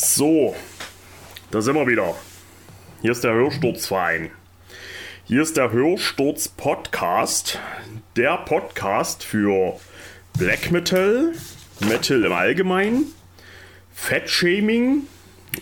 So, 0.00 0.54
da 1.50 1.60
sind 1.60 1.74
wir 1.74 1.88
wieder. 1.88 2.14
Hier 3.02 3.10
ist 3.10 3.24
der 3.24 3.32
Hörsturzverein. 3.32 4.30
Hier 5.24 5.42
ist 5.42 5.56
der 5.56 5.72
Hörsturz 5.72 6.46
Podcast. 6.46 7.58
Der 8.14 8.36
Podcast 8.36 9.24
für 9.24 9.74
Black 10.38 10.70
Metal, 10.70 11.32
Metal 11.80 12.24
im 12.24 12.32
Allgemeinen, 12.32 13.06
Fettshaming, 13.92 15.02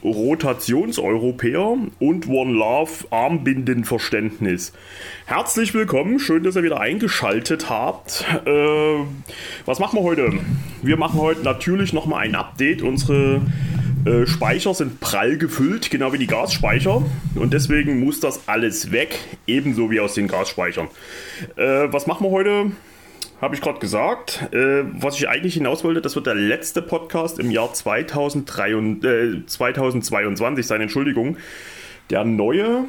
Rotationseuropäer 0.04 1.78
und 1.98 2.28
One 2.28 2.52
Love 2.52 3.06
Armbindenverständnis. 3.08 4.74
Herzlich 5.24 5.72
willkommen, 5.72 6.18
schön, 6.18 6.42
dass 6.42 6.56
ihr 6.56 6.62
wieder 6.62 6.78
eingeschaltet 6.78 7.70
habt. 7.70 8.26
Äh, 8.44 8.98
was 9.64 9.78
machen 9.78 9.98
wir 9.98 10.02
heute? 10.02 10.30
Wir 10.82 10.98
machen 10.98 11.18
heute 11.18 11.40
natürlich 11.40 11.94
nochmal 11.94 12.24
ein 12.24 12.34
Update. 12.34 12.82
Unsere 12.82 13.40
äh, 14.06 14.26
Speicher 14.26 14.72
sind 14.72 15.00
prall 15.00 15.36
gefüllt, 15.36 15.90
genau 15.90 16.12
wie 16.12 16.18
die 16.18 16.26
Gasspeicher. 16.26 17.02
Und 17.34 17.52
deswegen 17.52 18.00
muss 18.00 18.20
das 18.20 18.48
alles 18.48 18.92
weg, 18.92 19.18
ebenso 19.46 19.90
wie 19.90 20.00
aus 20.00 20.14
den 20.14 20.28
Gasspeichern. 20.28 20.88
Äh, 21.56 21.92
was 21.92 22.06
machen 22.06 22.24
wir 22.24 22.30
heute? 22.30 22.70
Habe 23.40 23.54
ich 23.54 23.60
gerade 23.60 23.80
gesagt. 23.80 24.48
Äh, 24.52 24.84
was 24.92 25.16
ich 25.18 25.28
eigentlich 25.28 25.54
hinaus 25.54 25.84
wollte, 25.84 26.00
das 26.00 26.14
wird 26.14 26.26
der 26.26 26.36
letzte 26.36 26.82
Podcast 26.82 27.38
im 27.38 27.50
Jahr 27.50 27.72
2003, 27.72 29.42
2022 29.46 30.64
äh, 30.64 30.66
sein, 30.66 30.80
Entschuldigung. 30.80 31.36
Der 32.08 32.24
neue 32.24 32.84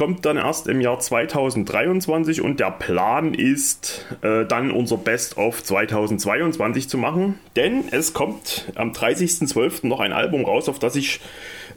kommt 0.00 0.24
dann 0.24 0.38
erst 0.38 0.66
im 0.66 0.80
Jahr 0.80 0.98
2023 0.98 2.40
und 2.40 2.58
der 2.58 2.70
Plan 2.70 3.34
ist, 3.34 4.06
äh, 4.22 4.46
dann 4.46 4.70
unser 4.70 4.96
Best-of 4.96 5.62
2022 5.62 6.88
zu 6.88 6.96
machen. 6.96 7.38
Denn 7.54 7.84
es 7.90 8.14
kommt 8.14 8.72
am 8.76 8.92
30.12. 8.92 9.86
noch 9.86 10.00
ein 10.00 10.14
Album 10.14 10.46
raus, 10.46 10.70
auf 10.70 10.78
das 10.78 10.96
ich 10.96 11.20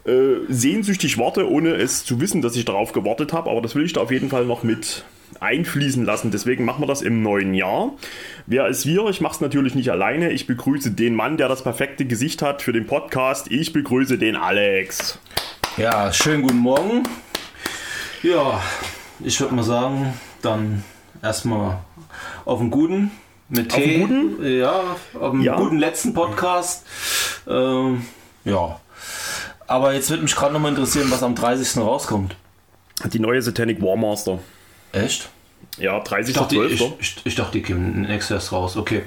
äh, 0.06 0.36
sehnsüchtig 0.48 1.18
warte, 1.18 1.52
ohne 1.52 1.74
es 1.74 2.06
zu 2.06 2.22
wissen, 2.22 2.42
dass 2.42 2.56
ich 2.56 2.64
darauf 2.64 2.94
gewartet 2.94 3.34
habe. 3.34 3.50
Aber 3.50 3.60
das 3.60 3.76
will 3.76 3.84
ich 3.84 3.92
da 3.92 4.00
auf 4.00 4.12
jeden 4.12 4.30
Fall 4.30 4.46
noch 4.46 4.64
mit 4.64 5.04
einfließen 5.42 6.06
lassen. 6.06 6.32
Deswegen 6.32 6.64
machen 6.64 6.82
wir 6.82 6.88
das 6.88 7.02
im 7.02 7.24
neuen 7.24 7.54
Jahr. 7.54 7.92
Wer 8.46 8.68
ist 8.68 8.86
wir? 8.86 9.06
Ich 9.08 9.20
mache 9.20 9.34
es 9.34 9.42
natürlich 9.42 9.76
nicht 9.76 9.92
alleine. 9.92 10.32
Ich 10.32 10.48
begrüße 10.48 10.92
den 10.92 11.14
Mann, 11.14 11.36
der 11.36 11.50
das 11.50 11.62
perfekte 11.62 12.06
Gesicht 12.06 12.42
hat 12.42 12.62
für 12.62 12.72
den 12.72 12.88
Podcast. 12.88 13.52
Ich 13.52 13.74
begrüße 13.74 14.18
den 14.18 14.38
Alex. 14.38 15.20
Ja, 15.76 16.14
schönen 16.14 16.44
guten 16.44 16.60
Morgen. 16.60 17.04
Ja, 18.24 18.62
ich 19.20 19.40
würde 19.40 19.54
mal 19.56 19.64
sagen, 19.64 20.14
dann 20.42 20.84
erstmal 21.22 21.80
auf 22.46 22.60
den 22.60 22.70
guten 22.72 23.12
mit 23.50 23.72
Auf 23.74 23.80
Tee. 23.80 24.00
guten? 24.00 24.58
Ja, 24.60 24.96
auf 25.20 25.32
den 25.32 25.42
Ja. 25.42 25.56
guten 25.58 25.78
letzten 25.78 26.14
Podcast. 26.14 26.86
Ähm, 27.48 28.06
ja. 28.46 28.80
Aber 29.68 29.94
jetzt 29.94 30.10
würde 30.10 30.24
mich 30.24 30.36
gerade 30.36 30.54
nochmal 30.54 30.72
interessieren, 30.72 31.12
was 31.12 31.24
am 31.24 31.36
30. 31.36 31.82
rauskommt. 31.84 32.36
Die 33.06 33.20
neue 33.20 33.42
Satanic 33.42 33.82
Warmaster. 33.82 34.40
Echt? 34.92 35.30
Ja, 35.78 35.98
Ich 35.98 36.34
dachte, 36.34 36.56
30.12. 36.56 36.68
ich, 36.72 36.82
ich, 37.00 37.16
ich 37.26 37.36
dachte, 37.36 37.54
die 37.54 37.62
kämen 37.62 38.02
nächstes 38.04 38.52
raus. 38.52 38.78
Okay. 38.78 39.04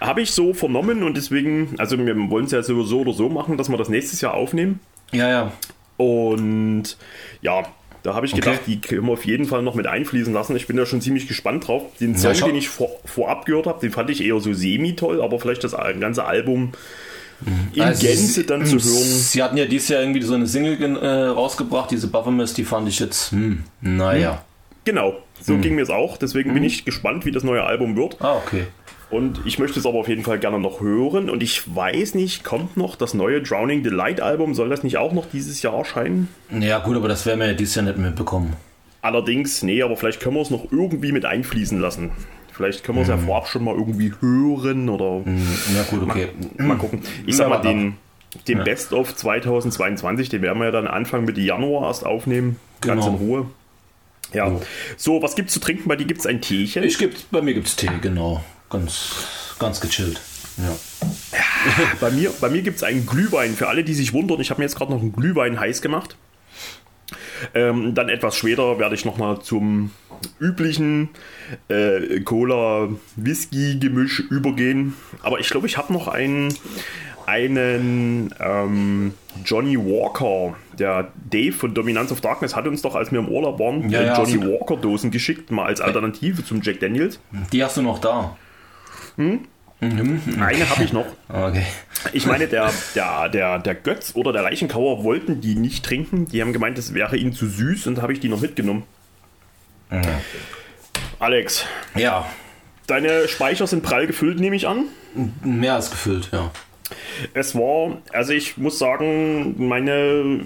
Habe 0.00 0.22
ich 0.22 0.30
so 0.32 0.54
vernommen 0.54 1.02
und 1.02 1.16
deswegen, 1.16 1.74
also 1.78 1.98
wir 1.98 2.14
wollen 2.30 2.44
es 2.44 2.52
ja 2.52 2.62
sowieso 2.62 3.00
oder 3.00 3.12
so 3.12 3.28
machen, 3.28 3.56
dass 3.56 3.68
wir 3.68 3.76
das 3.76 3.88
nächstes 3.88 4.20
Jahr 4.20 4.34
aufnehmen. 4.34 4.80
Ja, 5.12 5.28
ja. 5.28 5.52
Und 5.96 6.96
ja, 7.40 7.64
da 8.06 8.14
habe 8.14 8.24
ich 8.26 8.32
Okay. 8.32 8.40
gedacht, 8.42 8.60
die 8.66 8.80
können 8.80 9.04
wir 9.06 9.12
auf 9.12 9.26
jeden 9.26 9.44
Fall 9.46 9.62
noch 9.62 9.74
mit 9.74 9.86
einfließen 9.86 10.32
lassen. 10.32 10.54
Ich 10.56 10.66
bin 10.66 10.76
da 10.76 10.86
schon 10.86 11.00
ziemlich 11.00 11.26
gespannt 11.28 11.66
drauf. 11.68 11.82
Den 12.00 12.16
Song, 12.16 12.32
hab- 12.34 12.46
den 12.46 12.56
ich 12.56 12.68
vor, 12.68 12.88
vorab 13.04 13.44
gehört 13.44 13.66
habe, 13.66 13.80
den 13.80 13.90
fand 13.92 14.08
ich 14.10 14.22
eher 14.24 14.38
so 14.40 14.52
semi-toll, 14.54 15.20
aber 15.20 15.38
vielleicht 15.40 15.64
das 15.64 15.72
ganze 16.00 16.24
Album 16.24 16.72
in 17.74 17.82
Also, 17.82 18.06
Gänze 18.06 18.44
dann 18.44 18.64
zu 18.64 18.76
hören. 18.78 19.04
Sie 19.04 19.42
hatten 19.42 19.56
ja 19.58 19.66
dieses 19.66 19.88
Jahr 19.88 20.00
irgendwie 20.00 20.22
so 20.22 20.34
eine 20.34 20.46
Single 20.46 20.96
äh, 20.96 21.06
rausgebracht, 21.26 21.90
diese 21.90 22.06
Baphomet, 22.08 22.56
die 22.56 22.64
fand 22.64 22.88
ich 22.88 22.98
jetzt, 22.98 23.32
hm, 23.32 23.64
naja. 23.82 24.42
Genau, 24.84 25.16
so 25.42 25.54
Hm. 25.54 25.60
ging 25.62 25.74
mir 25.74 25.82
es 25.82 25.90
auch. 25.90 26.16
Deswegen 26.16 26.54
bin 26.54 26.62
ich 26.64 26.84
gespannt, 26.84 27.26
wie 27.26 27.32
das 27.32 27.42
neue 27.42 27.64
Album 27.64 27.96
wird. 27.96 28.16
Ah, 28.20 28.36
okay. 28.36 28.66
Und 29.08 29.40
ich 29.44 29.58
möchte 29.60 29.78
es 29.78 29.86
aber 29.86 29.98
auf 29.98 30.08
jeden 30.08 30.24
Fall 30.24 30.38
gerne 30.40 30.58
noch 30.58 30.80
hören. 30.80 31.30
Und 31.30 31.42
ich 31.42 31.62
weiß 31.74 32.14
nicht, 32.14 32.42
kommt 32.42 32.76
noch 32.76 32.96
das 32.96 33.14
neue 33.14 33.40
Drowning 33.40 33.84
the 33.84 33.90
Light 33.90 34.20
Album? 34.20 34.54
Soll 34.54 34.68
das 34.68 34.82
nicht 34.82 34.96
auch 34.98 35.12
noch 35.12 35.26
dieses 35.30 35.62
Jahr 35.62 35.74
erscheinen? 35.74 36.28
Ja, 36.50 36.80
gut, 36.80 36.96
aber 36.96 37.06
das 37.08 37.24
werden 37.24 37.38
wir 37.40 37.46
ja 37.46 37.52
dieses 37.54 37.76
Jahr 37.76 37.84
nicht 37.84 37.98
mitbekommen. 37.98 38.54
Allerdings, 39.02 39.62
nee, 39.62 39.82
aber 39.82 39.96
vielleicht 39.96 40.18
können 40.20 40.34
wir 40.34 40.42
es 40.42 40.50
noch 40.50 40.72
irgendwie 40.72 41.12
mit 41.12 41.24
einfließen 41.24 41.78
lassen. 41.80 42.10
Vielleicht 42.52 42.82
können 42.82 42.98
wir 42.98 43.02
es 43.02 43.08
ja 43.08 43.18
vorab 43.18 43.46
schon 43.46 43.62
mal 43.62 43.74
irgendwie 43.76 44.12
hören 44.20 44.88
oder 44.88 45.22
Ja, 45.74 45.82
gut, 45.88 46.02
okay. 46.02 46.28
mal 46.58 46.76
gucken. 46.76 47.02
Ich 47.26 47.36
sag 47.36 47.44
Ja, 47.44 47.56
mal, 47.56 47.62
den, 47.62 47.94
den 48.48 48.64
Best 48.64 48.92
of 48.92 49.14
2022, 49.14 50.30
den 50.30 50.42
werden 50.42 50.58
wir 50.58 50.64
ja 50.66 50.70
dann 50.72 50.88
Anfang 50.88 51.24
Mitte 51.26 51.40
Januar 51.42 51.86
erst 51.86 52.04
aufnehmen. 52.04 52.56
Ganz 52.80 53.04
Genau. 53.04 53.16
in 53.16 53.22
Ruhe. 53.24 53.46
Ja. 54.32 54.50
So, 54.96 55.22
was 55.22 55.36
gibt's 55.36 55.52
zu 55.52 55.60
trinken? 55.60 55.88
Bei 55.88 55.94
dir 55.94 56.06
gibt's 56.06 56.26
ein 56.26 56.40
Teechen. 56.40 56.82
Ich 56.82 56.98
gibt's, 56.98 57.22
bei 57.30 57.40
mir 57.42 57.54
gibt's 57.54 57.76
Tee, 57.76 57.88
genau. 58.00 58.42
Ganz, 58.70 59.56
ganz 59.58 59.80
gechillt. 59.80 60.20
Ja. 60.58 60.76
Bei 62.00 62.10
mir, 62.10 62.30
bei 62.40 62.48
mir 62.48 62.62
gibt 62.62 62.76
es 62.76 62.82
einen 62.82 63.06
Glühwein. 63.06 63.54
Für 63.54 63.68
alle, 63.68 63.84
die 63.84 63.92
sich 63.92 64.12
wundern, 64.12 64.40
ich 64.40 64.50
habe 64.50 64.60
mir 64.60 64.64
jetzt 64.64 64.76
gerade 64.76 64.92
noch 64.92 65.00
einen 65.00 65.12
Glühwein 65.12 65.60
heiß 65.60 65.82
gemacht. 65.82 66.16
Ähm, 67.54 67.94
dann 67.94 68.08
etwas 68.08 68.36
später 68.36 68.78
werde 68.78 68.94
ich 68.94 69.04
nochmal 69.04 69.40
zum 69.42 69.90
üblichen 70.40 71.10
äh, 71.68 72.20
Cola-Whisky-Gemisch 72.20 74.20
übergehen. 74.30 74.94
Aber 75.22 75.40
ich 75.40 75.50
glaube, 75.50 75.66
ich 75.66 75.76
habe 75.76 75.92
noch 75.92 76.08
einen, 76.08 76.54
einen 77.26 78.34
ähm, 78.40 79.14
Johnny 79.44 79.76
Walker. 79.76 80.56
Der 80.78 81.12
Dave 81.30 81.52
von 81.52 81.74
Dominance 81.74 82.12
of 82.12 82.20
Darkness 82.20 82.56
hat 82.56 82.66
uns 82.66 82.82
doch, 82.82 82.94
als 82.94 83.12
wir 83.12 83.18
im 83.18 83.28
Urlaub 83.28 83.58
waren, 83.58 83.90
Ja, 83.90 84.02
ja, 84.02 84.22
Johnny 84.22 84.40
Walker-Dosen 84.40 85.10
geschickt, 85.10 85.50
mal 85.50 85.66
als 85.66 85.80
Alternative 85.80 86.44
zum 86.44 86.62
Jack 86.62 86.80
Daniels. 86.80 87.20
Die 87.52 87.62
hast 87.62 87.76
du 87.76 87.82
noch 87.82 87.98
da. 87.98 88.36
Eine 89.80 90.70
habe 90.70 90.84
ich 90.84 90.92
noch. 90.92 91.06
Okay. 91.28 91.64
Ich 92.12 92.26
meine, 92.26 92.46
der, 92.48 92.72
der, 92.94 93.28
der, 93.28 93.58
der 93.58 93.74
Götz 93.74 94.12
oder 94.14 94.32
der 94.32 94.42
Leichenkauer 94.42 95.04
wollten 95.04 95.40
die 95.40 95.54
nicht 95.54 95.84
trinken. 95.84 96.26
Die 96.26 96.40
haben 96.40 96.52
gemeint, 96.52 96.78
es 96.78 96.94
wäre 96.94 97.16
ihnen 97.16 97.32
zu 97.32 97.46
süß 97.46 97.86
und 97.86 98.00
habe 98.00 98.12
ich 98.12 98.20
die 98.20 98.28
noch 98.28 98.40
mitgenommen. 98.40 98.84
Alex, 101.18 101.64
Ja, 101.94 102.26
deine 102.86 103.28
Speicher 103.28 103.66
sind 103.66 103.82
prall 103.82 104.06
gefüllt, 104.06 104.40
nehme 104.40 104.56
ich 104.56 104.66
an. 104.66 104.84
mehr 105.42 105.74
als 105.74 105.90
gefüllt, 105.90 106.30
ja. 106.32 106.50
Es 107.34 107.54
war, 107.54 107.98
also 108.12 108.32
ich 108.32 108.56
muss 108.56 108.78
sagen, 108.78 109.54
meine, 109.58 110.40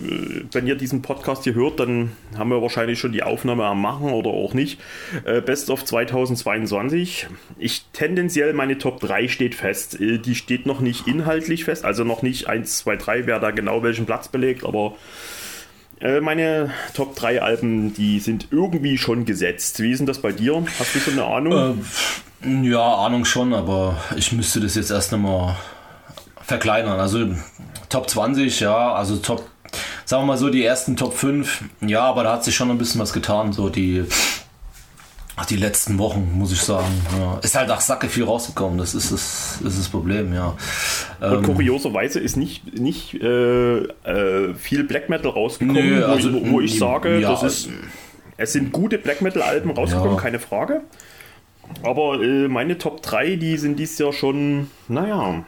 wenn 0.52 0.66
ihr 0.66 0.74
diesen 0.74 1.02
Podcast 1.02 1.44
hier 1.44 1.54
hört, 1.54 1.80
dann 1.80 2.12
haben 2.36 2.50
wir 2.50 2.62
wahrscheinlich 2.62 2.98
schon 2.98 3.12
die 3.12 3.22
Aufnahme 3.22 3.64
am 3.64 3.80
Machen 3.82 4.10
oder 4.12 4.30
auch 4.30 4.54
nicht. 4.54 4.80
Äh, 5.24 5.40
Best 5.40 5.70
of 5.70 5.84
2022. 5.84 7.26
Ich 7.58 7.84
tendenziell 7.92 8.52
meine 8.52 8.78
Top 8.78 9.00
3 9.00 9.28
steht 9.28 9.54
fest. 9.54 10.00
Äh, 10.00 10.18
Die 10.18 10.34
steht 10.34 10.66
noch 10.66 10.80
nicht 10.80 11.06
inhaltlich 11.06 11.64
fest, 11.64 11.84
also 11.84 12.04
noch 12.04 12.22
nicht 12.22 12.48
1, 12.48 12.78
2, 12.78 12.96
3, 12.96 13.26
wer 13.26 13.40
da 13.40 13.50
genau 13.50 13.82
welchen 13.82 14.06
Platz 14.06 14.28
belegt, 14.28 14.64
aber 14.64 14.94
äh, 16.00 16.20
meine 16.20 16.72
Top 16.94 17.14
3 17.16 17.42
Alben, 17.42 17.92
die 17.94 18.20
sind 18.20 18.48
irgendwie 18.50 18.96
schon 18.96 19.24
gesetzt. 19.26 19.80
Wie 19.82 19.90
ist 19.90 19.98
denn 19.98 20.06
das 20.06 20.20
bei 20.20 20.32
dir? 20.32 20.64
Hast 20.78 20.94
du 20.94 20.98
schon 20.98 21.14
eine 21.14 21.24
Ahnung? 21.24 21.84
Ja, 22.62 22.94
Ahnung 22.94 23.26
schon, 23.26 23.52
aber 23.52 23.98
ich 24.16 24.32
müsste 24.32 24.60
das 24.60 24.74
jetzt 24.74 24.90
erst 24.90 25.12
nochmal 25.12 25.56
verkleinern. 26.50 26.98
Also 27.00 27.28
Top 27.88 28.10
20, 28.10 28.60
ja, 28.60 28.92
also 28.92 29.16
Top, 29.16 29.44
sagen 30.04 30.22
wir 30.22 30.26
mal 30.26 30.36
so, 30.36 30.50
die 30.50 30.64
ersten 30.64 30.96
Top 30.96 31.14
5, 31.14 31.64
ja, 31.80 32.02
aber 32.02 32.24
da 32.24 32.32
hat 32.34 32.44
sich 32.44 32.54
schon 32.54 32.70
ein 32.70 32.78
bisschen 32.78 33.00
was 33.00 33.12
getan, 33.12 33.52
so 33.52 33.68
die, 33.68 34.04
ach, 35.36 35.46
die 35.46 35.56
letzten 35.56 35.98
Wochen, 35.98 36.32
muss 36.34 36.52
ich 36.52 36.60
sagen. 36.60 36.92
Ja. 37.18 37.38
Ist 37.42 37.56
halt 37.56 37.68
nach 37.68 37.80
Sacke 37.80 38.08
viel 38.08 38.24
rausgekommen, 38.24 38.78
das 38.78 38.94
ist 38.94 39.12
das, 39.12 39.58
ist 39.64 39.78
das 39.78 39.88
Problem, 39.88 40.34
ja. 40.34 40.56
Und 41.20 41.44
kurioserweise 41.44 42.18
ist 42.18 42.36
nicht, 42.36 42.78
nicht 42.78 43.14
äh, 43.14 43.78
äh, 43.78 44.54
viel 44.54 44.84
Black 44.84 45.08
Metal 45.08 45.30
rausgekommen, 45.30 45.82
Nö, 45.88 46.02
wo, 46.02 46.12
also, 46.12 46.30
ich, 46.30 46.50
wo 46.50 46.60
ich 46.60 46.74
mm, 46.74 46.78
sage, 46.78 47.18
ja, 47.20 47.30
das 47.30 47.42
ist, 47.44 47.68
es 48.36 48.52
sind 48.52 48.72
gute 48.72 48.98
Black 48.98 49.22
Metal 49.22 49.42
Alben 49.42 49.70
rausgekommen, 49.70 50.16
Ja. 50.16 50.20
keine 50.20 50.40
Frage. 50.40 50.80
Aber 51.84 52.20
äh, 52.20 52.48
meine 52.48 52.78
Top 52.78 53.02
3, 53.02 53.36
die 53.36 53.56
sind 53.56 53.78
dieses 53.78 53.98
Jahr 53.98 54.12
schon, 54.12 54.68
naja, 54.88 55.44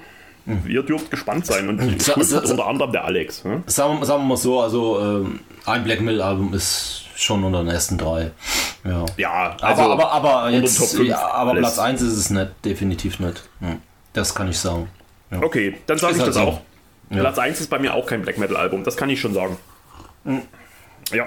ihr 0.66 0.82
dürft 0.82 1.10
gespannt 1.10 1.46
sein. 1.46 1.68
Und 1.68 1.80
Hm. 1.80 1.98
Sa- 2.00 2.14
unter 2.40 2.66
anderem 2.66 2.92
der 2.92 3.04
Alex. 3.04 3.44
Ne? 3.44 3.62
Sagen, 3.66 3.98
wir- 4.00 4.06
sagen 4.06 4.22
wir 4.22 4.28
mal 4.28 4.36
so, 4.36 4.60
also 4.60 5.00
ähm, 5.00 5.40
ein 5.66 5.84
Black 5.84 6.00
Metal 6.00 6.22
Album 6.22 6.52
ist 6.54 7.04
schon 7.16 7.44
unter 7.44 7.60
den 7.62 7.68
ersten 7.68 7.98
drei. 7.98 8.30
Ja. 8.84 9.04
Ja, 9.16 9.56
also 9.60 9.82
aber, 9.82 10.10
aber, 10.12 10.30
aber 10.40 10.50
jetzt, 10.50 10.98
ja, 10.98 11.18
aber. 11.32 11.54
Platz 11.54 11.78
1 11.78 12.02
ist 12.02 12.16
es 12.16 12.30
nicht, 12.30 12.50
definitiv 12.64 13.20
nicht. 13.20 13.48
Hm. 13.60 13.78
Das 14.12 14.34
kann 14.34 14.48
ich 14.50 14.58
sagen. 14.58 14.88
Ja. 15.30 15.40
Okay, 15.42 15.76
dann 15.86 15.98
sage 15.98 16.14
ich 16.14 16.18
halt 16.18 16.28
das 16.28 16.34
so. 16.36 16.40
auch. 16.42 16.60
Ja. 17.10 17.20
Platz 17.20 17.38
1 17.38 17.60
ist 17.60 17.70
bei 17.70 17.78
mir 17.78 17.94
auch 17.94 18.06
kein 18.06 18.22
Black 18.22 18.38
Metal 18.38 18.56
Album, 18.56 18.82
das 18.84 18.96
kann 18.96 19.08
ich 19.10 19.20
schon 19.20 19.34
sagen. 19.34 19.56
Ja. 21.12 21.26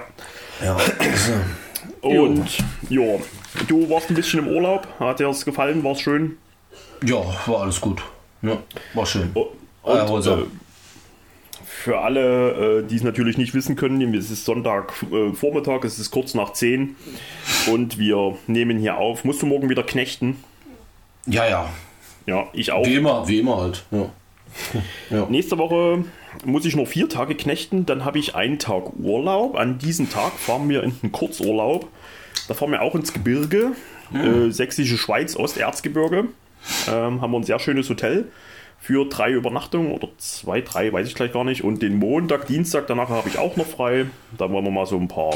Ja. 0.63 0.77
Und 2.01 2.45
ja, 2.89 3.03
du 3.67 3.89
warst 3.89 4.09
ein 4.09 4.15
bisschen 4.15 4.39
im 4.39 4.47
Urlaub, 4.47 4.87
hat 4.99 5.19
dir 5.19 5.27
das 5.27 5.45
gefallen, 5.45 5.83
war 5.83 5.93
es 5.93 6.01
schön? 6.01 6.37
ja, 7.03 7.17
war 7.45 7.61
alles 7.61 7.79
gut. 7.81 8.01
Ja, 8.45 8.57
war 8.93 9.05
schön. 9.05 9.31
Oh, 9.33 9.47
Ah, 9.83 10.03
Und, 10.05 10.25
äh, 10.25 10.37
für 11.65 11.99
alle, 11.99 12.79
äh, 12.79 12.87
die 12.87 12.95
es 12.95 13.03
natürlich 13.03 13.37
nicht 13.37 13.53
wissen 13.53 13.75
können, 13.75 14.13
es 14.15 14.31
ist 14.31 14.45
Sonntag 14.45 14.93
äh, 15.11 15.31
es 15.85 15.99
ist 15.99 16.09
kurz 16.09 16.33
nach 16.33 16.53
10 16.53 16.95
und 17.71 17.99
wir 17.99 18.37
nehmen 18.47 18.79
hier 18.79 18.97
auf. 18.97 19.23
Musst 19.23 19.43
du 19.43 19.45
morgen 19.45 19.69
wieder 19.69 19.83
knechten? 19.83 20.43
Ja, 21.27 21.47
ja. 21.47 21.69
Ja, 22.25 22.47
ich 22.53 22.71
auch. 22.71 22.85
Wie 22.85 22.95
immer, 22.95 23.27
wie 23.27 23.39
immer 23.39 23.57
halt. 23.57 23.85
Ja. 23.91 24.09
Ja. 25.09 25.27
Nächste 25.29 25.57
Woche 25.57 26.05
muss 26.45 26.65
ich 26.65 26.75
nur 26.75 26.87
vier 26.87 27.09
Tage 27.09 27.35
knechten, 27.35 27.85
dann 27.85 28.05
habe 28.05 28.19
ich 28.19 28.35
einen 28.35 28.57
Tag 28.57 28.93
Urlaub. 28.97 29.55
An 29.55 29.77
diesem 29.77 30.09
Tag 30.09 30.33
fahren 30.33 30.67
wir 30.69 30.81
in 30.81 30.93
einen 31.03 31.11
Kurzurlaub. 31.11 31.87
Da 32.47 32.53
fahren 32.53 32.71
wir 32.71 32.81
auch 32.81 32.95
ins 32.95 33.11
Gebirge, 33.13 33.73
äh, 34.13 34.49
Sächsische 34.51 34.97
Schweiz, 34.97 35.35
Osterzgebirge. 35.35 36.25
Ähm, 36.89 37.21
haben 37.21 37.31
wir 37.31 37.39
ein 37.39 37.43
sehr 37.43 37.59
schönes 37.59 37.89
Hotel 37.89 38.25
für 38.79 39.05
drei 39.05 39.31
Übernachtungen 39.31 39.91
oder 39.91 40.09
zwei, 40.17 40.61
drei, 40.61 40.93
weiß 40.93 41.07
ich 41.07 41.15
gleich 41.15 41.33
gar 41.33 41.43
nicht. 41.43 41.63
Und 41.63 41.81
den 41.81 41.97
Montag, 41.97 42.47
Dienstag 42.47 42.87
danach 42.87 43.09
habe 43.09 43.27
ich 43.29 43.39
auch 43.39 43.55
noch 43.55 43.65
frei. 43.65 44.05
Da 44.37 44.51
wollen 44.51 44.65
wir 44.65 44.71
mal 44.71 44.85
so 44.85 44.97
ein 44.97 45.07
paar, 45.07 45.33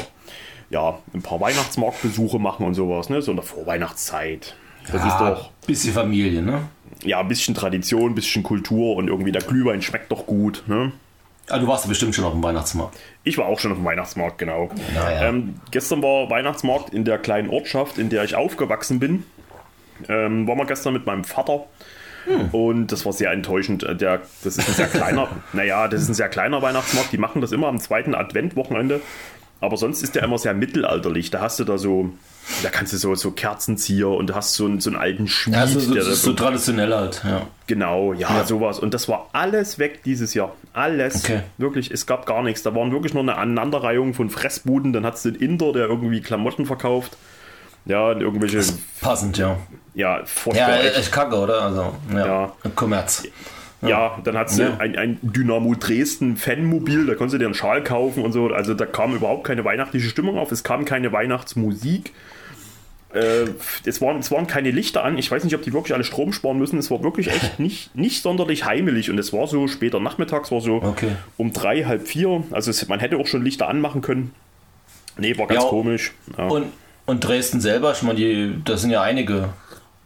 ja, 0.70 0.98
ein 1.12 1.22
paar 1.22 1.40
Weihnachtsmarktbesuche 1.40 2.38
machen 2.38 2.64
und 2.66 2.74
sowas, 2.74 3.08
ne? 3.08 3.22
So 3.22 3.32
in 3.32 3.36
der 3.36 3.44
Vorweihnachtszeit. 3.44 4.54
Das 4.90 5.04
ist 5.04 5.18
doch, 5.18 5.50
Bisschen 5.66 5.92
Familie, 5.92 6.42
ne? 6.42 6.62
ja, 7.04 7.20
ein 7.20 7.28
bisschen 7.28 7.54
Tradition, 7.54 8.12
ein 8.12 8.14
bisschen 8.14 8.42
Kultur 8.42 8.96
und 8.96 9.08
irgendwie 9.08 9.32
der 9.32 9.42
Glühwein 9.42 9.82
schmeckt 9.82 10.10
doch 10.10 10.26
gut, 10.26 10.64
ne? 10.66 10.92
Ah, 11.48 11.58
du 11.58 11.66
warst 11.66 11.84
ja 11.84 11.88
bestimmt 11.88 12.14
schon 12.14 12.24
auf 12.24 12.32
dem 12.32 12.42
Weihnachtsmarkt. 12.42 12.96
Ich 13.24 13.36
war 13.36 13.46
auch 13.46 13.58
schon 13.58 13.72
auf 13.72 13.78
dem 13.78 13.84
Weihnachtsmarkt, 13.84 14.38
genau. 14.38 14.70
Naja. 14.94 15.28
Ähm, 15.28 15.56
gestern 15.72 16.00
war 16.02 16.30
Weihnachtsmarkt 16.30 16.94
in 16.94 17.04
der 17.04 17.18
kleinen 17.18 17.50
Ortschaft, 17.50 17.98
in 17.98 18.08
der 18.08 18.22
ich 18.22 18.36
aufgewachsen 18.36 19.00
bin. 19.00 19.24
Ähm, 20.08 20.46
waren 20.48 20.58
wir 20.58 20.66
gestern 20.66 20.92
mit 20.92 21.06
meinem 21.06 21.24
Vater. 21.24 21.64
Und 22.52 22.88
das 22.92 23.06
war 23.06 23.12
sehr 23.12 23.32
enttäuschend. 23.32 23.82
Äh, 23.82 23.96
Der, 23.96 24.20
das 24.44 24.58
ist 24.58 24.68
ein 24.68 24.74
sehr 24.74 24.86
kleiner, 24.88 25.28
naja, 25.52 25.88
das 25.88 26.02
ist 26.02 26.08
ein 26.10 26.14
sehr 26.14 26.28
kleiner 26.28 26.60
Weihnachtsmarkt. 26.62 27.12
Die 27.12 27.18
machen 27.18 27.40
das 27.40 27.50
immer 27.52 27.68
am 27.68 27.80
zweiten 27.80 28.14
Adventwochenende. 28.14 29.00
Aber 29.62 29.76
sonst 29.76 30.02
ist 30.02 30.14
der 30.14 30.22
immer 30.22 30.38
sehr 30.38 30.54
mittelalterlich. 30.54 31.30
Da 31.30 31.40
hast 31.42 31.58
du 31.60 31.64
da 31.64 31.76
so, 31.76 32.10
da 32.62 32.70
kannst 32.70 32.94
du 32.94 32.96
so, 32.96 33.14
so 33.14 33.30
Kerzenzieher 33.30 34.08
und 34.08 34.28
du 34.30 34.34
hast 34.34 34.54
so 34.54 34.64
einen, 34.64 34.80
so 34.80 34.88
einen 34.88 34.98
alten 34.98 35.28
Schmied. 35.28 35.56
Ja, 35.56 35.66
so, 35.66 35.80
so, 35.80 35.92
der 35.92 36.04
da 36.04 36.12
so 36.12 36.32
traditionell 36.32 36.94
halt, 36.94 37.22
ja. 37.24 37.42
Genau, 37.66 38.14
ja, 38.14 38.38
Ja. 38.38 38.44
sowas. 38.46 38.78
Und 38.78 38.94
das 38.94 39.06
war 39.08 39.28
alles 39.32 39.78
weg 39.78 40.02
dieses 40.04 40.32
Jahr. 40.32 40.54
Alles. 40.72 41.24
Okay. 41.24 41.40
Wirklich, 41.58 41.90
es 41.90 42.06
gab 42.06 42.24
gar 42.24 42.42
nichts. 42.42 42.62
Da 42.62 42.74
waren 42.74 42.90
wirklich 42.92 43.12
nur 43.12 43.22
eine 43.22 43.36
Aneinanderreihung 43.36 44.14
von 44.14 44.30
Fressbuden. 44.30 44.94
Dann 44.94 45.04
hattest 45.04 45.26
du 45.26 45.32
den 45.32 45.42
Inder, 45.42 45.72
der 45.74 45.86
irgendwie 45.88 46.20
Klamotten 46.22 46.64
verkauft. 46.64 47.18
Ja, 47.86 48.12
irgendwelche, 48.12 48.60
Passend, 49.00 49.38
ja. 49.38 49.56
ja, 49.94 50.22
Ja, 50.52 50.76
echt 50.80 51.10
kacke, 51.12 51.36
oder? 51.36 51.62
Also, 51.62 51.94
ja. 52.12 52.26
Ja. 52.26 52.52
Kommerz. 52.74 53.24
ja, 53.82 54.18
dann 54.22 54.36
hattest 54.36 54.58
du 54.58 54.62
Ja. 54.64 54.76
ein, 54.78 54.96
ein 54.96 55.18
Dynamo 55.22 55.74
Dresden 55.74 56.36
Fanmobil, 56.36 57.06
da 57.06 57.14
konntest 57.14 57.34
du 57.34 57.38
dir 57.38 57.46
einen 57.46 57.54
Schal 57.54 57.82
kaufen 57.82 58.22
und 58.22 58.32
so. 58.32 58.48
Also 58.48 58.74
da 58.74 58.84
kam 58.86 59.14
überhaupt 59.14 59.44
keine 59.44 59.64
weihnachtliche 59.64 60.08
Stimmung 60.10 60.38
auf. 60.38 60.52
Es 60.52 60.62
kam 60.62 60.84
keine 60.84 61.10
Weihnachtsmusik. 61.12 62.12
Äh, 63.12 63.46
es, 63.84 64.00
waren, 64.00 64.18
es 64.18 64.30
waren 64.30 64.46
keine 64.46 64.70
Lichter 64.70 65.02
an. 65.02 65.18
Ich 65.18 65.30
weiß 65.30 65.42
nicht, 65.42 65.54
ob 65.56 65.62
die 65.62 65.72
wirklich 65.72 65.94
alle 65.94 66.04
Strom 66.04 66.32
sparen 66.32 66.58
müssen. 66.58 66.78
Es 66.78 66.90
war 66.92 67.02
wirklich 67.02 67.28
echt 67.28 67.58
nicht, 67.58 67.96
nicht 67.96 68.22
sonderlich 68.22 68.66
heimelig. 68.66 69.10
Und 69.10 69.18
es 69.18 69.32
war 69.32 69.46
so 69.48 69.66
später 69.66 69.98
nachmittags, 69.98 70.52
war 70.52 70.60
so 70.60 70.76
Okay. 70.82 71.12
um 71.38 71.52
drei, 71.52 71.84
halb 71.84 72.06
vier. 72.06 72.44
Also 72.52 72.70
es, 72.70 72.86
man 72.86 73.00
hätte 73.00 73.16
auch 73.16 73.26
schon 73.26 73.42
Lichter 73.42 73.68
anmachen 73.68 74.00
können. 74.02 74.32
Nee, 75.16 75.36
war 75.38 75.48
ganz 75.48 75.64
Ja. 75.64 75.68
komisch. 75.68 76.12
Ja. 76.38 76.46
Und, 76.48 76.66
und 77.10 77.20
Dresden 77.20 77.60
selber, 77.60 77.92
ich 77.92 78.02
meine, 78.02 78.16
die, 78.18 78.62
das 78.64 78.80
sind 78.80 78.90
ja 78.90 79.02
einige 79.02 79.48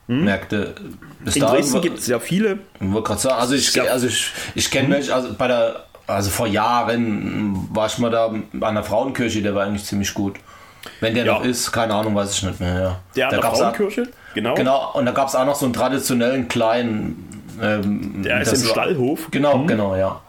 Märkte. 0.06 0.74
Bis 1.20 1.36
Hm? 1.36 1.42
In 1.42 1.48
Dresden 1.48 1.80
gibt 1.80 1.98
es 1.98 2.06
sehr 2.06 2.20
viele. 2.20 2.58
Ich 2.80 2.92
wollte 2.92 3.06
gerade 3.08 3.20
sagen, 3.20 3.40
also 3.40 3.54
ich, 3.54 3.74
Ja. 3.74 3.84
also 3.84 4.06
ich, 4.06 4.32
ich 4.54 4.70
kenne 4.70 4.88
Mhm. 4.88 4.92
welche, 4.92 5.14
also 5.14 5.32
bei 5.34 5.48
der, 5.48 5.84
also 6.06 6.30
vor 6.30 6.46
Jahren 6.46 7.66
war 7.72 7.86
ich 7.86 7.98
mal 7.98 8.10
da 8.10 8.26
an 8.60 8.74
der 8.74 8.84
Frauenkirche, 8.84 9.40
der 9.42 9.54
war 9.54 9.64
eigentlich 9.64 9.84
ziemlich 9.84 10.12
gut. 10.12 10.36
Wenn 11.00 11.14
der 11.14 11.24
Ja. 11.24 11.34
noch 11.34 11.44
ist, 11.44 11.72
keine 11.72 11.94
Ahnung, 11.94 12.14
weiß 12.14 12.32
ich 12.32 12.42
nicht 12.42 12.60
mehr. 12.60 12.74
Ja. 12.80 13.00
Der 13.16 13.24
an 13.26 13.30
da 13.30 13.36
der 13.36 13.40
gab's 13.40 13.60
auch- 13.60 13.74
Frauenkirche. 13.74 14.08
Genau. 14.34 14.54
Genau, 14.54 14.90
und 14.94 15.06
da 15.06 15.12
gab 15.12 15.28
es 15.28 15.34
auch 15.34 15.46
noch 15.46 15.54
so 15.54 15.64
einen 15.64 15.72
traditionellen 15.72 16.48
kleinen. 16.48 17.30
Ähm, 17.62 18.22
Der 18.24 18.40
ist 18.42 18.52
im 18.52 18.68
Stallhof. 18.68 19.28
Genau, 19.30 19.64
genau, 19.64 19.94
ja. 19.96 20.20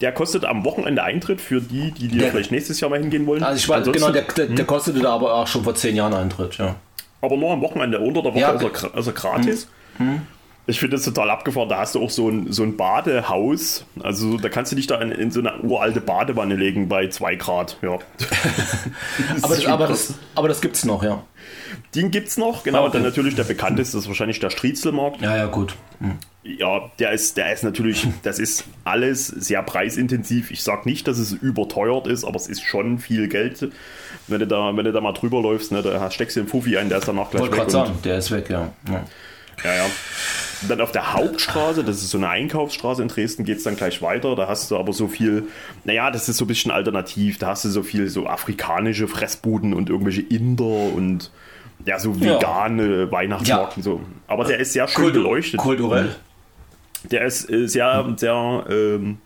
Der 0.00 0.12
kostet 0.12 0.44
am 0.44 0.64
Wochenende 0.64 1.02
Eintritt 1.02 1.40
für 1.40 1.60
die, 1.60 1.90
die, 1.90 2.08
die 2.08 2.18
Der- 2.18 2.30
vielleicht 2.30 2.52
nächstes 2.52 2.78
Jahr 2.80 2.90
mal 2.90 3.00
hingehen 3.00 3.26
wollen. 3.26 3.42
Also 3.42 3.56
ich 3.58 3.68
weiß, 3.68 3.78
Ansonsten- 3.78 4.00
genau, 4.00 4.12
der, 4.12 4.22
der, 4.46 4.46
der 4.54 4.64
kostete 4.64 5.00
da 5.00 5.12
aber 5.14 5.34
auch 5.34 5.46
schon 5.46 5.64
vor 5.64 5.74
zehn 5.74 5.96
Jahren 5.96 6.14
Eintritt, 6.14 6.56
ja. 6.58 6.76
Aber 7.20 7.36
nur 7.36 7.50
am 7.52 7.60
Wochenende, 7.62 7.98
unter 7.98 8.22
der 8.22 8.32
Woche 8.32 8.40
Ja, 8.40 8.50
ist, 8.52 8.84
er, 8.84 8.94
ist 8.96 9.06
er 9.08 9.12
gratis. 9.12 9.68
Ich 10.68 10.78
finde 10.80 10.96
das 10.96 11.04
total 11.04 11.30
abgefahren. 11.30 11.68
Da 11.70 11.78
hast 11.78 11.94
du 11.94 12.02
auch 12.04 12.10
so 12.10 12.28
ein, 12.28 12.52
so 12.52 12.62
ein 12.62 12.76
Badehaus. 12.76 13.86
Also 14.02 14.36
da 14.36 14.50
kannst 14.50 14.70
du 14.70 14.76
dich 14.76 14.86
da 14.86 15.00
in, 15.00 15.10
in 15.12 15.30
so 15.30 15.40
eine 15.40 15.58
uralte 15.62 16.02
Badewanne 16.02 16.56
legen 16.56 16.88
bei 16.88 17.08
2 17.08 17.36
Grad. 17.36 17.78
Ja. 17.80 17.98
Aber 19.42 19.54
das, 19.56 19.66
aber, 19.66 19.86
das, 19.86 20.14
aber 20.34 20.48
das 20.48 20.60
gibt's 20.60 20.84
noch, 20.84 21.02
ja. 21.02 21.24
Den 21.94 22.10
gibt's 22.10 22.36
noch, 22.36 22.64
genau. 22.64 22.82
Ah, 22.82 22.84
Und 22.86 22.94
dann 22.94 23.02
okay. 23.02 23.10
natürlich 23.10 23.34
der 23.34 23.44
bekannteste 23.44 23.96
ist 23.96 24.08
wahrscheinlich 24.08 24.40
der 24.40 24.50
Striezelmarkt. 24.50 25.22
Ja, 25.22 25.36
ja, 25.36 25.46
gut. 25.46 25.74
Ja, 26.42 26.90
der 26.98 27.12
ist, 27.12 27.36
der 27.38 27.52
ist 27.52 27.64
natürlich, 27.64 28.06
das 28.22 28.38
ist 28.38 28.64
alles 28.84 29.26
sehr 29.28 29.62
preisintensiv. 29.62 30.50
Ich 30.50 30.62
sag 30.62 30.84
nicht, 30.86 31.08
dass 31.08 31.18
es 31.18 31.32
überteuert 31.32 32.06
ist, 32.06 32.24
aber 32.24 32.36
es 32.36 32.46
ist 32.46 32.62
schon 32.62 32.98
viel 32.98 33.28
Geld. 33.28 33.68
Wenn 34.26 34.40
du 34.40 34.46
da, 34.46 34.76
wenn 34.76 34.84
du 34.84 34.92
da 34.92 35.00
mal 35.00 35.12
drüber 35.12 35.40
läufst, 35.40 35.72
ne, 35.72 35.80
da 35.82 36.10
steckst 36.10 36.36
du 36.36 36.40
den 36.40 36.48
Fuffi 36.48 36.76
ein, 36.76 36.90
der 36.90 36.98
ist 36.98 37.08
danach 37.08 37.30
gleich 37.30 37.40
Wollte 37.42 37.56
weg. 37.56 37.68
gerade 37.68 37.78
und- 37.78 37.86
sagen, 37.86 37.98
der 38.04 38.18
ist 38.18 38.30
weg, 38.30 38.50
ja. 38.50 38.70
ja. 38.90 39.04
Ja, 39.64 39.74
ja. 39.74 39.84
Und 40.62 40.70
Dann 40.70 40.80
auf 40.80 40.90
der 40.92 41.12
Hauptstraße, 41.14 41.84
das 41.84 41.96
ist 41.98 42.10
so 42.10 42.18
eine 42.18 42.28
Einkaufsstraße 42.28 43.02
in 43.02 43.08
Dresden, 43.08 43.44
geht 43.44 43.58
es 43.58 43.62
dann 43.64 43.76
gleich 43.76 44.02
weiter. 44.02 44.34
Da 44.36 44.48
hast 44.48 44.70
du 44.70 44.76
aber 44.76 44.92
so 44.92 45.06
viel, 45.08 45.44
naja, 45.84 46.10
das 46.10 46.28
ist 46.28 46.36
so 46.38 46.44
ein 46.44 46.48
bisschen 46.48 46.70
alternativ. 46.72 47.38
Da 47.38 47.48
hast 47.48 47.64
du 47.64 47.68
so 47.68 47.82
viel 47.82 48.08
so 48.08 48.26
afrikanische 48.26 49.06
Fressbuden 49.08 49.72
und 49.74 49.88
irgendwelche 49.90 50.22
Inder 50.22 50.64
und 50.64 51.30
ja, 51.86 51.98
so 52.00 52.12
Ja. 52.18 52.36
vegane 52.36 53.10
Weihnachtsmarkt 53.12 53.72
Ja. 53.72 53.76
und 53.76 53.82
so. 53.82 54.00
Aber 54.26 54.44
der 54.44 54.58
ist 54.58 54.72
sehr 54.72 54.88
schön 54.88 55.04
Kultu- 55.04 55.12
beleuchtet. 55.22 55.60
Kulturell. 55.60 56.14
Der 57.10 57.24
ist 57.24 57.48
äh, 57.48 57.68
sehr, 57.68 58.12
sehr, 58.16 58.64
ähm, 58.68 59.18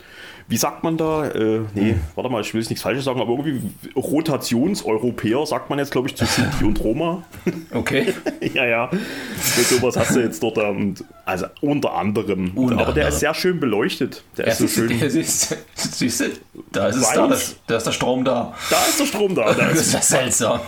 wie 0.52 0.58
sagt 0.58 0.84
man 0.84 0.98
da? 0.98 1.24
Äh, 1.30 1.60
nee, 1.74 1.94
warte 2.14 2.28
mal, 2.28 2.42
ich 2.42 2.52
will 2.52 2.60
jetzt 2.60 2.68
nichts 2.68 2.82
Falsches 2.82 3.06
sagen, 3.06 3.22
aber 3.22 3.30
irgendwie 3.32 3.60
Rotationseuropäer, 3.96 5.46
sagt 5.46 5.70
man 5.70 5.78
jetzt, 5.78 5.92
glaube 5.92 6.08
ich, 6.08 6.14
zu 6.14 6.26
Sinti 6.26 6.64
und 6.64 6.78
Roma. 6.80 7.22
Okay. 7.74 8.12
ja, 8.54 8.66
ja. 8.66 8.90
Mit 8.92 9.66
sowas 9.66 9.96
hast 9.96 10.14
du 10.14 10.20
jetzt 10.20 10.42
dort, 10.42 10.58
ähm, 10.58 10.94
also 11.24 11.46
unter 11.62 11.94
anderem. 11.94 12.52
Unter 12.54 12.74
aber 12.74 12.82
der 12.84 12.88
anderem. 12.90 13.08
ist 13.08 13.20
sehr 13.20 13.32
schön 13.34 13.58
beleuchtet. 13.60 14.22
Der 14.36 14.44
Ja, 14.46 14.52
ist 14.52 14.58
so 14.58 14.68
schön. 14.68 14.98
der 15.00 15.08
siehst, 15.10 15.56
siehst 15.74 16.20
du, 16.20 16.24
da 16.70 16.88
ist 16.88 17.02
da, 17.02 17.26
das, 17.26 17.56
da 17.66 17.76
ist 17.78 17.86
der 17.86 17.92
Strom 17.92 18.24
da. 18.24 18.54
Da 18.68 18.76
ist 18.88 19.00
der 19.00 19.06
Strom 19.06 19.34
da. 19.34 19.54
Da 19.54 19.68
Das 19.70 19.72
ist 19.80 19.86
ist 19.86 19.92
ja 19.94 20.02
seltsam. 20.02 20.60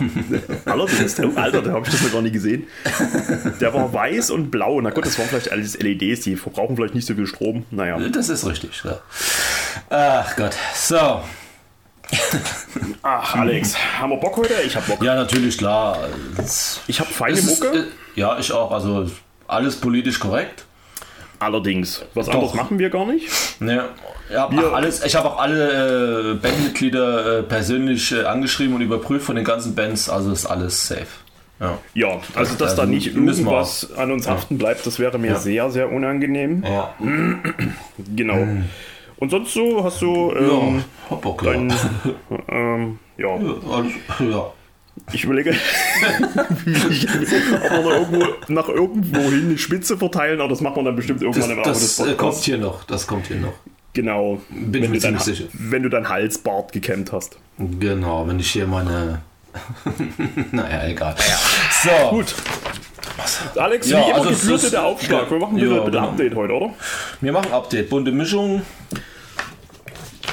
allerdings, 0.65 1.19
Alter, 1.35 1.61
da 1.61 1.71
habe 1.73 1.85
ich 1.85 1.91
das 1.91 2.01
noch 2.03 2.11
gar 2.11 2.21
nicht 2.23 2.33
gesehen. 2.33 2.65
Der 3.61 3.73
war 3.73 3.93
weiß 3.93 4.31
und 4.31 4.49
blau. 4.49 4.81
Na 4.81 4.89
gut, 4.89 5.05
das 5.05 5.17
waren 5.19 5.27
vielleicht 5.27 5.51
alles 5.51 5.77
LEDs, 5.79 6.21
die 6.21 6.35
verbrauchen 6.35 6.75
vielleicht 6.75 6.95
nicht 6.95 7.05
so 7.07 7.13
viel 7.13 7.27
Strom. 7.27 7.65
Naja. 7.69 7.99
Das 8.09 8.29
ist 8.29 8.45
richtig. 8.47 8.81
Ja. 8.83 8.97
Ach 9.89 10.35
Gott. 10.35 10.55
So. 10.73 11.21
Ach, 13.01 13.35
Alex, 13.35 13.75
haben 13.99 14.11
wir 14.11 14.17
Bock 14.17 14.37
heute? 14.37 14.53
Ich 14.65 14.75
hab 14.75 14.85
Bock. 14.87 15.03
Ja, 15.03 15.15
natürlich, 15.15 15.57
klar. 15.57 15.97
Ich 16.87 16.99
habe 16.99 17.09
feine 17.11 17.37
ist, 17.37 17.63
Mucke. 17.63 17.77
äh, 17.77 17.83
ja, 18.15 18.37
ich 18.39 18.51
auch. 18.51 18.71
Also 18.71 19.09
alles 19.47 19.75
politisch 19.77 20.19
korrekt. 20.19 20.65
Allerdings. 21.39 22.03
Was 22.13 22.29
anderes 22.29 22.53
machen 22.53 22.79
wir 22.79 22.89
gar 22.89 23.05
nicht. 23.05 23.27
Ne, 23.59 23.89
ja, 24.31 24.47
alles, 24.71 25.03
ich 25.03 25.15
habe 25.15 25.29
auch 25.29 25.39
alle 25.39 26.31
äh, 26.31 26.33
Bandmitglieder 26.35 27.39
äh, 27.39 27.43
persönlich 27.43 28.11
äh, 28.11 28.23
angeschrieben 28.23 28.73
und 28.75 28.81
überprüft 28.81 29.25
von 29.25 29.35
den 29.35 29.45
ganzen 29.45 29.75
Bands. 29.75 30.09
Also 30.09 30.31
ist 30.31 30.45
alles 30.45 30.87
safe. 30.87 31.07
Ja. 31.59 31.77
Ja, 31.93 32.07
also 32.35 32.55
dass 32.55 32.71
Also 32.71 32.81
da 32.81 32.85
nicht 32.85 33.07
irgendwas 33.07 33.89
an 33.97 34.11
uns 34.11 34.27
haften 34.27 34.57
bleibt, 34.57 34.85
das 34.85 34.99
wäre 34.99 35.17
mir 35.19 35.31
Ja. 35.31 35.39
sehr, 35.39 35.69
sehr 35.71 35.91
unangenehm. 35.91 36.63
Ja. 36.63 36.93
Genau. 38.15 38.47
Und 39.17 39.29
sonst 39.31 39.53
so 39.53 39.83
hast 39.83 40.01
du 40.01 40.31
ähm, 40.35 40.75
ja. 40.77 40.83
Hab 41.09 41.21
Bock, 41.21 41.43
ja. 41.43 41.53
dein, 41.53 41.73
ähm, 42.49 42.99
ja, 43.17 43.29
Alles, 43.29 43.93
ja. 44.19 44.51
ich 45.13 45.23
überlege, 45.23 45.55
wie 46.65 46.71
ich, 46.89 47.07
ob 47.09 47.71
wir 47.71 47.81
noch 47.81 47.91
irgendwo, 47.91 48.25
nach 48.47 48.67
irgendwo 48.69 49.19
hin 49.21 49.45
eine 49.47 49.57
Spitze 49.57 49.97
verteilen, 49.97 50.39
aber 50.41 50.49
das 50.49 50.61
macht 50.61 50.75
man 50.75 50.85
dann 50.85 50.95
bestimmt 50.95 51.21
irgendwann 51.21 51.41
Das, 51.43 51.49
im 51.51 51.57
Laufe 51.57 51.69
das 51.69 51.95
des 51.97 52.07
äh, 52.07 52.13
kommt 52.15 52.35
hier 52.35 52.57
noch. 52.57 52.83
Das 52.83 53.07
kommt 53.07 53.27
hier 53.27 53.37
noch. 53.37 53.53
Genau, 53.93 54.41
Bin 54.49 54.73
wenn, 54.83 54.91
mir 54.91 54.99
du 54.99 54.99
dein, 54.99 55.19
ziemlich 55.19 55.37
sicher. 55.37 55.49
wenn 55.53 55.83
du 55.83 55.89
dein 55.89 56.09
Halsbart 56.09 56.73
gekämmt 56.73 57.13
hast. 57.13 57.37
Genau, 57.57 58.27
wenn 58.27 58.39
ich 58.39 58.51
hier 58.51 58.67
meine. 58.67 59.21
naja, 60.51 60.87
egal. 60.87 61.15
So, 61.83 62.09
Gut. 62.09 62.35
Alex, 63.55 63.89
Ja, 63.89 63.99
wie 63.99 64.09
immer 64.09 64.15
also 64.19 64.29
gebührte 64.29 64.65
ist- 64.65 64.73
der 64.73 64.83
Aufschlag. 64.83 65.31
Wir 65.31 65.39
machen 65.39 65.57
Ja, 65.57 65.63
wieder 65.65 65.79
bitte 65.81 65.91
genau. 65.97 66.09
Update 66.09 66.35
heute, 66.35 66.53
oder? 66.53 66.69
wir 67.21 67.31
machen 67.31 67.51
Update. 67.53 67.89
Bunte 67.89 68.11
Mischung. 68.11 68.61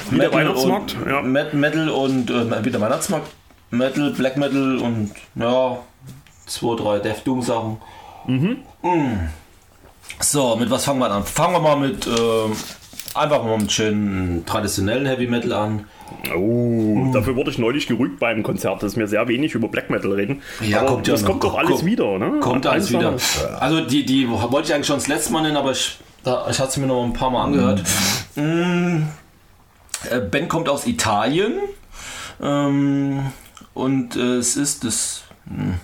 Wie 0.09 0.19
der 0.19 0.33
Weihnachtsmarkt, 0.33 0.95
und, 0.95 1.09
ja. 1.09 1.21
Met- 1.21 1.53
Metal 1.53 1.89
und 1.89 2.29
äh, 2.29 2.65
wie 2.65 2.71
der 2.71 2.81
Weihnachtsmarkt. 2.81 3.27
Metal, 3.71 4.11
Black 4.11 4.37
Metal 4.37 4.77
und 4.77 5.11
ja, 5.35 5.77
zwei, 6.45 6.75
drei 6.75 6.99
Death 6.99 7.25
Doom 7.25 7.41
Sachen. 7.41 7.77
Mhm. 8.27 8.57
So, 10.19 10.55
mit 10.57 10.69
was 10.69 10.83
fangen 10.85 10.99
wir 10.99 11.09
an? 11.09 11.23
Fangen 11.23 11.53
wir 11.53 11.59
mal 11.59 11.77
mit, 11.77 12.05
äh, 12.05 12.11
einfach 13.15 13.43
mal 13.43 13.53
einen 13.53 13.69
schönen 13.69 14.45
traditionellen 14.45 15.05
Heavy 15.05 15.27
Metal 15.27 15.53
an. 15.53 15.85
Oh, 16.35 17.11
dafür 17.13 17.35
wurde 17.35 17.51
ich 17.51 17.57
neulich 17.57 17.87
gerügt 17.87 18.19
beim 18.19 18.43
Konzert, 18.43 18.81
dass 18.83 18.95
wir 18.97 19.07
sehr 19.07 19.27
wenig 19.27 19.53
über 19.55 19.67
Black 19.67 19.89
Metal 19.89 20.11
reden. 20.11 20.41
Ja, 20.61 20.79
aber 20.79 20.87
kommt 20.89 21.07
ja 21.07 21.13
das 21.13 21.21
noch. 21.21 21.29
kommt 21.31 21.43
doch 21.43 21.55
alles 21.57 21.69
Kommt- 21.71 21.85
wieder, 21.85 22.17
ne? 22.19 22.39
Kommt 22.39 22.65
alles 22.65 22.89
wieder. 22.89 22.99
anderes. 23.07 23.45
Also 23.59 23.81
die, 23.81 24.05
die 24.05 24.29
wollte 24.29 24.67
ich 24.69 24.73
eigentlich 24.73 24.87
schon 24.87 24.97
das 24.97 25.07
letzte 25.07 25.33
Mal 25.33 25.41
nennen, 25.41 25.57
aber 25.57 25.71
ich, 25.71 25.97
da, 26.23 26.47
ich 26.49 26.59
hatte 26.59 26.69
es 26.69 26.77
mir 26.77 26.87
noch 26.87 27.03
ein 27.03 27.13
paar 27.13 27.29
Mal 27.29 27.43
angehört. 27.45 27.83
Mm, 28.35 29.03
äh, 30.09 30.19
Ben 30.21 30.47
kommt 30.47 30.69
aus 30.69 30.87
Italien 30.87 31.53
ähm, 32.41 33.27
und 33.73 34.15
äh, 34.15 34.37
es 34.37 34.55
ist 34.55 34.83
das, 34.83 35.23
hm, 35.29 35.32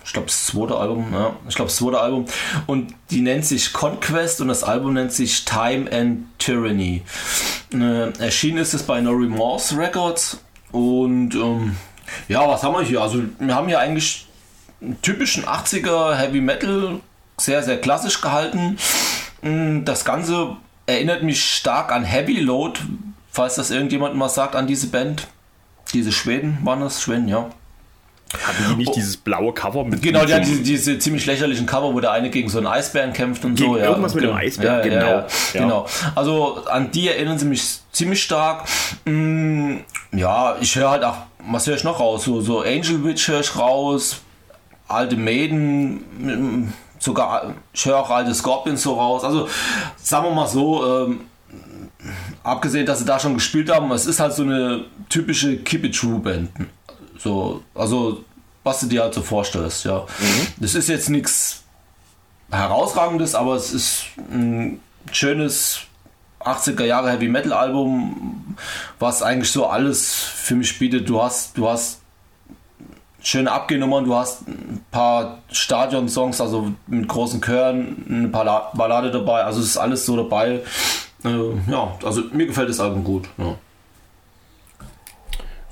ich 0.05 0.13
glaube, 0.13 0.27
das 0.27 0.45
zweite 0.45 0.75
Album, 0.77 1.11
ja, 1.11 1.35
ich 1.47 1.55
glaube, 1.55 1.69
das 1.69 1.77
zweite 1.77 1.99
Album 1.99 2.25
und 2.65 2.93
die 3.11 3.21
nennt 3.21 3.45
sich 3.45 3.73
Conquest 3.73 4.39
und 4.41 4.47
das 4.47 4.63
Album 4.63 4.93
nennt 4.93 5.11
sich 5.11 5.43
Time 5.45 5.91
and 5.91 6.25
Tyranny. 6.39 7.03
Äh, 7.73 8.11
erschienen 8.19 8.59
ist 8.59 8.73
es 8.73 8.83
bei 8.83 9.01
No 9.01 9.11
Remorse 9.11 9.77
Records 9.77 10.39
und 10.71 11.35
ähm, 11.35 11.75
ja, 12.27 12.47
was 12.47 12.63
haben 12.63 12.73
wir 12.73 12.83
hier? 12.83 13.01
Also 13.01 13.21
wir 13.37 13.53
haben 13.53 13.67
hier 13.67 13.79
eigentlich 13.79 14.27
einen 14.81 15.01
typischen 15.01 15.43
80er 15.45 16.15
Heavy 16.15 16.41
Metal, 16.41 17.01
sehr, 17.37 17.61
sehr 17.61 17.79
klassisch 17.81 18.21
gehalten. 18.21 18.77
Mm, 19.41 19.83
Das 19.83 20.05
Ganze 20.05 20.55
erinnert 20.85 21.23
mich 21.23 21.43
stark 21.43 21.91
an 21.91 22.03
Heavy 22.03 22.39
Load, 22.39 22.79
falls 23.31 23.55
das 23.55 23.71
irgendjemand 23.71 24.15
mal 24.15 24.29
sagt, 24.29 24.55
an 24.55 24.67
diese 24.67 24.87
Band. 24.87 25.27
Diese 25.93 26.11
Schweden 26.11 26.59
waren 26.63 26.81
das, 26.81 27.01
Schweden, 27.01 27.27
ja. 27.27 27.49
Hatten 28.33 28.63
die 28.69 28.75
nicht 28.75 28.95
dieses 28.95 29.17
blaue 29.17 29.53
Cover 29.53 29.83
mit 29.83 30.03
Genau, 30.03 30.23
die 30.23 30.33
so 30.33 30.39
diese, 30.39 30.61
diese 30.61 30.99
ziemlich 30.99 31.25
lächerlichen 31.25 31.65
Cover, 31.65 31.93
wo 31.93 31.99
der 31.99 32.11
eine 32.11 32.29
gegen 32.29 32.47
so 32.47 32.59
einen 32.59 32.67
Eisbären 32.67 33.11
kämpft 33.11 33.43
und 33.43 33.55
Gegen 33.55 33.73
so. 33.73 33.77
Ja, 33.79 33.85
irgendwas 33.89 34.13
mit 34.13 34.23
dem 34.23 34.33
Eisbären, 34.33 34.83
genau. 34.83 35.05
Ja, 35.05 35.27
Ja. 35.53 35.61
genau. 35.61 35.87
Also 36.13 36.63
an 36.65 36.91
die 36.91 37.07
erinnern 37.07 37.39
sie 37.39 37.45
mich 37.45 37.79
ziemlich 37.91 38.21
stark. 38.21 38.67
Mm, 39.05 39.77
ja, 40.11 40.57
ich 40.61 40.75
höre 40.75 40.91
halt 40.91 41.03
auch, 41.03 41.17
was 41.49 41.65
höre 41.65 41.75
ich 41.75 41.83
noch 41.83 41.99
raus? 41.99 42.23
So, 42.25 42.39
so 42.41 42.59
Angel 42.61 43.03
Witch 43.03 43.27
höre 43.27 43.39
ich 43.39 43.57
raus, 43.57 44.21
alte 44.87 45.15
Maiden, 45.15 45.95
mm, 46.19 46.73
sogar, 46.99 47.55
ich 47.73 47.85
höre 47.85 47.97
auch 47.97 48.11
alte 48.11 48.33
Scorpions 48.35 48.83
so 48.83 48.93
raus. 48.93 49.23
Also 49.23 49.47
sagen 49.97 50.25
wir 50.25 50.31
mal 50.35 50.47
so, 50.47 50.85
ähm, 51.07 51.21
abgesehen, 52.43 52.85
dass 52.85 52.99
sie 52.99 53.05
da 53.05 53.19
schon 53.19 53.33
gespielt 53.33 53.71
haben, 53.73 53.91
es 53.91 54.05
ist 54.05 54.19
halt 54.19 54.33
so 54.33 54.43
eine 54.43 54.85
typische 55.09 55.57
Keep 55.57 55.85
It 55.85 55.95
True 55.95 56.19
Band. 56.19 56.49
So, 57.21 57.61
also 57.75 58.23
was 58.63 58.79
du 58.81 58.87
dir 58.87 59.03
halt 59.03 59.13
so 59.13 59.21
vorstellst, 59.21 59.85
ja. 59.85 60.05
Das 60.57 60.75
ist 60.75 60.89
jetzt 60.89 61.09
nichts 61.09 61.63
herausragendes, 62.51 63.35
aber 63.35 63.55
es 63.55 63.71
ist 63.71 64.03
ein 64.31 64.79
schönes 65.11 65.79
80er 66.41 66.83
Jahre 66.85 67.11
Heavy 67.11 67.27
Metal 67.27 67.53
Album, 67.53 68.55
was 68.99 69.21
eigentlich 69.23 69.51
so 69.51 69.67
alles 69.67 70.13
für 70.13 70.55
mich 70.55 70.77
bietet. 70.79 71.07
Du 71.09 71.21
hast, 71.21 71.57
du 71.57 71.67
hast 71.69 71.99
schöne 73.21 73.51
Abgehnummern, 73.51 74.05
du 74.05 74.15
hast 74.15 74.47
ein 74.47 74.83
paar 74.91 75.39
Stadion-Songs, 75.51 76.39
also 76.41 76.71
mit 76.87 77.07
großen 77.07 77.41
Chören, 77.41 78.05
eine 78.09 78.27
Balla- 78.29 78.71
Ballade 78.75 79.11
dabei, 79.11 79.43
also 79.43 79.59
es 79.59 79.67
ist 79.67 79.77
alles 79.77 80.05
so 80.05 80.15
dabei. 80.15 80.61
Äh, 81.25 81.71
ja, 81.71 81.97
also 82.03 82.23
mir 82.31 82.47
gefällt 82.47 82.69
das 82.69 82.79
Album 82.79 83.03
gut. 83.03 83.27
Ja. 83.37 83.55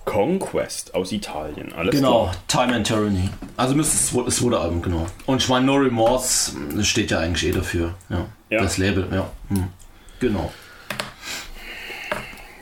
Conquest 0.07 0.95
aus 0.95 1.11
Italien. 1.11 1.73
Alles 1.73 1.93
Genau, 1.95 2.29
klar. 2.47 2.65
Time 2.65 2.75
and 2.77 2.87
Tyranny. 2.87 3.29
Also 3.57 3.75
müsste 3.75 3.95
es 3.95 4.25
das 4.25 4.37
zweite 4.37 4.57
Album, 4.59 4.81
genau. 4.81 5.05
Und 5.25 5.43
ich 5.43 5.49
meine, 5.49 5.65
No 5.65 5.75
Remorse, 5.75 6.53
das 6.75 6.87
steht 6.87 7.11
ja 7.11 7.19
eigentlich 7.19 7.45
eh 7.45 7.51
dafür. 7.51 7.93
Ja. 8.09 8.25
Ja. 8.49 8.61
Das 8.61 8.77
Label, 8.77 9.07
ja. 9.11 9.29
Hm. 9.49 9.65
Genau. 10.21 10.51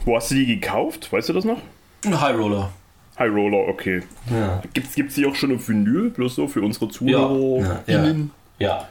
Wo 0.06 0.16
hast 0.16 0.32
du 0.32 0.36
die 0.36 0.48
gekauft? 0.48 1.12
Weißt 1.14 1.30
du 1.30 1.34
das 1.34 1.46
noch? 1.46 1.60
High 2.06 2.36
Roller. 2.36 2.72
High 3.20 3.32
Roller, 3.32 3.68
okay. 3.70 4.02
Ja. 4.32 4.62
Gibt's, 4.74 4.96
gibt's 4.96 5.16
die 5.16 5.26
auch 5.28 5.36
schon 5.36 5.56
auf 5.56 5.70
Vinyl? 5.70 6.10
Bloß 6.10 6.36
so 6.36 6.48
für 6.48 6.62
unsere. 6.62 6.90
Zuhörer? 6.90 7.84
Ja. 7.88 8.04
ja. 8.04 8.16
ja. 8.58 8.90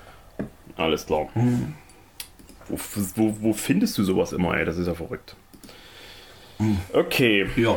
Alles 0.76 1.06
klar. 1.06 1.26
Wo, 2.68 2.78
wo, 3.16 3.36
wo 3.40 3.52
findest 3.52 3.98
du 3.98 4.04
sowas 4.04 4.32
immer, 4.32 4.56
ey? 4.56 4.64
Das 4.64 4.78
ist 4.78 4.86
ja 4.86 4.94
verrückt. 4.94 5.34
Okay, 6.92 7.46
Ja. 7.56 7.76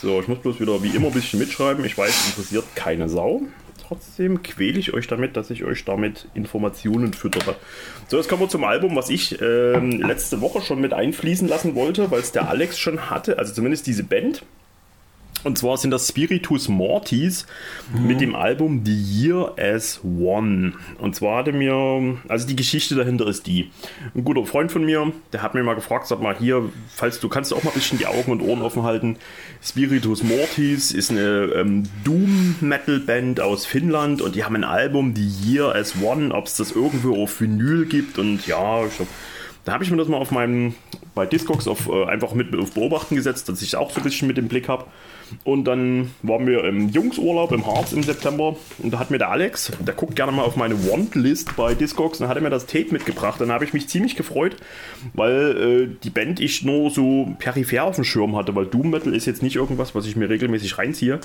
So, 0.00 0.20
ich 0.20 0.28
muss 0.28 0.38
bloß 0.38 0.60
wieder 0.60 0.82
wie 0.82 0.90
immer 0.90 1.08
ein 1.08 1.12
bisschen 1.12 1.38
mitschreiben. 1.38 1.84
Ich 1.84 1.96
weiß, 1.96 2.28
interessiert 2.28 2.64
keine 2.74 3.08
Sau. 3.08 3.42
Trotzdem 3.86 4.42
quäle 4.42 4.78
ich 4.78 4.92
euch 4.94 5.06
damit, 5.06 5.36
dass 5.36 5.50
ich 5.50 5.64
euch 5.64 5.84
damit 5.84 6.26
Informationen 6.34 7.12
füttere. 7.12 7.54
So, 8.08 8.16
jetzt 8.16 8.28
kommen 8.28 8.42
wir 8.42 8.48
zum 8.48 8.64
Album, 8.64 8.96
was 8.96 9.10
ich 9.10 9.40
ähm, 9.40 10.00
letzte 10.00 10.40
Woche 10.40 10.60
schon 10.60 10.80
mit 10.80 10.92
einfließen 10.92 11.46
lassen 11.46 11.74
wollte, 11.74 12.10
weil 12.10 12.20
es 12.20 12.32
der 12.32 12.48
Alex 12.48 12.78
schon 12.78 13.10
hatte, 13.10 13.38
also 13.38 13.54
zumindest 13.54 13.86
diese 13.86 14.02
Band. 14.02 14.42
Und 15.44 15.58
zwar 15.58 15.76
sind 15.76 15.90
das 15.90 16.08
Spiritus 16.08 16.68
Mortis 16.68 17.46
mit 17.92 18.20
dem 18.20 18.34
Album 18.34 18.82
The 18.84 18.94
Year 18.94 19.54
as 19.58 20.00
One. 20.02 20.72
Und 20.98 21.14
zwar 21.14 21.38
hatte 21.38 21.52
mir, 21.52 22.18
also 22.28 22.46
die 22.46 22.56
Geschichte 22.56 22.94
dahinter 22.94 23.26
ist 23.26 23.46
die. 23.46 23.70
Ein 24.14 24.24
guter 24.24 24.44
Freund 24.44 24.72
von 24.72 24.84
mir, 24.84 25.12
der 25.32 25.42
hat 25.42 25.54
mir 25.54 25.62
mal 25.62 25.74
gefragt, 25.74 26.06
sag 26.06 26.20
mal 26.20 26.36
hier, 26.36 26.70
falls 26.88 27.20
du 27.20 27.28
kannst 27.28 27.52
du 27.52 27.56
auch 27.56 27.62
mal 27.62 27.70
ein 27.70 27.74
bisschen 27.74 27.98
die 27.98 28.06
Augen 28.06 28.32
und 28.32 28.42
Ohren 28.42 28.62
offen 28.62 28.82
halten. 28.82 29.18
Spiritus 29.62 30.22
Mortis 30.22 30.90
ist 30.90 31.10
eine 31.10 31.52
ähm, 31.54 31.84
Doom-Metal-Band 32.04 33.40
aus 33.40 33.66
Finnland 33.66 34.22
und 34.22 34.34
die 34.34 34.44
haben 34.44 34.56
ein 34.56 34.64
Album 34.64 35.14
The 35.14 35.26
Year 35.26 35.74
as 35.74 35.94
One, 36.02 36.34
ob 36.34 36.46
es 36.46 36.56
das 36.56 36.72
irgendwo 36.72 37.22
auf 37.22 37.40
Vinyl 37.40 37.86
gibt. 37.86 38.18
Und 38.18 38.46
ja, 38.46 38.84
ich 38.84 38.96
glaub, 38.96 39.08
da 39.64 39.72
habe 39.72 39.84
ich 39.84 39.90
mir 39.90 39.96
das 39.96 40.08
mal 40.08 40.18
auf 40.18 40.30
meinem, 40.30 40.74
bei 41.16 41.26
Discogs 41.26 41.66
auf, 41.66 41.88
äh, 41.88 42.04
einfach 42.04 42.34
mit 42.34 42.54
auf 42.54 42.72
Beobachten 42.72 43.16
gesetzt, 43.16 43.48
dass 43.48 43.62
ich 43.62 43.74
auch 43.74 43.90
so 43.90 44.00
ein 44.00 44.04
bisschen 44.04 44.28
mit 44.28 44.36
dem 44.36 44.48
Blick 44.48 44.68
habe. 44.68 44.84
Und 45.42 45.64
dann 45.64 46.12
waren 46.22 46.46
wir 46.46 46.62
im 46.64 46.90
Jungsurlaub 46.90 47.50
im 47.50 47.66
Harz 47.66 47.92
im 47.92 48.04
September 48.04 48.54
und 48.78 48.92
da 48.92 49.00
hat 49.00 49.10
mir 49.10 49.18
der 49.18 49.30
Alex, 49.30 49.72
der 49.80 49.94
guckt 49.94 50.14
gerne 50.14 50.30
mal 50.30 50.42
auf 50.42 50.56
meine 50.56 50.88
Want-List 50.88 51.56
bei 51.56 51.74
Discogs, 51.74 52.18
dann 52.18 52.28
hat 52.28 52.36
er 52.36 52.42
mir 52.42 52.50
das 52.50 52.66
Tape 52.66 52.92
mitgebracht. 52.92 53.40
Dann 53.40 53.50
habe 53.50 53.64
ich 53.64 53.72
mich 53.72 53.88
ziemlich 53.88 54.14
gefreut, 54.14 54.56
weil 55.14 55.88
äh, 55.90 55.96
die 56.04 56.10
Band 56.10 56.38
ich 56.38 56.62
nur 56.62 56.90
so 56.90 57.34
peripher 57.38 57.84
auf 57.84 57.96
dem 57.96 58.04
Schirm 58.04 58.36
hatte, 58.36 58.54
weil 58.54 58.66
Doom 58.66 58.90
Metal 58.90 59.14
ist 59.14 59.26
jetzt 59.26 59.42
nicht 59.42 59.56
irgendwas, 59.56 59.94
was 59.94 60.06
ich 60.06 60.16
mir 60.16 60.28
regelmäßig 60.28 60.76
reinziehe. 60.76 61.18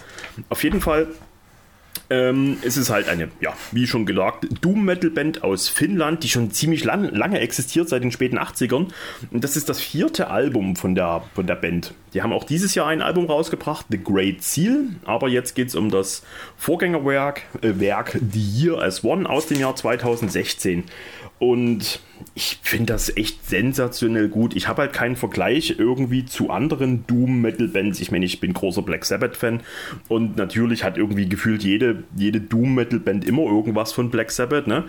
Auf 0.50 0.64
jeden 0.64 0.80
Fall 0.80 1.10
ähm, 2.12 2.58
es 2.62 2.76
ist 2.76 2.90
halt 2.90 3.08
eine, 3.08 3.30
ja, 3.40 3.54
wie 3.72 3.88
schon 3.88 4.06
gesagt, 4.06 4.46
Doom-Metal-Band 4.62 5.44
aus 5.44 5.70
Finnland, 5.70 6.24
die 6.24 6.30
schon 6.30 6.52
ziemlich 6.52 6.84
lang, 6.84 7.06
lange 7.16 7.40
existiert, 7.40 7.88
seit 7.88 8.04
den 8.04 8.12
späten 8.12 8.38
80ern. 8.38 8.90
Und 9.32 9.44
das 9.46 9.56
ist 9.56 9.70
das 9.70 9.80
vierte 9.80 10.30
Album 10.30 10.76
von 10.76 10.94
der, 10.94 11.24
von 11.34 11.48
der 11.48 11.56
Band. 11.56 11.94
Die 12.14 12.22
haben 12.22 12.34
auch 12.34 12.44
dieses 12.44 12.76
Jahr 12.76 12.88
ein 12.88 13.02
Album 13.02 13.28
rausgebracht, 13.28 13.86
The 13.90 14.04
Great 14.04 14.44
Seal. 14.44 14.90
Aber 15.06 15.30
jetzt 15.30 15.56
geht 15.56 15.70
es 15.70 15.76
um 15.76 15.90
das 15.90 16.24
Vorgängerwerk, 16.58 17.44
äh, 17.62 17.80
Werk 17.80 18.20
The 18.20 18.42
Year 18.42 18.82
as 18.82 19.06
One 19.06 19.30
aus 19.30 19.48
dem 19.48 19.60
Jahr 19.60 19.78
2016. 19.78 20.84
Und 21.42 22.00
ich 22.36 22.60
finde 22.62 22.94
das 22.94 23.18
echt 23.18 23.50
sensationell 23.50 24.30
gut. 24.30 24.56
Ich 24.56 24.68
habe 24.68 24.84
halt 24.84 24.94
keinen 24.94 25.16
Vergleich 25.16 25.74
irgendwie 25.80 26.24
zu 26.24 26.52
anderen 26.52 27.08
Doom-Metal-Bands. 27.08 28.00
Ich 28.00 28.12
meine, 28.12 28.26
ich 28.26 28.40
bin 28.40 28.54
großer 28.54 28.84
Black 28.84 29.04
Sabbath-Fan 29.06 29.62
und 30.08 30.38
natürlich 30.38 30.84
hat 30.84 30.98
irgendwie 30.98 31.28
gefühlt 31.28 31.64
jede, 31.64 32.04
jede 32.16 32.42
Doom-Metal-Band 32.42 33.26
immer 33.26 33.42
irgendwas 33.42 33.92
von 33.92 34.12
Black 34.12 34.30
Sabbath, 34.30 34.68
ne? 34.68 34.84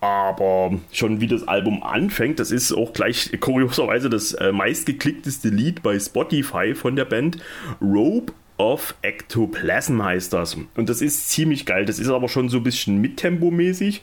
Aber 0.00 0.78
schon 0.92 1.20
wie 1.20 1.26
das 1.26 1.48
Album 1.48 1.82
anfängt, 1.82 2.38
das 2.38 2.52
ist 2.52 2.72
auch 2.72 2.92
gleich 2.92 3.32
kurioserweise 3.40 4.08
das 4.08 4.32
äh, 4.34 4.52
meistgeklickteste 4.52 5.48
Lied 5.48 5.82
bei 5.82 5.98
Spotify 5.98 6.76
von 6.76 6.94
der 6.94 7.06
Band. 7.06 7.38
Rope 7.80 8.32
of 8.58 8.94
Ectoplasm 9.02 10.02
heißt 10.02 10.32
das. 10.32 10.56
Und 10.76 10.88
das 10.88 11.02
ist 11.02 11.30
ziemlich 11.30 11.66
geil. 11.66 11.84
Das 11.84 11.98
ist 11.98 12.08
aber 12.08 12.28
schon 12.28 12.48
so 12.48 12.58
ein 12.58 12.62
bisschen 12.62 13.00
mittempomäßig. 13.00 14.02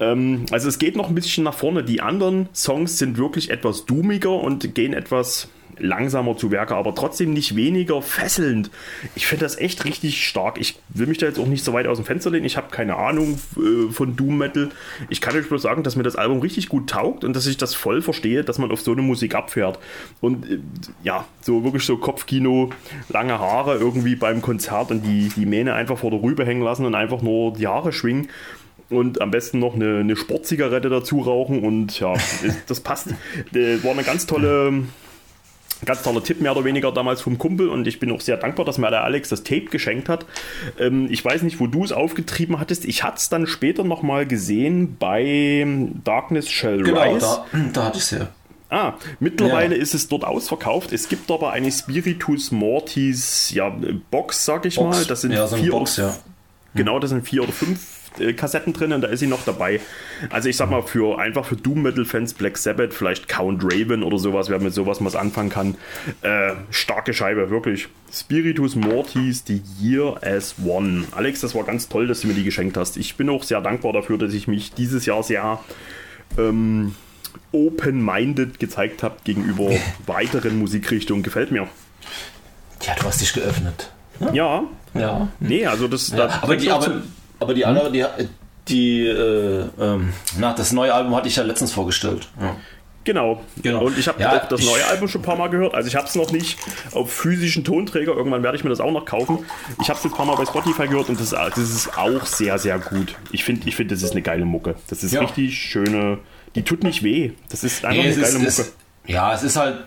Ähm, 0.00 0.46
also 0.50 0.68
es 0.68 0.78
geht 0.78 0.96
noch 0.96 1.08
ein 1.08 1.14
bisschen 1.14 1.44
nach 1.44 1.54
vorne. 1.54 1.84
Die 1.84 2.00
anderen 2.00 2.48
Songs 2.54 2.98
sind 2.98 3.18
wirklich 3.18 3.50
etwas 3.50 3.84
doomiger 3.84 4.32
und 4.32 4.74
gehen 4.74 4.94
etwas 4.94 5.48
langsamer 5.78 6.36
zu 6.36 6.50
Werke, 6.50 6.74
aber 6.74 6.94
trotzdem 6.94 7.32
nicht 7.32 7.56
weniger 7.56 8.02
fesselnd. 8.02 8.70
Ich 9.14 9.26
finde 9.26 9.44
das 9.44 9.58
echt 9.58 9.84
richtig 9.84 10.26
stark. 10.26 10.58
Ich 10.60 10.78
will 10.88 11.06
mich 11.06 11.18
da 11.18 11.26
jetzt 11.26 11.38
auch 11.38 11.46
nicht 11.46 11.64
so 11.64 11.72
weit 11.72 11.86
aus 11.86 11.98
dem 11.98 12.04
Fenster 12.04 12.30
lehnen. 12.30 12.44
Ich 12.44 12.56
habe 12.56 12.68
keine 12.70 12.96
Ahnung 12.96 13.38
äh, 13.56 13.90
von 13.92 14.16
Doom 14.16 14.38
Metal. 14.38 14.70
Ich 15.08 15.20
kann 15.20 15.36
euch 15.36 15.48
bloß 15.48 15.62
sagen, 15.62 15.82
dass 15.82 15.96
mir 15.96 16.02
das 16.02 16.16
Album 16.16 16.40
richtig 16.40 16.68
gut 16.68 16.90
taugt 16.90 17.24
und 17.24 17.34
dass 17.34 17.46
ich 17.46 17.56
das 17.56 17.74
voll 17.74 18.02
verstehe, 18.02 18.44
dass 18.44 18.58
man 18.58 18.70
auf 18.70 18.80
so 18.80 18.92
eine 18.92 19.02
Musik 19.02 19.34
abfährt. 19.34 19.78
Und 20.20 20.48
äh, 20.50 20.58
ja, 21.02 21.26
so 21.40 21.64
wirklich 21.64 21.84
so 21.84 21.96
Kopfkino, 21.96 22.70
lange 23.08 23.38
Haare 23.38 23.76
irgendwie 23.76 24.16
beim 24.16 24.42
Konzert 24.42 24.90
und 24.90 25.02
die, 25.02 25.30
die 25.36 25.46
Mähne 25.46 25.74
einfach 25.74 25.98
vor 25.98 26.10
der 26.10 26.22
Rübe 26.22 26.44
hängen 26.44 26.62
lassen 26.62 26.86
und 26.86 26.94
einfach 26.94 27.22
nur 27.22 27.52
die 27.54 27.66
Haare 27.66 27.92
schwingen 27.92 28.28
und 28.92 29.20
am 29.20 29.30
besten 29.30 29.58
noch 29.58 29.74
eine, 29.74 29.98
eine 29.98 30.16
Sportzigarette 30.16 30.88
dazu 30.88 31.20
rauchen 31.20 31.64
und 31.64 31.98
ja, 31.98 32.14
das 32.66 32.80
passt. 32.80 33.08
Äh, 33.54 33.82
War 33.82 33.92
eine 33.92 34.04
ganz 34.04 34.26
tolle, 34.26 34.84
ganz 35.84 36.02
toller 36.02 36.22
Tipp 36.22 36.40
mehr 36.40 36.52
oder 36.52 36.64
weniger 36.64 36.92
damals 36.92 37.20
vom 37.20 37.38
Kumpel 37.38 37.68
und 37.68 37.86
ich 37.86 38.00
bin 38.00 38.10
auch 38.12 38.20
sehr 38.20 38.36
dankbar, 38.36 38.64
dass 38.64 38.78
mir 38.78 38.90
der 38.90 39.04
Alex 39.04 39.28
das 39.28 39.42
Tape 39.42 39.66
geschenkt 39.66 40.08
hat. 40.08 40.26
Ähm, 40.78 41.08
ich 41.10 41.24
weiß 41.24 41.42
nicht, 41.42 41.60
wo 41.60 41.66
du 41.66 41.84
es 41.84 41.92
aufgetrieben 41.92 42.60
hattest. 42.60 42.84
Ich 42.84 43.02
hatte 43.02 43.16
es 43.18 43.28
dann 43.28 43.46
später 43.46 43.84
nochmal 43.84 44.26
gesehen 44.26 44.96
bei 44.98 45.66
Darkness 46.04 46.50
Shall 46.50 46.82
Genau, 46.82 47.14
Rise. 47.14 47.20
da, 47.20 47.46
da 47.72 47.84
hatte 47.84 47.98
ich 47.98 48.04
es 48.04 48.10
ja. 48.12 48.28
Ah, 48.70 48.94
mittlerweile 49.20 49.76
ja. 49.76 49.82
ist 49.82 49.92
es 49.92 50.08
dort 50.08 50.24
ausverkauft. 50.24 50.92
Es 50.92 51.10
gibt 51.10 51.30
aber 51.30 51.52
eine 51.52 51.70
Spiritus 51.70 52.52
Mortis 52.52 53.50
ja, 53.50 53.68
Box, 54.10 54.46
sag 54.46 54.64
ich 54.64 54.76
Box. 54.76 54.96
mal. 54.96 55.04
Das 55.04 55.20
sind 55.20 55.32
ja, 55.32 55.46
so 55.46 55.56
vier, 55.56 55.72
Box, 55.72 55.98
ja. 55.98 56.16
Genau, 56.74 56.98
das 56.98 57.10
sind 57.10 57.28
vier 57.28 57.42
oder 57.42 57.52
fünf 57.52 58.01
äh, 58.18 58.32
Kassetten 58.32 58.72
drin 58.72 58.92
und 58.92 59.00
da 59.02 59.08
ist 59.08 59.20
sie 59.20 59.26
noch 59.26 59.44
dabei. 59.44 59.80
Also 60.30 60.48
ich 60.48 60.56
sag 60.56 60.70
mal, 60.70 60.82
für 60.82 61.18
einfach 61.18 61.44
für 61.44 61.56
Doom 61.56 61.82
Metal 61.82 62.04
Fans, 62.04 62.34
Black 62.34 62.58
Sabbath, 62.58 62.94
vielleicht 62.94 63.28
Count 63.28 63.62
Raven 63.64 64.02
oder 64.02 64.18
sowas, 64.18 64.48
wer 64.48 64.58
mit 64.58 64.74
sowas 64.74 64.98
was 65.00 65.16
anfangen 65.16 65.50
kann. 65.50 65.76
Äh, 66.22 66.52
starke 66.70 67.14
Scheibe, 67.14 67.50
wirklich. 67.50 67.88
Spiritus 68.12 68.74
Mortis, 68.76 69.44
The 69.46 69.62
Year 69.80 70.16
as 70.22 70.54
One. 70.64 71.04
Alex, 71.12 71.40
das 71.40 71.54
war 71.54 71.64
ganz 71.64 71.88
toll, 71.88 72.06
dass 72.06 72.20
du 72.20 72.28
mir 72.28 72.34
die 72.34 72.44
geschenkt 72.44 72.76
hast. 72.76 72.96
Ich 72.96 73.16
bin 73.16 73.28
auch 73.28 73.42
sehr 73.42 73.60
dankbar 73.60 73.92
dafür, 73.92 74.18
dass 74.18 74.34
ich 74.34 74.48
mich 74.48 74.72
dieses 74.72 75.06
Jahr 75.06 75.22
sehr 75.22 75.60
ähm, 76.38 76.94
open-minded 77.52 78.58
gezeigt 78.58 79.02
habe 79.02 79.16
gegenüber 79.24 79.70
weiteren 80.06 80.58
Musikrichtungen. 80.58 81.22
Gefällt 81.22 81.50
mir. 81.50 81.68
Ja, 82.82 82.94
du 82.98 83.04
hast 83.04 83.20
dich 83.20 83.32
geöffnet. 83.32 83.92
Ne? 84.20 84.30
Ja. 84.34 84.64
Ja. 84.94 85.28
Nee, 85.40 85.66
also 85.66 85.88
das. 85.88 86.10
Ja, 86.10 86.16
da 86.16 86.38
aber 86.42 86.56
die, 86.56 86.70
aber, 86.70 87.02
aber 87.42 87.54
die 87.54 87.64
andere, 87.64 87.90
die, 87.90 88.04
die 88.68 89.06
äh, 89.06 89.66
ähm, 89.80 90.12
na, 90.38 90.54
das 90.54 90.72
neue 90.72 90.94
Album 90.94 91.14
hatte 91.14 91.28
ich 91.28 91.36
ja 91.36 91.42
letztens 91.42 91.72
vorgestellt. 91.72 92.28
Ja. 92.40 92.56
Genau. 93.04 93.42
genau. 93.60 93.86
Und 93.86 93.98
ich 93.98 94.06
habe 94.06 94.20
ja, 94.20 94.36
auch 94.36 94.48
das 94.48 94.64
neue 94.64 94.86
Album 94.86 95.08
schon 95.08 95.22
ein 95.22 95.24
paar 95.24 95.36
Mal 95.36 95.48
gehört. 95.48 95.74
Also 95.74 95.88
ich 95.88 95.96
habe 95.96 96.06
es 96.06 96.14
noch 96.14 96.30
nicht 96.30 96.58
auf 96.92 97.12
physischen 97.12 97.64
Tonträger. 97.64 98.14
Irgendwann 98.14 98.42
werde 98.42 98.56
ich 98.56 98.64
mir 98.64 98.70
das 98.70 98.80
auch 98.80 98.92
noch 98.92 99.04
kaufen. 99.04 99.44
Ich 99.80 99.88
habe 99.88 99.98
es 99.98 100.04
ein 100.04 100.12
paar 100.12 100.26
Mal 100.26 100.36
bei 100.36 100.46
Spotify 100.46 100.86
gehört 100.86 101.08
und 101.08 101.20
das, 101.20 101.30
das 101.30 101.58
ist 101.58 101.98
auch 101.98 102.24
sehr, 102.26 102.58
sehr 102.58 102.78
gut. 102.78 103.16
Ich 103.32 103.44
finde, 103.44 103.68
ich 103.68 103.74
find, 103.74 103.90
das 103.90 104.02
ist 104.02 104.12
eine 104.12 104.22
geile 104.22 104.44
Mucke. 104.44 104.76
Das 104.88 105.02
ist 105.02 105.12
ja. 105.12 105.20
richtig 105.20 105.58
schöne. 105.58 106.18
Die 106.54 106.62
tut 106.62 106.84
nicht 106.84 107.02
weh. 107.02 107.32
Das 107.48 107.64
ist 107.64 107.84
einfach 107.84 108.02
nee, 108.02 108.12
eine 108.12 108.14
geile 108.14 108.26
ist, 108.26 108.34
Mucke. 108.34 108.46
Ist, 108.46 108.76
ja, 109.06 109.34
es 109.34 109.42
ist 109.42 109.56
halt. 109.56 109.78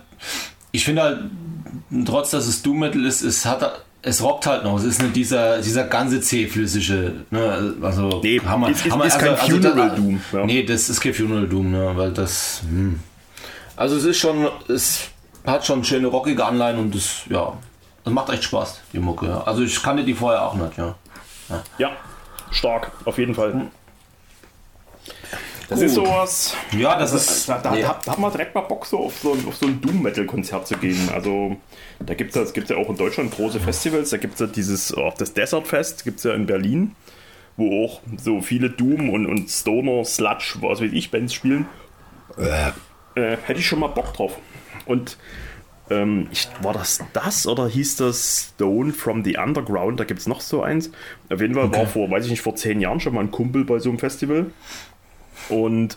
Ich 0.72 0.84
finde 0.84 1.02
halt, 1.02 1.20
trotz 2.04 2.30
dass 2.30 2.46
es 2.46 2.62
Doom 2.62 2.80
Metal 2.80 3.04
ist, 3.06 3.22
es 3.22 3.46
hat 3.46 3.82
es 4.06 4.22
rockt 4.22 4.46
halt 4.46 4.62
noch. 4.62 4.78
Es 4.78 4.84
ist 4.84 5.02
nicht 5.02 5.16
dieser, 5.16 5.60
dieser 5.60 5.84
ganze 5.84 6.20
zähflüssige. 6.20 7.12
Ne? 7.30 7.74
Also, 7.82 8.20
nee, 8.22 8.40
haben 8.40 8.62
wir, 8.62 8.70
ist, 8.70 8.88
haben 8.88 9.00
wir, 9.00 9.06
ist 9.06 9.14
also, 9.14 9.26
kein 9.26 9.34
also, 9.34 9.46
Funeral 9.46 9.80
also, 9.80 9.96
Doom. 9.96 10.20
Ja. 10.32 10.46
Nee, 10.46 10.62
das 10.62 10.88
ist 10.88 11.00
kein 11.00 11.12
Funeral 11.12 11.48
Doom, 11.48 11.72
ne? 11.72 11.92
weil 11.96 12.12
das. 12.12 12.62
Hm. 12.68 13.00
Also, 13.74 13.96
es 13.96 14.04
ist 14.04 14.18
schon. 14.18 14.48
Es 14.68 15.08
hat 15.44 15.66
schon 15.66 15.82
schöne 15.82 16.06
rockige 16.06 16.44
Anleihen 16.44 16.78
und 16.78 16.94
das, 16.94 17.22
ja. 17.28 17.52
Das 18.04 18.12
macht 18.12 18.30
echt 18.30 18.44
Spaß, 18.44 18.80
die 18.92 19.00
Mucke. 19.00 19.26
Ja. 19.26 19.42
Also, 19.42 19.64
ich 19.64 19.82
kannte 19.82 20.04
die 20.04 20.14
vorher 20.14 20.42
auch 20.42 20.54
nicht, 20.54 20.78
ja. 20.78 20.94
Ja, 21.48 21.62
ja 21.78 21.90
stark, 22.52 22.92
auf 23.04 23.18
jeden 23.18 23.34
Fall. 23.34 23.54
Hm. 23.54 23.70
Das 25.68 25.80
Gut. 25.80 25.88
ist 25.88 25.94
sowas. 25.94 26.54
Ja, 26.78 26.96
das 26.96 27.12
ist. 27.12 27.48
Da, 27.48 27.58
da, 27.58 27.72
nee. 27.72 27.82
da, 27.82 27.88
hat 27.88 28.18
man 28.18 28.30
direkt 28.30 28.54
mal 28.54 28.60
Bock, 28.60 28.86
so 28.86 29.06
auf 29.06 29.18
so 29.20 29.32
ein, 29.32 29.52
so 29.58 29.66
ein 29.66 29.80
Doom-Metal-Konzert 29.80 30.68
zu 30.68 30.76
gehen. 30.76 31.10
Also, 31.12 31.56
da 32.00 32.14
gibt 32.14 32.36
es 32.36 32.54
ja, 32.54 32.62
ja 32.68 32.76
auch 32.76 32.90
in 32.90 32.96
Deutschland 32.96 33.32
große 33.32 33.60
Festivals. 33.60 34.10
Da 34.10 34.16
gibt 34.16 34.34
es 34.34 34.40
ja 34.40 34.46
dieses, 34.46 34.92
auch 34.94 35.14
das 35.14 35.32
Desert 35.32 35.66
Fest, 35.66 36.04
gibt 36.04 36.18
es 36.18 36.24
ja 36.24 36.34
in 36.34 36.46
Berlin, 36.46 36.94
wo 37.56 37.84
auch 37.84 38.00
so 38.18 38.40
viele 38.40 38.70
Doom 38.70 39.10
und, 39.10 39.26
und 39.26 39.48
Stoner, 39.48 40.04
Sludge, 40.04 40.56
was 40.60 40.80
weiß 40.80 40.92
ich, 40.92 41.10
Bands 41.10 41.34
spielen. 41.34 41.66
Äh. 42.36 42.70
Äh, 43.18 43.38
hätte 43.46 43.60
ich 43.60 43.66
schon 43.66 43.80
mal 43.80 43.88
Bock 43.88 44.12
drauf. 44.12 44.38
Und 44.84 45.16
ähm, 45.88 46.28
ich, 46.30 46.48
war 46.62 46.74
das 46.74 47.00
das 47.12 47.46
oder 47.46 47.68
hieß 47.68 47.96
das 47.96 48.50
Stone 48.54 48.92
from 48.92 49.24
the 49.24 49.38
Underground? 49.38 50.00
Da 50.00 50.04
gibt 50.04 50.20
es 50.20 50.26
noch 50.26 50.40
so 50.40 50.62
eins. 50.62 50.90
Auf 51.30 51.40
jeden 51.40 51.54
Fall 51.54 51.64
okay. 51.64 51.78
war 51.78 51.86
vor, 51.86 52.10
weiß 52.10 52.24
ich 52.24 52.30
nicht, 52.30 52.42
vor 52.42 52.56
zehn 52.56 52.80
Jahren 52.80 53.00
schon 53.00 53.14
mal 53.14 53.20
ein 53.20 53.30
Kumpel 53.30 53.64
bei 53.64 53.78
so 53.78 53.88
einem 53.88 53.98
Festival. 53.98 54.46
Und 55.48 55.96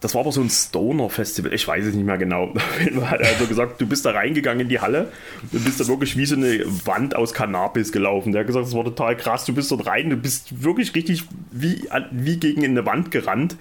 das 0.00 0.14
war 0.14 0.20
aber 0.20 0.32
so 0.32 0.42
ein 0.42 0.50
Stoner-Festival, 0.50 1.54
ich 1.54 1.66
weiß 1.66 1.86
es 1.86 1.94
nicht 1.94 2.04
mehr 2.04 2.18
genau. 2.18 2.52
Er 2.96 3.10
hat 3.10 3.22
also 3.22 3.46
gesagt, 3.46 3.80
du 3.80 3.86
bist 3.86 4.04
da 4.04 4.10
reingegangen 4.10 4.60
in 4.60 4.68
die 4.68 4.80
Halle 4.80 5.10
und 5.52 5.64
bist 5.64 5.80
da 5.80 5.86
wirklich 5.88 6.16
wie 6.16 6.26
so 6.26 6.36
eine 6.36 6.64
Wand 6.84 7.16
aus 7.16 7.32
Cannabis 7.32 7.92
gelaufen. 7.92 8.32
Der 8.32 8.40
hat 8.40 8.46
gesagt, 8.46 8.66
das 8.66 8.74
war 8.74 8.84
total 8.84 9.16
krass, 9.16 9.46
du 9.46 9.54
bist 9.54 9.70
dort 9.70 9.86
rein, 9.86 10.10
du 10.10 10.16
bist 10.16 10.62
wirklich 10.62 10.94
richtig 10.94 11.24
wie, 11.50 11.88
wie 12.10 12.36
gegen 12.36 12.64
eine 12.64 12.84
Wand 12.84 13.10
gerannt. 13.10 13.56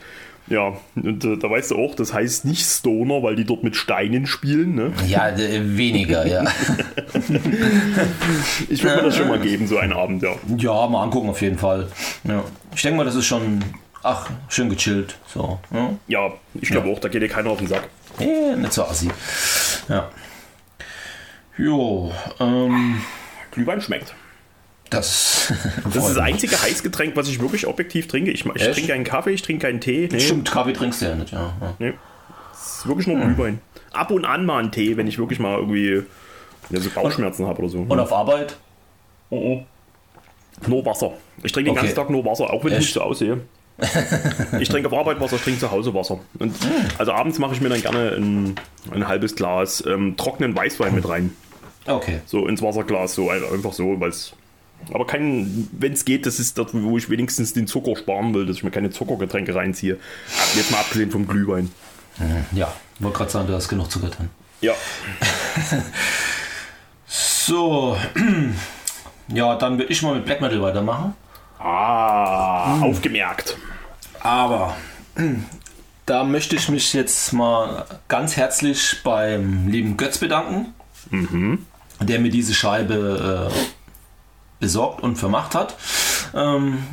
Ja, 0.48 0.74
und 0.96 1.26
äh, 1.26 1.38
da 1.38 1.50
weißt 1.50 1.72
du 1.72 1.78
auch, 1.78 1.96
das 1.96 2.14
heißt 2.14 2.46
nicht 2.46 2.64
Stoner, 2.64 3.24
weil 3.24 3.36
die 3.36 3.46
dort 3.46 3.64
mit 3.64 3.76
Steinen 3.76 4.28
spielen. 4.28 4.76
Ne? 4.76 4.92
Ja, 5.08 5.36
weniger, 5.36 6.28
ja. 6.28 6.44
ich 8.70 8.84
würde 8.84 8.98
mir 8.98 9.04
das 9.04 9.18
schon 9.18 9.28
mal 9.28 9.40
geben, 9.40 9.66
so 9.66 9.80
einen 9.80 9.94
Abend, 9.94 10.22
ja. 10.22 10.36
Ja, 10.58 10.86
mal 10.88 11.02
angucken 11.02 11.30
auf 11.30 11.42
jeden 11.42 11.58
Fall. 11.58 11.88
Ja. 12.26 12.44
Ich 12.76 12.84
denke 12.84 12.98
mal, 12.98 13.06
das 13.06 13.16
ist 13.16 13.26
schon 13.26 13.64
ach, 14.06 14.30
schön 14.48 14.70
gechillt. 14.70 15.18
So, 15.28 15.60
ja, 15.72 15.90
ja 16.08 16.34
ich 16.54 16.70
glaube 16.70 16.88
ja. 16.88 16.94
auch, 16.94 17.00
da 17.00 17.10
geht 17.10 17.22
dir 17.22 17.28
keiner 17.28 17.50
auf 17.50 17.58
den 17.58 17.68
Sack. 17.68 17.90
Ja, 18.20 18.56
nicht 18.56 18.72
so 18.72 18.86
assi. 18.86 19.10
Ja. 19.90 20.10
Jo, 21.58 22.12
ähm. 22.40 23.02
Glühwein 23.52 23.82
schmeckt. 23.82 24.14
Das, 24.90 25.52
das 25.84 25.96
ist 25.96 26.10
das 26.10 26.18
einzige 26.18 26.62
Heißgetränk, 26.62 27.16
was 27.16 27.28
ich 27.28 27.42
wirklich 27.42 27.66
objektiv 27.66 28.08
trinke. 28.08 28.32
Ich, 28.32 28.46
ich 28.46 28.64
trinke 28.64 28.88
keinen 28.88 29.04
Kaffee, 29.04 29.32
ich 29.32 29.42
trinke 29.42 29.66
keinen 29.66 29.82
Tee. 29.82 30.08
Nee. 30.12 30.20
Stimmt, 30.20 30.52
Kaffee 30.52 30.74
trinkst 30.74 31.02
du 31.02 31.06
ja 31.06 31.16
nicht, 31.16 31.32
ja. 31.32 31.54
ja. 31.60 31.74
Nee. 31.80 31.94
Das 32.52 32.78
ist 32.78 32.88
wirklich 32.88 33.08
nur 33.08 33.18
hm. 33.18 33.36
Glühwein. 33.36 33.62
Ab 33.92 34.12
und 34.12 34.26
an 34.26 34.46
mal 34.46 34.60
einen 34.60 34.72
Tee, 34.72 34.98
wenn 34.98 35.08
ich 35.08 35.18
wirklich 35.18 35.40
mal 35.40 35.58
irgendwie 35.58 36.04
ja, 36.70 36.80
so 36.80 36.90
Bauchschmerzen 36.90 37.48
habe 37.48 37.60
oder 37.60 37.70
so. 37.70 37.80
Und 37.80 38.00
auf 38.00 38.14
Arbeit? 38.14 38.58
Oh, 39.30 39.38
oh. 39.38 40.68
Nur 40.68 40.86
Wasser. 40.86 41.14
Ich 41.44 41.52
trinke 41.52 41.70
den 41.70 41.78
okay. 41.78 41.88
ganzen 41.88 41.96
Tag 41.96 42.10
nur 42.10 42.24
Wasser, 42.24 42.52
auch 42.52 42.64
wenn 42.64 42.72
Echt? 42.72 42.82
ich 42.82 42.88
nicht 42.88 42.94
so 42.94 43.02
aussehe. 43.02 43.42
ich 44.60 44.70
trinke 44.70 44.88
auf 44.88 44.94
Arbeit 44.98 45.20
Wasser, 45.20 45.36
ich 45.36 45.42
trinke 45.42 45.60
zu 45.60 45.72
Hause 45.72 45.94
Wasser. 45.94 46.20
Und 46.40 46.56
also 46.98 47.12
abends 47.12 47.40
mache 47.40 47.54
ich 47.54 47.62
mir 47.62 47.70
dann 47.70 47.82
gerne 47.82 48.12
ein, 48.16 48.56
ein 48.92 49.08
halbes 49.08 49.36
Glas 49.36 49.84
ähm, 49.86 50.16
trockenen 50.18 50.56
Weißwein 50.56 50.96
mit 50.96 51.08
rein. 51.08 51.36
Okay. 51.86 52.22
So 52.26 52.48
ins 52.48 52.62
Wasserglas, 52.62 53.16
so 53.16 53.30
einfach 53.30 53.74
so, 53.74 54.00
weil 54.00 54.10
es. 54.10 54.34
Aber 54.94 55.08
kein, 55.08 55.68
wenn 55.72 55.94
es 55.94 56.06
geht, 56.06 56.26
das 56.26 56.40
ist 56.40 56.58
das, 56.58 56.68
wo 56.72 56.98
ich 56.98 57.10
wenigstens 57.10 57.54
den 57.54 57.66
Zucker 57.68 57.96
sparen 57.96 58.34
will, 58.34 58.46
dass 58.46 58.58
ich 58.58 58.64
mir 58.64 58.72
keine 58.72 58.92
Zuckergetränke 58.92 59.56
reinziehe. 59.56 59.98
Jetzt 60.56 60.72
mal 60.72 60.80
abgesehen 60.80 61.12
vom 61.12 61.28
Glühwein. 61.28 61.72
Mhm. 62.18 62.58
Ja, 62.58 62.74
wollte 63.00 63.18
gerade 63.18 63.32
sagen, 63.32 63.48
du 63.48 63.54
hast 63.54 63.68
genug 63.68 63.90
Zucker 63.90 64.10
drin. 64.10 64.30
Ja. 64.62 64.74
so. 67.08 67.98
Ja, 69.28 69.56
dann 69.56 69.80
will 69.80 69.88
ich 69.90 70.04
mal 70.04 70.14
mit 70.14 70.26
Black 70.26 70.40
Metal 70.40 70.62
weitermachen. 70.62 71.16
Ah, 71.66 72.76
hm. 72.76 72.84
aufgemerkt. 72.84 73.58
Aber 74.20 74.76
da 76.06 76.24
möchte 76.24 76.56
ich 76.56 76.70
mich 76.70 76.94
jetzt 76.94 77.34
mal 77.34 77.86
ganz 78.08 78.38
herzlich 78.38 79.02
beim 79.04 79.68
lieben 79.68 79.98
Götz 79.98 80.20
bedanken, 80.20 80.76
mhm. 81.10 81.66
der 82.00 82.20
mir 82.20 82.30
diese 82.30 82.54
Scheibe 82.54 83.50
äh, 83.52 83.56
besorgt 84.60 85.02
und 85.02 85.16
vermacht 85.16 85.56
hat. 85.56 85.76
Ähm, 86.36 86.84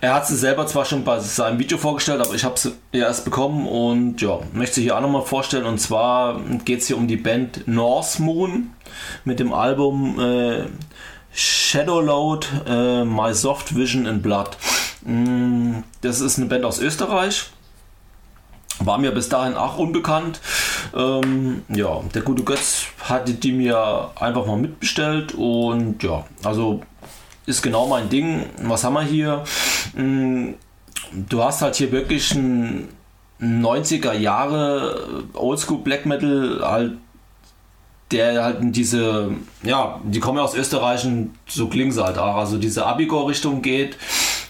er 0.00 0.14
hat 0.14 0.26
sie 0.26 0.36
selber 0.36 0.66
zwar 0.66 0.84
schon 0.86 1.04
bei 1.04 1.20
seinem 1.20 1.60
Video 1.60 1.78
vorgestellt, 1.78 2.20
aber 2.20 2.34
ich 2.34 2.42
habe 2.42 2.58
sie 2.58 2.72
erst 2.90 3.24
bekommen 3.24 3.68
und 3.68 4.20
ja, 4.20 4.40
möchte 4.52 4.76
sie 4.76 4.82
hier 4.82 4.96
auch 4.96 5.02
nochmal 5.02 5.22
vorstellen. 5.22 5.66
Und 5.66 5.78
zwar 5.78 6.40
geht 6.64 6.80
es 6.80 6.88
hier 6.88 6.96
um 6.96 7.06
die 7.06 7.16
Band 7.16 7.68
North 7.68 8.18
Moon 8.18 8.70
mit 9.24 9.38
dem 9.38 9.52
Album 9.52 10.18
äh, 10.18 10.66
Shadowload, 11.32 12.46
äh, 12.66 13.04
My 13.04 13.32
Soft 13.34 13.74
Vision 13.74 14.06
in 14.06 14.22
Blood. 14.22 14.56
Mm, 15.02 15.80
das 16.00 16.20
ist 16.20 16.38
eine 16.38 16.46
Band 16.46 16.64
aus 16.64 16.80
Österreich. 16.80 17.50
War 18.80 18.98
mir 18.98 19.12
bis 19.12 19.28
dahin 19.28 19.54
auch 19.54 19.76
unbekannt. 19.76 20.40
Ähm, 20.96 21.62
ja, 21.68 22.00
der 22.14 22.22
gute 22.22 22.42
Götz 22.42 22.86
hatte 23.02 23.34
die 23.34 23.52
mir 23.52 24.10
einfach 24.16 24.46
mal 24.46 24.56
mitbestellt 24.56 25.34
und 25.34 26.02
ja, 26.02 26.24
also 26.42 26.82
ist 27.46 27.62
genau 27.62 27.86
mein 27.86 28.08
Ding. 28.08 28.46
Was 28.62 28.84
haben 28.84 28.94
wir 28.94 29.02
hier? 29.02 29.44
Mm, 29.94 30.52
du 31.12 31.44
hast 31.44 31.62
halt 31.62 31.76
hier 31.76 31.92
wirklich 31.92 32.34
ein 32.34 32.88
90er 33.40 34.12
Jahre 34.12 35.24
Oldschool 35.34 35.78
Black 35.78 36.06
Metal 36.06 36.60
halt 36.62 36.92
der 38.10 38.42
halt 38.42 38.58
diese, 38.60 39.30
ja, 39.62 40.00
die 40.04 40.20
kommen 40.20 40.38
ja 40.38 40.44
aus 40.44 40.54
Österreich 40.54 41.04
und 41.04 41.34
so 41.46 41.68
klingen 41.68 41.92
sie 41.92 42.04
halt 42.04 42.18
auch, 42.18 42.36
also 42.36 42.58
diese 42.58 42.86
Abigor-Richtung 42.86 43.62
geht 43.62 43.96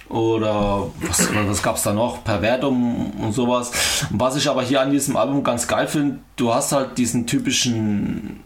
oder 0.09 0.91
was, 1.03 1.29
was 1.33 1.63
gab 1.63 1.77
es 1.77 1.83
da 1.83 1.93
noch, 1.93 2.25
Pervertum 2.25 3.13
und 3.13 3.33
sowas. 3.33 3.71
Was 4.11 4.37
ich 4.37 4.49
aber 4.49 4.63
hier 4.63 4.81
an 4.81 4.91
diesem 4.91 5.17
Album 5.17 5.45
ganz 5.45 5.69
geil 5.69 5.87
finde, 5.87 6.19
du 6.37 6.53
hast 6.53 6.73
halt 6.73 6.99
diesen 6.99 7.27
typischen 7.27 8.41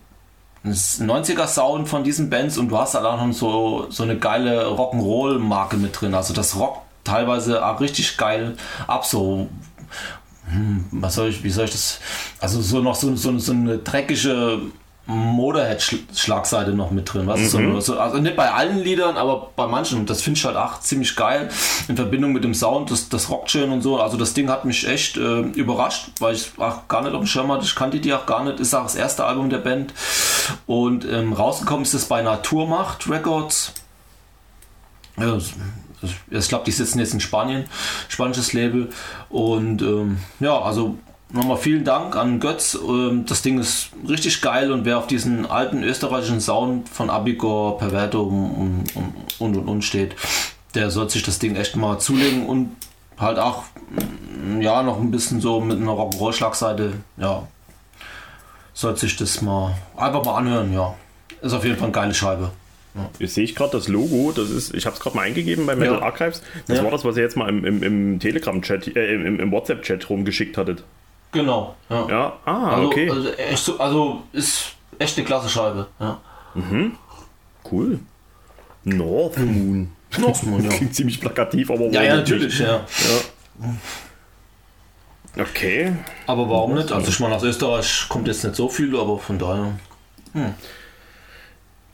90er 0.65 1.47
Sound 1.47 1.89
von 1.89 2.05
diesen 2.05 2.29
Bands 2.29 2.59
und 2.59 2.69
du 2.69 2.79
hast 2.79 2.95
halt 2.95 3.05
auch 3.05 3.25
noch 3.25 3.33
so, 3.33 3.87
so 3.91 4.03
eine 4.03 4.19
geile 4.19 4.67
Rock'n'Roll-Marke 4.67 5.77
mit 5.77 6.01
drin. 6.01 6.15
Also 6.15 6.35
das 6.35 6.57
Rock 6.57 6.83
teilweise 7.05 7.65
auch 7.65 7.81
richtig 7.81 8.17
geil 8.17 8.57
ab, 8.87 9.05
so 9.05 9.49
hm, 10.51 10.85
was 10.91 11.15
soll 11.15 11.29
ich, 11.29 11.43
wie 11.45 11.51
soll 11.51 11.67
ich 11.67 11.73
das, 11.73 12.01
also 12.41 12.61
so 12.61 12.81
noch 12.81 12.95
so, 12.95 13.15
so, 13.17 13.39
so 13.39 13.53
eine 13.53 13.79
dreckige 13.79 14.61
Motorhead-Schlagseite 15.07 16.73
noch 16.73 16.91
mit 16.91 17.13
drin. 17.13 17.27
Was 17.27 17.53
mhm. 17.53 17.81
so, 17.81 17.99
also 17.99 18.19
nicht 18.19 18.37
bei 18.37 18.51
allen 18.51 18.79
Liedern, 18.79 19.17
aber 19.17 19.51
bei 19.55 19.67
manchen. 19.67 20.07
Das 20.07 20.23
finde 20.23 20.39
ich 20.39 20.45
halt 20.45 20.57
auch 20.57 20.81
ziemlich 20.81 21.15
geil 21.15 21.51
in 21.89 21.97
Verbindung 21.97 22.33
mit 22.33 22.43
dem 22.43 22.55
Sound. 22.55 22.91
Das, 22.91 23.11
das 23.11 23.29
rockt 23.29 23.51
schön 23.51 23.71
und 23.71 23.83
so. 23.83 24.01
Also 24.01 24.17
das 24.17 24.33
Ding 24.33 24.49
hat 24.49 24.65
mich 24.65 24.89
echt 24.89 25.19
äh, 25.19 25.41
überrascht, 25.41 26.09
weil 26.21 26.35
ich 26.35 26.53
auch 26.57 26.89
gar 26.89 27.03
nicht 27.03 27.13
auf 27.13 27.21
dem 27.21 27.27
Schirm 27.27 27.53
hatte. 27.53 27.65
Ich 27.65 27.75
kannte 27.75 28.01
die 28.01 28.15
auch 28.15 28.25
gar 28.25 28.45
nicht. 28.45 28.61
Ist 28.61 28.75
auch 28.75 28.85
das 28.85 28.95
erste 28.95 29.25
Album 29.25 29.51
der 29.51 29.59
Band. 29.59 29.93
Und 30.67 31.05
ähm, 31.05 31.35
rausgekommen 31.35 31.83
ist 31.83 31.95
es 31.95 32.07
bei 32.07 32.23
Naturmacht 32.23 33.09
Records. 33.09 33.75
Ja, 35.19 35.37
ich 36.31 36.49
glaube, 36.49 36.65
die 36.65 36.71
sitzen 36.71 36.99
jetzt 36.99 37.15
in 37.15 37.21
Spanien, 37.21 37.65
spanisches 38.09 38.53
Label. 38.53 38.89
Und 39.29 39.83
ähm, 39.83 40.19
ja, 40.41 40.59
also 40.61 40.97
nochmal 41.35 41.57
vielen 41.59 41.85
Dank 41.85 42.17
an 42.17 42.41
Götz. 42.41 42.79
Ähm, 42.87 43.25
das 43.27 43.43
Ding 43.43 43.59
ist 43.59 43.91
richtig 44.09 44.41
geil 44.41 44.73
und 44.73 44.85
wer 44.85 44.99
auf 44.99 45.07
diesen 45.07 45.47
alten 45.47 45.83
österreichischen 45.83 46.41
Sound 46.41 46.89
von 46.89 47.11
Abigor, 47.11 47.79
Perverto 47.79 48.23
und, 48.23 48.85
und, 48.95 49.57
und, 49.57 49.69
und 49.69 49.83
steht, 49.83 50.15
der 50.75 50.91
sollte 50.91 51.15
sich 51.15 51.23
das 51.23 51.39
Ding 51.39 51.57
echt 51.57 51.77
mal 51.77 51.99
zulegen 51.99 52.47
und 52.47 52.71
halt 53.19 53.39
auch 53.39 53.65
ja 54.61 54.83
noch 54.83 55.01
ein 55.01 55.11
bisschen 55.11 55.41
so 55.41 55.61
mit 55.61 55.79
einer 55.79 55.93
Rock'n'Roll-Schlagseite, 55.93 56.95
ja, 57.17 57.47
sollte 58.73 59.01
sich 59.01 59.17
das 59.17 59.41
mal 59.43 59.75
einfach 59.97 60.25
mal 60.25 60.37
anhören, 60.37 60.73
ja. 60.73 60.95
Ist 61.43 61.53
auf 61.53 61.65
jeden 61.65 61.77
Fall 61.77 61.87
eine 61.87 61.93
geile 61.93 62.15
Scheibe. 62.15 62.51
Ja. 62.95 63.11
Jetzt 63.19 63.35
sehe 63.35 63.45
ich 63.45 63.55
gerade 63.55 63.73
das 63.73 63.89
Logo, 63.89 64.33
das 64.35 64.51
ist, 64.51 64.75
ich 64.75 64.87
habe 64.87 64.95
es 64.95 65.01
gerade 65.01 65.17
mal 65.17 65.23
eingegeben 65.23 65.67
bei 65.67 65.75
Metal 65.75 65.99
ja. 65.99 66.03
Archives. 66.03 66.43
Das 66.67 66.79
ja. 66.79 66.85
war 66.85 66.91
das, 66.91 67.05
was 67.05 67.17
ihr 67.17 67.23
jetzt 67.23 67.37
mal 67.37 67.49
im, 67.49 67.65
im, 67.65 67.83
im 67.83 68.21
Telegram-Chat, 68.21 68.97
äh, 68.97 69.15
im, 69.15 69.41
im 69.41 69.53
WhatsApp-Chat 69.53 70.09
rumgeschickt 70.09 70.57
hattet. 70.57 70.85
Genau. 71.35 71.75
Ja, 71.91 72.09
ja? 72.09 72.33
ah, 72.45 72.69
also, 72.77 72.87
okay. 72.87 73.11
Also, 73.11 73.29
echt, 73.33 73.81
also 73.81 74.23
ist 74.33 74.73
echt 74.99 75.19
eine 75.19 75.27
klasse 75.27 75.49
Scheibe. 75.49 75.87
Ja. 76.01 76.21
Mhm. 76.55 76.93
Cool. 77.71 77.99
North 78.85 79.37
Moon. 79.39 79.91
North 80.19 80.43
Moon, 80.45 80.65
ja. 80.65 80.71
Klingt 80.77 80.95
ziemlich 80.95 81.21
plakativ, 81.21 81.71
aber 81.71 81.87
Ja, 81.89 82.03
ja, 82.03 82.17
natürlich, 82.17 82.59
ja. 82.59 82.81
ja. 82.87 83.75
Okay. 85.43 85.93
Aber 86.27 86.49
warum 86.49 86.75
nicht? 86.75 86.93
Also 86.93 87.09
ich 87.09 87.19
meine, 87.21 87.35
aus 87.35 87.43
Österreich 87.43 88.07
kommt 88.09 88.29
jetzt 88.29 88.45
nicht 88.45 88.57
so 88.57 88.69
viel, 88.69 88.97
aber 88.99 89.19
von 89.19 89.39
daher. 89.39 89.73
Hm. 90.33 90.55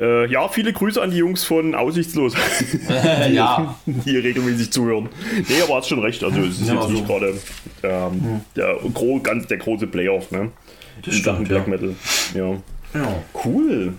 Äh, 0.00 0.30
ja, 0.30 0.48
viele 0.48 0.72
Grüße 0.72 1.00
an 1.00 1.10
die 1.10 1.18
Jungs 1.18 1.44
von 1.44 1.74
Aussichtslos, 1.74 2.32
die, 2.34 3.32
ja. 3.34 3.74
die 3.86 4.16
regelmäßig 4.16 4.72
zuhören. 4.72 5.10
Nee, 5.36 5.60
aber 5.62 5.76
hast 5.76 5.88
schon 5.88 6.00
recht. 6.00 6.24
Also 6.24 6.40
es 6.40 6.60
ist 6.60 6.68
ja, 6.68 6.74
jetzt 6.74 6.84
also. 6.84 6.94
nicht 6.94 7.06
gerade 7.06 7.34
ähm, 7.82 8.12
hm. 8.12 8.40
der, 8.56 8.78
ganz, 9.22 9.46
der 9.46 9.58
große 9.58 9.86
Player 9.86 10.18
ne? 10.30 10.50
Das 11.04 11.14
In 11.14 11.20
stimmt, 11.20 11.48
Black 11.48 11.68
Metal. 11.68 11.94
Ja. 12.34 12.50
ja. 12.94 13.14
Cool. 13.44 13.94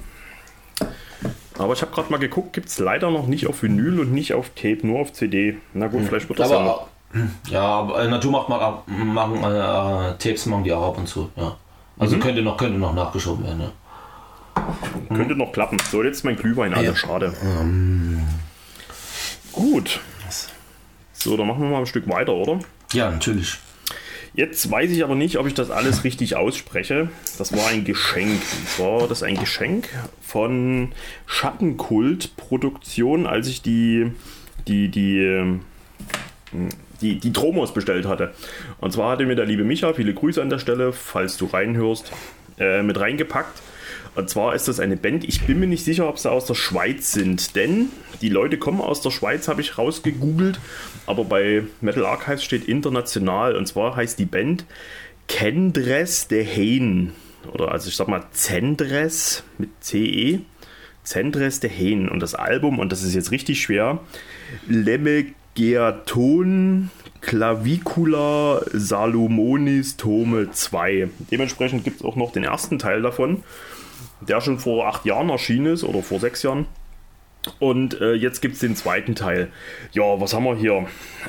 Aber 1.58 1.74
ich 1.74 1.82
habe 1.82 1.92
gerade 1.92 2.12
mal 2.12 2.18
geguckt, 2.18 2.54
gibt 2.54 2.70
es 2.70 2.80
leider 2.80 3.12
noch 3.12 3.28
nicht 3.28 3.46
auf 3.46 3.62
Vinyl 3.62 4.00
und 4.00 4.12
nicht 4.12 4.34
auf 4.34 4.50
Tape, 4.56 4.80
nur 4.84 5.00
auf 5.00 5.14
CD. 5.14 5.58
Na 5.74 5.88
gut, 5.88 6.02
hm. 6.02 6.08
vielleicht 6.08 6.30
wird 6.30 6.40
das 6.40 6.52
aber, 6.52 6.60
ja 6.60 6.66
noch. 6.66 6.88
Ja, 7.50 7.62
aber 7.62 8.04
äh, 8.04 8.08
Naturmacht 8.08 8.50
machen, 8.50 9.14
machen 9.14 9.38
äh, 9.44 10.18
Tapes 10.18 10.46
machen 10.46 10.64
die 10.64 10.74
auch 10.74 10.90
ab 10.90 10.98
und 10.98 11.08
zu, 11.08 11.30
ja. 11.36 11.58
Also 12.00 12.16
mhm. 12.16 12.22
könnte 12.22 12.42
noch 12.42 12.58
könnte 12.58 12.80
noch 12.80 12.96
nachgeschoben 12.96 13.46
werden, 13.46 13.62
ja. 13.62 13.72
Könnte 15.10 15.36
noch 15.36 15.52
klappen. 15.52 15.78
So, 15.90 16.04
jetzt 16.04 16.24
mein 16.24 16.36
Glühwein, 16.36 16.74
Alter, 16.74 16.92
ja. 16.92 16.96
schade. 16.96 17.34
Um. 17.60 18.28
Gut. 19.52 20.00
So, 21.14 21.38
dann 21.38 21.48
machen 21.48 21.62
wir 21.62 21.70
mal 21.70 21.80
ein 21.80 21.86
Stück 21.86 22.10
weiter, 22.10 22.34
oder? 22.34 22.60
Ja, 22.94 23.12
natürlich. 23.12 23.60
Jetzt 24.34 24.72
weiß 24.72 24.90
ich 24.92 25.04
aber 25.04 25.16
nicht, 25.16 25.38
ob 25.38 25.46
ich 25.46 25.54
das 25.54 25.70
alles 25.70 26.04
richtig 26.06 26.36
ausspreche. 26.36 27.10
Das 27.38 27.56
war 27.56 27.68
ein 27.68 27.84
Geschenk. 27.84 28.42
Und 28.42 28.70
zwar 28.70 29.08
das 29.08 29.24
ein 29.24 29.36
Geschenk 29.36 29.90
von 30.22 30.94
Schattenkult 31.26 32.38
Produktion, 32.38 33.28
als 33.28 33.48
ich 33.48 33.62
die, 33.62 34.14
die, 34.68 34.88
die, 34.88 35.20
ähm, 35.20 35.60
die, 37.02 37.20
die 37.20 37.34
Tromos 37.34 37.74
bestellt 37.74 38.08
hatte. 38.08 38.34
Und 38.80 38.94
zwar 38.94 39.12
hatte 39.12 39.26
mir 39.26 39.36
der 39.36 39.46
liebe 39.46 39.66
Micha, 39.66 39.94
viele 39.94 40.14
Grüße 40.14 40.42
an 40.42 40.50
der 40.50 40.60
Stelle, 40.60 40.94
falls 40.94 41.36
du 41.36 41.48
reinhörst, 41.48 42.12
äh, 42.58 42.82
mit 42.84 43.00
reingepackt. 43.00 43.62
Und 44.16 44.30
zwar 44.30 44.54
ist 44.56 44.68
das 44.68 44.82
eine 44.82 44.98
Band, 44.98 45.24
ich 45.24 45.42
bin 45.44 45.60
mir 45.60 45.68
nicht 45.68 45.86
sicher, 45.86 46.10
ob 46.10 46.20
sie 46.20 46.30
aus 46.30 46.46
der 46.46 46.56
Schweiz 46.56 47.14
sind, 47.14 47.56
denn 47.56 47.90
die 48.22 48.28
Leute 48.30 48.58
kommen 48.58 48.82
aus 48.82 49.02
der 49.02 49.12
Schweiz, 49.12 49.48
habe 49.48 49.62
ich 49.62 49.78
rausgegoogelt, 49.78 50.60
aber 51.06 51.24
bei 51.24 51.64
Metal 51.80 52.06
Archives 52.06 52.44
steht 52.44 52.66
international 52.66 53.56
und 53.56 53.68
zwar 53.68 53.96
heißt 53.96 54.20
die 54.20 54.26
Band 54.26 54.66
Kendres 55.28 56.28
de 56.28 56.46
Hain. 56.46 57.14
Oder 57.54 57.72
also 57.72 57.88
ich 57.88 57.96
sag 57.96 58.10
mal 58.10 58.26
Zendres 58.32 59.44
mit 59.58 59.70
CE. 59.80 60.42
Zendres 61.04 61.62
de 61.62 61.70
Hain. 61.70 62.10
Und 62.10 62.20
das 62.20 62.36
Album, 62.36 62.80
und 62.80 62.92
das 62.92 63.02
ist 63.02 63.16
jetzt 63.16 63.32
richtig 63.32 63.62
schwer, 63.62 64.02
Lemegeaton 64.68 65.32
Clavicula 67.22 68.62
Salomonis 68.74 69.96
Tome 69.96 70.52
2. 70.52 71.10
Dementsprechend 71.32 71.86
gibt 71.86 72.02
es 72.02 72.06
auch 72.06 72.16
noch 72.18 72.34
den 72.34 72.44
ersten 72.44 72.78
Teil 72.78 73.02
davon 73.02 73.44
der 74.22 74.42
schon 74.42 74.60
vor 74.60 74.88
acht 74.88 75.06
Jahren 75.06 75.30
erschienen 75.30 75.74
ist 75.74 75.84
oder 75.84 76.02
vor 76.02 76.20
sechs 76.20 76.44
Jahren. 76.44 76.68
Und 77.60 78.00
äh, 78.00 78.14
jetzt 78.14 78.42
gibt 78.42 78.54
es 78.54 78.60
den 78.60 78.76
zweiten 78.76 79.16
Teil. 79.16 79.52
Ja, 79.94 80.22
was 80.22 80.34
haben 80.34 80.44
wir 80.44 80.56
hier? 80.56 80.86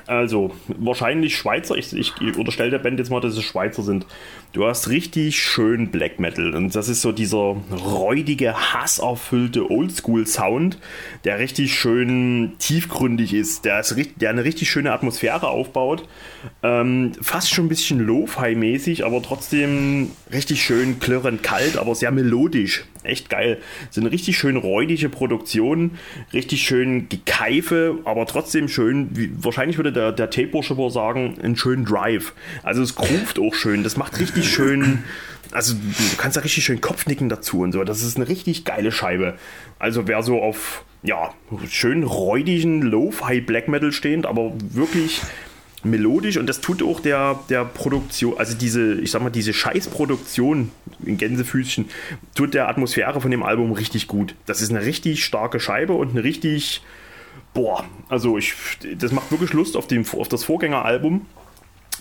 Also, 0.07 0.51
wahrscheinlich 0.69 1.37
Schweizer. 1.37 1.75
Ich, 1.77 1.95
ich 1.95 2.37
unterstelle 2.37 2.71
der 2.71 2.79
Band 2.79 2.99
jetzt 2.99 3.11
mal, 3.11 3.21
dass 3.21 3.35
es 3.35 3.43
Schweizer 3.43 3.83
sind. 3.83 4.05
Du 4.53 4.67
hast 4.67 4.91
richtig 4.91 5.43
schön 5.43 5.91
Black 5.91 6.21
Metal. 6.21 6.55
Und 6.55 6.75
das 6.75 6.91
ist 6.91 7.01
so 7.01 7.11
dieser 7.11 7.57
räudige, 7.71 8.53
hasserfüllte 8.75 9.71
Oldschool-Sound, 9.71 10.77
der 11.25 11.39
richtig 11.39 11.75
schön 11.75 12.53
tiefgründig 12.59 13.33
ist, 13.33 13.65
der, 13.65 13.81
ist, 13.81 13.97
der 14.17 14.29
eine 14.29 14.45
richtig 14.45 14.71
schöne 14.71 14.93
Atmosphäre 14.93 15.49
aufbaut. 15.49 16.07
Ähm, 16.63 17.13
fast 17.23 17.49
schon 17.49 17.65
ein 17.65 17.69
bisschen 17.71 18.01
Lo-Fi-mäßig, 18.01 19.07
aber 19.07 19.23
trotzdem 19.23 20.11
richtig 20.31 20.63
schön 20.63 21.01
klirrend 21.01 21.43
kalt, 21.43 21.79
aber 21.79 21.95
sehr 21.95 22.11
melodisch. 22.11 22.85
Echt 23.05 23.31
geil. 23.31 23.59
Das 23.87 23.97
sind 23.97 24.07
richtig 24.07 24.39
schön 24.39 24.57
räudige 24.57 25.09
Produktionen, 25.09 25.99
richtig 26.33 26.63
schön 26.63 27.09
Gekeife, 27.09 27.99
aber 28.05 28.27
trotzdem 28.27 28.69
schön, 28.69 29.09
wie, 29.17 29.31
wahrscheinlich 29.35 29.77
würde 29.77 29.93
der, 29.93 30.13
der 30.13 30.31
Tape-Bursche 30.31 30.77
sagen, 30.91 31.37
einen 31.43 31.57
schönen 31.57 31.85
Drive. 31.85 32.33
Also 32.63 32.83
es 32.83 32.95
groovt 32.95 33.39
auch 33.39 33.55
schön. 33.55 33.83
Das 33.83 33.97
macht 33.97 34.21
richtig 34.21 34.42
schön. 34.43 35.05
Also 35.53 35.75
du 35.75 36.17
kannst 36.17 36.37
da 36.37 36.41
richtig 36.41 36.65
schön 36.65 36.81
Kopfnicken 36.81 37.29
dazu 37.29 37.61
und 37.61 37.73
so. 37.73 37.85
Das 37.85 38.03
ist 38.03 38.17
eine 38.17 38.29
richtig 38.29 38.65
geile 38.65 38.91
Scheibe. 38.91 39.39
Also 39.79 40.09
wer 40.09 40.23
so 40.23 40.41
auf 40.41 40.85
ja, 41.03 41.35
schön 41.69 42.05
räudigen 42.05 42.81
Lo-Fi 42.83 43.41
Black 43.41 43.69
Metal 43.69 43.93
stehend, 43.93 44.25
aber 44.25 44.53
wirklich 44.61 45.21
melodisch 45.85 46.37
und 46.37 46.47
das 46.47 46.61
tut 46.61 46.83
auch 46.83 47.01
der, 47.01 47.41
der 47.49 47.65
Produktion, 47.65 48.39
also 48.39 48.57
diese, 48.57 48.95
ich 49.01 49.11
sag 49.11 49.23
mal, 49.23 49.31
diese 49.31 49.53
Scheißproduktion 49.53 50.71
in 51.05 51.19
Gänsefüßchen, 51.19 51.87
tut 52.35 52.55
der 52.55 52.69
Atmosphäre 52.69 53.21
von 53.21 53.31
dem 53.31 53.43
Album 53.43 53.73
richtig 53.73 54.07
gut. 54.07 54.35
Das 54.47 54.63
ist 54.63 54.71
eine 54.71 54.85
richtig 54.85 55.25
starke 55.25 55.59
Scheibe 55.59 55.95
und 55.95 56.11
eine 56.11 56.23
richtig, 56.23 56.83
boah, 57.53 57.85
also 58.09 58.39
ich, 58.39 58.55
das 58.97 59.13
macht 59.13 59.31
wirklich 59.33 59.53
Lust 59.53 59.77
auf, 59.77 59.87
dem, 59.87 60.05
auf 60.17 60.29
das 60.29 60.45
Vorgängeralbum. 60.45 61.27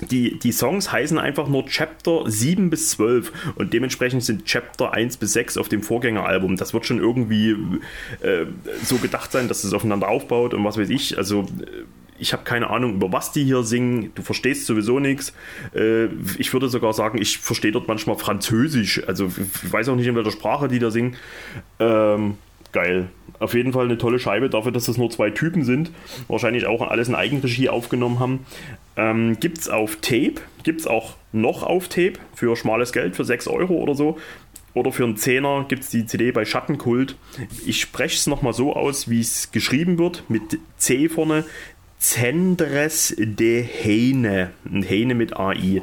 Die, 0.09 0.39
die 0.39 0.51
Songs 0.51 0.91
heißen 0.91 1.17
einfach 1.17 1.47
nur 1.47 1.65
Chapter 1.65 2.23
7 2.25 2.69
bis 2.69 2.89
12 2.91 3.31
und 3.55 3.73
dementsprechend 3.73 4.23
sind 4.23 4.45
Chapter 4.45 4.93
1 4.93 5.17
bis 5.17 5.33
6 5.33 5.57
auf 5.57 5.69
dem 5.69 5.83
Vorgängeralbum. 5.83 6.57
Das 6.57 6.73
wird 6.73 6.85
schon 6.85 6.99
irgendwie 6.99 7.51
äh, 8.21 8.45
so 8.83 8.97
gedacht 8.97 9.31
sein, 9.31 9.47
dass 9.47 9.63
es 9.63 9.73
aufeinander 9.73 10.07
aufbaut 10.07 10.53
und 10.53 10.63
was 10.63 10.77
weiß 10.77 10.89
ich. 10.89 11.17
Also 11.17 11.45
ich 12.21 12.33
habe 12.33 12.43
keine 12.43 12.69
Ahnung, 12.69 12.95
über 12.95 13.11
was 13.11 13.31
die 13.31 13.43
hier 13.43 13.63
singen. 13.63 14.11
Du 14.13 14.21
verstehst 14.21 14.67
sowieso 14.67 14.99
nichts. 14.99 15.33
Äh, 15.73 16.05
ich 16.37 16.53
würde 16.53 16.69
sogar 16.69 16.93
sagen, 16.93 17.19
ich 17.19 17.39
verstehe 17.39 17.71
dort 17.71 17.87
manchmal 17.87 18.15
Französisch. 18.15 19.03
Also 19.07 19.25
ich 19.25 19.73
weiß 19.73 19.89
auch 19.89 19.95
nicht, 19.95 20.07
in 20.07 20.15
welcher 20.15 20.31
Sprache 20.31 20.67
die 20.67 20.79
da 20.79 20.91
singen. 20.91 21.15
Ähm, 21.79 22.37
geil. 22.71 23.09
Auf 23.39 23.53
jeden 23.53 23.73
Fall 23.73 23.85
eine 23.85 23.97
tolle 23.97 24.19
Scheibe 24.19 24.49
dafür, 24.49 24.71
dass 24.71 24.85
das 24.85 24.97
nur 24.97 25.09
zwei 25.09 25.31
Typen 25.31 25.63
sind. 25.63 25.91
Wahrscheinlich 26.27 26.67
auch 26.67 26.81
alles 26.81 27.07
in 27.07 27.15
Eigenregie 27.15 27.69
aufgenommen 27.69 28.19
haben. 28.19 28.45
Ähm, 28.95 29.37
es 29.41 29.69
auf 29.69 29.95
Tape. 29.97 30.35
Gibt 30.63 30.81
es 30.81 30.87
auch 30.87 31.15
noch 31.31 31.63
auf 31.63 31.87
Tape 31.87 32.13
für 32.35 32.55
schmales 32.55 32.93
Geld, 32.93 33.15
für 33.15 33.25
6 33.25 33.47
Euro 33.47 33.75
oder 33.75 33.95
so. 33.95 34.19
Oder 34.73 34.91
für 34.91 35.03
einen 35.03 35.17
Zehner 35.17 35.65
gibt 35.67 35.83
es 35.83 35.89
die 35.89 36.05
CD 36.05 36.31
bei 36.31 36.45
Schattenkult. 36.45 37.15
Ich 37.65 37.81
spreche 37.81 38.15
es 38.15 38.27
nochmal 38.27 38.53
so 38.53 38.73
aus, 38.73 39.09
wie 39.09 39.19
es 39.19 39.51
geschrieben 39.51 39.97
wird, 39.97 40.23
mit 40.29 40.59
C 40.77 41.09
vorne. 41.09 41.43
Zendres 41.99 43.13
de 43.17 43.63
Heine. 43.63 44.51
Heine 44.65 45.13
mit 45.13 45.37
AI. 45.37 45.81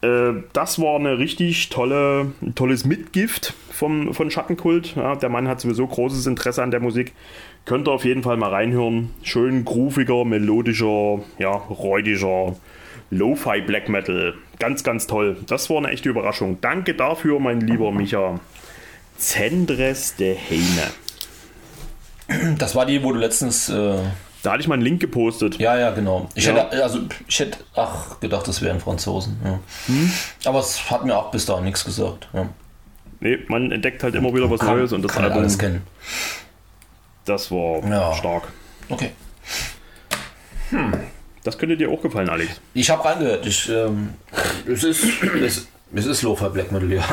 Äh, 0.00 0.42
das 0.52 0.80
war 0.80 0.96
eine 0.96 1.18
richtig 1.18 1.68
tolle, 1.70 2.32
tolles 2.54 2.84
Mitgift 2.84 3.54
vom, 3.70 4.14
von 4.14 4.30
Schattenkult. 4.30 4.94
Ja, 4.96 5.16
der 5.16 5.28
Mann 5.28 5.48
hat 5.48 5.60
sowieso 5.60 5.86
großes 5.86 6.26
Interesse 6.26 6.62
an 6.62 6.70
der 6.70 6.80
Musik. 6.80 7.12
Könnt 7.64 7.88
ihr 7.88 7.92
auf 7.92 8.04
jeden 8.04 8.22
Fall 8.22 8.36
mal 8.36 8.50
reinhören. 8.50 9.10
Schön 9.22 9.64
grooviger, 9.64 10.24
melodischer, 10.24 11.20
ja, 11.38 11.50
räudiger 11.50 12.56
Lo-Fi 13.10 13.60
Black 13.62 13.88
Metal. 13.88 14.34
Ganz, 14.58 14.84
ganz 14.84 15.06
toll. 15.06 15.36
Das 15.46 15.70
war 15.70 15.78
eine 15.78 15.88
echte 15.88 16.08
Überraschung. 16.08 16.58
Danke 16.60 16.94
dafür, 16.94 17.40
mein 17.40 17.60
lieber 17.60 17.92
Micha. 17.92 18.40
Zendres 19.16 20.16
de 20.16 20.36
Heine. 20.36 20.90
Das 22.58 22.74
war 22.74 22.86
die, 22.86 23.02
wo 23.02 23.12
du 23.12 23.18
letztens. 23.18 23.68
Äh, 23.68 23.98
Da 24.42 24.52
hatte 24.52 24.60
ich 24.60 24.68
mal 24.68 24.74
einen 24.74 24.82
Link 24.84 25.00
gepostet. 25.00 25.58
ja, 25.58 25.76
ja, 25.76 25.90
genau. 25.90 26.28
Ich 26.34 26.46
Ja. 26.46 26.54
hätte, 26.54 26.82
also, 26.82 27.00
ich 27.26 27.40
hätte, 27.40 27.58
ach, 27.74 28.20
gedacht, 28.20 28.46
das 28.46 28.62
wären 28.62 28.78
Franzosen. 28.80 29.36
Ja. 29.44 29.58
Aber 30.48 30.60
es 30.60 30.90
hat 30.90 31.04
mir 31.04 31.16
auch 31.16 31.30
bis 31.30 31.44
dahin 31.46 31.64
nichts 31.64 31.84
gesagt. 31.84 32.28
Ja. 32.32 32.48
Nee, 33.20 33.38
man 33.48 33.72
entdeckt 33.72 34.02
halt 34.04 34.14
immer 34.14 34.32
wieder 34.32 34.48
was 34.48 34.60
Kann- 34.60 34.76
Neues 34.76 34.92
und 34.92 35.02
das 35.02 35.12
kann 35.12 35.24
Album, 35.24 35.38
alles 35.38 35.58
kennen. 35.58 35.82
das 37.24 37.50
war 37.50 37.84
Ja. 37.88 38.14
stark. 38.14 38.44
Okay. 38.88 39.10
Das 41.44 41.56
könnte 41.58 41.76
dir 41.76 41.90
auch 41.90 42.00
gefallen, 42.02 42.28
Alex. 42.28 42.60
Ich 42.74 42.90
habe 42.90 43.04
reingehört. 43.04 43.46
Ich, 43.46 43.68
ähm, 43.70 44.10
es 44.70 44.84
ist, 44.84 45.04
es, 45.42 45.66
es 45.94 46.06
ist 46.06 46.22
Lofer 46.22 46.50
Black 46.50 46.70
Metal, 46.72 46.92
ja. 46.92 47.04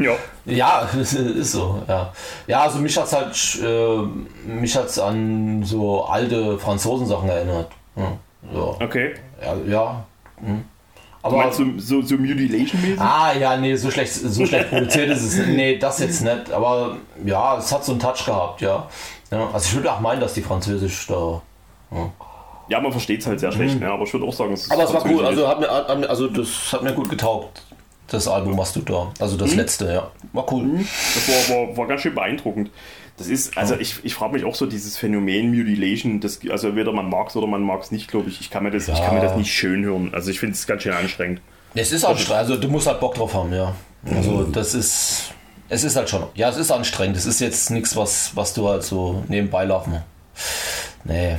Ja. 0.00 0.12
Ja, 0.46 0.88
es 0.98 1.12
ist 1.12 1.52
so, 1.52 1.82
ja. 1.86 2.10
Ja, 2.46 2.62
also 2.62 2.78
mich 2.78 2.96
hat's 2.96 3.12
halt, 3.12 3.58
äh, 3.62 4.50
mich 4.50 4.74
hat's 4.74 4.98
an 4.98 5.62
so 5.62 6.04
alte 6.04 6.58
Franzosen-Sachen 6.58 7.28
erinnert. 7.28 7.70
Ja, 7.96 8.12
so. 8.52 8.76
Okay. 8.80 9.14
ja, 9.42 9.56
ja. 9.66 10.04
hm. 10.40 10.64
Du 11.20 11.34
Aber, 11.34 11.36
meinst 11.38 11.58
du 11.58 11.78
so, 11.78 12.00
so 12.00 12.14
Mutilation-mäßig? 12.16 12.98
ah, 13.00 13.32
ja, 13.38 13.56
nee, 13.56 13.74
so 13.76 13.90
schlecht, 13.90 14.14
so 14.14 14.46
schlecht 14.46 14.70
produziert 14.70 15.10
ist 15.10 15.22
es. 15.22 15.46
Nee, 15.46 15.76
das 15.76 15.98
jetzt 15.98 16.22
nicht. 16.22 16.50
Aber 16.52 16.96
ja, 17.24 17.58
es 17.58 17.70
hat 17.72 17.84
so 17.84 17.92
einen 17.92 18.00
Touch 18.00 18.24
gehabt, 18.24 18.62
ja. 18.62 18.86
ja 19.30 19.50
also 19.52 19.66
ich 19.66 19.74
würde 19.74 19.92
auch 19.92 20.00
meinen, 20.00 20.20
dass 20.20 20.32
die 20.32 20.42
Französisch 20.42 21.06
da. 21.08 21.42
Ja, 22.68 22.80
man 22.80 22.92
versteht 22.92 23.20
es 23.20 23.26
halt 23.26 23.40
sehr 23.40 23.50
schlecht, 23.52 23.80
ne? 23.80 23.90
aber 23.90 24.04
ich 24.04 24.12
würde 24.12 24.26
auch 24.26 24.32
sagen, 24.32 24.52
es 24.52 24.66
Mhm. 24.68 24.72
Aber 24.74 24.84
es 24.84 24.94
war 24.94 25.04
cool, 25.06 25.26
also, 25.26 25.42
ist. 25.42 25.48
hat 25.48 25.60
mir, 25.60 25.70
hat 25.70 25.98
mir, 25.98 26.08
also 26.08 26.28
das 26.28 26.72
hat 26.72 26.82
mir 26.82 26.92
gut 26.92 27.08
getaugt. 27.10 27.62
Das 28.10 28.26
Album, 28.26 28.56
was 28.56 28.72
du 28.72 28.80
da. 28.80 29.12
Also 29.20 29.36
das 29.36 29.54
letzte, 29.54 29.92
ja. 29.92 30.10
War 30.32 30.50
cool. 30.52 30.80
Das 31.14 31.50
war, 31.50 31.56
war, 31.56 31.76
war 31.76 31.86
ganz 31.86 32.00
schön 32.00 32.14
beeindruckend. 32.14 32.70
Das 33.18 33.26
ist, 33.26 33.58
also 33.58 33.74
ich, 33.74 33.96
ich 34.04 34.14
frage 34.14 34.34
mich 34.34 34.44
auch 34.44 34.54
so, 34.54 34.64
dieses 34.64 34.96
Phänomen 34.96 35.50
Mutilation, 35.50 36.20
das, 36.20 36.40
also 36.48 36.68
entweder 36.68 36.92
man 36.92 37.10
mag 37.10 37.28
es 37.28 37.36
oder 37.36 37.46
man 37.46 37.62
mag 37.62 37.82
es 37.82 37.90
nicht, 37.90 38.08
glaube 38.08 38.30
ich. 38.30 38.40
Ich 38.40 38.48
kann, 38.48 38.62
mir 38.62 38.70
das, 38.70 38.88
ich 38.88 38.94
kann 38.94 39.14
mir 39.14 39.20
das 39.20 39.36
nicht 39.36 39.52
schön 39.52 39.84
hören. 39.84 40.14
Also 40.14 40.30
ich 40.30 40.40
finde 40.40 40.54
es 40.54 40.66
ganz 40.66 40.84
schön 40.84 40.92
anstrengend. 40.92 41.40
Es 41.74 41.92
ist 41.92 42.04
anstrengend, 42.04 42.38
also 42.38 42.56
du 42.56 42.68
musst 42.68 42.86
halt 42.86 43.00
Bock 43.00 43.14
drauf 43.14 43.34
haben, 43.34 43.52
ja. 43.52 43.74
Also 44.14 44.44
das 44.44 44.74
ist, 44.74 45.32
es 45.68 45.84
ist 45.84 45.96
halt 45.96 46.08
schon, 46.08 46.22
ja, 46.34 46.48
es 46.48 46.56
ist 46.56 46.70
anstrengend. 46.70 47.16
Es 47.16 47.26
ist 47.26 47.40
jetzt 47.40 47.70
nichts, 47.70 47.96
was, 47.96 48.34
was 48.36 48.54
du 48.54 48.68
halt 48.68 48.84
so 48.84 49.24
nebenbei 49.28 49.64
laufen. 49.64 50.00
Nee, 51.04 51.36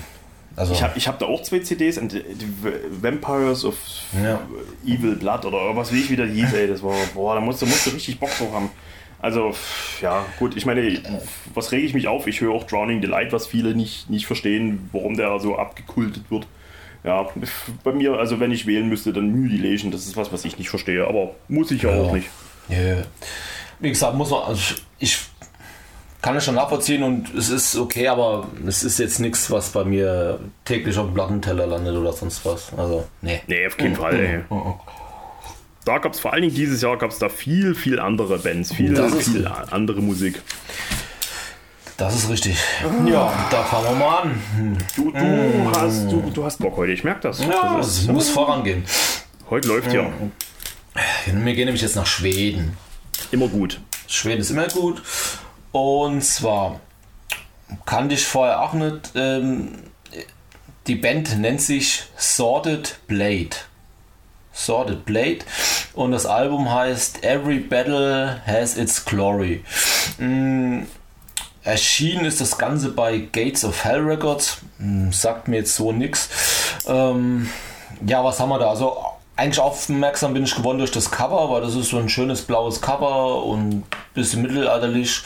also 0.59 0.73
Ich 0.73 0.83
habe 0.83 0.97
ich 0.97 1.07
hab 1.07 1.17
da 1.19 1.25
auch 1.25 1.41
zwei 1.41 1.59
CDs, 1.59 1.97
und 1.97 2.13
Vampires 3.01 3.65
of 3.65 3.75
Ja. 4.23 4.39
Evil 4.85 5.15
Blood 5.15 5.45
oder 5.45 5.75
was 5.75 5.91
wie 5.93 5.99
ich 6.01 6.09
wieder 6.09 6.25
hieß, 6.25 6.53
ey. 6.53 6.67
Das 6.67 6.83
war, 6.83 6.95
boah, 7.13 7.35
da 7.35 7.41
musst, 7.41 7.61
du- 7.61 7.65
musst 7.65 7.85
du 7.87 7.91
richtig 7.91 8.19
Bock 8.19 8.29
drauf 8.37 8.51
haben. 8.53 8.69
Also, 9.21 9.53
ja, 10.01 10.25
gut, 10.37 10.55
ich 10.55 10.65
meine, 10.65 11.01
was 11.53 11.71
rege 11.73 11.85
ich 11.85 11.93
mich 11.93 12.07
auf? 12.07 12.25
Ich 12.27 12.39
höre 12.39 12.53
auch 12.53 12.63
Drowning 12.65 13.01
Delight, 13.01 13.33
was 13.33 13.47
viele 13.47 13.75
nicht, 13.75 14.09
nicht 14.09 14.25
verstehen, 14.27 14.89
warum 14.93 15.17
der 15.17 15.37
so 15.39 15.57
abgekultet 15.57 16.23
wird. 16.29 16.47
Ja, 17.03 17.27
bei 17.83 17.91
mir, 17.93 18.13
also 18.13 18.39
wenn 18.39 18.51
ich 18.51 18.65
wählen 18.65 18.87
müsste, 18.87 19.11
dann 19.13 19.29
Mutilation, 19.41 19.91
das 19.91 20.05
ist 20.05 20.15
was, 20.17 20.31
was 20.31 20.45
ich 20.45 20.57
nicht 20.57 20.69
verstehe, 20.69 21.05
aber 21.07 21.31
muss 21.49 21.71
ich 21.71 21.81
ja, 21.83 21.89
auch 21.91 22.13
nicht. 22.13 22.27
ja. 22.69 23.03
wie 23.79 23.89
gesagt, 23.89 24.15
muss 24.15 24.29
man, 24.29 24.43
also 24.43 24.75
ich 24.99 25.17
kann 26.21 26.35
es 26.35 26.43
schon 26.45 26.55
nachvollziehen 26.55 27.03
und 27.03 27.33
es 27.35 27.49
ist 27.49 27.75
okay, 27.77 28.07
aber 28.09 28.47
es 28.67 28.83
ist 28.83 28.99
jetzt 28.99 29.19
nichts, 29.19 29.49
was 29.51 29.69
bei 29.69 29.83
mir 29.85 30.39
täglich 30.65 30.97
auf 30.97 31.05
dem 31.07 31.13
Plattenteller 31.13 31.65
landet 31.67 31.95
oder 31.95 32.11
sonst 32.13 32.45
was. 32.45 32.71
Also, 32.75 33.05
nee. 33.21 33.41
Nee, 33.47 33.67
auf 33.67 33.77
keinen 33.77 33.95
Fall, 33.95 34.19
ey. 34.19 34.39
Da 35.85 35.97
gab 35.97 36.13
es 36.13 36.19
vor 36.19 36.33
allen 36.33 36.41
Dingen 36.43 36.53
dieses 36.55 36.81
Jahr 36.81 36.97
gab 36.97 37.11
es 37.11 37.19
da 37.19 37.29
viel, 37.29 37.73
viel 37.73 37.99
andere 37.99 38.37
Bands, 38.37 38.73
viel, 38.73 38.93
Das 38.93 39.13
ist- 39.13 39.29
viel 39.29 39.47
andere 39.71 40.01
Musik. 40.01 40.41
Das 41.97 42.15
ist 42.15 42.29
richtig. 42.29 42.57
Ja, 43.07 43.31
da 43.51 43.63
fangen 43.63 43.85
wir 43.89 43.95
mal 43.95 44.17
an. 44.21 44.77
Du, 44.95 45.11
du, 45.11 45.71
hast, 45.77 46.05
du, 46.09 46.31
du 46.33 46.45
hast 46.45 46.57
Bock 46.59 46.77
heute, 46.77 46.93
ich 46.93 47.03
merke 47.03 47.21
das. 47.21 47.39
Ja, 47.43 47.75
das 47.77 47.87
es 47.87 47.97
ist, 47.99 48.07
muss 48.11 48.29
vorangehen. 48.29 48.83
heute 49.49 49.67
läuft 49.67 49.91
ja. 49.91 50.09
Wir 51.25 51.53
gehen 51.55 51.65
nämlich 51.65 51.81
jetzt 51.81 51.95
nach 51.97 52.05
Schweden. 52.05 52.77
Immer 53.31 53.47
gut. 53.49 53.81
Schweden 54.07 54.39
ist 54.41 54.49
immer 54.49 54.67
gut. 54.69 55.01
Und 55.71 56.23
zwar 56.23 56.79
kannte 57.85 58.15
ich 58.15 58.25
vorher 58.25 58.61
auch 58.61 58.73
nicht. 58.73 59.11
Ähm, 59.15 59.83
die 60.87 60.95
Band 60.95 61.37
nennt 61.37 61.61
sich 61.61 62.03
Sordid 62.17 62.99
Blade. 63.07 63.55
Sordid 64.51 65.05
Blade. 65.05 65.39
Und 65.93 66.11
das 66.11 66.25
Album 66.25 66.71
heißt 66.71 67.23
Every 67.23 67.59
Battle 67.59 68.41
Has 68.45 68.75
Its 68.75 69.05
Glory. 69.05 69.63
Mm, 70.17 70.81
Erschienen 71.63 72.25
ist 72.25 72.41
das 72.41 72.57
Ganze 72.57 72.89
bei 72.89 73.17
Gates 73.19 73.63
of 73.63 73.83
Hell 73.83 73.99
Records. 74.01 74.57
Hm, 74.77 75.11
Sagt 75.13 75.47
mir 75.47 75.57
jetzt 75.57 75.75
so 75.75 75.91
nix. 75.91 76.29
Ähm, 76.87 77.49
ja, 78.05 78.23
was 78.23 78.39
haben 78.39 78.49
wir 78.49 78.59
da? 78.59 78.69
Also 78.69 78.97
eigentlich 79.39 79.59
aufmerksam 79.59 80.33
bin 80.33 80.43
ich 80.43 80.55
geworden 80.55 80.79
durch 80.79 80.91
das 80.91 81.11
Cover, 81.11 81.49
weil 81.49 81.61
das 81.61 81.75
ist 81.75 81.89
so 81.89 81.97
ein 81.97 82.09
schönes 82.09 82.41
blaues 82.41 82.81
Cover 82.81 83.43
und 83.45 83.69
ein 83.69 83.83
bisschen 84.13 84.41
mittelalterlich. 84.41 85.21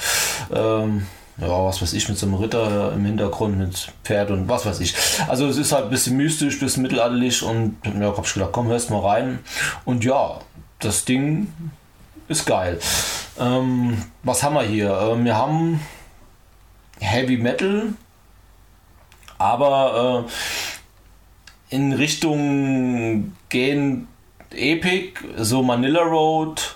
Ähm, 0.53 1.07
ja, 1.37 1.65
was 1.65 1.81
weiß 1.81 1.93
ich, 1.93 2.07
mit 2.07 2.17
so 2.17 2.27
einem 2.27 2.35
Ritter 2.35 2.93
im 2.93 3.05
Hintergrund, 3.05 3.57
mit 3.57 3.91
Pferd 4.03 4.29
und 4.29 4.47
was 4.47 4.67
weiß 4.67 4.79
ich. 4.81 4.93
Also 5.27 5.47
es 5.47 5.57
ist 5.57 5.71
halt 5.71 5.85
ein 5.85 5.89
bisschen 5.89 6.15
mystisch, 6.15 6.55
ein 6.55 6.59
bisschen 6.59 6.83
mittelalterlich 6.83 7.41
und 7.41 7.77
ja, 7.83 8.15
hab 8.15 8.25
ich 8.25 8.33
gedacht, 8.33 8.51
komm, 8.51 8.67
hörst 8.67 8.91
mal 8.91 8.99
rein. 8.99 9.39
Und 9.83 10.05
ja, 10.05 10.39
das 10.79 11.05
Ding 11.05 11.51
ist 12.27 12.45
geil. 12.45 12.79
Ähm, 13.39 14.03
was 14.21 14.43
haben 14.43 14.53
wir 14.53 14.63
hier? 14.63 14.95
Ähm, 15.11 15.25
wir 15.25 15.35
haben 15.35 15.79
Heavy 16.99 17.37
Metal, 17.37 17.93
aber 19.39 20.25
äh, 20.27 20.31
in 21.73 21.91
Richtung 21.91 23.33
gehen 23.49 24.07
Epic, 24.51 25.13
so 25.37 25.63
Manila 25.63 26.03
Road, 26.03 26.75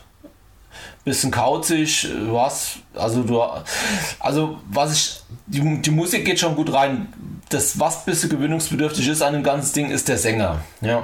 bisschen 1.06 1.30
kauzig, 1.30 2.08
was, 2.32 2.78
also 2.96 3.22
du, 3.22 3.40
also 4.20 4.58
was 4.72 4.94
ich, 4.94 5.22
die, 5.46 5.82
die 5.84 5.92
Musik 5.92 6.26
geht 6.26 6.40
schon 6.40 6.56
gut 6.56 6.74
rein. 6.74 7.14
Das, 7.50 7.80
was 7.80 8.06
bisschen 8.06 8.32
gewöhnungsbedürftig 8.32 9.08
ist 9.08 9.22
an 9.22 9.34
dem 9.34 9.44
ganzen 9.44 9.74
Ding, 9.76 9.92
ist 9.92 10.08
der 10.08 10.18
Sänger. 10.18 10.62
Ja. 10.82 11.04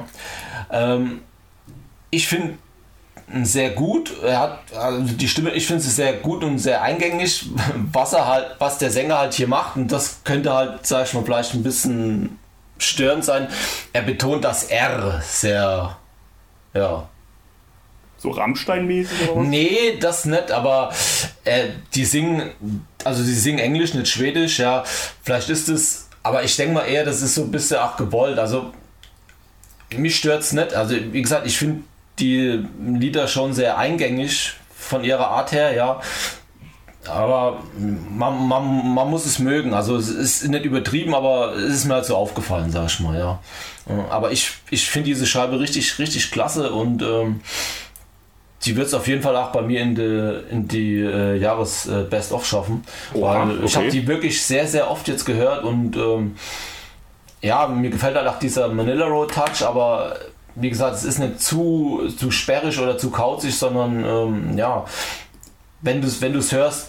Ähm, 0.71 1.21
ich 2.09 2.27
finde 2.27 2.57
sehr 3.43 3.69
gut. 3.69 4.11
Er 4.23 4.39
hat 4.39 4.59
also 4.75 5.01
die 5.13 5.27
Stimme, 5.27 5.51
ich 5.51 5.67
finde 5.67 5.83
sie 5.83 5.91
sehr 5.91 6.13
gut 6.13 6.43
und 6.43 6.57
sehr 6.57 6.81
eingängig, 6.81 7.45
was 7.93 8.13
er 8.13 8.27
halt, 8.27 8.55
was 8.57 8.79
der 8.79 8.89
Sänger 8.89 9.19
halt 9.19 9.35
hier 9.35 9.47
macht. 9.47 9.75
Und 9.75 9.91
das 9.91 10.21
könnte 10.23 10.51
halt, 10.51 10.85
sag 10.87 11.05
ich 11.05 11.13
mal, 11.13 11.23
vielleicht 11.23 11.53
ein 11.53 11.63
bisschen 11.63 12.39
störend 12.83 13.25
sein. 13.25 13.47
Er 13.93 14.03
betont 14.03 14.43
das 14.43 14.65
R 14.65 15.21
sehr, 15.23 15.97
ja. 16.73 17.09
So 18.17 18.31
Rammstein-mäßig 18.31 19.29
oder 19.29 19.41
was? 19.41 19.47
Nee, 19.47 19.97
das 19.99 20.25
nicht, 20.25 20.51
aber 20.51 20.93
äh, 21.43 21.69
die 21.93 22.05
singen, 22.05 22.51
also 23.03 23.21
sie 23.21 23.35
singen 23.35 23.59
Englisch, 23.59 23.93
nicht 23.93 24.07
Schwedisch, 24.07 24.59
ja. 24.59 24.83
Vielleicht 25.23 25.49
ist 25.49 25.67
es, 25.67 26.09
aber 26.23 26.43
ich 26.43 26.55
denke 26.55 26.73
mal 26.73 26.85
eher, 26.85 27.03
das 27.03 27.21
ist 27.21 27.35
so 27.35 27.41
ein 27.41 27.51
bisschen 27.51 27.79
auch 27.79 27.97
gewollt. 27.97 28.39
Also 28.39 28.71
mich 29.97 30.15
stört 30.15 30.41
es 30.41 30.53
nicht. 30.53 30.73
Also 30.73 30.95
wie 31.11 31.21
gesagt, 31.21 31.45
ich 31.45 31.57
finde 31.57 31.83
die 32.19 32.65
Lieder 32.81 33.27
schon 33.27 33.53
sehr 33.53 33.77
eingängig 33.77 34.53
von 34.73 35.03
ihrer 35.03 35.27
Art 35.27 35.51
her, 35.51 35.73
ja. 35.73 36.01
Aber 37.07 37.59
man, 37.77 38.47
man, 38.47 38.93
man 38.93 39.09
muss 39.09 39.25
es 39.25 39.39
mögen. 39.39 39.73
Also 39.73 39.97
es 39.97 40.09
ist 40.09 40.47
nicht 40.47 40.65
übertrieben, 40.65 41.13
aber 41.13 41.53
es 41.53 41.75
ist 41.75 41.85
mir 41.85 41.95
halt 41.95 42.05
so 42.05 42.15
aufgefallen, 42.15 42.71
sag 42.71 42.87
ich 42.87 42.99
mal, 42.99 43.17
ja. 43.17 43.39
Aber 44.09 44.31
ich, 44.31 44.51
ich 44.69 44.89
finde 44.89 45.07
diese 45.07 45.25
Scheibe 45.25 45.59
richtig, 45.59 45.99
richtig 45.99 46.31
klasse 46.31 46.71
und 46.71 47.01
ähm, 47.01 47.41
die 48.65 48.77
wird 48.77 48.87
es 48.87 48.93
auf 48.93 49.07
jeden 49.07 49.21
Fall 49.21 49.35
auch 49.35 49.51
bei 49.51 49.61
mir 49.61 49.81
in 49.81 49.95
die, 49.95 50.41
in 50.49 50.67
die 50.67 50.99
äh, 50.99 51.37
Jahres 51.37 51.85
äh, 51.87 52.03
Best 52.09 52.31
of 52.31 52.45
schaffen. 52.45 52.83
Oha, 53.13 53.47
weil 53.47 53.65
ich 53.65 53.75
okay. 53.75 53.75
habe 53.75 53.89
die 53.89 54.07
wirklich 54.07 54.41
sehr, 54.41 54.67
sehr 54.67 54.89
oft 54.89 55.07
jetzt 55.09 55.25
gehört 55.25 55.65
und 55.65 55.97
ähm, 55.97 56.35
ja, 57.41 57.67
mir 57.67 57.89
gefällt 57.89 58.15
halt 58.15 58.27
auch 58.27 58.39
dieser 58.39 58.69
Manila 58.69 59.05
Road 59.05 59.31
Touch, 59.33 59.67
aber 59.67 60.15
wie 60.55 60.69
gesagt, 60.69 60.95
es 60.95 61.03
ist 61.03 61.19
nicht 61.19 61.41
zu, 61.41 62.07
zu 62.17 62.31
sperrig 62.31 62.79
oder 62.79 62.97
zu 62.97 63.09
kauzig, 63.09 63.53
sondern 63.53 64.05
ähm, 64.05 64.57
ja, 64.57 64.85
wenn 65.81 66.01
du 66.01 66.07
es 66.07 66.21
wenn 66.21 66.31
du's 66.31 66.51
hörst, 66.53 66.87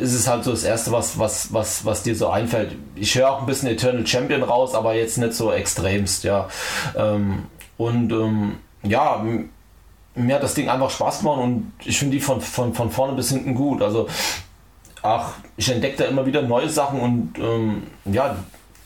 ist 0.00 0.14
es 0.14 0.28
halt 0.28 0.44
so 0.44 0.50
das 0.50 0.64
Erste, 0.64 0.92
was, 0.92 1.18
was, 1.18 1.52
was, 1.52 1.84
was 1.84 2.02
dir 2.02 2.14
so 2.14 2.28
einfällt. 2.28 2.76
Ich 2.94 3.14
höre 3.14 3.30
auch 3.30 3.40
ein 3.40 3.46
bisschen 3.46 3.68
Eternal 3.68 4.06
Champion 4.06 4.42
raus, 4.42 4.74
aber 4.74 4.94
jetzt 4.94 5.18
nicht 5.18 5.34
so 5.34 5.52
extremst, 5.52 6.24
ja. 6.24 6.48
Ähm, 6.96 7.46
und 7.76 8.12
ähm, 8.12 8.56
ja, 8.82 9.24
mir 10.14 10.34
hat 10.34 10.42
das 10.42 10.54
Ding 10.54 10.68
einfach 10.68 10.90
Spaß 10.90 11.20
gemacht 11.20 11.40
und 11.40 11.72
ich 11.84 11.98
finde 11.98 12.16
die 12.16 12.20
von, 12.20 12.40
von, 12.40 12.74
von 12.74 12.90
vorne 12.90 13.14
bis 13.14 13.30
hinten 13.30 13.54
gut. 13.54 13.82
Also, 13.82 14.08
ach, 15.02 15.32
ich 15.56 15.70
entdecke 15.70 15.98
da 15.98 16.04
immer 16.04 16.26
wieder 16.26 16.42
neue 16.42 16.68
Sachen 16.68 17.00
und 17.00 17.38
ähm, 17.38 17.82
ja, 18.04 18.36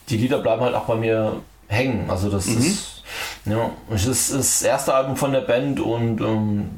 die 0.09 0.17
Lieder 0.17 0.39
bleiben 0.39 0.61
halt 0.61 0.75
auch 0.75 0.85
bei 0.85 0.95
mir 0.95 1.33
hängen. 1.67 2.09
Also, 2.09 2.29
das 2.29 2.47
ist, 2.47 3.03
ja, 3.45 3.69
es 3.91 4.05
ist 4.05 4.33
das 4.33 4.61
erste 4.63 4.93
Album 4.93 5.15
von 5.15 5.31
der 5.31 5.41
Band 5.41 5.79
und 5.79 6.21
ähm, 6.21 6.69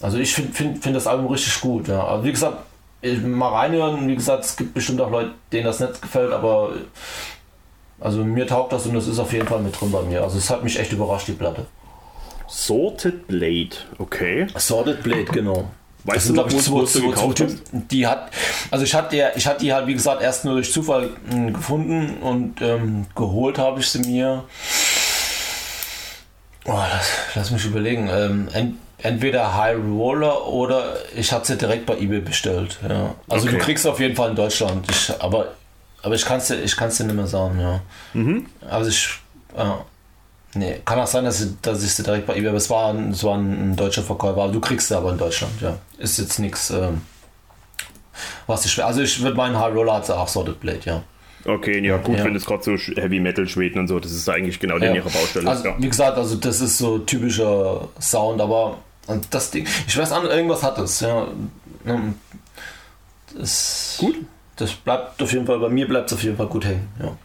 Also 0.00 0.18
ich 0.18 0.34
finde 0.34 0.52
find, 0.52 0.82
find 0.82 0.94
das 0.94 1.06
Album 1.06 1.26
richtig 1.28 1.60
gut. 1.60 1.88
Ja. 1.88 2.06
Also 2.06 2.24
wie 2.24 2.32
gesagt, 2.32 2.58
mal 3.22 3.48
reinhören. 3.48 4.08
Wie 4.08 4.14
gesagt, 4.14 4.44
es 4.44 4.56
gibt 4.56 4.74
bestimmt 4.74 5.00
auch 5.00 5.10
Leute, 5.10 5.32
denen 5.52 5.64
das 5.64 5.80
nicht 5.80 6.00
gefällt, 6.00 6.32
aber 6.32 6.72
also 8.00 8.24
mir 8.24 8.46
taugt 8.46 8.72
das 8.72 8.86
und 8.86 8.94
das 8.94 9.06
ist 9.06 9.18
auf 9.18 9.32
jeden 9.32 9.46
Fall 9.46 9.60
mit 9.60 9.80
drin 9.80 9.90
bei 9.90 10.02
mir. 10.02 10.22
Also 10.22 10.38
es 10.38 10.50
hat 10.50 10.64
mich 10.64 10.78
echt 10.78 10.92
überrascht, 10.92 11.28
die 11.28 11.32
Platte. 11.32 11.66
Sorted 12.46 13.26
Blade, 13.26 13.76
okay. 13.98 14.46
Sorted 14.56 15.02
Blade, 15.02 15.24
genau. 15.24 15.70
Weißt 16.04 16.28
du 16.28 16.34
noch, 16.34 16.52
wo, 16.52 16.80
wo 16.80 16.82
du 16.84 17.10
gekauft 17.10 17.40
hast? 17.40 17.56
Die 17.72 18.06
hat, 18.06 18.30
also 18.70 18.84
ich 18.84 18.94
hatte, 18.94 19.32
ich 19.36 19.46
hatte 19.46 19.60
die 19.60 19.72
halt, 19.72 19.86
wie 19.86 19.94
gesagt, 19.94 20.20
erst 20.20 20.44
nur 20.44 20.54
durch 20.54 20.70
Zufall 20.70 21.10
hm, 21.30 21.54
gefunden 21.54 22.18
und 22.20 22.60
ähm, 22.60 23.06
geholt 23.14 23.58
habe 23.58 23.80
ich 23.80 23.88
sie 23.88 24.00
mir. 24.00 24.44
Oh, 26.66 26.72
lass, 26.72 27.10
lass 27.34 27.50
mich 27.50 27.64
überlegen. 27.64 28.10
Ähm, 28.12 28.76
entweder 29.04 29.54
High 29.54 29.76
Roller 29.76 30.46
oder 30.46 30.96
ich 31.14 31.30
hatte 31.30 31.48
sie 31.48 31.58
direkt 31.58 31.84
bei 31.84 31.96
eBay 31.98 32.20
bestellt. 32.20 32.78
Ja. 32.88 33.14
Also 33.28 33.46
okay. 33.46 33.58
du 33.58 33.62
kriegst 33.62 33.86
auf 33.86 34.00
jeden 34.00 34.16
Fall 34.16 34.30
in 34.30 34.36
Deutschland. 34.36 34.90
Ich, 34.90 35.12
aber, 35.20 35.48
aber 36.02 36.14
ich 36.14 36.24
kann 36.24 36.38
es 36.38 36.48
dir, 36.48 36.60
ich 36.62 36.74
kann's 36.74 36.96
dir 36.96 37.04
nicht 37.04 37.14
mehr 37.14 37.26
sagen, 37.26 37.60
ja. 37.60 37.80
Mhm. 38.14 38.46
Also 38.68 38.90
ich. 38.90 39.10
Ja. 39.56 39.84
Nee, 40.56 40.80
kann 40.84 41.00
auch 41.00 41.06
sein, 41.06 41.24
dass 41.24 41.40
ich, 41.40 41.50
dass 41.62 41.82
ich 41.84 41.92
sie 41.92 42.02
direkt 42.02 42.26
bei 42.26 42.36
eBay, 42.36 42.48
aber 42.48 42.58
es 42.58 42.70
war, 42.70 42.94
es 42.94 43.24
war 43.24 43.36
ein, 43.36 43.72
ein 43.72 43.76
deutscher 43.76 44.02
Verkäufer, 44.02 44.42
aber 44.42 44.52
du 44.52 44.60
kriegst 44.60 44.88
sie 44.88 44.96
aber 44.96 45.10
in 45.10 45.18
Deutschland, 45.18 45.52
ja. 45.60 45.76
Ist 45.98 46.18
jetzt 46.18 46.38
nichts, 46.38 46.70
ähm, 46.70 47.02
was 48.46 48.64
ich 48.64 48.72
schwer. 48.72 48.86
Also 48.86 49.02
ich 49.02 49.20
würde 49.20 49.36
meinen 49.36 49.58
High 49.58 49.74
Roller 49.74 49.94
hat 49.94 50.08
auch 50.10 50.28
Sorted 50.28 50.60
Blade, 50.60 50.80
ja. 50.84 51.02
Okay, 51.44 51.84
ja 51.84 51.98
gut, 51.98 52.18
ja. 52.18 52.24
wenn 52.24 52.36
es 52.36 52.46
gerade 52.46 52.62
so 52.62 52.76
Heavy 52.76 53.20
Metal 53.20 53.46
Schweden 53.46 53.80
und 53.80 53.88
so, 53.88 54.00
das 54.00 54.12
ist 54.12 54.28
eigentlich 54.28 54.60
genau 54.60 54.78
ja. 54.78 54.94
ihre 54.94 55.10
Baustelle. 55.10 55.50
Also, 55.50 55.68
ja. 55.68 55.74
wie 55.76 55.88
gesagt, 55.88 56.16
also 56.16 56.36
das 56.36 56.60
ist 56.60 56.78
so 56.78 56.98
typischer 56.98 57.88
Sound, 58.00 58.40
aber 58.40 58.78
das 59.30 59.50
Ding, 59.50 59.66
ich 59.86 59.96
weiß 59.96 60.12
an, 60.12 60.24
irgendwas 60.26 60.62
hat 60.62 60.78
es, 60.78 61.00
ja. 61.00 61.28
Das, 63.36 63.96
gut. 63.98 64.16
Das 64.56 64.72
bleibt 64.72 65.20
auf 65.20 65.32
jeden 65.32 65.46
Fall, 65.46 65.58
bei 65.58 65.68
mir 65.68 65.88
bleibt 65.88 66.10
es 66.10 66.16
auf 66.16 66.22
jeden 66.22 66.36
Fall 66.36 66.46
gut 66.46 66.64
hängen, 66.64 66.88
ja. 67.00 67.16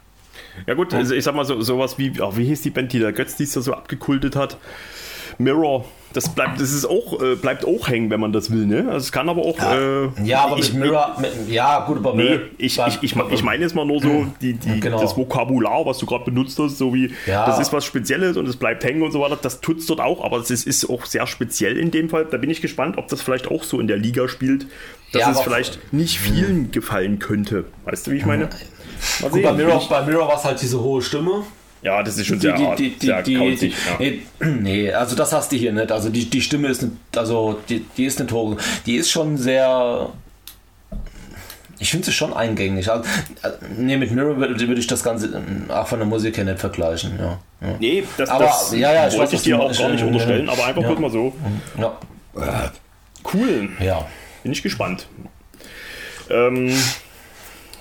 Ja 0.67 0.73
gut, 0.73 0.93
also 0.93 1.13
ich 1.13 1.23
sag 1.23 1.35
mal 1.35 1.45
so 1.45 1.61
sowas 1.61 1.97
wie, 1.97 2.19
oh, 2.19 2.35
wie 2.35 2.45
hieß 2.45 2.63
die 2.63 2.69
Band, 2.69 2.91
die 2.91 2.99
der 2.99 3.13
Götz 3.13 3.35
dies 3.35 3.53
so 3.53 3.73
abgekultet 3.73 4.35
hat? 4.35 4.57
Mirror, 5.39 5.86
das 6.12 6.28
bleibt, 6.28 6.60
das 6.60 6.73
ist 6.73 6.86
auch, 6.86 7.21
äh, 7.21 7.36
bleibt 7.36 7.65
auch 7.65 7.88
hängen, 7.88 8.10
wenn 8.10 8.19
man 8.19 8.34
das 8.34 8.52
will, 8.52 8.65
ne? 8.65 8.86
Also 8.88 8.97
es 8.97 9.12
kann 9.13 9.30
aber 9.30 9.41
auch. 9.43 9.58
Ja, 9.58 9.78
äh, 9.78 10.10
ja 10.23 10.41
aber 10.41 10.58
ich, 10.58 10.73
mit 10.73 10.84
Mirror, 10.84 11.15
mit, 11.17 11.32
ja 11.47 11.86
gut, 11.86 11.97
aber 11.99 12.13
nee, 12.13 12.39
ich, 12.58 12.78
ich, 12.78 12.97
ich, 13.02 13.15
ich 13.15 13.43
meine 13.43 13.63
jetzt 13.63 13.73
mal 13.73 13.86
nur 13.86 14.02
so 14.02 14.25
die, 14.41 14.54
die, 14.54 14.82
genau. 14.82 14.99
das 14.99 15.15
Vokabular, 15.15 15.86
was 15.86 15.99
du 15.99 16.06
gerade 16.06 16.25
benutzt 16.25 16.60
hast, 16.60 16.78
so 16.78 16.93
wie 16.93 17.13
ja. 17.25 17.45
das 17.45 17.60
ist 17.60 17.71
was 17.71 17.86
Spezielles 17.86 18.36
und 18.36 18.49
es 18.49 18.58
bleibt 18.58 18.84
hängen 18.84 19.02
und 19.02 19.13
so 19.13 19.21
weiter. 19.21 19.38
Das 19.41 19.62
tut 19.62 19.80
es 19.80 19.86
dort 19.86 20.02
auch, 20.02 20.25
aber 20.25 20.39
es 20.39 20.49
ist, 20.49 20.89
auch 20.89 21.06
sehr 21.06 21.25
speziell 21.25 21.78
in 21.78 21.91
dem 21.91 22.10
Fall. 22.10 22.25
Da 22.25 22.38
bin 22.38 22.49
ich 22.49 22.62
gespannt, 22.62 22.97
ob 22.97 23.08
das 23.08 23.21
vielleicht 23.21 23.47
auch 23.49 23.63
so 23.63 23.80
in 23.80 23.88
der 23.88 23.97
Liga 23.97 24.28
spielt, 24.28 24.65
dass 25.13 25.21
ja, 25.21 25.32
es 25.32 25.39
vielleicht 25.39 25.93
nicht 25.93 26.19
vielen 26.19 26.71
gefallen 26.71 27.19
könnte. 27.19 27.63
Weißt 27.86 28.08
du, 28.08 28.12
wie 28.12 28.17
ich 28.17 28.25
meine? 28.25 28.49
Gut, 29.21 29.41
bei 29.41 29.54
Mirror, 29.54 29.88
bei 29.89 30.02
Mirror 30.02 30.28
war 30.28 30.36
es 30.36 30.43
halt 30.43 30.62
diese 30.62 30.82
hohe 30.82 31.02
Stimme. 31.02 31.43
Ja, 31.81 32.03
das 32.03 32.17
ist 32.17 32.27
schon 32.27 32.39
sehr, 32.39 32.55
die, 32.75 32.89
die, 32.91 33.05
sehr 33.05 33.21
die, 33.23 33.35
kauzig, 33.35 33.73
die, 33.99 34.21
ja. 34.39 34.47
nee, 34.47 34.91
also 34.91 35.15
das 35.15 35.31
hast 35.31 35.51
du 35.51 35.55
hier 35.55 35.71
nicht. 35.71 35.91
Also 35.91 36.09
die, 36.09 36.29
die 36.29 36.41
Stimme 36.41 36.67
ist 36.67 36.81
nicht, 36.81 36.93
also 37.15 37.59
die, 37.69 37.85
die 37.95 38.05
ist 38.05 38.19
nicht 38.19 38.31
hoch. 38.31 38.57
Die 38.85 38.95
ist 38.95 39.09
schon 39.09 39.37
sehr. 39.37 40.09
Ich 41.81 41.91
finde 41.91 42.07
sie 42.07 42.11
schon 42.11 42.33
eingängig. 42.33 42.91
Also, 42.91 43.05
nee, 43.77 43.95
mit 43.95 44.11
Mirror 44.11 44.35
würde, 44.35 44.59
würde 44.67 44.81
ich 44.81 44.87
das 44.87 45.01
Ganze 45.01 45.27
ähm, 45.27 45.71
auch 45.71 45.87
von 45.87 45.99
der 45.99 46.07
Musik 46.07 46.35
her 46.35 46.43
nicht 46.43 46.59
vergleichen. 46.59 47.17
Ja, 47.17 47.39
ja. 47.61 47.75
Nee, 47.79 48.03
das, 48.17 48.29
aber, 48.29 48.45
das 48.45 48.73
ja, 48.73 48.93
ja, 48.93 49.07
ich 49.07 49.17
wollte 49.17 49.35
ich 49.35 49.43
dir 49.43 49.57
auch 49.57 49.77
gar 49.77 49.89
nicht 49.89 50.03
unterstellen, 50.03 50.49
aber 50.49 50.65
einfach 50.65 50.81
ja. 50.81 50.99
mal 50.99 51.09
so. 51.09 51.33
Ja. 51.77 51.97
Cool. 53.33 53.69
Ja. 53.79 54.05
Bin 54.43 54.51
ich 54.51 54.61
gespannt. 54.61 55.07
Ähm, 56.29 56.73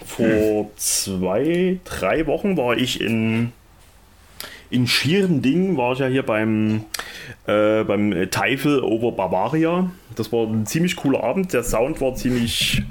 vor 0.07 0.27
hm. 0.27 0.67
zwei, 0.77 1.81
drei 1.85 2.27
Wochen 2.27 2.57
war 2.57 2.77
ich 2.77 3.01
in, 3.01 3.53
in 4.71 4.87
Schierending, 4.87 5.77
war 5.77 5.93
ich 5.93 5.99
ja 6.01 6.07
hier 6.07 6.23
beim, 6.23 6.85
äh, 7.47 7.85
beim 7.85 8.31
Teufel 8.31 8.83
over 8.83 9.13
Bavaria 9.13 9.91
das 10.19 10.33
war 10.33 10.47
ein 10.47 10.67
ziemlich 10.67 10.97
cooler 10.97 11.23
Abend. 11.23 11.53
Der 11.53 11.63
Sound 11.63 12.01
war 12.01 12.15
ziemlich, 12.15 12.83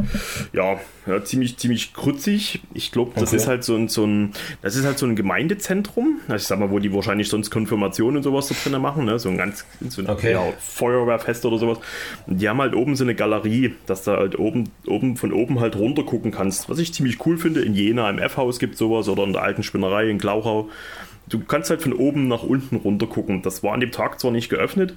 ja, 0.54 0.80
ja 1.06 1.24
ziemlich, 1.24 1.58
ziemlich 1.58 1.94
krutzig. 1.94 2.62
Ich 2.74 2.92
glaube, 2.92 3.12
das 3.16 3.30
okay. 3.30 3.36
ist 3.36 3.48
halt 3.48 3.64
so 3.64 3.76
ein, 3.76 3.90
so 3.90 4.06
ein, 4.06 4.32
das 4.62 4.76
ist 4.76 4.86
halt 4.86 4.98
so 4.98 5.06
ein 5.06 5.16
Gemeindezentrum. 5.16 6.22
Also 6.28 6.36
ich 6.36 6.44
sag 6.44 6.60
mal, 6.60 6.72
wo 6.72 6.80
die 6.80 6.94
wahrscheinlich 6.94 7.30
sonst 7.30 7.50
Konfirmationen 7.50 8.18
und 8.18 8.24
sowas 8.24 8.48
da 8.48 8.56
drinnen 8.56 8.82
machen, 8.82 9.06
ne? 9.06 9.20
So 9.20 9.30
ein 9.30 9.38
ganz, 9.38 9.66
so 9.90 10.02
ein 10.02 10.10
okay. 10.10 10.32
ja, 10.32 10.44
Feuerwehrfest 10.60 11.46
oder 11.46 11.58
sowas. 11.58 11.80
Und 12.28 12.42
die 12.42 12.48
haben 12.48 12.62
halt 12.62 12.76
oben 12.76 12.96
so 12.96 13.04
eine 13.04 13.16
Galerie, 13.16 13.76
dass 13.86 14.04
du 14.04 14.12
halt 14.12 14.40
oben, 14.40 14.70
oben, 14.86 15.18
von 15.18 15.34
oben 15.34 15.60
halt 15.60 15.76
runter 15.76 16.04
gucken 16.04 16.32
kannst. 16.32 16.70
Was 16.70 16.80
ich 16.80 16.94
ziemlich 16.94 17.26
cool 17.26 17.38
finde. 17.38 17.62
In 17.62 17.74
Jena 17.74 18.10
im 18.10 18.20
F-Haus 18.20 18.60
gibt 18.60 18.78
sowas 18.78 19.10
oder 19.10 19.24
in 19.24 19.34
der 19.34 19.44
alten 19.44 19.64
Spinnerei 19.64 20.10
in 20.10 20.18
Glauchau. 20.18 20.70
Du 21.30 21.40
kannst 21.40 21.70
halt 21.70 21.82
von 21.82 21.94
oben 21.94 22.28
nach 22.28 22.44
unten 22.44 22.78
runter 22.78 23.08
gucken. 23.08 23.42
Das 23.42 23.64
war 23.64 23.74
an 23.74 23.80
dem 23.80 23.92
Tag 23.92 24.20
zwar 24.20 24.32
nicht 24.32 24.50
geöffnet, 24.50 24.96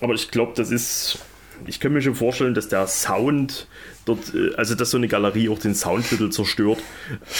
aber 0.00 0.14
ich 0.14 0.30
glaube, 0.30 0.52
das 0.56 0.70
ist 0.70 1.18
ich 1.66 1.80
kann 1.80 1.92
mir 1.92 2.02
schon 2.02 2.14
vorstellen, 2.14 2.54
dass 2.54 2.68
der 2.68 2.86
Sound 2.86 3.66
dort, 4.04 4.34
äh, 4.34 4.54
also 4.56 4.74
dass 4.74 4.90
so 4.90 4.96
eine 4.96 5.08
Galerie 5.08 5.48
auch 5.48 5.58
den 5.58 5.74
Sound 5.74 6.04
ein 6.04 6.08
bisschen 6.08 6.32
zerstört, 6.32 6.82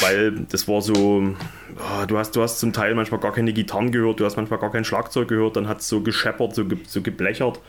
weil 0.00 0.32
das 0.50 0.68
war 0.68 0.82
so, 0.82 0.94
oh, 0.94 2.06
du, 2.06 2.18
hast, 2.18 2.36
du 2.36 2.42
hast 2.42 2.58
zum 2.58 2.72
Teil 2.72 2.94
manchmal 2.94 3.20
gar 3.20 3.32
keine 3.32 3.52
Gitarren 3.52 3.92
gehört, 3.92 4.20
du 4.20 4.24
hast 4.24 4.36
manchmal 4.36 4.58
gar 4.58 4.72
kein 4.72 4.84
Schlagzeug 4.84 5.28
gehört, 5.28 5.56
dann 5.56 5.68
hat 5.68 5.80
es 5.80 5.88
so 5.88 6.00
gescheppert, 6.00 6.54
so, 6.54 6.64
ge, 6.64 6.78
so 6.86 7.02
geblechert. 7.02 7.60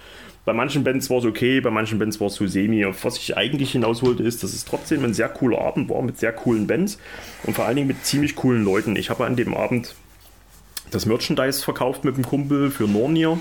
Bei 0.44 0.54
manchen 0.54 0.84
Bands 0.84 1.10
war 1.12 1.20
es 1.20 1.26
okay, 1.26 1.62
bei 1.62 1.70
manchen 1.70 2.00
Bands 2.00 2.20
war 2.20 2.28
es 2.28 2.34
so 2.34 2.48
semi. 2.48 2.84
Was 3.04 3.18
ich 3.18 3.38
eigentlich 3.38 3.74
hinaus 3.74 4.02
wollte, 4.02 4.24
ist, 4.24 4.42
dass 4.42 4.54
es 4.54 4.66
trotzdem 4.66 5.06
ein 5.06 5.14
sehr 5.14 5.30
cooler 5.30 5.62
Abend 5.62 5.88
war 5.88 6.02
mit 6.02 6.18
sehr 6.18 6.34
coolen 6.34 6.66
Bands 6.66 6.98
und 7.44 7.54
vor 7.56 7.66
allen 7.66 7.76
Dingen 7.76 7.88
mit 7.88 8.04
ziemlich 8.04 8.36
coolen 8.36 8.64
Leuten. 8.64 8.96
Ich 8.96 9.12
habe 9.12 9.26
an 9.26 9.36
dem 9.36 9.54
Abend 9.54 9.94
das 10.92 11.06
Merchandise 11.06 11.64
verkauft 11.64 12.04
mit 12.04 12.18
dem 12.18 12.26
Kumpel 12.26 12.70
für 12.70 12.84
Nornir, 12.84 13.40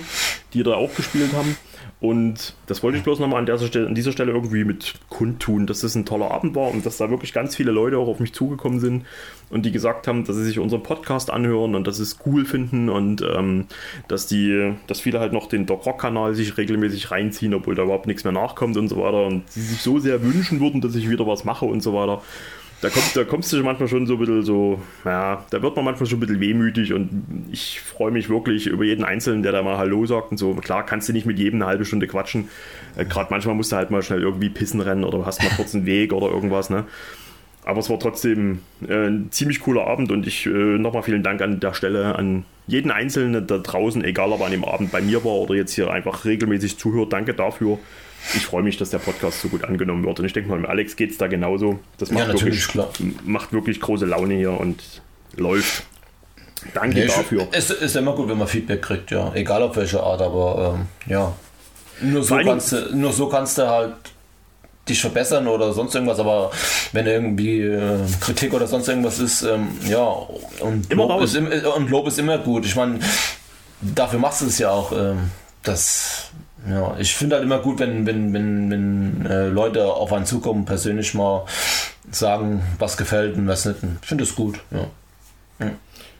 die 0.54 0.62
da 0.62 0.74
auch 0.74 0.94
gespielt 0.94 1.32
haben. 1.32 1.56
Und 2.00 2.54
das 2.66 2.82
wollte 2.82 2.96
ich 2.96 3.04
bloß 3.04 3.18
nochmal 3.18 3.40
an, 3.42 3.50
an 3.50 3.94
dieser 3.94 4.12
Stelle 4.12 4.32
irgendwie 4.32 4.64
mit 4.64 4.94
kundtun, 5.10 5.66
dass 5.66 5.80
das 5.80 5.94
ein 5.94 6.06
toller 6.06 6.30
Abend 6.30 6.54
war 6.54 6.68
und 6.70 6.86
dass 6.86 6.96
da 6.96 7.10
wirklich 7.10 7.34
ganz 7.34 7.56
viele 7.56 7.72
Leute 7.72 7.98
auch 7.98 8.08
auf 8.08 8.20
mich 8.20 8.32
zugekommen 8.32 8.80
sind 8.80 9.04
und 9.50 9.66
die 9.66 9.72
gesagt 9.72 10.08
haben, 10.08 10.24
dass 10.24 10.36
sie 10.36 10.44
sich 10.44 10.58
unseren 10.58 10.82
Podcast 10.82 11.30
anhören 11.30 11.74
und 11.74 11.86
dass 11.86 11.98
sie 11.98 12.04
es 12.04 12.18
cool 12.24 12.46
finden 12.46 12.88
und 12.88 13.22
ähm, 13.22 13.66
dass 14.08 14.26
die, 14.26 14.72
dass 14.86 15.00
viele 15.00 15.20
halt 15.20 15.34
noch 15.34 15.46
den 15.46 15.66
Doc 15.66 15.84
Rock-Kanal 15.84 16.34
sich 16.34 16.56
regelmäßig 16.56 17.10
reinziehen, 17.10 17.52
obwohl 17.52 17.74
da 17.74 17.82
überhaupt 17.82 18.06
nichts 18.06 18.24
mehr 18.24 18.32
nachkommt 18.32 18.78
und 18.78 18.88
so 18.88 18.96
weiter 18.96 19.26
und 19.26 19.50
sie 19.50 19.62
sich 19.62 19.82
so 19.82 19.98
sehr 19.98 20.22
wünschen 20.22 20.60
würden, 20.60 20.80
dass 20.80 20.94
ich 20.94 21.10
wieder 21.10 21.26
was 21.26 21.44
mache 21.44 21.66
und 21.66 21.82
so 21.82 21.92
weiter 21.92 22.22
da, 22.82 22.88
kommt, 22.88 23.14
da 23.14 23.24
kommst 23.24 23.52
du 23.52 23.62
manchmal 23.62 23.88
schon 23.88 24.06
so 24.06 24.14
ein 24.14 24.18
bisschen 24.18 24.42
so, 24.42 24.80
ja, 25.04 25.44
da 25.50 25.62
wird 25.62 25.76
man 25.76 25.84
manchmal 25.84 26.08
schon 26.08 26.18
ein 26.18 26.20
bisschen 26.20 26.40
wehmütig 26.40 26.92
und 26.92 27.48
ich 27.52 27.80
freue 27.80 28.10
mich 28.10 28.30
wirklich 28.30 28.66
über 28.66 28.84
jeden 28.84 29.04
Einzelnen, 29.04 29.42
der 29.42 29.52
da 29.52 29.62
mal 29.62 29.76
Hallo 29.76 30.06
sagt 30.06 30.30
und 30.30 30.38
so. 30.38 30.54
Klar 30.54 30.86
kannst 30.86 31.08
du 31.08 31.12
nicht 31.12 31.26
mit 31.26 31.38
jedem 31.38 31.60
eine 31.60 31.70
halbe 31.70 31.84
Stunde 31.84 32.06
quatschen. 32.06 32.48
Äh, 32.96 33.04
Gerade 33.04 33.28
manchmal 33.30 33.54
musst 33.54 33.72
du 33.72 33.76
halt 33.76 33.90
mal 33.90 34.02
schnell 34.02 34.22
irgendwie 34.22 34.48
pissen 34.48 34.80
rennen 34.80 35.04
oder 35.04 35.26
hast 35.26 35.42
mal 35.42 35.50
kurz 35.56 35.74
einen 35.74 35.86
Weg 35.86 36.12
oder 36.12 36.30
irgendwas, 36.30 36.70
ne? 36.70 36.84
Aber 37.62 37.80
es 37.80 37.90
war 37.90 38.00
trotzdem 38.00 38.60
äh, 38.88 39.08
ein 39.08 39.30
ziemlich 39.30 39.60
cooler 39.60 39.86
Abend 39.86 40.10
und 40.10 40.26
ich 40.26 40.46
äh, 40.46 40.48
nochmal 40.48 41.02
vielen 41.02 41.22
Dank 41.22 41.42
an 41.42 41.60
der 41.60 41.74
Stelle 41.74 42.16
an 42.16 42.44
jeden 42.66 42.90
Einzelnen 42.90 43.46
da 43.46 43.58
draußen, 43.58 44.02
egal 44.02 44.32
ob 44.32 44.40
er 44.40 44.46
an 44.46 44.52
dem 44.52 44.64
Abend 44.64 44.90
bei 44.90 45.02
mir 45.02 45.22
war 45.24 45.32
oder 45.32 45.54
jetzt 45.54 45.74
hier 45.74 45.90
einfach 45.90 46.24
regelmäßig 46.24 46.78
zuhört. 46.78 47.12
Danke 47.12 47.34
dafür 47.34 47.78
ich 48.34 48.46
freue 48.46 48.62
mich, 48.62 48.76
dass 48.76 48.90
der 48.90 48.98
Podcast 48.98 49.40
so 49.40 49.48
gut 49.48 49.64
angenommen 49.64 50.04
wird. 50.04 50.18
Und 50.20 50.26
ich 50.26 50.32
denke 50.32 50.50
mal, 50.50 50.64
Alex 50.66 50.96
geht 50.96 51.10
es 51.10 51.18
da 51.18 51.26
genauso. 51.26 51.78
Das 51.98 52.10
macht, 52.10 52.28
ja, 52.28 52.34
wirklich, 52.34 52.68
klar. 52.68 52.88
macht 53.24 53.52
wirklich 53.52 53.80
große 53.80 54.06
Laune 54.06 54.34
hier 54.34 54.52
und 54.52 54.82
läuft. 55.36 55.84
Danke 56.74 57.00
nee, 57.00 57.06
dafür. 57.06 57.48
Es 57.52 57.70
ist 57.70 57.96
immer 57.96 58.14
gut, 58.14 58.28
wenn 58.28 58.38
man 58.38 58.46
Feedback 58.46 58.82
kriegt, 58.82 59.10
ja. 59.10 59.32
Egal 59.34 59.62
auf 59.62 59.76
welche 59.76 60.02
Art, 60.02 60.20
aber 60.20 60.76
ähm, 60.78 60.86
ja. 61.10 61.32
Nur 62.02 62.22
so, 62.22 62.36
kannst 62.36 62.72
du, 62.72 62.96
nur 62.96 63.12
so 63.12 63.28
kannst 63.28 63.58
du 63.58 63.68
halt 63.68 63.94
dich 64.88 65.00
verbessern 65.00 65.46
oder 65.48 65.72
sonst 65.72 65.94
irgendwas, 65.94 66.18
aber 66.18 66.50
wenn 66.92 67.06
irgendwie 67.06 67.60
äh, 67.60 67.98
Kritik 68.20 68.52
oder 68.52 68.66
sonst 68.66 68.88
irgendwas 68.88 69.18
ist, 69.18 69.42
ähm, 69.42 69.68
ja, 69.86 70.02
und 70.60 70.92
Lob, 70.92 71.22
ist, 71.22 71.36
und 71.36 71.90
Lob 71.90 72.08
ist 72.08 72.18
immer 72.18 72.38
gut. 72.38 72.66
Ich 72.66 72.76
meine, 72.76 73.00
dafür 73.80 74.18
machst 74.18 74.42
du 74.42 74.46
es 74.46 74.58
ja 74.58 74.70
auch. 74.70 74.92
Ähm, 74.92 75.30
das 75.62 76.30
ja, 76.68 76.96
ich 76.98 77.14
finde 77.14 77.36
halt 77.36 77.44
immer 77.44 77.58
gut, 77.58 77.78
wenn, 77.78 78.06
wenn, 78.06 78.32
wenn, 78.32 78.70
wenn 78.70 79.26
äh, 79.26 79.48
Leute 79.48 79.86
auf 79.86 80.12
einen 80.12 80.26
zukommen, 80.26 80.64
persönlich 80.64 81.14
mal 81.14 81.46
sagen, 82.10 82.62
was 82.78 82.96
gefällt 82.96 83.36
und 83.36 83.46
was 83.46 83.64
nicht. 83.64 83.78
Ich 84.02 84.08
finde 84.08 84.24
es 84.24 84.34
gut, 84.34 84.60
ja. 84.70 84.86
ja. 85.60 85.72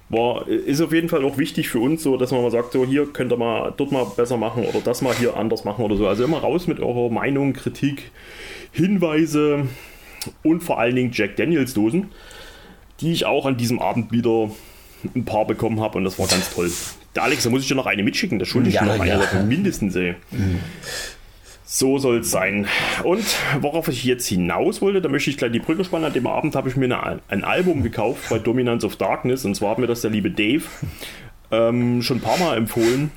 War, 0.09 0.49
ist 0.49 0.81
auf 0.81 0.93
jeden 0.93 1.09
Fall 1.09 1.25
auch 1.25 1.39
wichtig 1.39 1.69
für 1.69 1.79
uns, 1.79 2.03
so 2.03 2.17
dass 2.17 2.33
man 2.33 2.43
mal 2.43 2.51
sagt, 2.51 2.73
so 2.73 2.85
hier 2.85 3.07
könnt 3.13 3.33
ihr 3.33 3.37
mal 3.37 3.73
dort 3.77 3.93
mal 3.93 4.05
besser 4.05 4.37
machen 4.37 4.65
oder 4.65 4.81
das 4.81 5.03
mal 5.03 5.15
hier 5.15 5.37
anders 5.37 5.65
machen 5.65 5.85
oder 5.85 5.97
so. 5.97 6.09
Also 6.09 6.25
immer 6.25 6.39
raus 6.39 6.67
mit 6.67 6.81
eurer 6.81 7.11
Meinung, 7.11 7.53
Kritik, 7.53 8.11
Hinweise 8.73 9.69
und 10.43 10.63
vor 10.63 10.81
allen 10.81 10.97
Dingen 10.97 11.11
Jack 11.13 11.37
Daniels 11.37 11.75
Dosen, 11.75 12.09
die 13.01 13.13
ich 13.13 13.27
auch 13.27 13.47
an 13.47 13.57
diesem 13.57 13.79
Abend 13.79 14.11
wieder 14.11 14.51
ein 15.15 15.25
paar 15.25 15.47
bekommen 15.47 15.81
habe 15.81 15.99
und 15.99 16.05
das 16.05 16.19
war 16.19 16.27
ganz 16.27 16.53
toll. 16.53 16.71
Der 17.15 17.25
Alex, 17.25 17.45
da 17.45 17.51
muss 17.51 17.63
ich 17.63 17.69
dir 17.69 17.75
noch 17.75 17.87
eine 17.87 18.03
mitschicken, 18.03 18.39
das 18.39 18.49
schulde 18.49 18.69
ich 18.69 18.77
ja, 18.77 18.85
dir 18.85 18.97
noch 18.97 19.05
ja. 19.05 19.19
eine, 19.19 19.43
mindestens 19.45 19.97
ey. 19.97 20.15
Mhm. 20.31 20.61
So 21.65 21.99
soll 21.99 22.19
es 22.19 22.31
sein. 22.31 22.67
Und 23.05 23.25
worauf 23.61 23.87
ich 23.87 24.03
jetzt 24.03 24.27
hinaus 24.27 24.83
wollte, 24.83 25.01
da 25.01 25.09
möchte 25.09 25.31
ich 25.31 25.37
gleich 25.37 25.53
die 25.53 25.61
Brücke 25.61 25.85
spannen. 25.85 26.07
An 26.07 26.13
dem 26.13 26.27
Abend 26.27 26.57
habe 26.57 26.69
ich 26.69 26.75
mir 26.75 26.87
eine, 26.87 27.21
ein 27.29 27.45
Album 27.45 27.85
gekauft 27.85 28.29
bei 28.29 28.41
Dominance 28.41 28.85
of 28.85 28.97
Darkness. 28.97 29.45
Und 29.45 29.55
zwar 29.55 29.71
hat 29.71 29.79
mir 29.79 29.87
das 29.87 30.01
der 30.01 30.11
liebe 30.11 30.33
Dave 30.33 30.65
ähm, 31.53 32.03
schon 32.03 32.19
ein 32.19 32.23
paar 32.23 32.39
Mal 32.39 32.57
empfohlen. 32.57 33.13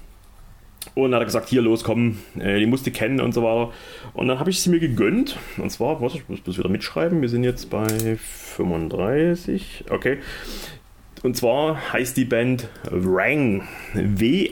Und 0.95 1.11
dann 1.11 1.15
hat 1.15 1.21
er 1.23 1.25
gesagt, 1.25 1.49
hier 1.49 1.61
los, 1.61 1.83
komm, 1.83 2.19
äh, 2.39 2.59
die 2.59 2.67
musste 2.67 2.91
kennen 2.91 3.19
und 3.19 3.33
so 3.33 3.41
weiter. 3.41 3.71
Und 4.13 4.27
dann 4.27 4.39
habe 4.39 4.51
ich 4.51 4.61
sie 4.61 4.69
mir 4.69 4.79
gegönnt. 4.79 5.37
Und 5.57 5.71
zwar, 5.71 5.99
was, 6.01 6.13
ich 6.13 6.29
muss 6.29 6.41
bloß 6.41 6.59
wieder 6.59 6.69
mitschreiben, 6.69 7.21
wir 7.21 7.29
sind 7.29 7.43
jetzt 7.43 7.69
bei 7.71 7.87
35. 8.17 9.85
Okay. 9.89 10.19
Und 11.23 11.37
zwar 11.37 11.93
heißt 11.93 12.17
die 12.17 12.25
Band 12.25 12.67
Wrang. 12.91 13.65
W-R-A-N-G. 13.93 14.43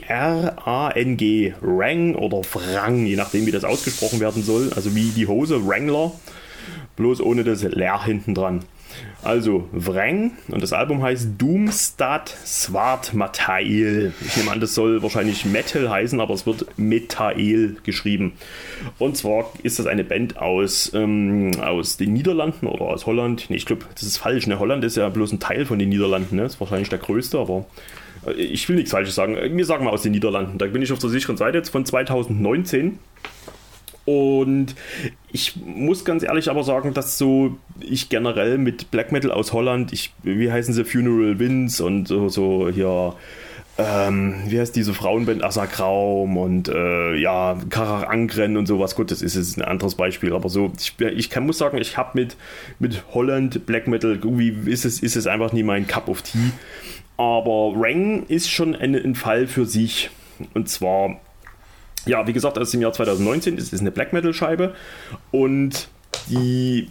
Wrang 1.60 2.14
oder 2.14 2.38
Wrang, 2.38 3.04
je 3.04 3.14
nachdem, 3.14 3.44
wie 3.44 3.50
das 3.50 3.64
ausgesprochen 3.64 4.20
werden 4.20 4.42
soll. 4.42 4.72
Also 4.74 4.94
wie 4.94 5.10
die 5.10 5.26
Hose 5.26 5.66
Wrangler, 5.66 6.12
bloß 6.96 7.20
ohne 7.20 7.44
das 7.44 7.62
Leer 7.62 8.02
hinten 8.04 8.34
dran. 8.34 8.64
Also 9.24 9.68
Vreng 9.72 10.32
und 10.48 10.62
das 10.62 10.72
Album 10.72 11.00
heißt 11.00 11.30
Doomstad 11.38 12.28
Swart 12.44 13.14
Matail. 13.14 14.12
Ich 14.26 14.36
nehme 14.36 14.50
an, 14.50 14.58
das 14.58 14.74
soll 14.74 15.00
wahrscheinlich 15.00 15.44
Metal 15.44 15.88
heißen, 15.88 16.20
aber 16.20 16.34
es 16.34 16.44
wird 16.44 16.66
Metael 16.76 17.76
geschrieben. 17.84 18.32
Und 18.98 19.16
zwar 19.16 19.52
ist 19.62 19.78
das 19.78 19.86
eine 19.86 20.02
Band 20.02 20.38
aus, 20.38 20.90
ähm, 20.92 21.52
aus 21.60 21.96
den 21.98 22.12
Niederlanden 22.12 22.66
oder 22.66 22.86
aus 22.86 23.06
Holland. 23.06 23.46
Nee, 23.48 23.56
ich 23.56 23.66
glaube, 23.66 23.84
das 23.94 24.02
ist 24.02 24.18
falsch. 24.18 24.48
Ne? 24.48 24.58
Holland 24.58 24.82
ist 24.82 24.96
ja 24.96 25.08
bloß 25.08 25.32
ein 25.32 25.40
Teil 25.40 25.66
von 25.66 25.78
den 25.78 25.90
Niederlanden. 25.90 26.34
Ne? 26.34 26.44
Ist 26.44 26.58
wahrscheinlich 26.58 26.88
der 26.88 26.98
größte, 26.98 27.38
aber 27.38 27.66
äh, 28.26 28.32
ich 28.32 28.68
will 28.68 28.74
nichts 28.74 28.90
Falsches 28.90 29.14
sagen. 29.14 29.36
Wir 29.36 29.64
sagen 29.64 29.84
mal 29.84 29.92
aus 29.92 30.02
den 30.02 30.12
Niederlanden. 30.12 30.58
Da 30.58 30.66
bin 30.66 30.82
ich 30.82 30.92
auf 30.92 30.98
der 30.98 31.10
sicheren 31.10 31.36
Seite 31.36 31.58
jetzt 31.58 31.70
von 31.70 31.84
2019. 31.84 32.98
Und 34.04 34.74
ich 35.30 35.56
muss 35.56 36.04
ganz 36.04 36.22
ehrlich 36.22 36.50
aber 36.50 36.64
sagen, 36.64 36.92
dass 36.92 37.18
so 37.18 37.56
ich 37.80 38.08
generell 38.08 38.58
mit 38.58 38.90
Black 38.90 39.12
Metal 39.12 39.30
aus 39.30 39.52
Holland, 39.52 39.92
ich, 39.92 40.12
wie 40.22 40.50
heißen 40.50 40.74
sie, 40.74 40.84
Funeral 40.84 41.38
Winds 41.38 41.80
und 41.80 42.08
so, 42.08 42.28
so 42.28 42.68
hier, 42.68 43.14
ähm, 43.78 44.34
wie 44.48 44.58
heißt 44.58 44.74
diese 44.74 44.92
Frauenband 44.92 45.44
Asa 45.44 45.66
Kraum 45.66 46.36
und 46.36 46.68
äh, 46.68 47.14
ja, 47.14 47.56
Karar 47.70 48.10
Angren 48.10 48.56
und 48.56 48.66
sowas. 48.66 48.96
Gut, 48.96 49.10
das 49.12 49.22
ist 49.22 49.36
jetzt 49.36 49.56
ein 49.56 49.62
anderes 49.62 49.94
Beispiel, 49.94 50.32
aber 50.32 50.48
so, 50.48 50.72
ich, 50.78 50.94
ich 51.00 51.30
kann, 51.30 51.46
muss 51.46 51.58
sagen, 51.58 51.78
ich 51.78 51.96
habe 51.96 52.10
mit, 52.14 52.36
mit 52.80 53.04
Holland 53.14 53.66
Black 53.66 53.86
Metal, 53.86 54.18
irgendwie 54.22 54.70
ist 54.70 54.84
es, 54.84 55.00
ist 55.00 55.16
es 55.16 55.28
einfach 55.28 55.52
nie 55.52 55.62
mein 55.62 55.86
Cup 55.86 56.08
of 56.08 56.22
Tea. 56.22 56.50
Aber 57.16 57.72
Rang 57.76 58.24
ist 58.26 58.50
schon 58.50 58.74
ein, 58.74 58.96
ein 58.96 59.14
Fall 59.14 59.46
für 59.46 59.64
sich. 59.64 60.10
Und 60.54 60.68
zwar 60.68 61.20
ja, 62.06 62.26
wie 62.26 62.32
gesagt, 62.32 62.58
aus 62.58 62.70
dem 62.70 62.80
Jahr 62.80 62.92
2019 62.92 63.58
ist 63.58 63.72
es 63.72 63.80
eine 63.80 63.90
Black 63.90 64.12
Metal 64.12 64.34
Scheibe 64.34 64.74
und 65.30 65.88
die 66.28 66.88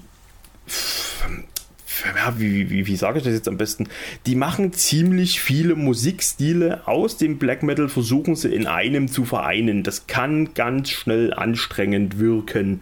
ja, 2.15 2.39
wie, 2.39 2.69
wie, 2.69 2.87
wie 2.87 2.95
sage 2.95 3.19
ich 3.19 3.23
das 3.23 3.33
jetzt 3.33 3.47
am 3.47 3.57
besten? 3.57 3.87
Die 4.25 4.35
machen 4.35 4.73
ziemlich 4.73 5.39
viele 5.39 5.75
Musikstile 5.75 6.87
aus 6.87 7.17
dem 7.17 7.37
Black 7.37 7.63
Metal, 7.63 7.89
versuchen 7.89 8.35
sie 8.35 8.53
in 8.53 8.65
einem 8.65 9.07
zu 9.07 9.25
vereinen. 9.25 9.83
Das 9.83 10.07
kann 10.07 10.53
ganz 10.53 10.89
schnell 10.89 11.33
anstrengend 11.33 12.19
wirken. 12.19 12.81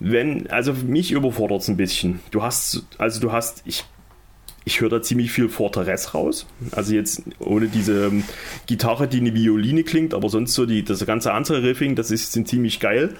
Wenn, 0.00 0.46
also 0.48 0.72
mich 0.72 1.12
überfordert 1.12 1.62
es 1.62 1.68
ein 1.68 1.76
bisschen. 1.76 2.20
Du 2.30 2.42
hast, 2.42 2.86
also 2.98 3.20
du 3.20 3.32
hast, 3.32 3.62
ich 3.66 3.84
ich 4.66 4.80
höre 4.80 4.88
da 4.88 5.02
ziemlich 5.02 5.30
viel 5.30 5.48
Fortress 5.48 6.14
raus. 6.14 6.46
Also 6.72 6.94
jetzt 6.94 7.22
ohne 7.38 7.68
diese 7.68 8.06
ähm, 8.06 8.24
Gitarre, 8.66 9.06
die 9.06 9.18
eine 9.18 9.34
Violine 9.34 9.84
klingt, 9.84 10.14
aber 10.14 10.30
sonst 10.30 10.54
so 10.54 10.64
die, 10.64 10.82
das 10.82 11.04
ganze 11.04 11.32
andere 11.32 11.62
Riffing, 11.62 11.96
das 11.96 12.10
ist 12.10 12.32
sind 12.32 12.48
ziemlich 12.48 12.80
geil. 12.80 13.14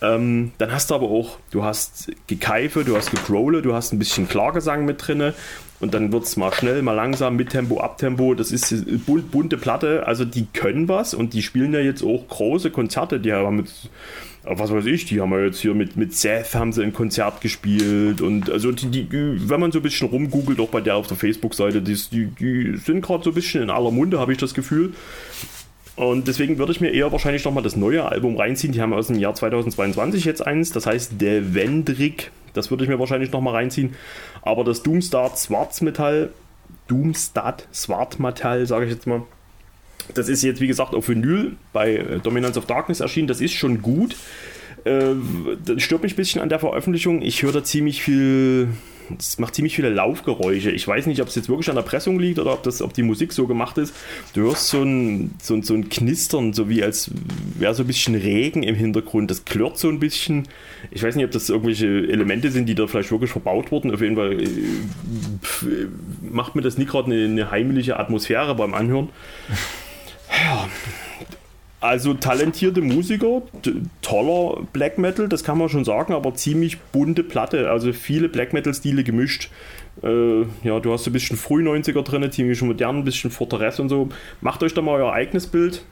Ähm, 0.00 0.52
dann 0.56 0.72
hast 0.72 0.90
du 0.90 0.94
aber 0.94 1.08
auch, 1.08 1.38
du 1.50 1.62
hast 1.62 2.10
Gekeife, 2.26 2.84
du 2.84 2.96
hast 2.96 3.10
Gegrole, 3.10 3.60
du 3.60 3.74
hast 3.74 3.92
ein 3.92 3.98
bisschen 3.98 4.28
Klargesang 4.28 4.86
mit 4.86 5.06
drinne 5.06 5.34
und 5.80 5.92
dann 5.92 6.10
wird 6.10 6.24
es 6.24 6.36
mal 6.36 6.52
schnell, 6.54 6.82
mal 6.82 6.92
langsam, 6.92 7.36
mit 7.36 7.50
Tempo, 7.50 7.80
Abtempo. 7.80 8.34
Das 8.34 8.50
ist 8.50 8.74
bunte 9.06 9.58
Platte, 9.58 10.06
also 10.06 10.24
die 10.24 10.46
können 10.46 10.88
was 10.88 11.12
und 11.12 11.34
die 11.34 11.42
spielen 11.42 11.74
ja 11.74 11.80
jetzt 11.80 12.02
auch 12.02 12.26
große 12.28 12.70
Konzerte. 12.70 13.20
Die 13.20 13.32
haben 13.32 13.56
mit 13.56 13.70
was 14.50 14.72
weiß 14.72 14.86
ich, 14.86 15.04
die 15.04 15.20
haben 15.20 15.32
ja 15.32 15.40
jetzt 15.40 15.60
hier 15.60 15.74
mit, 15.74 15.96
mit 15.96 16.14
Seth 16.14 16.54
haben 16.54 16.72
sie 16.72 16.82
ein 16.82 16.92
Konzert 16.92 17.40
gespielt 17.40 18.20
und 18.20 18.50
also 18.50 18.72
die, 18.72 19.04
die, 19.04 19.48
wenn 19.48 19.60
man 19.60 19.72
so 19.72 19.80
ein 19.80 19.82
bisschen 19.82 20.08
rumgoogelt, 20.08 20.60
auch 20.60 20.68
bei 20.68 20.80
der 20.80 20.96
auf 20.96 21.06
der 21.06 21.16
Facebook-Seite, 21.16 21.82
die, 21.82 21.96
die, 22.26 22.76
sind 22.76 23.02
gerade 23.02 23.24
so 23.24 23.30
ein 23.30 23.34
bisschen 23.34 23.62
in 23.62 23.70
aller 23.70 23.90
Munde, 23.90 24.18
habe 24.18 24.32
ich 24.32 24.38
das 24.38 24.54
Gefühl. 24.54 24.94
Und 25.96 26.28
deswegen 26.28 26.58
würde 26.58 26.70
ich 26.70 26.80
mir 26.80 26.90
eher 26.90 27.10
wahrscheinlich 27.10 27.44
nochmal 27.44 27.64
das 27.64 27.74
neue 27.74 28.04
Album 28.04 28.36
reinziehen. 28.36 28.72
Die 28.72 28.80
haben 28.80 28.92
aus 28.92 29.08
dem 29.08 29.18
Jahr 29.18 29.34
2022 29.34 30.24
jetzt 30.24 30.46
eins, 30.46 30.70
das 30.70 30.86
heißt 30.86 31.20
Der 31.20 31.54
Wendrick. 31.54 32.30
Das 32.52 32.70
würde 32.70 32.84
ich 32.84 32.90
mir 32.90 33.00
wahrscheinlich 33.00 33.32
nochmal 33.32 33.54
reinziehen. 33.54 33.96
Aber 34.42 34.62
das 34.62 34.84
Doomstart 34.84 35.38
Schwarzmetall, 35.38 36.30
Doomstart 36.86 37.66
Schwarzmetall, 37.72 38.66
sage 38.66 38.86
ich 38.86 38.92
jetzt 38.92 39.08
mal, 39.08 39.22
das 40.14 40.28
ist 40.28 40.42
jetzt, 40.42 40.60
wie 40.60 40.66
gesagt, 40.66 40.94
auf 40.94 41.08
Vinyl 41.08 41.56
bei 41.72 41.96
äh, 41.96 42.18
Dominance 42.20 42.58
of 42.58 42.66
Darkness 42.66 43.00
erschienen. 43.00 43.28
Das 43.28 43.40
ist 43.40 43.54
schon 43.54 43.82
gut. 43.82 44.16
Äh, 44.84 45.14
das 45.64 45.82
stört 45.82 46.02
mich 46.02 46.14
ein 46.14 46.16
bisschen 46.16 46.40
an 46.40 46.48
der 46.48 46.58
Veröffentlichung. 46.58 47.22
Ich 47.22 47.42
höre 47.42 47.52
da 47.52 47.64
ziemlich 47.64 48.02
viel. 48.02 48.68
Es 49.18 49.38
macht 49.38 49.54
ziemlich 49.54 49.74
viele 49.74 49.88
Laufgeräusche. 49.88 50.70
Ich 50.70 50.86
weiß 50.86 51.06
nicht, 51.06 51.22
ob 51.22 51.28
es 51.28 51.34
jetzt 51.34 51.48
wirklich 51.48 51.70
an 51.70 51.76
der 51.76 51.82
Pressung 51.82 52.20
liegt 52.20 52.38
oder 52.38 52.52
ob, 52.52 52.62
das, 52.62 52.82
ob 52.82 52.92
die 52.92 53.02
Musik 53.02 53.32
so 53.32 53.46
gemacht 53.46 53.78
ist. 53.78 53.94
Du 54.34 54.42
hörst 54.42 54.68
so 54.68 54.82
ein, 54.82 55.30
so, 55.40 55.54
ein, 55.54 55.62
so 55.62 55.72
ein 55.72 55.88
Knistern, 55.88 56.52
so 56.52 56.68
wie 56.68 56.82
als 56.82 57.10
wäre 57.58 57.74
so 57.74 57.84
ein 57.84 57.86
bisschen 57.86 58.14
Regen 58.14 58.62
im 58.62 58.74
Hintergrund. 58.74 59.30
Das 59.30 59.46
klirrt 59.46 59.78
so 59.78 59.88
ein 59.88 59.98
bisschen. 59.98 60.46
Ich 60.90 61.02
weiß 61.02 61.16
nicht, 61.16 61.24
ob 61.24 61.30
das 61.30 61.48
irgendwelche 61.48 61.86
Elemente 61.86 62.50
sind, 62.50 62.66
die 62.66 62.74
da 62.74 62.86
vielleicht 62.86 63.10
wirklich 63.10 63.30
verbaut 63.30 63.72
wurden. 63.72 63.94
Auf 63.94 64.02
jeden 64.02 64.16
Fall 64.16 64.42
äh, 64.42 64.46
macht 66.30 66.54
mir 66.54 66.60
das 66.60 66.76
nie 66.76 66.84
gerade 66.84 67.10
eine, 67.10 67.24
eine 67.24 67.50
heimliche 67.50 67.98
Atmosphäre 67.98 68.54
beim 68.56 68.74
Anhören. 68.74 69.08
Also 71.80 72.14
talentierte 72.14 72.80
Musiker, 72.80 73.42
toller 74.02 74.62
Black 74.72 74.98
Metal, 74.98 75.28
das 75.28 75.44
kann 75.44 75.58
man 75.58 75.68
schon 75.68 75.84
sagen, 75.84 76.12
aber 76.12 76.34
ziemlich 76.34 76.80
bunte 76.80 77.22
Platte, 77.22 77.70
also 77.70 77.92
viele 77.92 78.28
Black 78.28 78.52
Metal-Stile 78.52 79.04
gemischt. 79.04 79.50
Äh, 80.02 80.42
ja, 80.64 80.80
du 80.80 80.92
hast 80.92 81.06
ein 81.06 81.12
bisschen 81.12 81.36
früh 81.36 81.62
90er 81.62 82.02
drin, 82.02 82.30
ziemlich 82.32 82.60
modern, 82.62 82.98
ein 82.98 83.04
bisschen 83.04 83.30
Fortress 83.30 83.78
und 83.78 83.88
so. 83.88 84.08
Macht 84.40 84.62
euch 84.64 84.74
da 84.74 84.82
mal 84.82 85.00
euer 85.00 85.12
eigenes 85.12 85.46
Bild. 85.46 85.84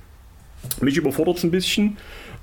Mich 0.81 0.97
überfordert 0.97 1.39
es 1.39 1.45
ein 1.45 1.53
bisschen. 1.53 1.97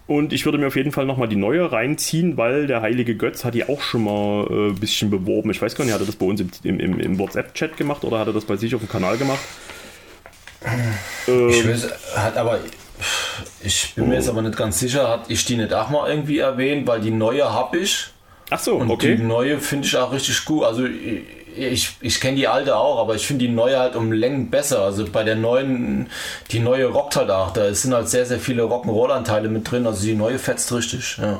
Und 0.05 0.33
ich 0.33 0.45
würde 0.45 0.57
mir 0.57 0.67
auf 0.67 0.75
jeden 0.75 0.91
Fall 0.91 1.05
nochmal 1.05 1.29
die 1.29 1.37
neue 1.37 1.71
reinziehen, 1.71 2.35
weil 2.35 2.67
der 2.67 2.81
heilige 2.81 3.15
Götz 3.15 3.45
hat 3.45 3.53
die 3.53 3.67
auch 3.67 3.81
schon 3.81 4.03
mal 4.03 4.47
äh, 4.49 4.69
ein 4.69 4.75
bisschen 4.75 5.09
beworben. 5.09 5.49
Ich 5.51 5.61
weiß 5.61 5.75
gar 5.75 5.85
nicht, 5.85 5.93
hat 5.93 6.01
er 6.01 6.05
das 6.05 6.15
bei 6.15 6.25
uns 6.25 6.41
im, 6.41 6.79
im, 6.79 6.99
im 6.99 7.19
WhatsApp-Chat 7.19 7.77
gemacht 7.77 8.03
oder 8.03 8.19
hat 8.19 8.27
er 8.27 8.33
das 8.33 8.45
bei 8.45 8.57
sich 8.57 8.75
auf 8.75 8.81
dem 8.81 8.89
Kanal 8.89 9.17
gemacht? 9.17 9.39
Ähm, 10.65 11.49
ich 11.49 11.67
weiß, 11.67 11.87
hat 12.15 12.37
aber, 12.37 12.59
ich 13.61 13.93
bin 13.95 14.09
mir 14.09 14.15
jetzt 14.15 14.29
aber 14.29 14.41
nicht 14.41 14.57
ganz 14.57 14.79
sicher, 14.79 15.09
hat 15.09 15.25
ich 15.29 15.45
die 15.45 15.57
nicht 15.57 15.73
auch 15.73 15.89
mal 15.89 16.09
irgendwie 16.09 16.39
erwähnt, 16.39 16.87
weil 16.87 17.01
die 17.01 17.11
neue 17.11 17.51
habe 17.51 17.77
ich. 17.77 18.07
Ach 18.49 18.59
so, 18.59 18.75
und 18.75 18.89
okay. 18.89 19.15
Die 19.15 19.23
neue 19.23 19.59
finde 19.59 19.87
ich 19.87 19.97
auch 19.97 20.11
richtig 20.11 20.45
gut. 20.45 20.63
Also 20.63 20.85
ich, 21.55 21.95
ich 22.01 22.19
kenne 22.19 22.37
die 22.37 22.47
alte 22.47 22.75
auch, 22.75 22.99
aber 22.99 23.15
ich 23.15 23.25
finde 23.25 23.45
die 23.45 23.51
neue 23.51 23.79
halt 23.79 23.95
um 23.95 24.11
Längen 24.11 24.49
besser. 24.49 24.81
Also 24.81 25.05
bei 25.05 25.23
der 25.23 25.35
neuen, 25.35 26.09
die 26.51 26.59
neue 26.59 26.87
rockt 26.87 27.15
halt 27.15 27.29
auch. 27.29 27.51
Da 27.51 27.73
sind 27.73 27.93
halt 27.93 28.09
sehr, 28.09 28.25
sehr 28.25 28.39
viele 28.39 28.63
Rock'n'Roll-Anteile 28.63 29.49
mit 29.49 29.69
drin. 29.69 29.87
Also 29.87 30.05
die 30.05 30.15
neue 30.15 30.39
fetzt 30.39 30.71
richtig, 30.71 31.17
ja. 31.17 31.39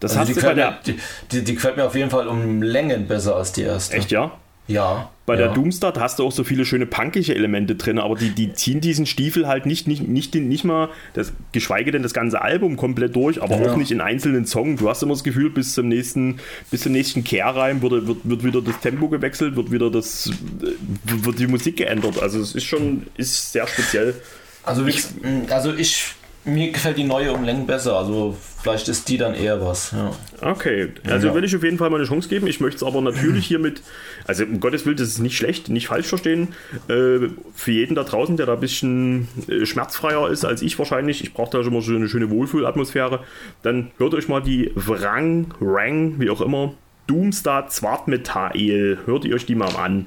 Das 0.00 0.16
also 0.16 0.26
die, 0.26 0.34
gefällt 0.34 0.56
mir, 0.56 0.78
die, 0.84 0.98
die, 1.30 1.44
die 1.44 1.54
gefällt 1.54 1.76
mir 1.76 1.84
auf 1.84 1.94
jeden 1.94 2.10
Fall 2.10 2.26
um 2.26 2.62
Längen 2.62 3.06
besser 3.06 3.36
als 3.36 3.52
die 3.52 3.62
erste. 3.62 3.96
Echt, 3.96 4.10
ja? 4.10 4.32
Ja. 4.72 5.10
Bei 5.24 5.34
ja. 5.34 5.46
der 5.46 5.48
Doomstart 5.54 6.00
hast 6.00 6.18
du 6.18 6.24
auch 6.24 6.32
so 6.32 6.42
viele 6.42 6.64
schöne 6.64 6.84
punkige 6.84 7.34
Elemente 7.34 7.76
drin, 7.76 7.98
aber 7.98 8.16
die, 8.16 8.30
die 8.30 8.54
ziehen 8.54 8.80
diesen 8.80 9.06
Stiefel 9.06 9.46
halt 9.46 9.66
nicht, 9.66 9.86
nicht, 9.86 10.06
nicht, 10.08 10.34
nicht 10.34 10.64
mal, 10.64 10.88
das, 11.14 11.32
geschweige 11.52 11.92
denn 11.92 12.02
das 12.02 12.12
ganze 12.12 12.42
Album 12.42 12.76
komplett 12.76 13.14
durch, 13.14 13.40
aber 13.40 13.60
ja. 13.60 13.70
auch 13.70 13.76
nicht 13.76 13.92
in 13.92 14.00
einzelnen 14.00 14.46
Songs. 14.46 14.80
Du 14.80 14.88
hast 14.88 15.02
immer 15.02 15.12
das 15.12 15.22
Gefühl, 15.22 15.50
bis 15.50 15.74
zum 15.74 15.88
nächsten, 15.88 16.40
bis 16.70 16.82
zum 16.82 16.92
nächsten 16.92 17.22
Kehrreim 17.22 17.82
wird, 17.82 18.06
wird, 18.08 18.18
wird 18.24 18.44
wieder 18.44 18.62
das 18.62 18.80
Tempo 18.80 19.08
gewechselt, 19.08 19.54
wird 19.54 19.70
wieder 19.70 19.90
das, 19.90 20.30
wird 21.04 21.38
die 21.38 21.46
Musik 21.46 21.76
geändert. 21.76 22.20
Also 22.20 22.40
es 22.40 22.54
ist 22.54 22.64
schon, 22.64 23.06
ist 23.16 23.52
sehr 23.52 23.66
speziell. 23.68 24.14
Also 24.64 24.86
ich, 24.86 25.04
also 25.50 25.72
ich 25.72 26.14
mir 26.44 26.72
gefällt 26.72 26.98
die 26.98 27.04
neue 27.04 27.32
um 27.32 27.44
Längen 27.44 27.66
besser, 27.66 27.96
also 27.96 28.36
vielleicht 28.62 28.88
ist 28.88 29.08
die 29.08 29.16
dann 29.16 29.34
eher 29.34 29.64
was. 29.64 29.92
Ja. 29.92 30.10
Okay, 30.40 30.88
also 31.08 31.28
ja. 31.28 31.34
will 31.34 31.44
ich 31.44 31.54
auf 31.54 31.62
jeden 31.62 31.78
Fall 31.78 31.88
mal 31.90 31.96
eine 31.96 32.06
Chance 32.06 32.28
geben. 32.28 32.48
Ich 32.48 32.60
möchte 32.60 32.76
es 32.78 32.82
aber 32.82 33.00
natürlich 33.00 33.46
hiermit, 33.46 33.82
also 34.26 34.44
um 34.44 34.58
Gottes 34.58 34.84
Willen, 34.84 34.96
das 34.96 35.08
ist 35.08 35.20
nicht 35.20 35.36
schlecht, 35.36 35.68
nicht 35.68 35.86
falsch 35.86 36.06
verstehen. 36.06 36.48
Äh, 36.88 37.28
für 37.54 37.70
jeden 37.70 37.94
da 37.94 38.02
draußen, 38.02 38.36
der 38.36 38.46
da 38.46 38.54
ein 38.54 38.60
bisschen 38.60 39.28
äh, 39.48 39.64
schmerzfreier 39.66 40.28
ist 40.30 40.44
als 40.44 40.62
ich 40.62 40.78
wahrscheinlich, 40.78 41.22
ich 41.22 41.32
brauche 41.32 41.50
da 41.50 41.62
schon 41.62 41.72
mal 41.72 41.82
so 41.82 41.94
eine 41.94 42.08
schöne 42.08 42.28
Wohlfühlatmosphäre, 42.30 43.20
dann 43.62 43.92
hört 43.98 44.14
euch 44.14 44.28
mal 44.28 44.42
die 44.42 44.72
Wrang, 44.74 45.54
Rang, 45.60 46.18
wie 46.18 46.30
auch 46.30 46.40
immer, 46.40 46.74
Doomstar 47.06 47.68
Zwartmetall, 47.68 48.98
hört 49.06 49.24
ihr 49.24 49.34
euch 49.34 49.46
die 49.46 49.54
mal 49.54 49.76
an. 49.76 50.06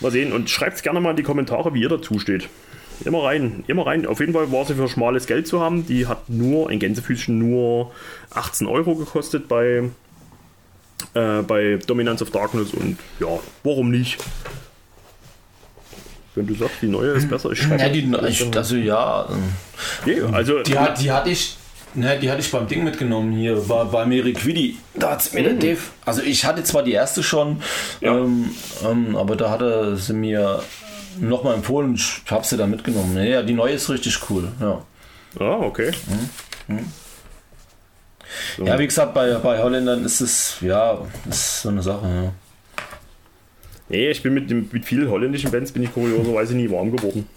Mal 0.00 0.10
sehen 0.10 0.32
und 0.32 0.50
schreibt 0.50 0.76
es 0.76 0.82
gerne 0.82 1.00
mal 1.00 1.10
in 1.10 1.16
die 1.16 1.22
Kommentare, 1.22 1.72
wie 1.72 1.80
ihr 1.80 1.88
dazu 1.88 2.18
steht. 2.18 2.48
Immer 3.04 3.24
rein, 3.24 3.64
immer 3.66 3.86
rein. 3.86 4.06
Auf 4.06 4.20
jeden 4.20 4.32
Fall 4.32 4.50
war 4.52 4.64
sie 4.64 4.74
für 4.74 4.88
schmales 4.88 5.26
Geld 5.26 5.46
zu 5.46 5.60
haben. 5.60 5.86
Die 5.86 6.06
hat 6.06 6.28
nur, 6.28 6.68
ein 6.70 6.78
Gänsefüßchen, 6.78 7.38
nur 7.38 7.92
18 8.34 8.66
Euro 8.66 8.94
gekostet 8.94 9.48
bei, 9.48 9.90
äh, 11.14 11.42
bei 11.42 11.78
Dominance 11.86 12.22
of 12.24 12.30
Darkness 12.30 12.72
und 12.74 12.98
ja, 13.20 13.28
warum 13.62 13.90
nicht? 13.90 14.18
Wenn 16.34 16.46
du 16.48 16.54
sagst, 16.54 16.76
die 16.82 16.88
neue 16.88 17.10
ist 17.12 17.28
besser, 17.28 17.52
ich 17.52 17.62
Ja, 17.62 17.88
die, 17.88 18.12
ich, 18.28 18.56
also 18.56 18.76
ja. 18.76 19.28
Nee, 20.04 20.20
also, 20.32 20.62
Die, 20.62 20.76
hat, 20.78 21.00
die 21.00 21.10
hatte 21.12 21.30
ich. 21.30 21.56
Ne, 21.96 22.18
die 22.18 22.28
hatte 22.28 22.40
ich 22.40 22.50
beim 22.50 22.66
Ding 22.66 22.82
mitgenommen 22.82 23.32
hier, 23.32 23.54
bei, 23.68 23.84
bei 23.84 24.04
Meriquidi. 24.04 24.78
Da 24.94 25.12
hat 25.12 25.32
mir 25.32 25.44
der 25.44 25.52
Dave. 25.52 25.78
Also 26.04 26.22
ich 26.22 26.44
hatte 26.44 26.64
zwar 26.64 26.82
die 26.82 26.90
erste 26.90 27.22
schon, 27.22 27.62
Ja. 28.00 28.18
ähm, 28.18 28.50
ähm, 28.84 29.14
aber 29.14 29.36
da 29.36 29.50
hatte 29.50 29.96
sie 29.96 30.12
mir 30.12 30.60
nochmal 31.20 31.54
empfohlen, 31.54 31.94
ich 31.94 32.22
habe 32.30 32.44
sie 32.44 32.56
da 32.56 32.66
mitgenommen. 32.66 33.16
Ja, 33.24 33.42
die 33.42 33.54
neue 33.54 33.74
ist 33.74 33.88
richtig 33.90 34.18
cool. 34.30 34.48
Ja, 34.60 34.82
ah, 35.40 35.60
okay. 35.60 35.92
So. 38.56 38.64
ja 38.64 38.78
wie 38.78 38.86
gesagt, 38.86 39.14
bei, 39.14 39.34
bei 39.34 39.62
Holländern 39.62 40.04
ist 40.04 40.20
es, 40.20 40.56
ja, 40.60 40.98
ist 41.28 41.62
so 41.62 41.68
eine 41.68 41.82
Sache. 41.82 42.06
Ja. 42.06 42.32
Nee, 43.88 44.10
ich 44.10 44.22
bin 44.22 44.34
mit, 44.34 44.50
dem, 44.50 44.68
mit 44.72 44.84
vielen 44.84 45.10
holländischen 45.10 45.50
Bands 45.50 45.72
bin 45.72 45.82
ich 45.82 45.92
kurioserweise 45.92 46.56
nie 46.56 46.70
warm 46.70 46.90
geworden. 46.90 47.28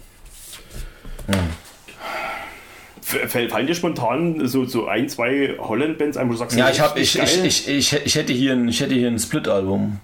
Fällt 3.00 3.50
fallen 3.50 3.66
dir 3.66 3.74
spontan 3.74 4.46
so, 4.48 4.64
so 4.64 4.86
ein, 4.86 5.08
zwei 5.08 5.56
Holland-Bands 5.58 6.16
ein, 6.16 6.28
wo 6.28 6.32
du 6.32 6.38
sagst, 6.38 6.56
Ja, 6.56 6.70
ich, 6.70 6.80
hab, 6.80 6.98
ich, 6.98 7.18
ich, 7.18 7.44
ich, 7.44 7.68
ich, 7.68 7.92
ich, 8.04 8.14
hätte 8.14 8.32
hier 8.32 8.52
ein, 8.52 8.68
ich 8.68 8.80
hätte 8.80 8.94
hier 8.94 9.08
ein 9.08 9.18
Split-Album 9.18 10.00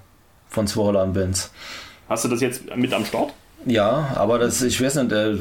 von 0.49 0.67
zwei 0.67 0.83
Holland-Bands. 0.83 1.51
Hast 2.09 2.25
du 2.25 2.29
das 2.29 2.41
jetzt 2.41 2.75
mit 2.77 2.93
am 2.93 3.05
Start? 3.05 3.33
Ja, 3.67 4.11
aber 4.17 4.39
das, 4.39 4.61
ich 4.63 4.81
weiß 4.83 4.97
nicht, 4.97 5.13
äh, 5.13 5.33
äh, 5.33 5.39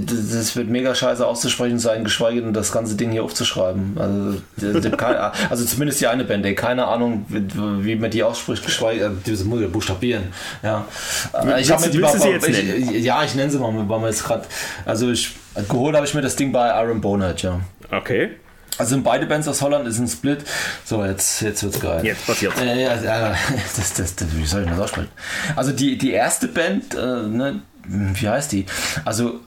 das 0.00 0.56
wird 0.56 0.68
mega 0.68 0.94
scheiße 0.94 1.24
auszusprechen 1.24 1.78
sein, 1.78 2.02
geschweige 2.02 2.42
denn 2.42 2.52
das 2.52 2.72
ganze 2.72 2.96
Ding 2.96 3.12
hier 3.12 3.22
aufzuschreiben. 3.22 3.96
Also, 3.98 4.40
die- 4.56 4.80
die- 4.80 4.96
keine- 4.96 5.32
also 5.50 5.64
zumindest 5.64 6.00
die 6.00 6.08
eine 6.08 6.24
Band, 6.24 6.44
ey, 6.44 6.54
keine 6.54 6.86
Ahnung, 6.86 7.24
wie, 7.28 7.84
wie 7.84 7.96
man 7.96 8.10
die 8.10 8.22
ausspricht, 8.22 8.64
geschweige 8.64 9.04
äh, 9.04 9.30
das 9.30 9.44
muss 9.44 9.60
ich 9.60 9.70
buchstabieren. 9.70 10.24
Ja. 10.62 10.86
Äh, 11.34 11.60
ich 11.60 11.70
hab 11.70 11.80
Willst- 11.82 11.86
mir 11.86 11.90
die 11.92 11.98
mal- 12.00 12.94
ich? 12.96 13.04
Ja, 13.04 13.22
ich 13.22 13.34
nenne 13.34 13.50
sie 13.50 13.58
mal, 13.58 13.72
weil 13.88 14.00
wir 14.00 14.08
jetzt 14.08 14.24
gerade. 14.24 14.42
Also 14.84 15.10
ich 15.10 15.34
geholt 15.68 15.94
habe 15.94 16.04
ich 16.06 16.14
mir 16.14 16.22
das 16.22 16.34
Ding 16.36 16.50
bei 16.52 16.68
Iron 16.82 17.00
Bonehead, 17.00 17.42
ja. 17.42 17.60
Okay, 17.90 18.30
Also 18.78 18.90
sind 18.90 19.04
beide 19.04 19.26
Bands 19.26 19.48
aus 19.48 19.62
Holland, 19.62 19.86
ist 19.88 19.98
ein 19.98 20.08
Split. 20.08 20.44
So, 20.84 21.04
jetzt, 21.04 21.40
jetzt 21.40 21.62
wird's 21.62 21.80
geil. 21.80 22.04
jetzt 22.04 22.26
passiert's. 22.26 22.60
Äh, 22.60 22.82
ja, 22.82 22.94
ja, 23.00 23.34
das, 23.76 23.94
das, 23.94 24.16
das, 24.16 24.28
wie 24.36 24.44
soll 24.44 24.64
ich 24.64 24.68
das 24.68 24.78
aussprechen? 24.78 25.08
Also 25.54 25.72
die, 25.72 25.96
die 25.96 26.12
erste 26.12 26.48
Band, 26.48 26.94
äh, 26.94 26.98
ne, 26.98 27.62
wie 27.86 28.28
heißt 28.28 28.52
die? 28.52 28.66
Also 29.04 29.40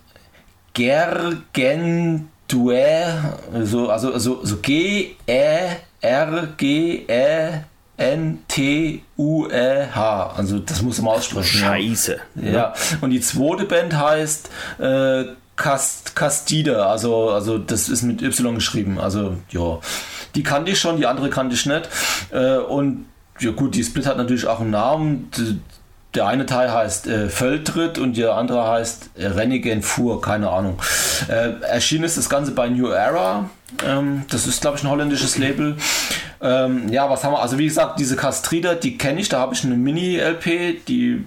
Gergendue, 0.73 1.43
so, 3.63 3.89
also, 3.89 4.13
also 4.13 4.45
so 4.45 4.57
G-E-R-G-E-N-T-U-E-H. 8.99 10.33
Also 10.35 10.59
das 10.59 10.81
muss 10.81 11.01
man 11.01 11.15
aussprechen. 11.15 11.61
ja. 11.61 11.67
Scheiße. 11.67 12.19
Ja, 12.35 12.73
und 13.01 13.09
die 13.11 13.21
zweite 13.21 13.65
Band 13.65 13.93
heißt 13.95 14.49
äh, 14.79 15.25
Cast, 15.59 16.15
Castida, 16.15 16.89
also, 16.89 17.29
also 17.29 17.57
das 17.57 17.89
ist 17.89 18.01
mit 18.01 18.21
Y 18.21 18.55
geschrieben. 18.55 18.97
Also, 18.97 19.35
ja, 19.51 19.79
die 20.33 20.41
kannte 20.41 20.71
ich 20.71 20.79
schon, 20.79 20.97
die 20.97 21.05
andere 21.05 21.29
kannte 21.29 21.53
ich 21.53 21.65
nicht. 21.65 21.89
Äh, 22.31 22.57
und 22.57 23.05
ja, 23.39 23.51
gut, 23.51 23.75
die 23.75 23.83
Split 23.83 24.07
hat 24.07 24.17
natürlich 24.17 24.47
auch 24.47 24.61
einen 24.61 24.71
Namen. 24.71 25.29
Der 26.15 26.27
eine 26.27 26.45
Teil 26.45 26.71
heißt 26.71 27.07
äh, 27.07 27.29
Feldtritt 27.29 27.97
und 27.97 28.15
der 28.15 28.35
andere 28.35 28.67
heißt 28.67 29.11
äh, 29.15 29.27
Rennigan 29.27 29.81
Fuhr, 29.81 30.21
keine 30.21 30.49
Ahnung. 30.49 30.81
Äh, 31.27 31.61
erschienen 31.61 32.05
ist 32.05 32.17
das 32.17 32.29
Ganze 32.29 32.51
bei 32.51 32.69
New 32.69 32.87
Era. 32.87 33.49
Ähm, 33.85 34.23
das 34.29 34.47
ist, 34.47 34.61
glaube 34.61 34.77
ich, 34.77 34.83
ein 34.83 34.89
holländisches 34.89 35.37
Label. 35.37 35.75
Ähm, 36.41 36.87
ja, 36.89 37.09
was 37.09 37.25
haben 37.25 37.33
wir? 37.33 37.41
Also, 37.41 37.57
wie 37.57 37.67
gesagt, 37.67 37.99
diese 37.99 38.15
Castrida, 38.15 38.75
die 38.75 38.97
kenne 38.97 39.19
ich. 39.19 39.27
Da 39.27 39.39
habe 39.39 39.53
ich 39.53 39.65
eine 39.65 39.75
Mini-LP, 39.75 40.85
die 40.87 41.25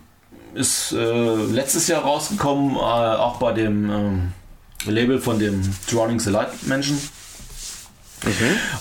ist 0.54 0.92
äh, 0.92 1.34
letztes 1.52 1.88
Jahr 1.88 2.02
rausgekommen, 2.02 2.76
äh, 2.76 2.78
auch 2.78 3.36
bei 3.38 3.52
dem 3.52 3.90
ähm, 3.90 4.32
Label 4.86 5.20
von 5.20 5.38
dem 5.38 5.62
Drowning 5.90 6.20
the 6.20 6.30
Light 6.30 6.66
Menschen. 6.66 6.98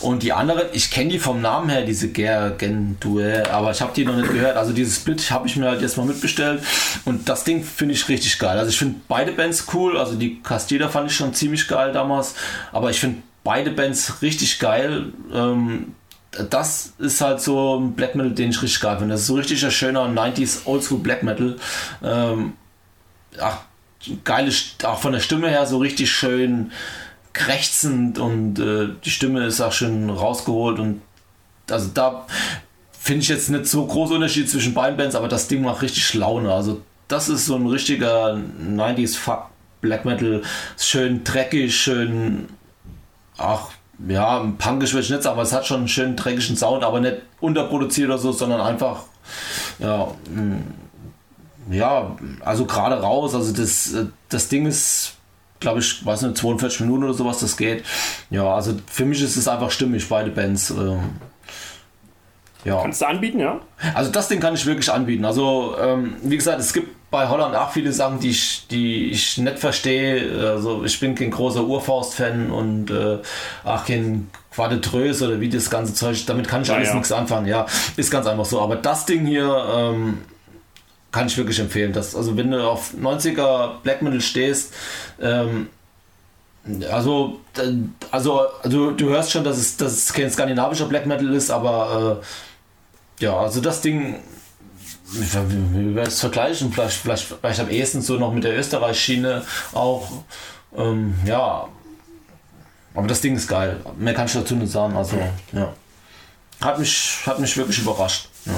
Und 0.01 0.23
die 0.23 0.33
anderen, 0.33 0.67
ich 0.71 0.91
kenne 0.91 1.09
die 1.09 1.19
vom 1.19 1.41
Namen 1.41 1.69
her, 1.69 1.81
diese 1.83 2.09
Gergendue, 2.09 3.49
aber 3.51 3.71
ich 3.71 3.81
habe 3.81 3.91
die 3.95 4.05
noch 4.05 4.15
nicht 4.15 4.31
gehört. 4.31 4.55
Also 4.55 4.71
dieses 4.71 4.97
Split 4.97 5.31
habe 5.31 5.47
ich 5.47 5.55
mir 5.55 5.67
halt 5.67 5.81
jetzt 5.81 5.97
mal 5.97 6.05
mitbestellt 6.05 6.61
und 7.05 7.27
das 7.27 7.43
Ding 7.43 7.63
finde 7.63 7.95
ich 7.95 8.07
richtig 8.07 8.37
geil. 8.37 8.57
Also 8.57 8.69
ich 8.69 8.77
finde 8.77 8.99
beide 9.07 9.31
Bands 9.31 9.65
cool, 9.73 9.97
also 9.97 10.15
die 10.15 10.41
Castilla 10.41 10.89
fand 10.89 11.09
ich 11.09 11.17
schon 11.17 11.33
ziemlich 11.33 11.67
geil 11.67 11.91
damals, 11.91 12.35
aber 12.71 12.91
ich 12.91 12.99
finde 12.99 13.23
beide 13.43 13.71
Bands 13.71 14.21
richtig 14.21 14.59
geil. 14.59 15.11
Ähm, 15.33 15.95
das 16.31 16.93
ist 16.97 17.21
halt 17.21 17.41
so 17.41 17.77
ein 17.77 17.93
Black 17.93 18.15
Metal, 18.15 18.31
den 18.31 18.51
ich 18.51 18.61
richtig 18.61 18.81
geil 18.81 18.97
finde. 18.97 19.13
Das 19.13 19.21
ist 19.21 19.27
so 19.27 19.35
richtig 19.35 19.63
ein 19.65 19.71
schöner 19.71 20.05
90s 20.05 20.65
Oldschool 20.65 20.99
Black 20.99 21.23
Metal. 21.23 21.57
Ähm, 22.03 22.53
ach, 23.39 23.59
geile, 24.23 24.51
auch 24.83 24.99
von 24.99 25.11
der 25.11 25.19
Stimme 25.19 25.49
her 25.49 25.65
so 25.65 25.77
richtig 25.77 26.11
schön 26.11 26.71
krächzend 27.33 28.17
und 28.17 28.59
äh, 28.59 28.89
die 29.03 29.09
Stimme 29.09 29.45
ist 29.45 29.61
auch 29.61 29.71
schön 29.71 30.09
rausgeholt 30.09 30.79
und 30.79 31.01
also 31.69 31.89
da 31.93 32.27
finde 32.91 33.21
ich 33.21 33.29
jetzt 33.29 33.49
nicht 33.49 33.67
so 33.67 33.85
großen 33.85 34.15
Unterschied 34.15 34.49
zwischen 34.49 34.73
beiden 34.73 34.97
Bands, 34.97 35.15
aber 35.15 35.29
das 35.29 35.47
Ding 35.47 35.61
macht 35.61 35.81
richtig 35.81 36.13
Laune. 36.13 36.53
Also 36.53 36.81
das 37.07 37.29
ist 37.29 37.45
so 37.45 37.55
ein 37.55 37.67
richtiger 37.67 38.33
90s 38.33 39.17
Fuck 39.17 39.45
Black 39.79 40.05
Metal, 40.05 40.41
schön 40.77 41.23
dreckig, 41.23 41.75
schön 41.75 42.47
ach 43.37 43.69
ja, 44.07 44.45
punkisch 44.57 44.93
will 44.93 45.01
ich 45.01 45.09
nicht 45.09 45.25
aber 45.25 45.41
es 45.41 45.53
hat 45.53 45.65
schon 45.65 45.79
einen 45.79 45.87
schönen 45.87 46.15
dreckigen 46.15 46.55
Sound, 46.55 46.83
aber 46.83 46.99
nicht 46.99 47.17
unterproduziert 47.39 48.09
oder 48.09 48.17
so, 48.17 48.31
sondern 48.31 48.61
einfach 48.61 49.03
ja, 49.79 50.07
mm, 50.29 51.73
ja, 51.73 52.15
also 52.41 52.65
gerade 52.65 53.01
raus, 53.01 53.35
also 53.35 53.53
das, 53.53 53.93
äh, 53.93 54.05
das 54.29 54.49
Ding 54.49 54.65
ist, 54.65 55.15
glaube 55.59 55.79
ich, 55.79 56.05
weiß 56.05 56.23
nicht, 56.23 56.37
42 56.37 56.81
Minuten 56.81 57.03
oder 57.03 57.13
sowas, 57.13 57.39
das 57.39 57.55
geht. 57.55 57.83
Ja, 58.29 58.55
also 58.55 58.73
für 58.87 59.05
mich 59.05 59.21
ist 59.21 59.37
es 59.37 59.47
einfach 59.47 59.71
stimmig, 59.71 60.07
beide 60.09 60.31
Bands. 60.31 60.71
ähm, 60.71 61.11
ja. 62.63 62.81
Kannst 62.81 63.01
du 63.01 63.05
anbieten, 63.07 63.39
ja? 63.39 63.59
Also 63.93 64.11
das 64.11 64.27
Ding 64.27 64.39
kann 64.39 64.53
ich 64.53 64.65
wirklich 64.65 64.91
anbieten. 64.91 65.25
Also 65.25 65.75
ähm, 65.79 66.15
wie 66.21 66.37
gesagt, 66.37 66.59
es 66.59 66.73
gibt 66.73 66.95
bei 67.11 67.27
Holland 67.27 67.55
auch 67.55 67.71
viele 67.71 67.91
Sachen, 67.91 68.19
die 68.19 68.29
ich, 68.29 68.67
die 68.71 69.11
ich 69.11 69.37
nicht 69.37 69.59
verstehe. 69.59 70.49
Also 70.51 70.83
ich 70.85 70.99
bin 70.99 71.13
kein 71.13 71.29
großer 71.29 71.63
Urfaust-Fan 71.63 72.49
und 72.49 72.89
äh, 72.89 73.19
auch 73.65 73.85
kein 73.85 74.29
Quadetrös 74.53 75.21
oder 75.21 75.39
wie 75.41 75.49
das 75.49 75.69
ganze 75.69 75.93
Zeug. 75.93 76.25
Damit 76.25 76.47
kann 76.47 76.61
ich 76.61 76.69
Ja, 76.69 76.75
alles 76.75 76.87
ja. 76.89 76.95
nichts 76.95 77.11
anfangen. 77.11 77.47
Ja, 77.47 77.65
ist 77.97 78.11
ganz 78.11 78.27
einfach 78.27 78.45
so. 78.45 78.61
Aber 78.61 78.77
das 78.77 79.05
Ding 79.05 79.25
hier 79.25 79.45
ähm, 79.75 80.19
kann 81.11 81.27
ich 81.27 81.37
wirklich 81.37 81.59
empfehlen. 81.59 81.91
Das, 81.91 82.15
also 82.15 82.37
wenn 82.37 82.49
du 82.49 82.65
auf 82.65 82.93
90er 82.93 83.81
Black 83.83 84.01
Metal 84.01 84.21
stehst, 84.21 84.73
ähm, 85.21 85.67
also, 86.91 87.41
also 88.11 88.45
du, 88.63 88.91
du 88.91 89.09
hörst 89.09 89.31
schon, 89.31 89.43
dass 89.43 89.57
es, 89.57 89.77
dass 89.77 89.93
es 89.93 90.13
kein 90.13 90.29
skandinavischer 90.29 90.85
Black 90.85 91.05
Metal 91.07 91.33
ist, 91.33 91.49
aber 91.49 92.21
äh, 93.19 93.23
ja, 93.23 93.37
also 93.37 93.61
das 93.61 93.81
Ding, 93.81 94.19
wie, 95.11 95.95
wir 95.95 96.03
es 96.03 96.19
vergleichen, 96.19 96.71
vielleicht, 96.71 96.97
vielleicht, 96.97 97.25
vielleicht 97.25 97.59
am 97.59 97.69
ehesten 97.69 98.01
so 98.01 98.17
noch 98.17 98.33
mit 98.33 98.43
der 98.43 98.57
Österreich-Schiene 98.57 99.43
auch, 99.73 100.09
ähm, 100.75 101.15
ja, 101.25 101.67
aber 102.93 103.07
das 103.07 103.21
Ding 103.21 103.35
ist 103.35 103.47
geil. 103.47 103.79
Mehr 103.97 104.13
kann 104.13 104.25
ich 104.25 104.33
dazu 104.33 104.55
nicht 104.55 104.71
sagen, 104.71 104.95
also, 104.95 105.17
ja. 105.51 105.73
Hat 106.61 106.79
mich, 106.79 107.19
hat 107.25 107.39
mich 107.39 107.55
wirklich 107.57 107.79
überrascht, 107.79 108.29
ja. 108.45 108.53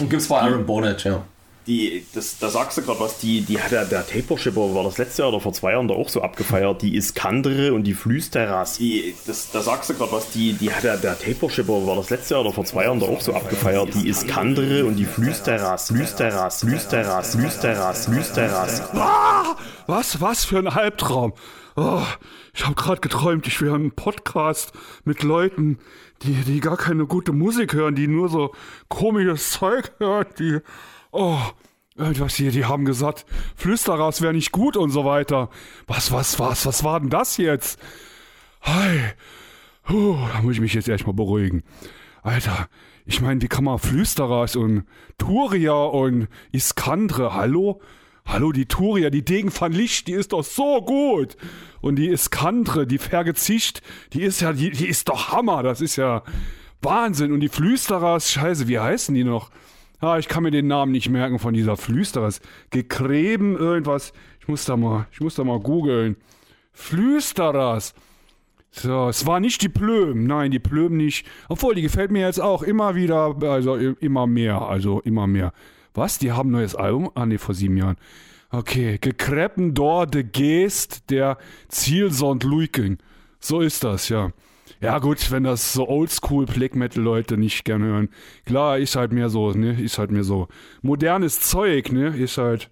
Und 0.00 0.08
gibt's 0.08 0.28
bei 0.28 0.46
Iron 0.48 0.64
Bonnet, 0.66 1.04
ja. 1.04 1.22
Die, 1.66 2.04
das, 2.12 2.38
da 2.40 2.48
sagst 2.48 2.78
du 2.78 2.82
gerade 2.82 2.98
was, 2.98 3.18
die, 3.18 3.42
die 3.42 3.60
hat 3.60 3.70
der, 3.70 3.84
der 3.84 4.04
Taper-Shipper, 4.04 4.74
war 4.74 4.82
das 4.82 4.98
letztes 4.98 5.18
Jahr 5.18 5.28
oder 5.28 5.40
vor 5.40 5.52
zwei 5.52 5.72
Jahren 5.72 5.86
da 5.86 5.94
auch 5.94 6.08
so 6.08 6.20
abgefeiert, 6.20 6.82
die 6.82 6.96
Iskandere 6.96 7.72
und 7.72 7.84
die 7.84 7.94
Flüsterras. 7.94 8.78
Die, 8.78 9.14
das, 9.26 9.52
da 9.52 9.60
sagst 9.60 9.90
du 9.90 9.94
gerade 9.94 10.10
was, 10.10 10.30
die, 10.30 10.54
die 10.54 10.72
hat 10.72 10.82
der, 10.82 10.96
der 10.96 11.16
Taper-Shipper, 11.16 11.86
war 11.86 11.94
das 11.94 12.10
letztes 12.10 12.30
Jahr 12.30 12.40
oder 12.40 12.52
vor 12.52 12.64
zwei 12.64 12.84
Jahren 12.84 12.98
da 12.98 13.06
auch 13.06 13.20
so 13.20 13.32
abgefeiert, 13.32 13.94
die 13.94 14.08
Iskandere 14.08 14.84
und 14.84 14.96
die 14.96 15.04
Flüsterras, 15.04 15.86
Flüsterras, 15.86 16.60
Flüsterras, 16.60 17.36
Flüsterras, 17.36 18.06
Flüsterras. 18.06 18.82
Ah, 18.94 19.56
was, 19.86 20.20
was 20.20 20.44
für 20.44 20.58
ein 20.58 20.66
Albtraum. 20.66 21.32
Oh, 21.76 22.02
ich 22.54 22.64
habe 22.64 22.74
gerade 22.74 23.00
geträumt, 23.00 23.46
ich 23.46 23.62
wäre 23.62 23.76
im 23.76 23.92
Podcast 23.92 24.72
mit 25.04 25.22
Leuten, 25.22 25.78
die, 26.22 26.34
die 26.34 26.60
gar 26.60 26.76
keine 26.76 27.06
gute 27.06 27.32
Musik 27.32 27.72
hören, 27.72 27.94
die 27.94 28.08
nur 28.08 28.28
so 28.28 28.52
komisches 28.88 29.50
Zeug 29.52 29.92
hören, 29.98 30.26
die, 30.38 30.58
oh, 31.12 31.38
irgendwas 31.96 32.34
hier, 32.34 32.50
die 32.50 32.64
haben 32.64 32.84
gesagt, 32.84 33.24
Flüsterers 33.54 34.20
wäre 34.20 34.34
nicht 34.34 34.50
gut 34.50 34.76
und 34.76 34.90
so 34.90 35.04
weiter. 35.04 35.50
Was, 35.86 36.10
was, 36.10 36.38
was, 36.38 36.66
was 36.66 36.82
war 36.82 36.98
denn 36.98 37.10
das 37.10 37.36
jetzt? 37.36 37.78
Hi, 38.62 39.12
Puh, 39.84 40.16
da 40.32 40.40
muss 40.42 40.54
ich 40.54 40.60
mich 40.60 40.74
jetzt 40.74 40.88
erstmal 40.88 41.14
beruhigen. 41.14 41.62
Alter, 42.22 42.68
ich 43.04 43.20
meine, 43.20 43.42
wie 43.42 43.48
kann 43.48 43.64
man 43.64 43.78
Flüsterers 43.78 44.54
und 44.54 44.84
Turia 45.18 45.74
und 45.74 46.28
Iskandre, 46.52 47.34
hallo? 47.34 47.80
Hallo, 48.24 48.52
die 48.52 48.66
Turia, 48.66 49.10
die 49.10 49.24
Degen 49.24 49.52
van 49.52 49.72
Licht, 49.72 50.06
die 50.06 50.12
ist 50.12 50.32
doch 50.32 50.44
so 50.44 50.80
gut. 50.82 51.36
Und 51.80 51.96
die 51.96 52.08
Iskandre, 52.08 52.86
die 52.86 52.98
Vergezicht, 52.98 53.82
die 54.12 54.22
ist 54.22 54.40
ja, 54.40 54.52
die, 54.52 54.70
die 54.70 54.86
ist 54.86 55.08
doch 55.08 55.32
Hammer. 55.32 55.64
Das 55.64 55.80
ist 55.80 55.96
ja 55.96 56.22
Wahnsinn. 56.80 57.32
Und 57.32 57.40
die 57.40 57.48
Flüsterers, 57.48 58.30
scheiße, 58.30 58.68
wie 58.68 58.78
heißen 58.78 59.12
die 59.12 59.24
noch? 59.24 59.50
Ah, 60.02 60.18
ich 60.18 60.26
kann 60.26 60.42
mir 60.42 60.50
den 60.50 60.66
Namen 60.66 60.90
nicht 60.90 61.08
merken 61.10 61.38
von 61.38 61.54
dieser 61.54 61.76
Flüsterers. 61.76 62.40
Gekreben, 62.70 63.56
irgendwas. 63.56 64.12
Ich 64.40 64.48
muss 64.48 64.64
da 64.64 64.76
mal, 64.76 65.06
ich 65.12 65.20
muss 65.20 65.36
da 65.36 65.44
mal 65.44 65.60
googeln. 65.60 66.16
Flüsterers. 66.72 67.94
So, 68.72 69.08
es 69.08 69.26
war 69.26 69.38
nicht 69.38 69.62
die 69.62 69.68
Plöm. 69.68 70.26
Nein, 70.26 70.50
die 70.50 70.58
Plöm 70.58 70.96
nicht. 70.96 71.24
Obwohl, 71.48 71.76
die 71.76 71.82
gefällt 71.82 72.10
mir 72.10 72.26
jetzt 72.26 72.40
auch 72.40 72.64
immer 72.64 72.96
wieder, 72.96 73.36
also 73.42 73.76
immer 73.76 74.26
mehr, 74.26 74.62
also 74.62 75.00
immer 75.02 75.28
mehr. 75.28 75.52
Was? 75.94 76.18
Die 76.18 76.32
haben 76.32 76.48
ein 76.48 76.52
neues 76.52 76.74
Album? 76.74 77.12
Ah, 77.14 77.24
ne, 77.24 77.38
vor 77.38 77.54
sieben 77.54 77.76
Jahren. 77.76 77.96
Okay, 78.50 78.98
gekreppen 79.00 79.72
dor 79.72 80.08
de 80.08 80.24
Geest 80.24 81.10
der 81.10 81.38
Zielsond 81.68 82.42
Luiking. 82.42 82.98
So 83.38 83.60
ist 83.60 83.84
das, 83.84 84.08
ja. 84.08 84.32
Ja 84.82 84.98
gut, 84.98 85.30
wenn 85.30 85.44
das 85.44 85.72
so 85.72 85.88
oldschool 85.88 86.44
Black 86.46 86.74
Metal 86.74 87.02
Leute 87.02 87.36
nicht 87.36 87.64
gern 87.64 87.82
hören. 87.82 88.08
Klar, 88.46 88.78
ist 88.78 88.96
halt 88.96 89.12
mehr 89.12 89.30
so, 89.30 89.52
ne, 89.52 89.80
ist 89.80 89.96
halt 89.96 90.10
mehr 90.10 90.24
so 90.24 90.48
modernes 90.82 91.40
Zeug, 91.40 91.92
ne, 91.92 92.08
ist 92.08 92.36
halt 92.36 92.68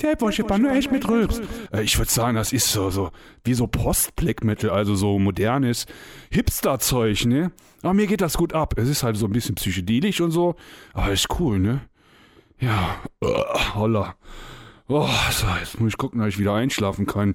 der 0.00 0.20
Worshipper 0.20 0.58
nur 0.58 0.70
echt 0.70 0.92
mit 0.92 1.08
Rülps. 1.08 1.40
Äh, 1.72 1.82
ich 1.82 1.98
würde 1.98 2.10
sagen, 2.10 2.36
das 2.36 2.52
ist 2.52 2.70
so, 2.70 2.90
so 2.90 3.10
wie 3.42 3.54
so 3.54 3.66
Post-Black 3.66 4.44
Metal, 4.44 4.70
also 4.70 4.94
so 4.94 5.18
modernes 5.18 5.86
Hipster-Zeug, 6.30 7.26
ne? 7.26 7.50
Aber 7.82 7.94
mir 7.94 8.06
geht 8.06 8.20
das 8.20 8.36
gut 8.36 8.52
ab. 8.52 8.74
Es 8.76 8.88
ist 8.88 9.02
halt 9.02 9.16
so 9.16 9.26
ein 9.26 9.32
bisschen 9.32 9.56
psychedelisch 9.56 10.20
und 10.20 10.30
so. 10.30 10.54
Aber 10.94 11.12
ist 11.12 11.28
cool, 11.40 11.58
ne? 11.58 11.80
Ja, 12.60 12.96
uh, 13.24 13.74
holla. 13.74 14.14
Oh, 14.88 15.08
so, 15.32 15.46
jetzt 15.60 15.80
muss 15.80 15.90
ich 15.90 15.98
gucken, 15.98 16.20
dass 16.20 16.28
ich 16.28 16.38
wieder 16.38 16.54
einschlafen 16.54 17.06
kann. 17.06 17.34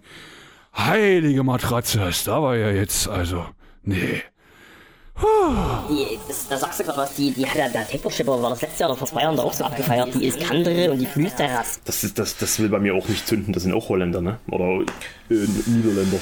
Heilige 0.76 1.43
Matratze, 1.43 1.99
das 1.99 2.24
da 2.24 2.41
war 2.41 2.55
ja 2.55 2.71
jetzt, 2.71 3.07
also, 3.07 3.45
nee. 3.84 4.24
Die, 5.89 6.19
das, 6.28 6.47
da 6.47 6.57
sagst 6.57 6.80
du 6.80 6.84
gerade 6.84 6.97
was, 6.97 7.13
die, 7.13 7.32
die 7.32 7.45
hat 7.45 7.55
ja 7.55 7.69
der 7.69 7.88
Tempo-Schipper, 7.88 8.41
war 8.41 8.49
das 8.49 8.61
letzte 8.61 8.82
Jahr 8.82 8.89
oder 8.89 8.97
vor 8.97 9.07
zwei 9.07 9.21
Jahren 9.21 9.38
da 9.38 9.43
auch 9.43 9.53
so 9.53 9.63
abgefeiert, 9.63 10.13
die 10.15 10.26
Iskandere 10.26 10.91
und 10.91 10.97
die 10.97 11.05
Flüsteras. 11.05 11.80
Das, 11.86 12.03
ist, 12.03 12.17
das, 12.17 12.36
das 12.38 12.59
will 12.59 12.69
bei 12.69 12.80
mir 12.80 12.95
auch 12.95 13.07
nicht 13.07 13.28
zünden, 13.28 13.53
das 13.53 13.63
sind 13.63 13.74
auch 13.74 13.89
Holländer, 13.89 14.21
ne? 14.21 14.39
Oder 14.49 14.82
äh, 15.30 15.47
Niederländer. 15.67 16.17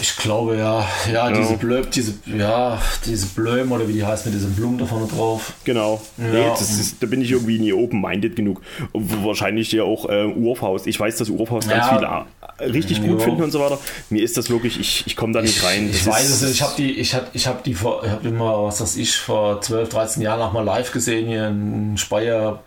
Ich 0.00 0.16
glaube 0.16 0.56
ja, 0.56 0.86
ja, 1.12 1.30
diese 1.30 1.54
Blöm, 1.54 1.88
diese, 1.90 2.14
ja, 2.26 2.80
diese 3.04 3.26
Blöm 3.26 3.72
oder 3.72 3.88
wie 3.88 3.92
die 3.94 4.04
heißt 4.04 4.24
mit 4.26 4.34
diesen 4.34 4.54
Blumen 4.54 4.78
da 4.78 4.86
vorne 4.86 5.06
drauf. 5.06 5.52
Genau. 5.64 6.00
Ja. 6.16 6.24
Nee, 6.24 6.46
das 6.50 6.70
ist, 6.70 7.02
da 7.02 7.06
bin 7.06 7.20
ich 7.22 7.30
irgendwie 7.32 7.58
nie 7.58 7.72
open-minded 7.72 8.36
genug. 8.36 8.62
Und 8.92 9.24
wahrscheinlich 9.24 9.72
ja 9.72 9.82
auch 9.82 10.08
äh, 10.08 10.24
Urfaust. 10.26 10.86
Ich 10.86 10.98
weiß, 10.98 11.16
dass 11.16 11.28
Urfaust 11.28 11.68
ganz 11.68 11.86
Ja. 11.86 12.26
viele 12.58 12.68
äh, 12.68 12.72
richtig 12.72 13.02
gut 13.02 13.18
Ja. 13.20 13.24
finden 13.24 13.42
und 13.42 13.50
so 13.50 13.60
weiter. 13.60 13.78
Mir 14.10 14.22
ist 14.22 14.36
das 14.36 14.50
wirklich, 14.50 14.78
ich, 14.80 15.04
ich 15.06 15.16
komme 15.16 15.32
da 15.32 15.42
nicht 15.42 15.62
rein. 15.64 15.88
Ich 15.90 16.04
Das 16.04 16.14
weiß 16.14 16.24
ist- 16.24 16.34
es 16.36 16.42
nicht. 16.42 16.54
Ich 16.54 16.62
habe 16.62 16.72
die, 16.76 16.92
ich 16.92 17.14
hab, 17.14 17.34
ich 17.34 17.46
hab 17.46 17.64
die 17.64 17.74
vor, 17.74 18.02
ich 18.04 18.10
habe 18.10 18.26
immer, 18.28 18.64
was 18.64 18.80
weiß 18.80 18.96
ich, 18.96 19.16
vor 19.16 19.60
12, 19.60 19.88
13 19.88 20.22
Jahren 20.22 20.40
auch 20.42 20.52
mal 20.52 20.64
live 20.64 20.92
gesehen 20.92 21.26
hier 21.28 21.48
in 21.48 21.96
Speyer 21.96 22.62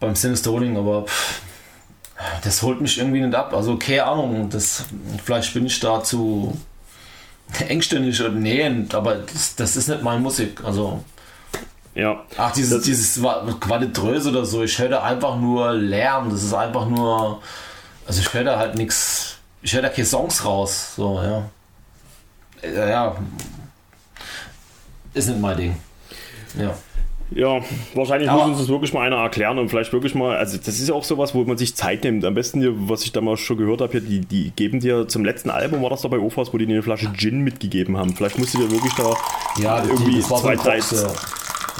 beim 0.00 0.14
Sinisterling, 0.14 0.76
aber 0.76 1.02
pff, 1.04 1.40
das 2.44 2.62
holt 2.62 2.80
mich 2.80 2.98
irgendwie 2.98 3.20
nicht 3.20 3.34
ab. 3.34 3.54
Also 3.54 3.76
keine 3.76 4.04
Ahnung, 4.04 4.48
das, 4.50 4.84
vielleicht 5.24 5.52
bin 5.54 5.66
ich 5.66 5.78
da 5.80 6.02
zu 6.02 6.56
engstirnig 7.68 8.22
und 8.22 8.40
nähend, 8.40 8.94
aber 8.94 9.16
das, 9.16 9.56
das 9.56 9.76
ist 9.76 9.88
nicht 9.88 10.02
meine 10.02 10.20
Musik. 10.20 10.62
Also 10.64 11.02
Ja. 11.94 12.22
Ach, 12.38 12.52
dieses, 12.52 12.84
dieses 12.84 13.22
Qualitröse 13.60 14.30
oder 14.30 14.44
so, 14.46 14.62
ich 14.62 14.78
höre 14.78 14.88
da 14.88 15.02
einfach 15.02 15.36
nur 15.36 15.72
Lärm, 15.72 16.30
das 16.30 16.42
ist 16.42 16.54
einfach 16.54 16.86
nur, 16.88 17.42
also 18.06 18.20
ich 18.20 18.32
höre 18.32 18.44
da 18.44 18.58
halt 18.58 18.76
nichts, 18.76 19.36
ich 19.60 19.74
höre 19.74 19.82
da 19.82 19.88
keine 19.90 20.06
Songs 20.06 20.44
raus, 20.44 20.94
so, 20.96 21.20
ja. 21.22 21.42
Äh, 22.62 22.90
Ja, 22.90 23.16
ist 25.14 25.28
nicht 25.28 25.40
mein 25.40 25.56
Ding. 25.56 25.76
Ja. 26.58 26.74
Ja, 27.34 27.60
wahrscheinlich 27.94 28.28
Aber- 28.30 28.40
muss 28.42 28.50
uns 28.50 28.58
das 28.60 28.68
wirklich 28.68 28.92
mal 28.92 29.06
einer 29.06 29.16
erklären 29.16 29.58
und 29.58 29.68
vielleicht 29.68 29.92
wirklich 29.92 30.14
mal, 30.14 30.36
also 30.36 30.56
das 30.58 30.68
ist 30.78 30.88
ja 30.88 30.94
auch 30.94 31.04
sowas, 31.04 31.34
wo 31.34 31.44
man 31.44 31.56
sich 31.58 31.74
Zeit 31.74 32.04
nimmt. 32.04 32.24
Am 32.24 32.34
besten, 32.34 32.60
hier, 32.60 32.72
was 32.88 33.04
ich 33.04 33.12
da 33.12 33.20
mal 33.20 33.36
schon 33.36 33.56
gehört 33.56 33.80
habe, 33.80 33.92
hier, 33.92 34.00
die, 34.00 34.20
die 34.20 34.52
geben 34.56 34.80
dir 34.80 35.08
zum 35.08 35.24
letzten 35.24 35.50
Album, 35.50 35.82
war 35.82 35.90
das 35.90 36.02
da 36.02 36.08
bei 36.08 36.18
Ofas, 36.18 36.52
wo 36.52 36.58
die 36.58 36.66
dir 36.66 36.74
eine 36.74 36.82
Flasche 36.82 37.12
Gin 37.16 37.40
mitgegeben 37.40 37.96
haben. 37.96 38.14
Vielleicht 38.14 38.38
musst 38.38 38.54
du 38.54 38.58
dir 38.58 38.70
wirklich 38.70 38.92
da 38.94 39.14
Ja, 39.62 39.82
irgendwie 39.84 40.20
so 40.20 40.36
zwei, 40.36 40.56
drei, 40.56 40.78
ja. 40.78 41.12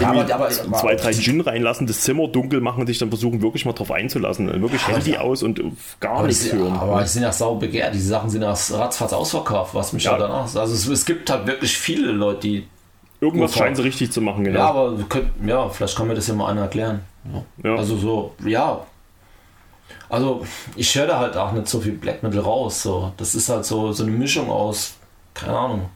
Ja, 0.01 0.09
aber, 0.11 0.35
aber, 0.35 0.49
zwei, 0.51 0.95
drei 0.97 1.13
Gin 1.13 1.43
reinlassen, 1.43 1.87
das 1.87 2.01
Zimmer 2.01 2.27
dunkel 2.27 2.61
machen 2.63 2.81
und 2.81 2.87
sich 2.87 2.99
dann 2.99 3.11
versuchen, 3.11 3.43
wirklich 3.43 3.67
mal 3.67 3.75
drauf 3.75 3.91
einzulassen. 3.93 4.49
Wirklich 4.63 4.89
Handy 4.89 5.17
aus 5.19 5.43
und 5.43 5.61
gar 6.01 6.27
nichts 6.27 6.45
das, 6.49 6.55
hören. 6.59 6.73
aber 6.73 7.03
die 7.03 7.09
sind 7.09 7.23
ja 7.23 7.31
sau 7.31 7.57
begehrt, 7.57 7.95
diese 7.95 8.09
Sachen 8.09 8.31
sind 8.31 8.41
ja 8.43 8.53
ratzfatz 8.53 9.13
ausverkauft, 9.13 9.75
was 9.75 9.93
mich 9.93 10.05
Ja. 10.05 10.13
ja 10.13 10.19
dann 10.19 10.31
auch, 10.31 10.55
also 10.57 10.61
es, 10.75 10.89
es 10.89 11.05
gibt 11.05 11.29
halt 11.31 11.47
wirklich 11.47 11.77
viele 11.77 12.11
Leute, 12.11 12.41
die, 12.41 12.67
Irgendwas 13.23 13.55
scheinen 13.55 13.77
sie 13.77 13.83
richtig 13.85 14.11
zu 14.11 14.21
machen, 14.21 14.43
genau. 14.43 14.59
ja, 14.59 14.67
aber 14.69 14.99
wir 14.99 15.05
könnten, 15.05 15.47
ja, 15.47 15.69
vielleicht 15.69 15.97
kann 15.97 16.09
mir 16.09 16.15
das 16.17 16.27
ja 16.27 16.35
mal 16.35 16.51
einer 16.51 16.63
erklären. 16.63 17.03
Ja. 17.33 17.71
Ja. 17.71 17.77
Also 17.77 17.97
so, 17.97 18.35
ja. 18.45 18.85
Also 20.09 20.45
ich 20.75 20.93
höre 20.95 21.07
da 21.07 21.21
halt 21.21 21.37
auch 21.37 21.53
nicht 21.53 21.69
so 21.69 21.81
viel 21.81 21.93
Black 21.93 22.25
Metal 22.25 22.41
raus. 22.41 22.83
So. 22.83 23.13
Das 23.17 23.37
ist 23.37 23.49
halt 23.49 23.65
so, 23.65 23.93
so 23.93 24.03
eine 24.03 24.11
Mischung 24.13 24.51
aus, 24.51 24.95
keine 25.35 25.57
Ahnung, 25.57 25.89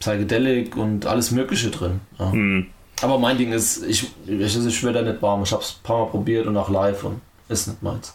Psychedelic 0.00 0.76
und 0.76 1.06
alles 1.06 1.30
Mögliche 1.30 1.70
drin. 1.70 2.00
Ja. 2.18 2.32
Hm. 2.32 2.66
Aber 3.00 3.18
mein 3.18 3.38
Ding 3.38 3.52
ist, 3.52 3.84
ich, 3.84 4.10
ich, 4.26 4.56
ich 4.66 4.82
werde 4.82 5.04
da 5.04 5.10
nicht 5.12 5.22
warm. 5.22 5.44
Ich 5.44 5.52
habe 5.52 5.62
es 5.62 5.76
ein 5.78 5.82
paar 5.84 5.98
Mal 6.04 6.10
probiert 6.10 6.48
und 6.48 6.56
auch 6.56 6.68
live 6.68 7.04
und 7.04 7.20
ist 7.48 7.68
nicht 7.68 7.80
meins. 7.80 8.12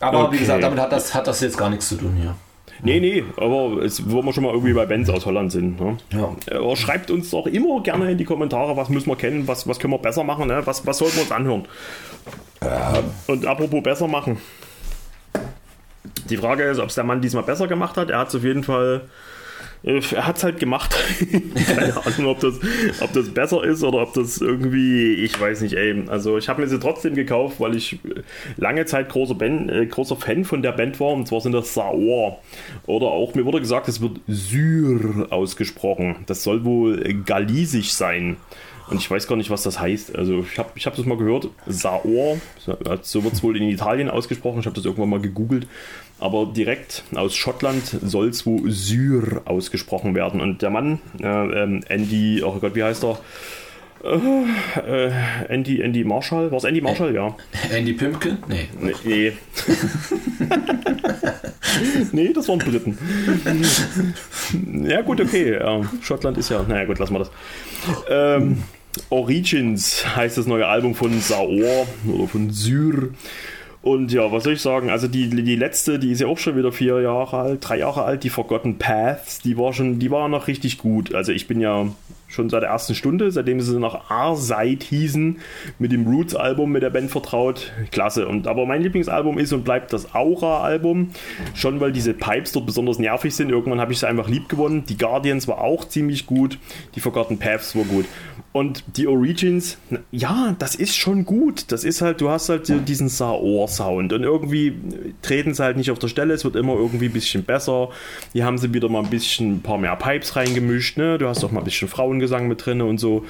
Aber 0.00 0.24
Okay. 0.24 0.34
wie 0.34 0.38
gesagt, 0.40 0.62
damit 0.62 0.78
hat 0.78 0.92
das, 0.92 1.14
hat 1.14 1.26
das 1.26 1.40
jetzt 1.40 1.56
gar 1.56 1.70
nichts 1.70 1.88
zu 1.88 1.96
tun 1.96 2.14
hier. 2.20 2.34
Nee, 2.82 3.00
nee, 3.00 3.24
aber 3.36 3.82
es, 3.82 4.10
wo 4.10 4.22
wir 4.22 4.32
schon 4.32 4.44
mal 4.44 4.52
irgendwie 4.52 4.72
bei 4.72 4.86
Bands 4.86 5.08
aus 5.10 5.26
Holland 5.26 5.52
sind. 5.52 5.80
Ne? 5.80 5.96
Ja. 6.12 6.36
Aber 6.56 6.76
schreibt 6.76 7.10
uns 7.10 7.30
doch 7.30 7.46
immer 7.46 7.82
gerne 7.82 8.10
in 8.10 8.18
die 8.18 8.24
Kommentare, 8.24 8.76
was 8.76 8.88
müssen 8.88 9.08
wir 9.08 9.16
kennen, 9.16 9.48
was, 9.48 9.66
was 9.66 9.78
können 9.78 9.92
wir 9.92 9.98
besser 9.98 10.24
machen, 10.24 10.48
ne? 10.48 10.62
was, 10.64 10.86
was 10.86 10.98
sollten 10.98 11.16
wir 11.16 11.22
uns 11.22 11.32
anhören. 11.32 11.66
Und 13.26 13.46
apropos 13.46 13.82
besser 13.82 14.08
machen. 14.08 14.38
Die 16.28 16.36
Frage 16.36 16.64
ist, 16.64 16.78
ob 16.78 16.88
es 16.88 16.94
der 16.94 17.04
Mann 17.04 17.20
diesmal 17.20 17.44
besser 17.44 17.68
gemacht 17.68 17.96
hat. 17.96 18.10
Er 18.10 18.18
hat 18.18 18.28
es 18.28 18.34
auf 18.34 18.42
jeden 18.42 18.64
Fall. 18.64 19.02
Äh, 19.86 20.00
Er 20.14 20.26
hat 20.26 20.36
es 20.36 20.44
halt 20.44 20.58
gemacht. 20.58 20.94
Keine 21.66 21.96
Ahnung, 21.96 22.26
ob 22.26 22.40
das, 22.40 22.60
ob 23.00 23.12
das 23.12 23.30
besser 23.30 23.64
ist 23.64 23.82
oder 23.82 24.02
ob 24.02 24.12
das 24.14 24.38
irgendwie, 24.38 25.14
ich 25.14 25.40
weiß 25.40 25.62
nicht, 25.62 25.74
ey. 25.74 26.04
Also 26.08 26.36
ich 26.36 26.48
habe 26.48 26.60
mir 26.60 26.68
sie 26.68 26.78
trotzdem 26.78 27.14
gekauft, 27.14 27.60
weil 27.60 27.76
ich 27.76 27.98
lange 28.56 28.84
Zeit 28.84 29.08
großer, 29.08 29.34
Band, 29.34 29.70
äh, 29.70 29.86
großer 29.86 30.16
Fan 30.16 30.44
von 30.44 30.62
der 30.62 30.72
Band 30.72 31.00
war. 31.00 31.12
Und 31.12 31.26
zwar 31.26 31.40
sind 31.40 31.52
das 31.52 31.72
Saor. 31.72 32.40
Oder 32.86 33.06
auch, 33.06 33.34
mir 33.34 33.44
wurde 33.44 33.60
gesagt, 33.60 33.88
es 33.88 34.00
wird 34.00 34.20
Syr 34.26 35.26
ausgesprochen. 35.30 36.16
Das 36.26 36.42
soll 36.42 36.64
wohl 36.64 37.02
galisisch 37.24 37.92
sein. 37.92 38.36
Und 38.88 38.98
ich 38.98 39.10
weiß 39.10 39.26
gar 39.26 39.36
nicht, 39.36 39.50
was 39.50 39.62
das 39.62 39.80
heißt. 39.80 40.14
Also 40.14 40.44
ich 40.50 40.58
habe 40.58 40.70
ich 40.76 40.86
hab 40.86 40.94
das 40.94 41.04
mal 41.06 41.16
gehört. 41.16 41.48
Saor, 41.66 42.38
so 43.02 43.24
wird 43.24 43.34
es 43.34 43.42
wohl 43.42 43.56
in 43.56 43.64
Italien 43.64 44.08
ausgesprochen. 44.08 44.60
Ich 44.60 44.66
habe 44.66 44.76
das 44.76 44.84
irgendwann 44.84 45.10
mal 45.10 45.20
gegoogelt. 45.20 45.66
Aber 46.18 46.46
direkt 46.46 47.04
aus 47.14 47.34
Schottland 47.34 47.84
soll 47.84 48.28
es 48.28 48.46
wohl 48.46 48.70
Syr 48.70 49.42
ausgesprochen 49.44 50.14
werden. 50.14 50.40
Und 50.40 50.62
der 50.62 50.70
Mann, 50.70 51.00
äh, 51.20 51.26
ähm, 51.26 51.82
Andy, 51.88 52.42
oh 52.42 52.58
Gott, 52.58 52.74
wie 52.74 52.84
heißt 52.84 53.04
er? 53.04 53.18
Äh, 54.02 55.08
äh, 55.08 55.12
Andy, 55.48 55.82
Andy 55.82 56.04
Marshall? 56.04 56.50
War 56.50 56.58
es 56.58 56.64
Andy 56.64 56.80
Marshall? 56.80 57.14
Ja. 57.14 57.36
Andy 57.70 57.92
Pimpkin? 57.92 58.38
Nee. 58.48 58.68
Nee. 58.80 58.94
Nee, 59.04 59.32
nee 62.12 62.32
das 62.32 62.48
waren 62.48 62.58
Briten. 62.58 62.96
ja, 64.88 65.02
gut, 65.02 65.20
okay. 65.20 65.54
Ja, 65.54 65.82
Schottland 66.02 66.38
ist 66.38 66.50
ja. 66.50 66.62
Naja, 66.62 66.84
gut, 66.84 66.98
lassen 66.98 67.14
wir 67.14 67.18
das. 67.20 67.30
Ähm, 68.08 68.62
Origins 69.10 70.04
heißt 70.16 70.38
das 70.38 70.46
neue 70.46 70.66
Album 70.66 70.94
von 70.94 71.20
Saor 71.20 71.86
oder 72.06 72.28
von 72.28 72.50
Syr. 72.50 73.10
Und 73.86 74.10
ja, 74.10 74.32
was 74.32 74.42
soll 74.42 74.54
ich 74.54 74.62
sagen? 74.62 74.90
Also 74.90 75.06
die, 75.06 75.28
die 75.28 75.54
letzte, 75.54 76.00
die 76.00 76.10
ist 76.10 76.20
ja 76.20 76.26
auch 76.26 76.38
schon 76.38 76.56
wieder 76.56 76.72
vier 76.72 77.00
Jahre 77.02 77.38
alt, 77.38 77.68
drei 77.68 77.78
Jahre 77.78 78.02
alt, 78.02 78.24
die 78.24 78.30
Forgotten 78.30 78.78
Paths, 78.78 79.38
die 79.38 79.56
war 79.56 79.72
schon, 79.72 80.00
die 80.00 80.10
war 80.10 80.28
noch 80.28 80.48
richtig 80.48 80.78
gut. 80.78 81.14
Also 81.14 81.30
ich 81.30 81.46
bin 81.46 81.60
ja 81.60 81.86
schon 82.28 82.50
seit 82.50 82.62
der 82.62 82.70
ersten 82.70 82.94
Stunde, 82.94 83.30
seitdem 83.30 83.60
sie 83.60 83.78
nach 83.78 84.10
R-Side 84.10 84.84
hießen, 84.84 85.38
mit 85.78 85.92
dem 85.92 86.06
Roots-Album 86.06 86.72
mit 86.72 86.82
der 86.82 86.90
Band 86.90 87.10
vertraut. 87.10 87.72
Klasse. 87.90 88.26
Und 88.28 88.46
aber 88.46 88.66
mein 88.66 88.82
Lieblingsalbum 88.82 89.38
ist 89.38 89.52
und 89.52 89.64
bleibt 89.64 89.92
das 89.92 90.14
Aura-Album. 90.14 91.10
Schon 91.54 91.80
weil 91.80 91.92
diese 91.92 92.14
Pipes 92.14 92.52
dort 92.52 92.66
besonders 92.66 92.98
nervig 92.98 93.34
sind. 93.34 93.50
Irgendwann 93.50 93.80
habe 93.80 93.92
ich 93.92 93.98
sie 93.98 94.08
einfach 94.08 94.28
lieb 94.28 94.48
gewonnen. 94.48 94.84
Die 94.88 94.96
Guardians 94.96 95.48
war 95.48 95.60
auch 95.60 95.86
ziemlich 95.86 96.26
gut. 96.26 96.58
Die 96.94 97.00
Forgotten 97.00 97.38
Paths 97.38 97.76
war 97.76 97.84
gut. 97.84 98.06
Und 98.56 98.84
die 98.96 99.06
Origins, 99.06 99.76
ja, 100.10 100.56
das 100.58 100.76
ist 100.76 100.96
schon 100.96 101.26
gut. 101.26 101.70
Das 101.72 101.84
ist 101.84 102.00
halt, 102.00 102.22
du 102.22 102.30
hast 102.30 102.48
halt 102.48 102.88
diesen 102.88 103.10
Saor-Sound 103.10 104.14
und 104.14 104.22
irgendwie 104.22 104.74
treten 105.20 105.52
sie 105.52 105.62
halt 105.62 105.76
nicht 105.76 105.90
auf 105.90 105.98
der 105.98 106.08
Stelle. 106.08 106.32
Es 106.32 106.42
wird 106.42 106.56
immer 106.56 106.72
irgendwie 106.72 107.04
ein 107.04 107.12
bisschen 107.12 107.44
besser. 107.44 107.90
Hier 108.32 108.46
haben 108.46 108.56
sie 108.56 108.72
wieder 108.72 108.88
mal 108.88 109.02
ein 109.02 109.10
bisschen, 109.10 109.56
ein 109.56 109.60
paar 109.60 109.76
mehr 109.76 109.94
Pipes 109.96 110.36
reingemischt. 110.36 110.96
Ne? 110.96 111.18
Du 111.18 111.28
hast 111.28 111.44
auch 111.44 111.50
mal 111.50 111.60
ein 111.60 111.64
bisschen 111.64 111.88
Frauengesang 112.16 112.48
mit 112.48 112.64
drin 112.64 112.80
und 112.80 112.98
so. 112.98 113.24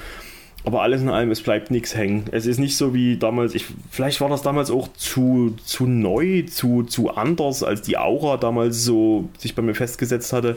aber 0.64 0.82
alles 0.82 1.00
in 1.00 1.08
allem, 1.08 1.30
es 1.30 1.42
bleibt 1.42 1.70
nichts 1.70 1.94
hängen. 1.94 2.24
Es 2.32 2.44
ist 2.44 2.58
nicht 2.58 2.76
so 2.76 2.92
wie 2.92 3.16
damals, 3.16 3.54
ich, 3.54 3.66
vielleicht 3.90 4.20
war 4.20 4.28
das 4.28 4.42
damals 4.42 4.70
auch 4.70 4.88
zu, 4.94 5.54
zu 5.64 5.86
neu, 5.86 6.42
zu, 6.42 6.82
zu 6.82 7.10
anders, 7.10 7.62
als 7.62 7.82
die 7.82 7.96
Aura 7.96 8.36
damals 8.36 8.82
so 8.82 9.28
sich 9.38 9.54
bei 9.54 9.62
mir 9.62 9.74
festgesetzt 9.74 10.32
hatte. 10.32 10.56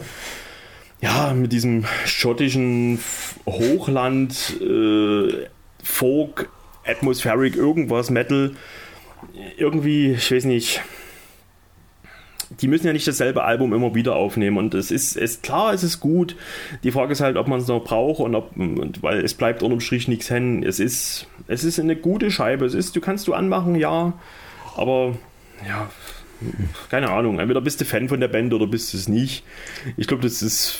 Ja, 0.99 1.33
mit 1.33 1.51
diesem 1.51 1.85
schottischen 2.05 2.99
Hochland, 3.45 4.59
äh, 4.61 5.45
Folk, 5.83 6.49
Atmospheric, 6.85 7.55
irgendwas, 7.55 8.09
Metal. 8.09 8.51
Irgendwie, 9.57 10.13
ich 10.13 10.31
weiß 10.31 10.45
nicht, 10.45 10.81
die 12.61 12.67
müssen 12.67 12.87
ja 12.87 12.93
nicht 12.93 13.07
dasselbe 13.07 13.43
Album 13.43 13.73
immer 13.73 13.93
wieder 13.93 14.15
aufnehmen 14.15 14.57
und 14.57 14.73
es 14.73 14.91
ist, 14.91 15.15
ist 15.15 15.43
klar, 15.43 15.73
es 15.73 15.83
ist 15.83 15.99
gut. 15.99 16.35
Die 16.83 16.91
Frage 16.91 17.11
ist 17.11 17.21
halt, 17.21 17.37
ob 17.37 17.47
man 17.47 17.59
es 17.59 17.67
noch 17.67 17.83
braucht 17.83 18.19
und 18.19 18.35
ob, 18.35 18.57
und, 18.57 19.03
weil 19.03 19.23
es 19.23 19.33
bleibt 19.35 19.61
unterm 19.61 19.79
Strich 19.79 20.07
nichts 20.07 20.29
hängen. 20.29 20.63
Es 20.63 20.79
ist, 20.79 21.27
es 21.47 21.63
ist 21.63 21.79
eine 21.79 21.95
gute 21.95 22.31
Scheibe. 22.31 22.65
Es 22.65 22.73
ist, 22.73 22.95
du 22.95 23.01
kannst 23.01 23.27
du 23.27 23.33
anmachen, 23.33 23.75
ja, 23.75 24.13
aber 24.75 25.15
ja, 25.67 25.89
keine 26.89 27.09
Ahnung. 27.09 27.39
Entweder 27.39 27.61
bist 27.61 27.81
du 27.81 27.85
Fan 27.85 28.09
von 28.09 28.19
der 28.19 28.29
Band 28.29 28.53
oder 28.53 28.65
bist 28.65 28.93
du 28.93 28.97
es 28.97 29.07
nicht. 29.07 29.43
Ich 29.97 30.07
glaube, 30.07 30.23
das 30.23 30.41
ist, 30.41 30.77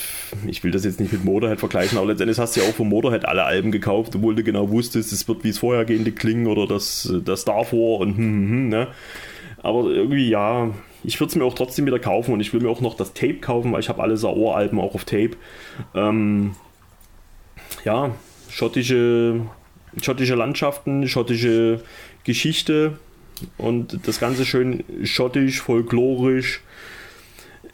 ich 0.47 0.63
will 0.63 0.71
das 0.71 0.85
jetzt 0.85 0.99
nicht 0.99 1.11
mit 1.11 1.25
Motorhead 1.25 1.59
vergleichen, 1.59 1.97
aber 1.97 2.07
letztendlich 2.07 2.39
hast 2.39 2.55
du 2.55 2.61
ja 2.61 2.67
auch 2.67 2.73
von 2.73 2.87
Motorhead 2.87 3.25
alle 3.25 3.43
Alben 3.43 3.71
gekauft, 3.71 4.15
obwohl 4.15 4.35
du 4.35 4.43
genau 4.43 4.69
wusstest, 4.69 5.11
es 5.11 5.27
wird 5.27 5.43
wie 5.43 5.49
es 5.49 5.59
vorhergehende 5.59 6.11
klingen 6.11 6.47
oder 6.47 6.65
das, 6.65 7.13
das 7.25 7.45
davor 7.45 7.99
und 7.99 8.17
hm, 8.17 8.17
hm, 8.17 8.49
hm, 8.49 8.69
ne. 8.69 8.87
Aber 9.61 9.83
irgendwie, 9.89 10.29
ja, 10.29 10.71
ich 11.03 11.19
würde 11.19 11.29
es 11.29 11.35
mir 11.35 11.45
auch 11.45 11.53
trotzdem 11.53 11.85
wieder 11.85 11.99
kaufen 11.99 12.33
und 12.33 12.39
ich 12.39 12.53
will 12.53 12.61
mir 12.61 12.69
auch 12.69 12.81
noch 12.81 12.95
das 12.95 13.13
Tape 13.13 13.35
kaufen, 13.35 13.71
weil 13.71 13.79
ich 13.79 13.89
habe 13.89 14.01
alle 14.01 14.17
Saor-Alben 14.17 14.79
auch 14.79 14.95
auf 14.95 15.05
Tape. 15.05 15.31
Ähm, 15.95 16.55
ja, 17.85 18.11
schottische, 18.49 19.41
schottische 20.01 20.35
Landschaften, 20.35 21.07
schottische 21.07 21.81
Geschichte 22.23 22.99
und 23.57 23.99
das 24.05 24.19
Ganze 24.19 24.45
schön 24.45 24.83
schottisch, 25.03 25.61
folklorisch, 25.61 26.61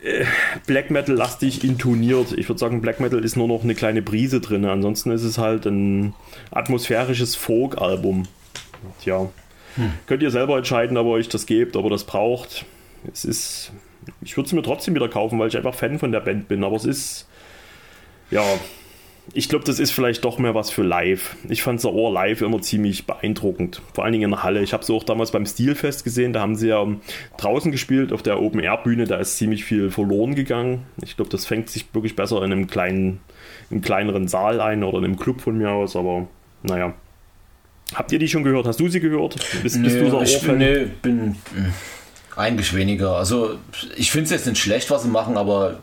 äh, 0.04 0.26
Black 0.68 0.92
Metal 0.92 1.16
lastig 1.16 1.64
intoniert. 1.64 2.32
Ich 2.34 2.48
würde 2.48 2.60
sagen, 2.60 2.82
Black 2.82 3.00
Metal 3.00 3.24
ist 3.24 3.36
nur 3.36 3.48
noch 3.48 3.64
eine 3.64 3.74
kleine 3.74 4.04
Brise 4.04 4.40
drin. 4.40 4.66
Ansonsten 4.66 5.10
ist 5.10 5.24
es 5.24 5.40
halt 5.40 5.66
ein 5.66 6.14
atmosphärisches 6.52 7.36
Folk-Album. 7.36 8.28
Tja, 9.02 9.32
hm. 9.76 9.94
könnt 10.06 10.22
ihr 10.22 10.30
selber 10.30 10.58
entscheiden, 10.58 10.96
ob 10.98 11.08
ihr 11.08 11.12
euch 11.12 11.30
das 11.30 11.48
gebt, 11.48 11.76
ob 11.76 11.86
ihr 11.86 11.90
das 11.90 12.04
braucht 12.04 12.66
es 13.12 13.26
ist. 13.26 13.72
Ich 14.22 14.38
würde 14.38 14.48
es 14.48 14.54
mir 14.54 14.62
trotzdem 14.62 14.96
wieder 14.96 15.10
kaufen, 15.10 15.40
weil 15.40 15.48
ich 15.48 15.58
einfach 15.58 15.74
Fan 15.74 16.00
von 16.00 16.12
der 16.12 16.20
Band 16.20 16.48
bin, 16.48 16.64
aber 16.64 16.76
es 16.76 16.86
ist. 16.86 17.28
Ja, 18.32 18.44
ich 19.34 19.50
glaube, 19.50 19.66
das 19.66 19.80
ist 19.80 19.92
vielleicht 19.92 20.24
doch 20.24 20.38
mehr 20.38 20.54
was 20.54 20.70
für 20.70 20.84
live. 20.84 21.36
Ich 21.50 21.64
fand 21.64 21.84
Ohr 21.84 22.14
live 22.14 22.42
immer 22.42 22.62
ziemlich 22.62 23.08
beeindruckend. 23.08 23.82
Vor 23.94 24.04
allen 24.04 24.14
Dingen 24.14 24.26
in 24.26 24.32
der 24.32 24.44
Halle. 24.44 24.62
Ich 24.62 24.74
habe 24.74 24.86
sie 24.86 24.94
auch 24.94 25.04
damals 25.04 25.32
beim 25.32 25.46
Stilfest 25.46 26.04
gesehen. 26.04 26.32
Da 26.32 26.42
haben 26.42 26.56
sie 26.56 26.68
ja 26.68 26.86
draußen 27.38 27.72
gespielt 27.72 28.14
auf 28.14 28.22
der 28.22 28.40
Open-Air-Bühne. 28.42 29.06
Da 29.06 29.18
ist 29.18 29.38
ziemlich 29.38 29.66
viel 29.66 29.90
verloren 29.90 30.36
gegangen. 30.36 30.84
Ich 31.04 31.16
glaube, 31.16 31.32
das 31.32 31.46
fängt 31.46 31.70
sich 31.70 31.94
wirklich 31.94 32.16
besser 32.16 32.38
in 32.44 32.52
einem 32.52 32.68
kleinen, 32.68 33.20
im 33.72 33.82
kleineren 33.82 34.28
Saal 34.28 34.62
ein 34.62 34.84
oder 34.84 35.00
in 35.00 35.06
einem 35.06 35.18
Club 35.18 35.42
von 35.42 35.58
mir 35.58 35.72
aus. 35.72 35.96
Aber 35.96 36.28
naja. 36.62 36.94
Habt 37.94 38.12
ihr 38.12 38.20
die 38.20 38.28
schon 38.28 38.44
gehört? 38.44 38.68
Hast 38.68 38.80
du 38.80 38.88
sie 38.88 39.00
gehört? 39.00 39.36
Bist, 39.64 39.78
nee, 39.78 39.84
bist 39.84 40.02
du 40.02 40.10
so 40.10 40.22
ich 40.22 40.42
bin, 40.42 40.58
nee, 40.58 40.88
bin 41.02 41.36
eigentlich 42.36 42.74
weniger. 42.74 43.16
Also 43.16 43.58
ich 43.96 44.12
finde 44.12 44.26
es 44.26 44.32
jetzt 44.32 44.48
nicht 44.48 44.62
schlecht, 44.62 44.90
was 44.92 45.04
sie 45.04 45.10
machen, 45.10 45.38
aber 45.38 45.78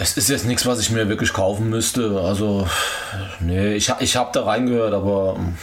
es 0.00 0.16
ist 0.16 0.30
jetzt 0.30 0.46
nichts, 0.46 0.64
was 0.64 0.80
ich 0.80 0.90
mir 0.90 1.08
wirklich 1.08 1.32
kaufen 1.32 1.68
müsste. 1.68 2.20
Also, 2.22 2.66
nee, 3.40 3.74
ich, 3.74 3.92
ich 4.00 4.16
habe 4.16 4.30
da 4.32 4.44
reingehört, 4.44 4.94
aber 4.94 5.34
hm, 5.36 5.56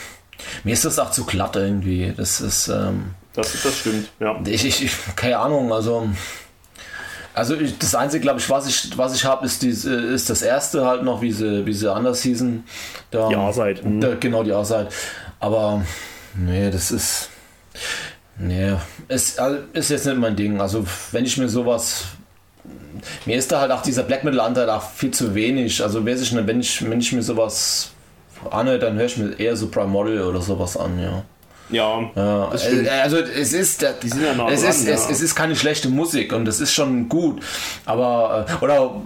mir 0.64 0.74
ist 0.74 0.86
das 0.86 1.00
auch 1.00 1.10
zu 1.12 1.26
glatt 1.26 1.56
irgendwie. 1.56 2.14
Das 2.16 2.40
ist. 2.40 2.68
Ähm, 2.68 3.16
das, 3.34 3.62
das 3.64 3.80
stimmt, 3.80 4.10
ja. 4.20 4.40
Ich, 4.46 4.66
ich, 4.66 4.84
ich, 4.84 4.92
keine 5.16 5.40
Ahnung, 5.40 5.74
also. 5.74 6.08
Also 7.34 7.56
ich, 7.56 7.78
das 7.78 7.94
Einzige, 7.94 8.22
glaube 8.22 8.40
ich, 8.40 8.50
was 8.50 8.68
ich, 8.68 8.98
was 8.98 9.16
ich 9.16 9.24
habe, 9.26 9.46
ist, 9.46 9.64
ist 9.64 10.30
das 10.30 10.42
erste 10.42 10.86
halt 10.86 11.04
noch, 11.04 11.22
wie 11.22 11.32
sie, 11.32 11.68
wie 11.68 11.74
sie 11.74 11.92
anders 11.92 12.22
hießen. 12.24 12.64
Da, 13.12 13.30
die 13.30 13.36
A-Seite. 13.36 13.88
Mhm. 13.88 14.20
Genau, 14.20 14.44
die 14.44 14.54
A-Seite. 14.54 14.90
Aber 15.40 15.84
nee, 16.36 16.72
das 16.72 16.92
ist. 16.92 17.30
Nee, 18.40 18.74
es 19.08 19.38
also, 19.40 19.60
ist 19.74 19.90
jetzt 19.90 20.06
nicht 20.06 20.18
mein 20.18 20.36
Ding. 20.36 20.62
Also, 20.62 20.86
wenn 21.12 21.26
ich 21.26 21.38
mir 21.38 21.50
sowas. 21.50 22.06
Mir 23.26 23.38
ist 23.38 23.52
da 23.52 23.62
halt 23.62 23.72
auch 23.72 23.82
dieser 23.82 24.04
Black 24.04 24.24
Metal-Anteil 24.24 24.70
auch 24.70 24.90
viel 24.92 25.12
zu 25.12 25.34
wenig. 25.34 25.82
Also, 25.82 26.06
wer 26.06 26.18
sich, 26.18 26.36
wenn, 26.36 26.60
ich, 26.60 26.90
wenn 26.90 27.00
ich 27.00 27.14
mir 27.14 27.24
sowas 27.24 27.92
anhöre, 28.52 28.80
dann 28.80 28.98
höre 28.98 29.06
ich 29.06 29.18
mir 29.18 29.40
eher 29.40 29.56
so 29.56 29.68
Primordial 29.68 30.24
oder 30.24 30.42
sowas 30.42 30.78
an, 30.78 31.00
ja. 31.00 31.24
Ja, 31.70 32.10
ja 32.16 32.54
äh, 32.54 32.90
also 33.02 33.18
es 33.18 33.52
ist, 33.52 33.86
die 34.02 34.10
sind 34.10 34.24
ja 34.24 34.34
nah 34.34 34.50
es, 34.50 34.62
dran, 34.62 34.70
ist 34.70 34.88
ja. 34.88 34.94
es, 34.94 35.10
es, 35.10 35.22
ist 35.22 35.36
keine 35.36 35.56
schlechte 35.56 35.90
Musik 35.90 36.32
und 36.32 36.48
es 36.48 36.62
ist 36.62 36.74
schon 36.74 37.10
gut, 37.10 37.42
aber 37.86 38.46
äh, 38.48 38.64
oder 38.64 39.02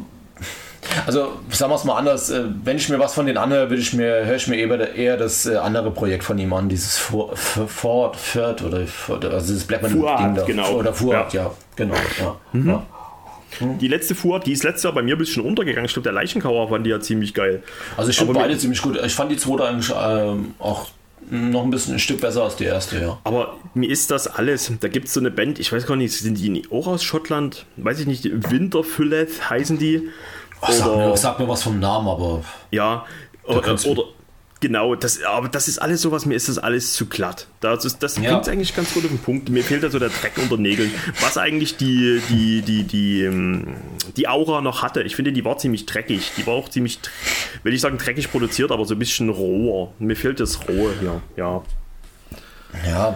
also 1.05 1.39
sagen 1.49 1.71
wir 1.71 1.75
es 1.75 1.83
mal 1.83 1.97
anders, 1.97 2.29
äh, 2.29 2.43
wenn 2.63 2.77
ich 2.77 2.89
mir 2.89 2.99
was 2.99 3.13
von 3.13 3.25
denen 3.25 3.37
anhöre, 3.37 3.69
würde 3.69 3.81
ich 3.81 3.93
mir, 3.93 4.25
höre 4.25 4.35
ich 4.35 4.47
mir 4.47 4.57
eher, 4.57 4.95
eher 4.95 5.17
das 5.17 5.45
äh, 5.45 5.55
andere 5.55 5.91
Projekt 5.91 6.23
von 6.23 6.37
ihm 6.37 6.53
an, 6.53 6.69
dieses 6.69 6.97
Ford, 6.97 7.37
Ford 7.37 8.63
oder 8.63 9.31
also 9.31 9.53
das 9.53 9.63
Blackman 9.63 9.93
Ding 9.93 10.35
da. 10.35 10.43
Genau. 10.45 10.71
Oder 10.73 10.93
Fuad, 10.93 11.33
ja. 11.33 11.43
ja, 11.43 11.51
genau. 11.75 11.95
Ja. 12.19 12.35
Mhm. 12.53 12.69
ja. 12.69 12.83
Die 13.59 13.87
letzte 13.89 14.15
Fuhrt, 14.15 14.47
die 14.47 14.53
ist 14.53 14.63
letztes 14.63 14.83
Jahr 14.83 14.93
bei 14.93 15.01
mir 15.01 15.15
ein 15.15 15.19
bisschen 15.19 15.43
untergegangen. 15.43 15.85
Ich 15.85 15.93
glaube, 15.93 16.05
der 16.05 16.13
Leichenkauer 16.13 16.69
fand 16.69 16.85
die 16.85 16.89
ja 16.89 16.99
ziemlich 17.01 17.33
geil. 17.33 17.63
Also 17.97 18.09
ich 18.09 18.17
finde 18.17 18.33
beide 18.33 18.57
ziemlich 18.57 18.81
gut. 18.81 18.99
Ich 19.03 19.13
fand 19.13 19.29
die 19.29 19.37
zweite 19.37 19.65
eigentlich 19.65 19.93
ähm, 19.93 20.55
auch 20.57 20.87
noch 21.29 21.63
ein 21.63 21.69
bisschen 21.69 21.95
ein 21.95 21.99
Stück 21.99 22.21
besser 22.21 22.43
als 22.43 22.55
die 22.55 22.65
erste, 22.65 22.99
ja. 22.99 23.19
Aber 23.23 23.57
mir 23.73 23.89
ist 23.89 24.11
das 24.11 24.27
alles. 24.27 24.71
Da 24.79 24.87
gibt 24.87 25.07
es 25.07 25.13
so 25.13 25.19
eine 25.19 25.31
Band, 25.31 25.59
ich 25.59 25.71
weiß 25.71 25.85
gar 25.85 25.95
nicht, 25.95 26.13
sind 26.13 26.37
die 26.37 26.63
auch 26.71 26.87
aus 26.87 27.03
Schottland? 27.03 27.65
Weiß 27.77 27.99
ich 27.99 28.07
nicht, 28.07 28.25
Winterfylleth 28.51 29.49
heißen 29.49 29.77
die. 29.77 30.09
Ach, 30.61 30.71
sag, 30.71 30.95
mir, 30.95 31.17
sag, 31.17 31.39
mir, 31.39 31.47
was 31.47 31.63
vom 31.63 31.79
Namen, 31.79 32.07
aber. 32.07 32.43
Ja, 32.69 33.05
oder, 33.43 33.73
oder 33.85 34.03
genau, 34.59 34.95
das, 34.95 35.21
aber 35.23 35.49
das 35.49 35.67
ist 35.67 35.79
alles 35.79 36.01
sowas, 36.01 36.25
mir 36.25 36.35
ist 36.35 36.47
das 36.47 36.59
alles 36.59 36.93
zu 36.93 37.07
glatt. 37.07 37.47
Das, 37.59 37.83
ist, 37.83 38.03
das 38.03 38.17
ja. 38.17 38.31
bringt 38.31 38.47
eigentlich 38.47 38.75
ganz 38.75 38.93
gut 38.93 39.03
auf 39.03 39.09
den 39.09 39.19
Punkt. 39.19 39.49
Mir 39.49 39.63
fehlt 39.63 39.83
da 39.83 39.89
so 39.89 39.99
der 39.99 40.09
Dreck 40.09 40.33
unter 40.37 40.57
Nägeln. 40.57 40.93
Was 41.19 41.37
eigentlich 41.37 41.77
die, 41.77 42.21
die, 42.29 42.61
die, 42.61 42.83
die, 42.83 43.23
ähm, 43.23 43.75
die 44.15 44.27
Aura 44.27 44.61
noch 44.61 44.83
hatte, 44.83 45.01
ich 45.01 45.15
finde, 45.15 45.33
die 45.33 45.43
war 45.43 45.57
ziemlich 45.57 45.87
dreckig. 45.87 46.31
Die 46.37 46.45
war 46.45 46.53
auch 46.53 46.69
ziemlich, 46.69 46.99
will 47.63 47.73
ich 47.73 47.81
sagen, 47.81 47.97
dreckig 47.97 48.31
produziert, 48.31 48.71
aber 48.71 48.85
so 48.85 48.95
ein 48.95 48.99
bisschen 48.99 49.29
roher. 49.29 49.91
Mir 49.99 50.15
fehlt 50.15 50.39
das 50.39 50.67
Rohe 50.67 50.93
hier, 50.99 51.21
ja. 51.35 51.63
Ja. 52.85 53.15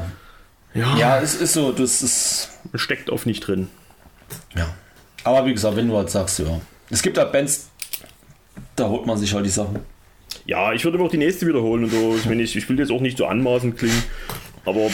Ja, 0.74 0.98
ja 0.98 1.22
es 1.22 1.36
ist 1.36 1.54
so, 1.54 1.72
das 1.72 2.02
ist. 2.02 2.50
Steckt 2.74 3.10
oft 3.10 3.26
nicht 3.26 3.42
drin. 3.42 3.70
Ja. 4.56 4.74
Aber 5.24 5.46
wie 5.46 5.54
gesagt, 5.54 5.78
wenn 5.78 5.88
du 5.88 5.96
halt 5.96 6.10
sagst, 6.10 6.40
ja. 6.40 6.60
Es 6.96 7.02
gibt 7.02 7.18
halt 7.18 7.34
Bands, 7.34 7.68
da 8.78 8.88
holt 8.88 9.06
man 9.06 9.18
sich 9.18 9.34
halt 9.34 9.46
die 9.46 9.50
Sachen. 9.50 9.82
Ja, 10.46 10.72
ich 10.72 10.86
würde 10.86 10.98
auch 11.00 11.12
die 11.12 11.18
nächste 11.18 11.46
wiederholen 11.46 11.84
und 11.84 11.90
so. 11.90 12.16
Ich, 12.16 12.26
meine, 12.26 12.42
ich, 12.42 12.56
ich 12.56 12.70
will 12.70 12.80
jetzt 12.80 12.90
auch 12.90 13.02
nicht 13.02 13.18
so 13.18 13.26
anmaßend 13.26 13.78
klingen, 13.78 14.02
aber. 14.66 14.88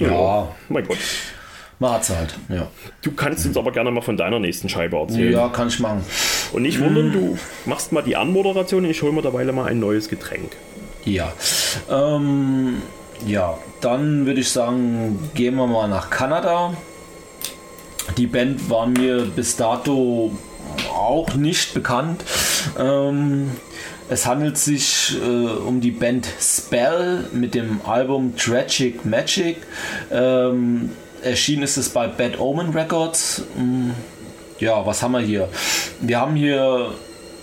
Ja, 0.00 0.10
ja. 0.10 0.48
mein 0.68 0.84
Gott. 0.84 0.98
Man 1.78 1.92
hat's 1.92 2.10
halt, 2.10 2.34
ja. 2.48 2.66
Du 3.00 3.12
kannst 3.12 3.46
uns 3.46 3.56
aber 3.56 3.70
gerne 3.70 3.92
mal 3.92 4.00
von 4.00 4.16
deiner 4.16 4.40
nächsten 4.40 4.68
Scheibe 4.68 4.96
erzählen. 4.96 5.32
Ja, 5.32 5.48
kann 5.50 5.68
ich 5.68 5.78
machen. 5.78 6.04
Und 6.52 6.62
nicht 6.62 6.80
wundern, 6.80 7.10
mm. 7.10 7.12
du 7.12 7.38
machst 7.64 7.92
mal 7.92 8.02
die 8.02 8.16
Anmoderation, 8.16 8.84
ich 8.84 9.02
hole 9.02 9.12
mir 9.12 9.22
dabei 9.22 9.44
mal 9.44 9.66
ein 9.66 9.78
neues 9.78 10.08
Getränk. 10.08 10.56
Ja. 11.04 11.32
Ähm, 11.88 12.82
ja, 13.24 13.56
dann 13.80 14.26
würde 14.26 14.40
ich 14.40 14.50
sagen, 14.50 15.30
gehen 15.34 15.54
wir 15.54 15.68
mal 15.68 15.86
nach 15.86 16.10
Kanada. 16.10 16.76
Die 18.16 18.26
Band 18.26 18.68
war 18.68 18.88
mir 18.88 19.26
bis 19.26 19.54
dato 19.56 20.32
auch 20.90 21.34
nicht 21.34 21.74
bekannt. 21.74 22.24
Ähm, 22.78 23.50
es 24.08 24.26
handelt 24.26 24.58
sich 24.58 25.16
äh, 25.22 25.26
um 25.26 25.80
die 25.80 25.90
Band 25.90 26.28
Spell 26.40 27.28
mit 27.32 27.54
dem 27.54 27.80
Album 27.86 28.36
Tragic 28.36 29.04
Magic. 29.04 29.58
Ähm, 30.10 30.90
erschienen 31.22 31.62
ist 31.62 31.76
es 31.76 31.88
bei 31.88 32.08
Bad 32.08 32.38
Omen 32.38 32.70
Records. 32.70 33.42
Ähm, 33.56 33.92
ja, 34.58 34.84
was 34.84 35.02
haben 35.02 35.12
wir 35.12 35.20
hier? 35.20 35.48
Wir 36.00 36.20
haben 36.20 36.36
hier 36.36 36.92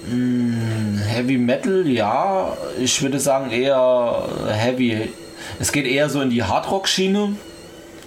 mh, 0.09 1.01
Heavy 1.05 1.37
Metal, 1.37 1.87
ja. 1.87 2.55
Ich 2.79 3.01
würde 3.01 3.19
sagen 3.19 3.51
eher 3.51 4.27
Heavy. 4.47 5.09
Es 5.59 5.71
geht 5.71 5.85
eher 5.85 6.09
so 6.09 6.21
in 6.21 6.29
die 6.29 6.43
Hardrock-Schiene. 6.43 7.35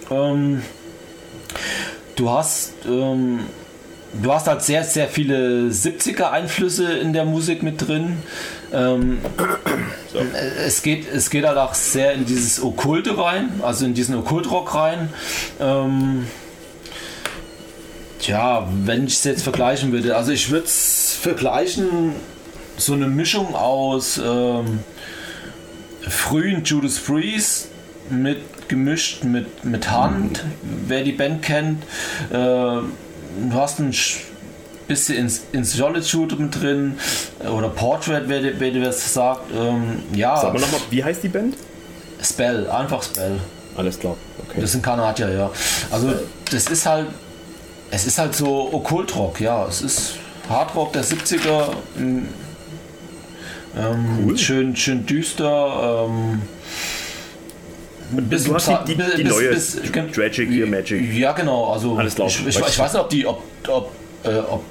Ähm, 0.09 0.61
du 2.15 2.29
hast 2.29 2.73
ähm, 2.87 3.41
du 4.21 4.31
hast 4.31 4.47
halt 4.47 4.61
sehr, 4.61 4.83
sehr 4.83 5.07
viele 5.07 5.69
70er-Einflüsse 5.69 6.93
in 6.93 7.13
der 7.13 7.25
Musik 7.25 7.63
mit 7.63 7.87
drin. 7.87 8.17
Ähm, 8.71 9.19
so. 10.11 10.19
es, 10.65 10.81
geht, 10.81 11.11
es 11.11 11.29
geht 11.29 11.45
halt 11.45 11.57
auch 11.57 11.73
sehr 11.73 12.13
in 12.13 12.25
dieses 12.25 12.61
Okkulte 12.61 13.17
rein, 13.17 13.61
also 13.61 13.85
in 13.85 13.93
diesen 13.93 14.15
Okkultrock 14.15 14.75
rein. 14.75 15.09
Ähm, 15.59 16.27
tja, 18.19 18.67
wenn 18.85 19.07
ich 19.07 19.13
es 19.13 19.23
jetzt 19.23 19.43
vergleichen 19.43 19.91
würde, 19.91 20.15
also 20.15 20.31
ich 20.31 20.49
würde 20.49 20.65
es 20.65 21.17
vergleichen 21.19 22.13
so 22.77 22.93
eine 22.93 23.07
Mischung 23.07 23.55
aus 23.55 24.19
ähm, 24.23 24.79
frühen 26.01 26.63
Judas 26.63 26.99
Priest 26.99 27.69
mit 28.09 28.39
gemischt 28.67 29.23
mit, 29.23 29.65
mit 29.65 29.91
Hand, 29.91 30.43
wer 30.87 31.03
die 31.03 31.11
Band 31.11 31.43
kennt. 31.43 31.83
Äh, 32.31 32.79
du 33.49 33.55
hast 33.55 33.79
ein 33.79 33.93
bisschen 34.87 35.17
ins, 35.17 35.41
ins 35.51 35.73
Solitude 35.73 36.35
mit 36.35 36.61
drin 36.61 36.97
oder 37.39 37.69
Portrait, 37.69 38.23
wer, 38.27 38.59
wer 38.59 38.71
dir 38.71 38.83
das 38.83 39.13
sagt. 39.13 39.51
Ähm, 39.55 40.03
ja. 40.13 40.37
Sag 40.37 40.53
mal 40.53 40.59
nochmal, 40.59 40.81
wie 40.89 41.03
heißt 41.03 41.23
die 41.23 41.29
Band? 41.29 41.55
Spell, 42.21 42.69
einfach 42.69 43.03
Spell. 43.03 43.39
Alles 43.75 43.99
klar. 43.99 44.15
Okay. 44.49 44.61
Das 44.61 44.71
sind 44.71 44.83
Kanadier, 44.83 45.29
ja. 45.29 45.51
Also 45.89 46.13
das 46.51 46.67
ist 46.67 46.85
halt, 46.85 47.07
es 47.91 48.05
ist 48.05 48.17
halt 48.17 48.35
so 48.35 48.73
Okkultrock, 48.73 49.39
ja. 49.39 49.65
Es 49.67 49.81
ist 49.81 50.13
Hardrock 50.49 50.93
der 50.93 51.03
70er. 51.03 51.69
Ähm, 51.97 52.27
cool. 54.25 54.37
schön, 54.37 54.75
schön 54.75 55.05
düster. 55.05 56.05
Ähm, 56.07 56.41
bis, 58.15 58.43
du 58.45 58.55
hast 58.55 58.67
die, 58.67 58.95
die, 58.95 59.03
die 59.17 59.23
bis, 59.23 59.31
neue 59.31 59.49
bis, 59.49 59.77
Tragic 60.13 60.49
hier 60.49 60.67
Magic. 60.67 61.13
Ja, 61.13 61.31
genau. 61.31 61.71
Also 61.71 61.95
Alles 61.95 62.15
klar. 62.15 62.27
Ich, 62.27 62.47
ich, 62.47 62.59
ich, 62.59 62.79
weiß 62.79 62.93
nicht, 62.93 63.01
ob 63.01 63.09
die, 63.09 63.25
ob, 63.25 63.43
ob, 63.67 63.91
äh, 64.23 64.37
ob 64.37 64.63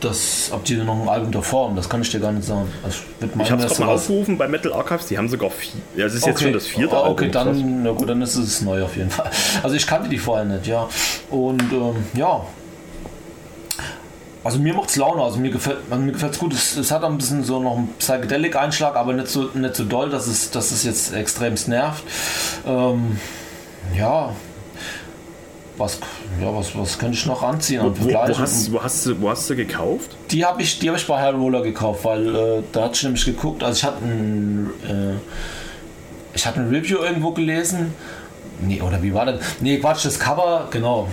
das, 0.00 0.50
ob 0.52 0.64
die 0.64 0.76
noch 0.76 1.00
ein 1.00 1.08
Album 1.08 1.32
davor 1.32 1.68
haben, 1.68 1.76
das 1.76 1.88
kann 1.88 2.02
ich 2.02 2.10
dir 2.10 2.20
gar 2.20 2.32
nicht 2.32 2.46
sagen. 2.46 2.68
Also 2.82 2.98
ich 3.20 3.50
habe 3.50 3.62
es 3.62 3.68
gerade 3.68 3.84
mal 3.84 3.94
aufgerufen 3.94 4.38
bei 4.38 4.48
Metal 4.48 4.72
Archives, 4.72 5.06
die 5.06 5.18
haben 5.18 5.28
sogar 5.28 5.50
vier. 5.50 5.80
Ja, 5.96 6.06
es 6.06 6.14
ist 6.14 6.22
okay. 6.22 6.30
jetzt 6.30 6.42
schon 6.42 6.52
das 6.52 6.66
vierte 6.66 6.96
okay, 6.96 6.96
Album. 6.96 7.12
Okay, 7.12 7.30
dann, 7.30 7.82
na 7.82 7.90
gut, 7.92 8.08
dann 8.08 8.22
ist 8.22 8.36
es 8.36 8.60
neu 8.62 8.82
auf 8.84 8.96
jeden 8.96 9.10
Fall. 9.10 9.30
Also 9.62 9.74
ich 9.74 9.86
kannte 9.86 10.08
die 10.08 10.18
vorher 10.18 10.44
nicht, 10.44 10.66
ja. 10.66 10.88
Und 11.30 11.62
ähm, 11.72 11.96
ja. 12.14 12.42
Also 14.46 14.60
mir 14.60 14.74
macht 14.74 14.90
es 14.90 14.96
Laune, 14.96 15.22
also 15.22 15.40
mir 15.40 15.50
gefällt 15.50 15.78
also 15.90 16.00
mir 16.00 16.12
gefällt's 16.12 16.38
gut. 16.38 16.54
Es, 16.54 16.76
es, 16.76 16.92
hat 16.92 17.02
ein 17.02 17.18
bisschen 17.18 17.42
so 17.42 17.58
noch 17.58 17.78
einen 17.78 17.88
Psychedelic-Einschlag, 17.98 18.94
aber 18.94 19.12
nicht 19.12 19.26
so, 19.26 19.50
nicht 19.54 19.74
so 19.74 19.82
doll, 19.82 20.08
dass 20.08 20.28
es, 20.28 20.52
dass 20.52 20.70
es 20.70 20.84
jetzt 20.84 21.12
extrem 21.12 21.54
nervt. 21.66 22.04
Ähm, 22.64 23.18
ja, 23.98 24.30
was, 25.76 25.98
ja, 26.40 26.54
was, 26.54 26.78
was 26.78 26.96
könnte 26.96 27.18
ich 27.18 27.26
noch 27.26 27.42
anziehen? 27.42 27.82
Wo, 27.82 27.90
wo, 27.98 28.08
wo, 28.08 28.38
hast, 28.38 28.72
wo, 28.72 28.80
hast, 28.80 29.04
du, 29.06 29.20
wo 29.20 29.30
hast 29.30 29.50
du 29.50 29.56
gekauft? 29.56 30.16
Die 30.30 30.44
habe 30.44 30.62
ich, 30.62 30.78
hab 30.88 30.96
ich 30.96 31.06
bei 31.08 31.20
High 31.20 31.34
Roller 31.34 31.62
gekauft, 31.62 32.04
weil 32.04 32.36
äh, 32.36 32.62
da 32.70 32.84
hatte 32.84 32.94
ich 32.94 33.02
nämlich 33.02 33.24
geguckt. 33.24 33.64
Also 33.64 33.78
ich 33.78 33.84
hatte 33.84 34.04
ein, 34.04 34.70
äh, 34.88 35.14
ich 36.36 36.46
hatte 36.46 36.60
ein 36.60 36.68
Review 36.68 36.98
irgendwo 36.98 37.32
gelesen. 37.32 37.94
Nee, 38.60 38.80
oder 38.80 39.02
wie 39.02 39.12
war 39.12 39.26
das? 39.26 39.40
Nee, 39.58 39.78
Quatsch, 39.80 40.04
das 40.04 40.20
Cover, 40.20 40.68
genau. 40.70 41.08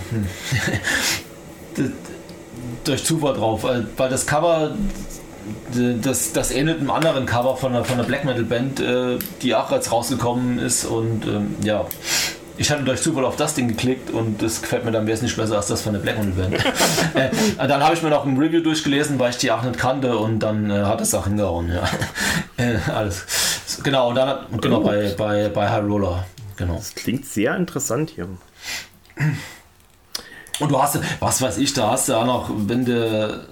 durch 2.84 3.04
Zufall 3.04 3.34
drauf, 3.34 3.64
weil 3.64 4.08
das 4.08 4.26
Cover 4.26 4.74
das, 6.00 6.32
das 6.32 6.50
ähnelt 6.50 6.80
einem 6.80 6.90
anderen 6.90 7.26
Cover 7.26 7.56
von 7.56 7.74
einer, 7.74 7.84
von 7.84 7.98
einer 7.98 8.06
Black 8.06 8.24
Metal 8.24 8.44
Band, 8.44 8.80
äh, 8.80 9.18
die 9.42 9.54
auch 9.54 9.70
jetzt 9.70 9.92
rausgekommen 9.92 10.58
ist 10.58 10.84
und 10.84 11.26
ähm, 11.26 11.56
ja, 11.62 11.84
ich 12.56 12.70
hatte 12.70 12.84
durch 12.84 13.02
Zufall 13.02 13.24
auf 13.24 13.36
das 13.36 13.54
Ding 13.54 13.68
geklickt 13.68 14.10
und 14.10 14.40
das 14.40 14.62
gefällt 14.62 14.84
mir 14.84 14.92
dann 14.92 15.06
wesentlich 15.06 15.36
besser 15.36 15.56
als 15.56 15.66
das 15.66 15.82
von 15.82 15.92
der 15.92 16.00
Black 16.00 16.18
Metal 16.18 16.32
Band. 16.32 16.64
äh, 17.14 17.68
dann 17.68 17.82
habe 17.82 17.94
ich 17.94 18.02
mir 18.02 18.10
noch 18.10 18.24
ein 18.24 18.36
Review 18.38 18.60
durchgelesen, 18.60 19.18
weil 19.18 19.30
ich 19.30 19.38
die 19.38 19.50
auch 19.50 19.62
nicht 19.62 19.78
kannte 19.78 20.16
und 20.16 20.38
dann 20.40 20.70
äh, 20.70 20.84
hat 20.84 21.00
es 21.00 21.14
auch 21.14 21.24
hingehauen. 21.24 21.72
Ja. 21.72 21.82
äh, 22.64 22.76
alles. 22.94 23.26
Genau, 23.82 24.10
und 24.10 24.14
dann 24.14 24.46
genau, 24.60 24.80
bei, 24.80 25.14
bei, 25.16 25.48
bei 25.48 25.68
High 25.68 25.84
Roller. 25.84 26.24
Genau. 26.56 26.76
Das 26.76 26.94
klingt 26.94 27.26
sehr 27.26 27.56
interessant 27.56 28.10
hier. 28.10 28.28
Und 30.60 30.70
du 30.70 30.80
hast, 30.80 30.98
was 31.20 31.42
weiß 31.42 31.58
ich, 31.58 31.72
da 31.72 31.90
hast 31.90 32.08
du 32.08 32.14
auch 32.14 32.26
noch, 32.26 32.50
wenn 32.54 32.84
du 32.84 33.46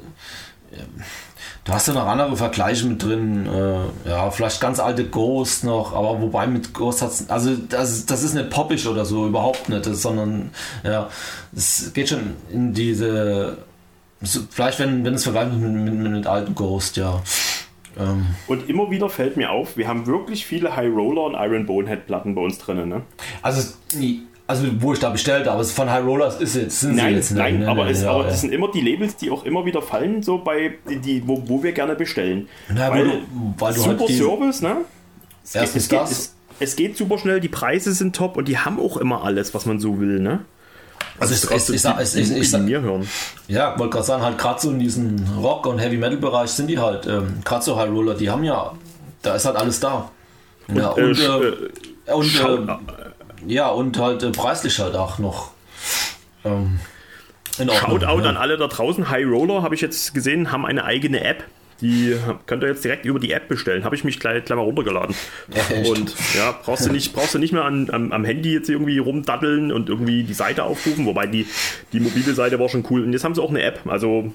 Du 1.64 1.72
hast 1.72 1.86
ja 1.86 1.94
noch 1.94 2.07
andere 2.07 2.36
Vergleiche 2.36 2.86
mit 2.86 3.03
drin. 3.05 3.46
Äh, 3.46 4.09
ja, 4.09 4.30
vielleicht 4.32 4.61
ganz 4.61 4.80
alte 4.80 5.05
Ghost 5.05 5.62
noch, 5.62 5.94
aber 5.94 6.20
wobei 6.20 6.48
mit 6.48 6.74
Ghost 6.74 7.03
hat 7.03 7.12
also 7.28 7.55
das, 7.55 8.05
das 8.05 8.24
ist 8.24 8.34
nicht 8.34 8.50
poppig 8.50 8.86
oder 8.88 9.05
so, 9.05 9.28
überhaupt 9.28 9.68
nicht, 9.68 9.84
sondern 9.84 10.50
ja, 10.82 11.09
es 11.55 11.92
geht 11.94 12.09
schon 12.09 12.36
in 12.50 12.74
diese, 12.74 13.59
vielleicht 14.50 14.80
wenn, 14.80 15.05
wenn 15.05 15.14
es 15.14 15.22
vergleicht 15.22 15.53
mit, 15.53 15.70
mit, 15.70 15.94
mit, 15.94 16.12
mit 16.12 16.26
alten 16.26 16.57
Ghost, 16.57 16.96
ja. 16.96 17.22
Ähm. 17.96 18.26
Und 18.48 18.68
immer 18.68 18.90
wieder 18.90 19.09
fällt 19.09 19.36
mir 19.36 19.53
auf, 19.53 19.76
wir 19.76 19.86
haben 19.86 20.07
wirklich 20.07 20.44
viele 20.44 20.74
High 20.74 20.92
Roller 20.92 21.22
und 21.24 21.34
Iron 21.34 21.66
Bonehead 21.66 22.07
Platten 22.07 22.34
bei 22.34 22.40
uns 22.40 22.59
drin, 22.59 22.88
ne? 22.88 23.03
Also 23.40 23.74
also 24.53 24.66
wo 24.80 24.92
ich 24.92 24.98
da 24.98 25.09
bestellt 25.09 25.46
habe, 25.46 25.64
von 25.64 25.90
High 25.90 26.05
Rollers 26.05 26.38
ist 26.40 26.57
jetzt, 26.57 26.82
nein, 26.84 27.14
jetzt 27.14 27.32
nein, 27.32 27.61
nein, 27.61 27.68
aber, 27.68 27.84
nein, 27.84 27.92
es, 27.92 28.03
ja, 28.03 28.11
aber 28.11 28.24
ja. 28.24 28.30
das 28.30 28.42
sind 28.42 28.53
immer 28.53 28.70
die 28.70 28.82
Labels, 28.82 29.16
die 29.16 29.30
auch 29.30 29.44
immer 29.44 29.64
wieder 29.64 29.80
fallen, 29.80 30.22
so 30.22 30.38
bei 30.38 30.74
die, 30.86 31.26
wo, 31.26 31.42
wo 31.46 31.62
wir 31.62 31.72
gerne 31.72 31.94
bestellen. 31.94 32.48
Na, 32.68 32.90
weil, 32.90 33.05
du, 33.05 33.55
weil 33.59 33.72
super 33.72 34.00
halt 34.00 34.11
Service, 34.11 34.61
ne? 34.61 34.78
Es, 35.44 35.53
geht, 35.53 35.76
es, 35.76 35.88
geht, 35.88 36.00
es, 36.03 36.34
es, 36.61 36.76
geht 36.76 36.96
super 36.98 37.18
schnell, 37.18 37.40
die 37.40 37.48
Preise 37.48 37.92
sind 37.92 38.14
top 38.14 38.36
und 38.36 38.46
die 38.46 38.59
haben 38.59 38.78
auch 38.78 38.98
immer 38.98 39.24
alles, 39.24 39.55
was 39.55 39.64
man 39.64 39.80
so 39.80 39.98
will, 39.98 40.20
ne? 40.20 40.40
Also, 41.18 41.34
ich, 41.34 41.44
ich, 41.44 41.74
ich, 41.74 41.80
sag, 41.80 42.00
ich, 42.00 42.14
ich, 42.14 42.36
ich, 42.36 42.50
sag, 42.50 42.62
mir 42.62 42.82
hören. 42.82 43.09
Ja, 43.48 43.78
wollte 43.78 43.94
gerade 43.94 44.07
sagen, 44.07 44.22
halt 44.22 44.38
gerade 44.38 44.61
so 44.61 44.70
in 44.70 44.78
diesem 44.78 45.16
Rock- 45.40 45.66
und 45.66 45.78
Heavy-Metal-Bereich 45.78 46.50
sind 46.50 46.66
die 46.68 46.78
halt, 46.78 47.07
ähm, 47.07 47.40
gerade 47.44 47.64
so 47.64 47.76
High 47.76 47.90
Roller, 47.90 48.14
die 48.14 48.28
haben 48.28 48.44
ja, 48.44 48.72
da 49.22 49.34
ist 49.34 49.46
halt 49.46 49.57
alles 49.57 49.80
da. 49.80 50.11
Und, 50.68 50.76
ja, 50.76 50.88
und, 50.88 51.18
äh, 51.18 51.48
äh, 52.07 52.12
und 52.12 52.34
äh, 52.34 52.76
ja, 53.47 53.68
und 53.68 53.99
halt 53.99 54.22
äh, 54.22 54.30
preislich 54.30 54.78
halt 54.78 54.95
auch 54.97 55.18
noch. 55.18 55.51
Ähm, 56.45 56.80
Shoutout 57.57 58.22
ja. 58.22 58.30
an 58.30 58.36
alle 58.36 58.57
da 58.57 58.66
draußen. 58.66 59.11
High 59.11 59.26
Roller, 59.26 59.62
habe 59.62 59.74
ich 59.74 59.80
jetzt 59.80 60.14
gesehen, 60.14 60.53
haben 60.53 60.64
eine 60.64 60.84
eigene 60.84 61.22
App. 61.22 61.45
Die 61.82 62.16
könnt 62.47 62.62
ihr 62.62 62.68
jetzt 62.68 62.84
direkt 62.84 63.05
über 63.05 63.18
die 63.18 63.32
App 63.32 63.49
bestellen. 63.49 63.82
Habe 63.82 63.97
ich 63.97 64.05
mich 64.05 64.20
gleich, 64.20 64.45
gleich 64.45 64.57
mal 64.57 64.62
runtergeladen. 64.62 65.16
Ja, 65.53 65.90
und 65.90 66.14
ja, 66.36 66.53
brauchst 66.62 66.86
du 66.86 66.93
nicht, 66.93 67.12
brauchst 67.12 67.34
du 67.34 67.38
nicht 67.38 67.53
mehr 67.53 67.64
an, 67.64 67.90
am, 67.90 68.12
am, 68.12 68.24
Handy 68.24 68.53
jetzt 68.53 68.70
irgendwie 68.70 68.99
rumdaddeln 68.99 69.72
und 69.72 69.88
irgendwie 69.88 70.22
die 70.22 70.32
Seite 70.32 70.62
aufrufen, 70.62 71.05
wobei 71.07 71.26
die, 71.26 71.47
die 71.93 71.99
mobile 71.99 72.34
Seite 72.34 72.61
war 72.61 72.68
schon 72.68 72.84
cool. 72.90 73.03
Und 73.03 73.12
jetzt 73.12 73.24
haben 73.24 73.34
sie 73.34 73.43
auch 73.43 73.51
eine 73.51 73.62
App. 73.62 73.80
Also, 73.86 74.32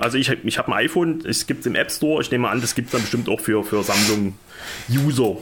also 0.00 0.18
ich, 0.18 0.30
ich 0.44 0.58
habe 0.58 0.68
ein 0.68 0.84
iPhone, 0.84 1.24
es 1.26 1.46
gibt 1.46 1.60
es 1.60 1.66
im 1.66 1.74
App 1.74 1.90
Store. 1.90 2.20
Ich 2.20 2.30
nehme 2.30 2.48
an, 2.48 2.60
das 2.60 2.74
gibt 2.74 2.88
es 2.88 2.92
dann 2.92 3.00
bestimmt 3.00 3.28
auch 3.30 3.40
für, 3.40 3.64
für 3.64 3.82
Samsung-User. 3.82 5.38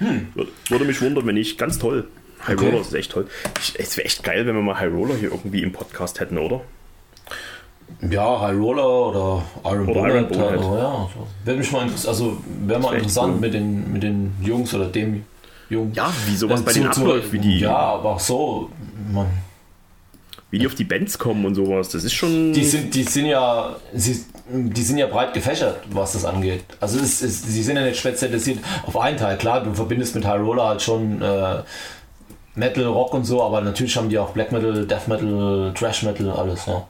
Hm. 0.00 0.28
Würde 0.68 0.84
mich 0.84 1.00
wundern, 1.00 1.26
wenn 1.26 1.34
nicht. 1.34 1.56
Ganz 1.56 1.78
toll. 1.78 2.08
High 2.46 2.56
okay. 2.56 2.70
Roller 2.70 2.80
ist 2.80 2.94
echt 2.94 3.12
toll. 3.12 3.26
es 3.78 3.96
wäre 3.96 4.06
echt 4.06 4.24
geil, 4.24 4.46
wenn 4.46 4.54
wir 4.54 4.62
mal 4.62 4.78
High 4.78 4.92
Roller 4.92 5.14
hier 5.14 5.30
irgendwie 5.30 5.62
im 5.62 5.72
Podcast 5.72 6.20
hätten, 6.20 6.38
oder? 6.38 6.62
Ja, 8.08 8.40
High 8.40 8.58
Roller 8.58 8.88
oder 8.88 9.44
Iron 9.64 9.88
oder 9.88 10.00
Bonnet. 10.00 10.36
Iron 10.36 10.78
ja, 10.78 11.08
wäre 11.44 11.58
mich 11.58 11.70
mal 11.70 11.82
interess 11.82 12.06
also 12.06 12.38
wäre 12.66 12.80
mal 12.80 12.94
interessant 12.94 13.34
cool. 13.34 13.40
mit 13.40 13.54
den, 13.54 13.92
mit 13.92 14.02
den 14.02 14.32
Jungs 14.42 14.72
oder 14.72 14.86
dem 14.86 15.24
Jungen. 15.68 15.92
Ja, 15.94 16.12
wie 16.26 16.36
sowas 16.36 16.60
äh, 16.60 16.64
bei 16.64 16.72
zu, 16.72 16.78
denen 16.78 16.90
abläuft, 16.90 17.32
wie 17.32 17.38
die. 17.38 17.58
Ja, 17.60 17.76
aber 17.76 18.10
auch 18.10 18.20
so, 18.20 18.70
man, 19.12 19.26
wie 20.50 20.58
die 20.58 20.66
auf 20.66 20.74
die 20.74 20.84
Bands 20.84 21.18
kommen 21.18 21.44
und 21.44 21.54
sowas. 21.54 21.90
Das 21.90 22.04
ist 22.04 22.14
schon. 22.14 22.52
Die 22.52 22.64
sind, 22.64 22.94
die 22.94 23.02
sind 23.02 23.26
ja, 23.26 23.76
sie, 23.94 24.24
die 24.52 24.82
sind 24.82 24.98
ja 24.98 25.06
breit 25.06 25.32
gefächert, 25.34 25.80
was 25.90 26.12
das 26.12 26.24
angeht. 26.24 26.64
Also 26.80 26.98
es, 26.98 27.22
es, 27.22 27.42
sie 27.42 27.62
sind 27.62 27.76
ja 27.76 27.84
nicht 27.84 27.98
spezialisiert 27.98 28.58
auf 28.86 28.96
einen 28.98 29.16
Teil. 29.16 29.38
Klar, 29.38 29.62
du 29.62 29.74
verbindest 29.74 30.14
mit 30.14 30.26
High 30.26 30.40
Roller 30.40 30.68
halt 30.68 30.82
schon 30.82 31.22
äh, 31.22 31.62
Metal, 32.54 32.84
Rock 32.84 33.14
und 33.14 33.24
so, 33.24 33.42
aber 33.42 33.60
natürlich 33.60 33.96
haben 33.96 34.08
die 34.08 34.18
auch 34.18 34.30
Black 34.30 34.52
Metal, 34.52 34.86
Death 34.86 35.08
Metal, 35.08 35.72
Trash 35.74 36.02
Metal, 36.02 36.30
alles. 36.30 36.66
Ja. 36.66 36.86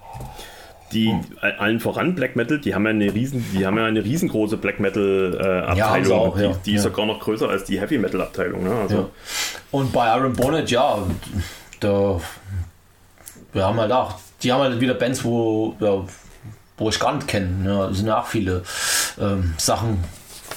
Die 0.92 1.10
hm. 1.10 1.20
allen 1.58 1.80
voran 1.80 2.14
Black 2.14 2.34
Metal, 2.34 2.58
die 2.58 2.74
haben 2.74 2.84
ja 2.84 2.90
eine 2.90 3.14
riesen, 3.14 3.44
die 3.54 3.64
haben 3.64 3.76
ja 3.76 3.84
eine 3.84 4.04
riesengroße 4.04 4.56
Black 4.56 4.80
Metal 4.80 5.38
äh, 5.40 5.70
Abteilung. 5.70 6.10
Ja, 6.10 6.16
auch, 6.16 6.36
die, 6.36 6.42
ja. 6.42 6.52
die 6.66 6.74
ist 6.74 6.82
sogar 6.82 7.06
noch 7.06 7.20
größer 7.20 7.48
als 7.48 7.64
die 7.64 7.80
Heavy 7.80 7.98
Metal 7.98 8.20
Abteilung. 8.20 8.64
Ne? 8.64 8.74
Also. 8.74 9.10
Und 9.70 9.92
bei 9.92 10.16
Iron 10.16 10.32
Bonnet, 10.32 10.70
ja, 10.70 10.98
da 11.78 12.20
wir 13.52 13.64
haben 13.64 13.80
halt 13.80 13.92
auch, 13.92 14.14
die 14.42 14.52
haben 14.52 14.60
halt 14.60 14.80
wieder 14.80 14.94
Bands, 14.94 15.24
wo, 15.24 15.74
ja, 15.80 16.04
wo 16.80 16.88
ich 16.88 16.98
gar 16.98 17.14
nicht 17.14 17.28
kenne. 17.28 17.70
Ja, 17.70 17.86
das 17.86 17.98
sind 17.98 18.06
ja 18.08 18.20
auch 18.20 18.26
viele 18.26 18.64
ähm, 19.20 19.54
Sachen. 19.58 20.02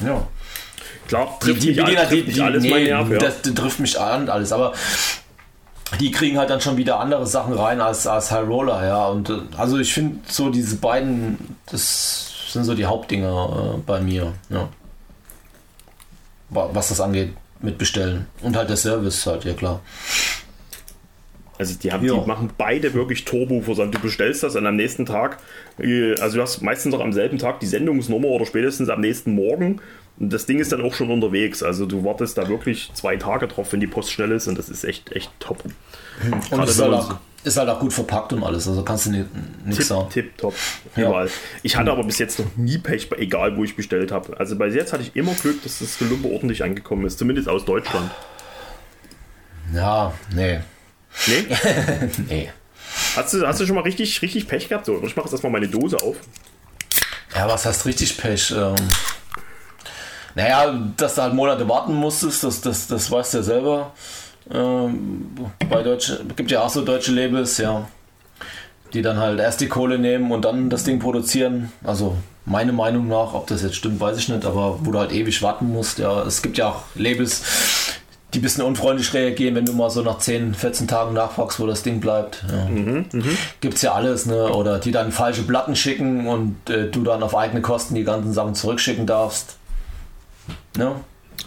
Ja. 0.03 0.25
Klar, 1.07 1.37
trifft 1.39 1.61
die, 1.61 1.73
die, 1.73 1.83
die, 1.83 2.23
die, 2.23 2.31
die 2.31 2.41
alles 2.41 2.63
nee, 2.63 2.85
Nerv, 2.85 3.11
ja. 3.11 3.17
das, 3.19 3.41
das, 3.41 3.53
trifft 3.53 3.79
mich 3.79 3.99
an 3.99 4.29
alles, 4.29 4.53
aber 4.53 4.73
die 5.99 6.11
kriegen 6.11 6.37
halt 6.37 6.49
dann 6.49 6.61
schon 6.61 6.77
wieder 6.77 6.99
andere 6.99 7.27
Sachen 7.27 7.53
rein 7.53 7.81
als, 7.81 8.07
als 8.07 8.31
High 8.31 8.47
Roller, 8.47 8.85
ja. 8.87 9.05
Und 9.07 9.29
äh, 9.29 9.33
also 9.57 9.77
ich 9.77 9.93
finde 9.93 10.19
so 10.27 10.49
diese 10.49 10.77
beiden, 10.77 11.57
das 11.69 12.51
sind 12.51 12.63
so 12.63 12.73
die 12.73 12.85
Hauptdinger 12.85 13.75
äh, 13.75 13.77
bei 13.85 13.99
mir, 13.99 14.33
ja. 14.49 14.69
Was 16.49 16.89
das 16.89 17.01
angeht, 17.01 17.33
mit 17.59 17.77
bestellen. 17.77 18.27
Und 18.41 18.55
halt 18.55 18.69
der 18.69 18.77
Service 18.77 19.25
halt, 19.25 19.43
ja 19.43 19.53
klar. 19.53 19.81
Also 21.63 21.79
die, 21.79 21.93
haben, 21.93 22.05
die 22.05 22.27
machen 22.27 22.49
beide 22.57 22.93
wirklich 22.93 23.23
Turbo-Versand. 23.23 23.95
Du 23.95 23.99
bestellst 23.99 24.43
das 24.43 24.57
und 24.57 24.67
am 24.67 24.75
nächsten 24.75 25.05
Tag, 25.05 25.37
äh, 25.79 26.13
also 26.19 26.35
du 26.35 26.41
hast 26.41 26.61
meistens 26.61 26.93
auch 26.93 26.99
am 26.99 27.13
selben 27.13 27.37
Tag 27.37 27.61
die 27.61 27.67
Sendungsnummer 27.67 28.27
oder 28.27 28.45
spätestens 28.45 28.89
am 28.89 28.99
nächsten 28.99 29.33
Morgen. 29.33 29.79
Und 30.19 30.33
das 30.33 30.45
Ding 30.45 30.59
ist 30.59 30.73
dann 30.73 30.81
auch 30.81 30.93
schon 30.93 31.09
unterwegs. 31.09 31.63
Also 31.63 31.85
du 31.85 32.03
wartest 32.03 32.37
da 32.37 32.49
wirklich 32.49 32.91
zwei 32.95 33.15
Tage 33.15 33.47
drauf, 33.47 33.71
wenn 33.71 33.79
die 33.79 33.87
Post 33.87 34.11
schnell 34.11 34.31
ist 34.31 34.49
und 34.49 34.57
das 34.57 34.67
ist 34.67 34.83
echt, 34.83 35.13
echt 35.13 35.31
top. 35.39 35.63
Und 36.51 36.63
es 36.67 36.75
soll, 36.75 36.93
auch, 36.93 37.15
ist 37.45 37.55
halt 37.55 37.69
auch 37.69 37.79
gut 37.79 37.93
verpackt 37.93 38.33
und 38.33 38.43
alles, 38.43 38.67
also 38.67 38.83
kannst 38.83 39.05
du 39.05 39.11
nicht, 39.11 39.25
nichts 39.65 39.77
Tipp, 39.77 39.85
sagen. 39.87 40.09
tipp, 40.09 40.37
top. 40.37 40.53
Ja. 40.97 41.07
Überall. 41.07 41.29
Ich 41.61 41.77
hatte 41.77 41.93
aber 41.93 42.03
bis 42.03 42.19
jetzt 42.19 42.39
noch 42.39 42.57
nie 42.57 42.77
Pech, 42.77 43.09
egal 43.17 43.55
wo 43.55 43.63
ich 43.63 43.77
bestellt 43.77 44.11
habe. 44.11 44.37
Also 44.37 44.57
bei 44.57 44.67
jetzt 44.67 44.91
hatte 44.91 45.03
ich 45.03 45.15
immer 45.15 45.33
Glück, 45.33 45.63
dass 45.63 45.79
das 45.79 45.97
Gelumpe 45.97 46.27
ordentlich 46.27 46.61
angekommen 46.61 47.05
ist. 47.05 47.17
Zumindest 47.17 47.47
aus 47.47 47.63
Deutschland. 47.63 48.11
Ja, 49.73 50.13
nee. 50.35 50.59
Nee? 51.27 51.45
Nee. 52.29 52.49
Hast 53.15 53.33
du, 53.33 53.47
hast 53.47 53.59
du 53.59 53.65
schon 53.65 53.75
mal 53.75 53.81
richtig, 53.81 54.21
richtig 54.21 54.47
Pech 54.47 54.69
gehabt? 54.69 54.85
So, 54.85 55.01
ich 55.03 55.15
mache 55.15 55.25
jetzt 55.25 55.33
erstmal 55.33 55.51
meine 55.51 55.67
Dose 55.67 55.97
auf. 55.97 56.17
Ja, 57.35 57.47
was 57.47 57.65
heißt 57.65 57.85
richtig 57.85 58.17
Pech? 58.17 58.51
Ähm, 58.51 58.75
naja, 60.35 60.73
dass 60.97 61.15
du 61.15 61.21
halt 61.21 61.33
Monate 61.33 61.67
warten 61.67 61.93
musstest, 61.93 62.43
das, 62.43 62.61
das, 62.61 62.87
das 62.87 63.09
weißt 63.09 63.33
du 63.33 63.37
ja 63.39 63.43
selber. 63.43 63.91
Ähm, 64.51 65.29
bei 65.69 65.83
Deutsch 65.83 66.11
gibt 66.35 66.51
ja 66.51 66.61
auch 66.61 66.69
so 66.69 66.83
deutsche 66.83 67.11
Labels, 67.11 67.57
ja, 67.57 67.87
die 68.93 69.01
dann 69.01 69.17
halt 69.17 69.39
erst 69.39 69.61
die 69.61 69.67
Kohle 69.67 69.97
nehmen 69.97 70.31
und 70.31 70.43
dann 70.43 70.69
das 70.69 70.83
Ding 70.83 70.99
produzieren. 70.99 71.71
Also 71.83 72.17
meine 72.45 72.73
Meinung 72.73 73.07
nach, 73.07 73.33
ob 73.33 73.47
das 73.47 73.61
jetzt 73.63 73.75
stimmt, 73.75 73.99
weiß 73.99 74.17
ich 74.17 74.29
nicht, 74.29 74.45
aber 74.45 74.79
wo 74.85 74.91
du 74.91 74.99
halt 74.99 75.11
ewig 75.11 75.41
warten 75.41 75.71
musst. 75.71 75.99
Ja, 75.99 76.23
es 76.23 76.41
gibt 76.41 76.57
ja 76.57 76.69
auch 76.69 76.83
Labels, 76.95 77.41
die 78.33 78.39
ein 78.39 78.41
bisschen 78.41 78.63
unfreundlich 78.63 79.13
reagieren, 79.13 79.55
wenn 79.55 79.65
du 79.65 79.73
mal 79.73 79.89
so 79.89 80.01
nach 80.01 80.17
10, 80.17 80.53
14 80.55 80.87
Tagen 80.87 81.13
nachfragst, 81.13 81.59
wo 81.59 81.67
das 81.67 81.83
Ding 81.83 81.99
bleibt. 81.99 82.43
Ja. 82.51 82.67
Gibt's 83.61 83.81
ja 83.81 83.93
alles, 83.93 84.25
ne? 84.25 84.49
Oder 84.53 84.79
die 84.79 84.91
dann 84.91 85.11
falsche 85.11 85.43
Platten 85.43 85.75
schicken 85.75 86.27
und 86.27 86.55
äh, 86.69 86.89
du 86.89 87.03
dann 87.03 87.21
auf 87.23 87.35
eigene 87.35 87.61
Kosten 87.61 87.95
die 87.95 88.03
ganzen 88.03 88.33
Sachen 88.33 88.55
zurückschicken 88.55 89.05
darfst. 89.05 89.57
Ne? 90.77 90.91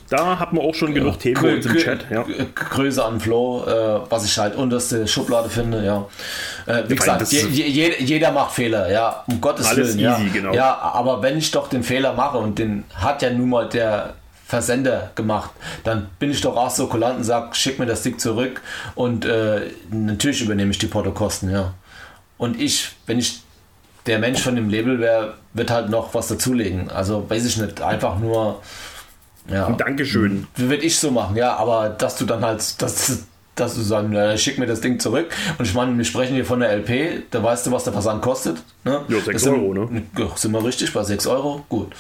Da 0.09 0.39
hat 0.39 0.53
man 0.53 0.65
auch 0.65 0.75
schon 0.75 0.95
genug 0.95 1.19
Themen 1.19 1.43
bei 1.43 1.55
uns 1.57 1.67
im 1.67 1.77
Chat. 1.79 2.07
Ja. 2.11 2.23
Grö- 2.23 2.45
Größe 2.55 3.05
an 3.05 3.19
Flow, 3.19 3.65
äh, 3.67 4.01
was 4.09 4.25
ich 4.25 4.39
halt 4.39 4.55
unterste 4.55 5.09
Schublade 5.09 5.49
finde, 5.49 5.85
ja. 5.85 6.07
Äh, 6.67 6.85
wie 6.87 6.95
Ja, 6.95 6.99
gesagt, 7.17 7.33
je, 7.33 7.41
je, 7.49 7.93
jeder- 8.05 8.31
macht 8.31 8.53
Fehler, 8.53 8.89
ja, 8.91 9.25
um 9.27 9.41
Gottes 9.41 9.67
Alles 9.67 9.89
Willen. 9.89 9.99
ja. 10.01 10.19
easy, 10.19 10.29
genau. 10.31 10.55
Ja, 10.55 10.79
aber 10.79 11.23
wenn 11.23 11.37
ich 11.39 11.51
doch 11.51 11.69
den 11.69 11.83
Fehler 11.83 12.13
mache 12.13 12.39
und 12.39 12.57
den 12.59 12.85
hat 12.95 13.23
ja 13.23 13.31
nun 13.31 13.49
mal 13.49 13.69
der 13.69 14.15
Versender 14.47 15.11
gemacht, 15.17 15.51
dann 15.83 16.09
bin 16.21 16.31
ich 16.31 16.41
doch 16.41 16.57
auch 16.57 16.71
so 16.71 16.87
kulant 16.87 17.19
und 17.19 17.25
sag, 17.25 17.57
schick 17.57 17.81
mir 17.81 17.87
das 17.87 18.03
Ding 18.03 18.19
zurück 18.19 18.63
und 18.95 19.25
äh, 19.25 19.73
natürlich 19.91 20.41
übernehme 20.41 20.71
ich 20.71 20.79
die 20.79 20.87
Portokosten, 20.87 21.51
ja. 21.51 21.75
Und 22.39 22.61
ich, 22.61 22.93
wenn 23.07 23.19
ich 23.19 23.43
der 24.07 24.21
Mensch 24.21 24.41
von 24.41 24.55
dem 24.55 24.69
Label 24.69 25.01
wäre, 25.01 25.35
wird 25.53 25.71
halt 25.71 25.91
noch 25.91 26.15
was 26.15 26.29
dazulegen. 26.29 26.91
Also 26.91 27.29
weiß 27.29 27.45
ich 27.45 27.57
nicht, 27.57 27.81
einfach 27.81 28.19
nur 28.19 28.63
ja. 29.51 29.71
Dankeschön. 29.71 30.47
Würde 30.57 30.85
ich 30.85 30.99
so 30.99 31.11
machen, 31.11 31.37
ja, 31.37 31.57
aber 31.57 31.89
dass 31.89 32.17
du 32.17 32.25
dann 32.25 32.45
halt, 32.45 32.81
dass, 32.83 33.23
dass 33.57 33.75
du 33.75 33.81
sagen, 33.83 34.15
äh, 34.15 34.39
schick 34.39 34.59
mir 34.59 34.67
das 34.67 34.81
Ding 34.81 35.01
zurück. 35.01 35.27
Und 35.59 35.65
ich 35.67 35.75
meine, 35.75 35.97
wir 35.97 36.05
sprechen 36.05 36.35
hier 36.35 36.45
von 36.45 36.61
der 36.61 36.71
LP, 36.71 37.25
da 37.31 37.43
weißt 37.43 37.67
du, 37.67 37.73
was 37.73 37.85
der 37.85 37.93
Versand 37.93 38.23
kostet. 38.23 38.59
Ne? 38.85 39.01
Ja, 39.09 39.17
sechs 39.17 39.33
Das 39.33 39.43
sind- 39.43 39.55
Euro, 39.55 39.75
ne? 39.75 40.03
Sind 40.37 40.53
wir 40.53 40.65
richtig 40.65 40.93
bei 40.93 41.03
6 41.03 41.27
Euro? 41.27 41.65
Gut. 41.69 41.93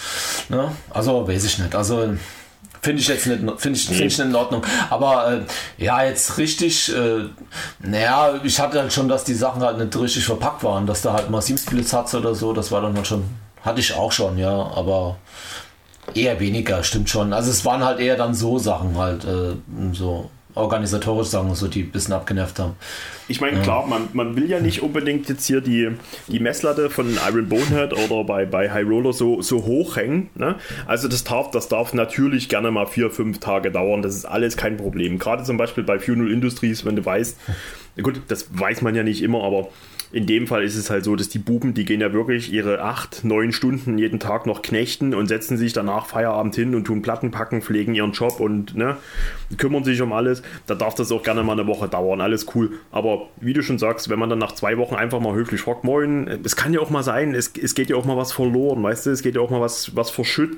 Ne? 0.48 0.70
Also, 0.90 1.26
weiß 1.26 1.44
ich 1.44 1.59
nicht. 1.59 1.74
Also, 1.74 2.11
finde 2.82 3.00
ich 3.02 3.09
jetzt 3.09 3.26
nicht, 3.26 3.40
finde 3.61 3.78
ich, 3.78 3.86
finde 3.86 4.04
ich 4.04 4.18
nicht 4.18 4.18
in 4.20 4.34
Ordnung. 4.34 4.62
Aber 4.90 5.32
äh, 5.78 5.82
ja, 5.82 6.04
jetzt 6.04 6.38
richtig, 6.38 6.94
äh, 6.94 7.24
naja, 7.80 8.34
ich 8.44 8.61
hatte 8.61 8.78
halt 8.80 8.92
schon, 8.92 9.09
dass 9.09 9.24
die 9.24 9.34
Sachen 9.34 9.62
halt 9.62 9.78
nicht 9.78 9.98
richtig 9.98 10.24
verpackt 10.24 10.62
waren, 10.62 10.86
dass 10.86 11.02
da 11.02 11.14
halt 11.14 11.30
mal 11.30 11.42
Siemsblitz 11.42 11.92
hat 11.92 12.14
oder 12.14 12.34
so, 12.34 12.52
das 12.52 12.70
war 12.70 12.82
dann 12.82 12.94
halt 12.94 13.07
schon, 13.07 13.24
hatte 13.62 13.80
ich 13.80 13.92
auch 13.94 14.12
schon, 14.12 14.38
ja, 14.38 14.50
aber 14.52 15.16
Eher 16.14 16.38
weniger, 16.38 16.84
stimmt 16.84 17.11
schon. 17.11 17.32
Also 17.32 17.50
es 17.50 17.64
waren 17.64 17.82
halt 17.84 17.98
eher 17.98 18.16
dann 18.16 18.32
so 18.32 18.61
Sachen 18.61 18.96
halt, 18.96 19.24
äh, 19.24 19.57
so 19.92 20.30
organisatorisch 20.57 21.28
Sachen, 21.28 21.54
so 21.54 21.68
die 21.68 21.82
ein 21.82 21.90
bisschen 21.90 22.14
abgenervt 22.14 22.59
haben. 22.59 22.72
Ich 23.28 23.40
meine, 23.40 23.61
klar, 23.61 23.86
man, 23.86 24.09
man 24.12 24.36
will 24.36 24.48
ja 24.48 24.59
nicht 24.59 24.82
unbedingt 24.82 25.28
jetzt 25.28 25.46
hier 25.46 25.61
die, 25.61 25.90
die 26.28 26.40
Messlatte 26.40 26.90
von 26.90 27.18
Iron 27.28 27.48
Bonehead 27.48 27.92
oder 27.92 28.24
bei, 28.24 28.46
bei 28.46 28.70
High 28.70 28.86
Roller 28.86 29.12
so, 29.12 29.42
so 29.42 29.64
hoch 29.64 29.96
hängen. 29.96 30.30
Ne? 30.34 30.57
Also 30.86 31.09
das 31.09 31.24
darf, 31.24 31.50
das 31.50 31.68
darf 31.68 31.92
natürlich 31.92 32.48
gerne 32.48 32.70
mal 32.70 32.86
vier, 32.86 33.11
fünf 33.11 33.38
Tage 33.38 33.70
dauern. 33.70 34.02
Das 34.02 34.14
ist 34.14 34.24
alles 34.24 34.57
kein 34.57 34.76
Problem. 34.76 35.18
Gerade 35.18 35.44
zum 35.44 35.57
Beispiel 35.57 35.84
bei 35.84 35.98
Funeral 35.98 36.30
Industries, 36.30 36.84
wenn 36.84 36.96
du 36.96 37.04
weißt, 37.04 37.38
gut, 38.02 38.22
das 38.28 38.46
weiß 38.50 38.82
man 38.82 38.94
ja 38.94 39.02
nicht 39.02 39.22
immer, 39.22 39.44
aber 39.44 39.68
in 40.16 40.24
dem 40.24 40.46
Fall 40.46 40.64
ist 40.64 40.76
es 40.76 40.88
halt 40.88 41.04
so, 41.04 41.14
dass 41.14 41.28
die 41.28 41.38
Buben, 41.38 41.74
die 41.74 41.84
gehen 41.84 42.00
ja 42.00 42.10
wirklich 42.10 42.50
ihre 42.50 42.80
acht, 42.80 43.22
neun 43.22 43.52
Stunden 43.52 43.98
jeden 43.98 44.18
Tag 44.18 44.46
noch 44.46 44.62
knechten 44.62 45.14
und 45.14 45.26
setzen 45.26 45.58
sich 45.58 45.74
danach 45.74 46.06
Feierabend 46.06 46.54
hin 46.54 46.74
und 46.74 46.84
tun 46.84 47.02
Platten 47.02 47.30
packen, 47.30 47.60
pflegen 47.60 47.94
ihren 47.94 48.12
Job 48.12 48.40
und 48.40 48.74
ne, 48.74 48.96
kümmern 49.58 49.84
sich 49.84 50.00
um 50.00 50.14
alles. 50.14 50.40
Da 50.66 50.74
darf 50.74 50.94
das 50.94 51.12
auch 51.12 51.22
gerne 51.22 51.42
mal 51.42 51.52
eine 51.52 51.66
Woche 51.66 51.86
dauern, 51.86 52.22
alles 52.22 52.46
cool. 52.54 52.78
Aber 52.92 53.28
wie 53.42 53.52
du 53.52 53.62
schon 53.62 53.78
sagst, 53.78 54.08
wenn 54.08 54.18
man 54.18 54.30
dann 54.30 54.38
nach 54.38 54.52
zwei 54.52 54.78
Wochen 54.78 54.94
einfach 54.94 55.20
mal 55.20 55.34
höflich 55.34 55.60
fragt, 55.60 55.84
moin, 55.84 56.28
es 56.42 56.56
kann 56.56 56.72
ja 56.72 56.80
auch 56.80 56.88
mal 56.88 57.02
sein, 57.02 57.34
es, 57.34 57.52
es 57.54 57.74
geht 57.74 57.90
ja 57.90 57.96
auch 57.96 58.06
mal 58.06 58.16
was 58.16 58.32
verloren, 58.32 58.82
weißt 58.82 59.04
du, 59.04 59.10
es 59.10 59.20
geht 59.20 59.34
ja 59.34 59.42
auch 59.42 59.50
mal 59.50 59.60
was, 59.60 59.94
was 59.96 60.08
verschütt 60.10 60.56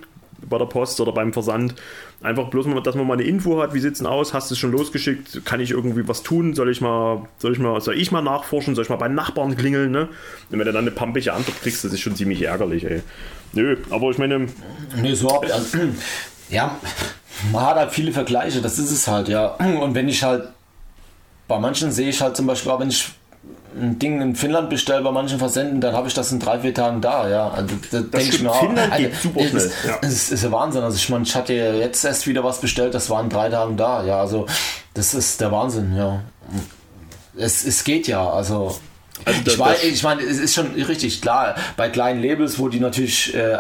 bei 0.49 0.59
der 0.59 0.67
Post 0.67 1.01
oder 1.01 1.13
beim 1.13 1.33
Versand. 1.33 1.75
Einfach 2.23 2.49
bloß 2.49 2.67
mal, 2.67 2.83
dass 2.83 2.95
man 2.95 3.07
mal 3.07 3.15
eine 3.15 3.23
Info 3.23 3.61
hat, 3.61 3.75
wie 3.75 3.81
sieht's 3.81 3.99
denn 3.99 4.07
aus? 4.07 4.35
Hast 4.35 4.51
du 4.51 4.55
es 4.55 4.59
schon 4.59 4.73
losgeschickt? 4.73 5.45
Kann 5.45 5.61
ich 5.61 5.71
irgendwie 5.71 6.07
was 6.09 6.23
tun? 6.23 6.55
Soll 6.55 6.71
ich 6.71 6.81
mal, 6.81 7.29
soll 7.39 7.53
ich 7.53 7.59
mal, 7.59 7.81
soll 7.81 7.97
ich 7.97 8.11
mal 8.11 8.23
nachforschen? 8.23 8.75
Soll 8.75 8.85
ich 8.85 8.91
mal 8.91 8.97
bei 8.97 9.09
Nachbarn 9.09 9.57
klingeln, 9.57 9.91
ne? 9.91 10.09
Und 10.51 10.59
wenn 10.59 10.67
du 10.67 10.73
dann 10.73 10.77
eine 10.77 10.91
pampige 10.91 11.33
Antwort 11.33 11.61
kriegst, 11.63 11.85
das 11.85 11.93
ist 11.93 12.01
schon 12.01 12.17
ziemlich 12.17 12.43
ärgerlich, 12.43 12.85
ey. 12.85 13.03
Nö, 13.53 13.77
aber 13.91 14.11
ich 14.11 14.19
meine, 14.19 14.49
Nee, 14.97 15.15
so 15.15 15.31
hab, 15.33 15.45
also, 15.45 15.79
ja, 16.51 16.79
man 17.53 17.67
hat 17.67 17.77
halt 17.77 17.93
viele 17.93 18.13
Vergleiche, 18.13 18.61
das 18.61 18.79
ist 18.79 18.91
es 18.91 19.07
halt, 19.07 19.29
ja. 19.29 19.47
Und 19.47 19.95
wenn 19.95 20.09
ich 20.09 20.23
halt, 20.23 20.49
bei 21.47 21.59
manchen 21.59 21.93
sehe 21.93 22.11
ich 22.11 22.21
halt 22.21 22.37
zum 22.37 22.47
Beispiel, 22.47 22.71
auch 22.73 22.81
wenn 22.81 22.91
ich 22.91 23.11
ein 23.81 23.99
Ding 23.99 24.21
in 24.21 24.35
Finnland 24.35 24.71
bestelle, 24.71 25.03
bei 25.03 25.11
manchen 25.11 25.39
Versenden, 25.39 25.81
dann 25.81 25.95
habe 25.95 26.09
ich 26.09 26.15
das 26.15 26.33
in 26.33 26.41
drei, 26.41 26.59
vier 26.61 26.75
Tagen 26.75 27.01
da, 27.01 27.29
ja. 27.29 27.49
Also, 27.51 27.75
da 27.91 28.01
denk 28.01 28.29
ich 28.35 28.41
mir 28.43 28.51
auch, 28.51 28.61
Finnland 28.61 28.93
also, 28.93 29.05
geht 29.05 29.15
super 29.23 29.41
das 29.41 29.49
schnell, 29.51 29.63
Ist, 29.67 29.73
ja. 29.87 29.99
das 30.01 30.13
ist, 30.13 30.33
ist 30.33 30.45
ja 30.45 30.53
Wahnsinn. 30.53 30.83
Also 30.83 30.97
ich 30.97 31.09
meine, 31.09 31.25
ich 31.25 31.35
hatte 31.37 31.53
jetzt 31.53 32.05
erst 32.05 32.27
wieder 32.27 32.43
was 32.45 32.61
bestellt, 32.61 32.95
das 32.95 33.09
war 33.11 33.23
in 33.23 33.29
drei 33.29 33.49
Tagen 33.51 33.77
da, 33.77 34.05
ja. 34.05 34.19
Also 34.21 34.47
das 34.95 35.15
ist 35.15 35.41
der 35.41 35.53
Wahnsinn, 35.53 35.95
ja. 35.97 36.21
Es, 37.37 37.65
es 37.65 37.85
geht 37.85 38.09
ja, 38.09 38.29
also 38.29 38.79
Also 39.25 39.41
das- 39.45 39.55
ich, 39.55 39.61
weiß, 39.61 39.77
das- 39.81 39.91
ich 39.91 40.03
meine, 40.03 40.23
es 40.23 40.39
ist 40.39 40.55
schon 40.55 40.69
richtig 40.75 41.21
klar, 41.21 41.55
bei 41.77 41.89
kleinen 41.89 42.23
Labels, 42.23 42.59
wo 42.59 42.69
die 42.69 42.81
natürlich 42.81 43.35
äh, 43.35 43.59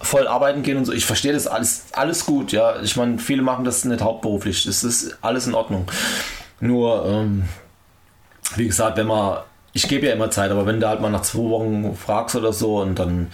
voll 0.00 0.26
arbeiten 0.28 0.62
gehen 0.62 0.76
und 0.76 0.84
so, 0.84 0.92
ich 0.92 1.06
verstehe 1.06 1.32
das 1.32 1.46
alles, 1.46 1.84
alles 1.92 2.26
gut, 2.26 2.52
ja. 2.52 2.80
Ich 2.82 2.96
meine, 2.96 3.18
viele 3.18 3.42
machen 3.42 3.64
das 3.64 3.84
nicht 3.84 4.02
hauptberuflich, 4.02 4.64
das 4.64 4.84
ist 4.84 5.16
alles 5.22 5.46
in 5.46 5.54
Ordnung. 5.54 5.86
Nur, 6.60 7.06
ähm, 7.06 7.44
wie 8.56 8.66
gesagt, 8.66 8.96
wenn 8.96 9.06
man, 9.06 9.38
ich 9.72 9.88
gebe 9.88 10.06
ja 10.06 10.12
immer 10.12 10.30
Zeit, 10.30 10.50
aber 10.50 10.66
wenn 10.66 10.80
du 10.80 10.88
halt 10.88 11.00
mal 11.00 11.10
nach 11.10 11.22
zwei 11.22 11.48
Wochen 11.50 11.94
fragst 11.96 12.36
oder 12.36 12.52
so 12.52 12.78
und 12.80 12.98
dann 12.98 13.28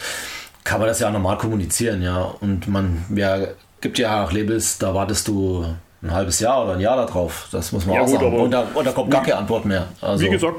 kann 0.64 0.78
man 0.78 0.88
das 0.88 1.00
ja 1.00 1.10
normal 1.10 1.38
kommunizieren, 1.38 2.02
ja. 2.02 2.32
Und 2.40 2.68
man, 2.68 3.04
ja, 3.14 3.38
gibt 3.80 3.98
ja 3.98 4.24
auch 4.24 4.32
Labels, 4.32 4.78
da 4.78 4.94
wartest 4.94 5.26
du 5.28 5.66
ein 6.04 6.10
halbes 6.12 6.40
Jahr 6.40 6.64
oder 6.64 6.74
ein 6.74 6.80
Jahr 6.80 6.96
darauf. 6.96 7.48
Das 7.52 7.70
muss 7.72 7.86
man 7.86 7.94
Ja, 7.96 8.02
auch 8.02 8.06
gut, 8.06 8.20
sagen. 8.20 8.36
Und 8.40 8.50
da, 8.50 8.64
und 8.74 8.84
da 8.86 8.90
kommt 8.92 9.10
gar 9.10 9.22
keine 9.22 9.36
Antwort 9.36 9.64
mehr. 9.64 9.86
Also, 10.00 10.24
wie 10.24 10.30
gesagt, 10.30 10.56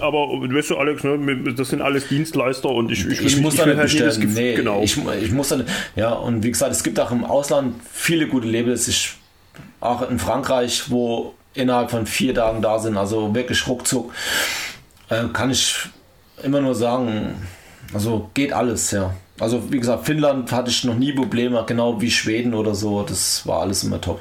aber 0.00 0.18
weißt 0.18 0.70
du, 0.70 0.76
Alex, 0.78 1.02
ne, 1.02 1.54
das 1.56 1.68
sind 1.70 1.82
alles 1.82 2.06
Dienstleister 2.08 2.68
und 2.68 2.90
ich, 2.92 3.04
ich, 3.06 3.20
ich 3.20 3.40
muss 3.40 3.54
ich 3.54 3.60
da 3.60 3.66
will 3.66 3.74
nicht 3.74 3.80
halt 3.80 4.04
bestellen. 4.04 4.20
Gefühl- 4.20 4.42
Nee, 4.42 4.54
genau. 4.54 4.80
ich, 4.82 4.96
ich 5.22 5.32
muss 5.32 5.48
da 5.48 5.56
nicht, 5.56 5.68
ja, 5.96 6.10
und 6.12 6.44
wie 6.44 6.50
gesagt, 6.52 6.70
es 6.72 6.82
gibt 6.84 7.00
auch 7.00 7.10
im 7.10 7.24
Ausland 7.24 7.74
viele 7.92 8.26
gute 8.28 8.46
Labels. 8.48 8.86
Ich, 8.88 9.14
auch 9.80 10.08
in 10.08 10.18
Frankreich, 10.20 10.84
wo 10.90 11.34
innerhalb 11.54 11.90
von 11.90 12.06
vier 12.06 12.34
Tagen 12.34 12.62
da 12.62 12.78
sind, 12.78 12.96
also 12.96 13.34
wirklich 13.34 13.66
ruckzuck, 13.66 14.12
äh, 15.08 15.24
kann 15.32 15.50
ich 15.50 15.76
immer 16.42 16.60
nur 16.60 16.74
sagen, 16.74 17.46
also 17.92 18.30
geht 18.34 18.52
alles, 18.52 18.90
ja. 18.90 19.14
Also 19.38 19.72
wie 19.72 19.80
gesagt, 19.80 20.06
Finnland 20.06 20.52
hatte 20.52 20.70
ich 20.70 20.84
noch 20.84 20.94
nie 20.94 21.12
Probleme, 21.12 21.64
genau 21.66 22.00
wie 22.00 22.10
Schweden 22.10 22.54
oder 22.54 22.74
so, 22.74 23.02
das 23.02 23.46
war 23.46 23.60
alles 23.60 23.84
immer 23.84 24.00
top. 24.00 24.20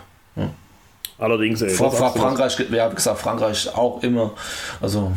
Allerdings, 1.19 1.61
ey, 1.61 1.69
Vor? 1.69 1.91
Frankreich, 1.91 2.57
ja, 2.71 2.89
wie 2.89 2.95
gesagt, 2.95 3.19
Frankreich 3.19 3.69
auch 3.75 4.01
immer, 4.01 4.31
also 4.79 5.11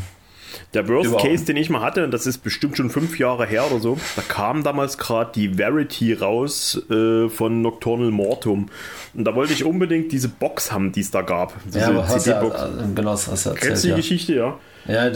Der 0.75 0.89
Worst 0.89 1.09
Überhaupt 1.09 1.29
Case, 1.29 1.45
den 1.45 1.57
ich 1.57 1.71
mal 1.71 1.81
hatte, 1.81 2.09
das 2.09 2.27
ist 2.27 2.39
bestimmt 2.39 2.77
schon 2.77 2.91
fünf 2.91 3.19
Jahre 3.19 3.47
her 3.47 3.71
oder 3.71 3.81
so, 3.81 3.99
da 4.17 4.23
kam 4.23 4.63
damals 4.63 4.99
gerade 4.99 5.33
die 5.35 5.55
Verity 5.55 6.15
raus 6.15 6.81
äh, 6.91 7.29
von 7.29 7.63
Nocturnal 7.63 8.11
Mortum. 8.11 8.69
Und 9.15 9.25
da 9.25 9.35
wollte 9.35 9.53
ich 9.53 9.65
unbedingt 9.65 10.13
diese 10.13 10.29
Box 10.29 10.73
haben, 10.73 10.93
die 10.93 11.01
es 11.01 11.11
da 11.11 11.23
gab. 11.23 11.55
Diese 11.67 11.81
ja, 11.81 12.07
hast 12.07 12.27
ja, 12.27 12.41
CD-Box. 12.41 12.61
genau, 12.95 13.11
das 13.11 13.29
hast 13.29 13.47
du 13.47 13.51
Kennst 13.51 13.65
du 13.65 13.69
erzählt, 13.69 13.85
die 13.85 13.89
ja. 13.89 13.97
Geschichte, 13.97 14.35
ja? 14.35 14.59
Ja, 14.87 15.11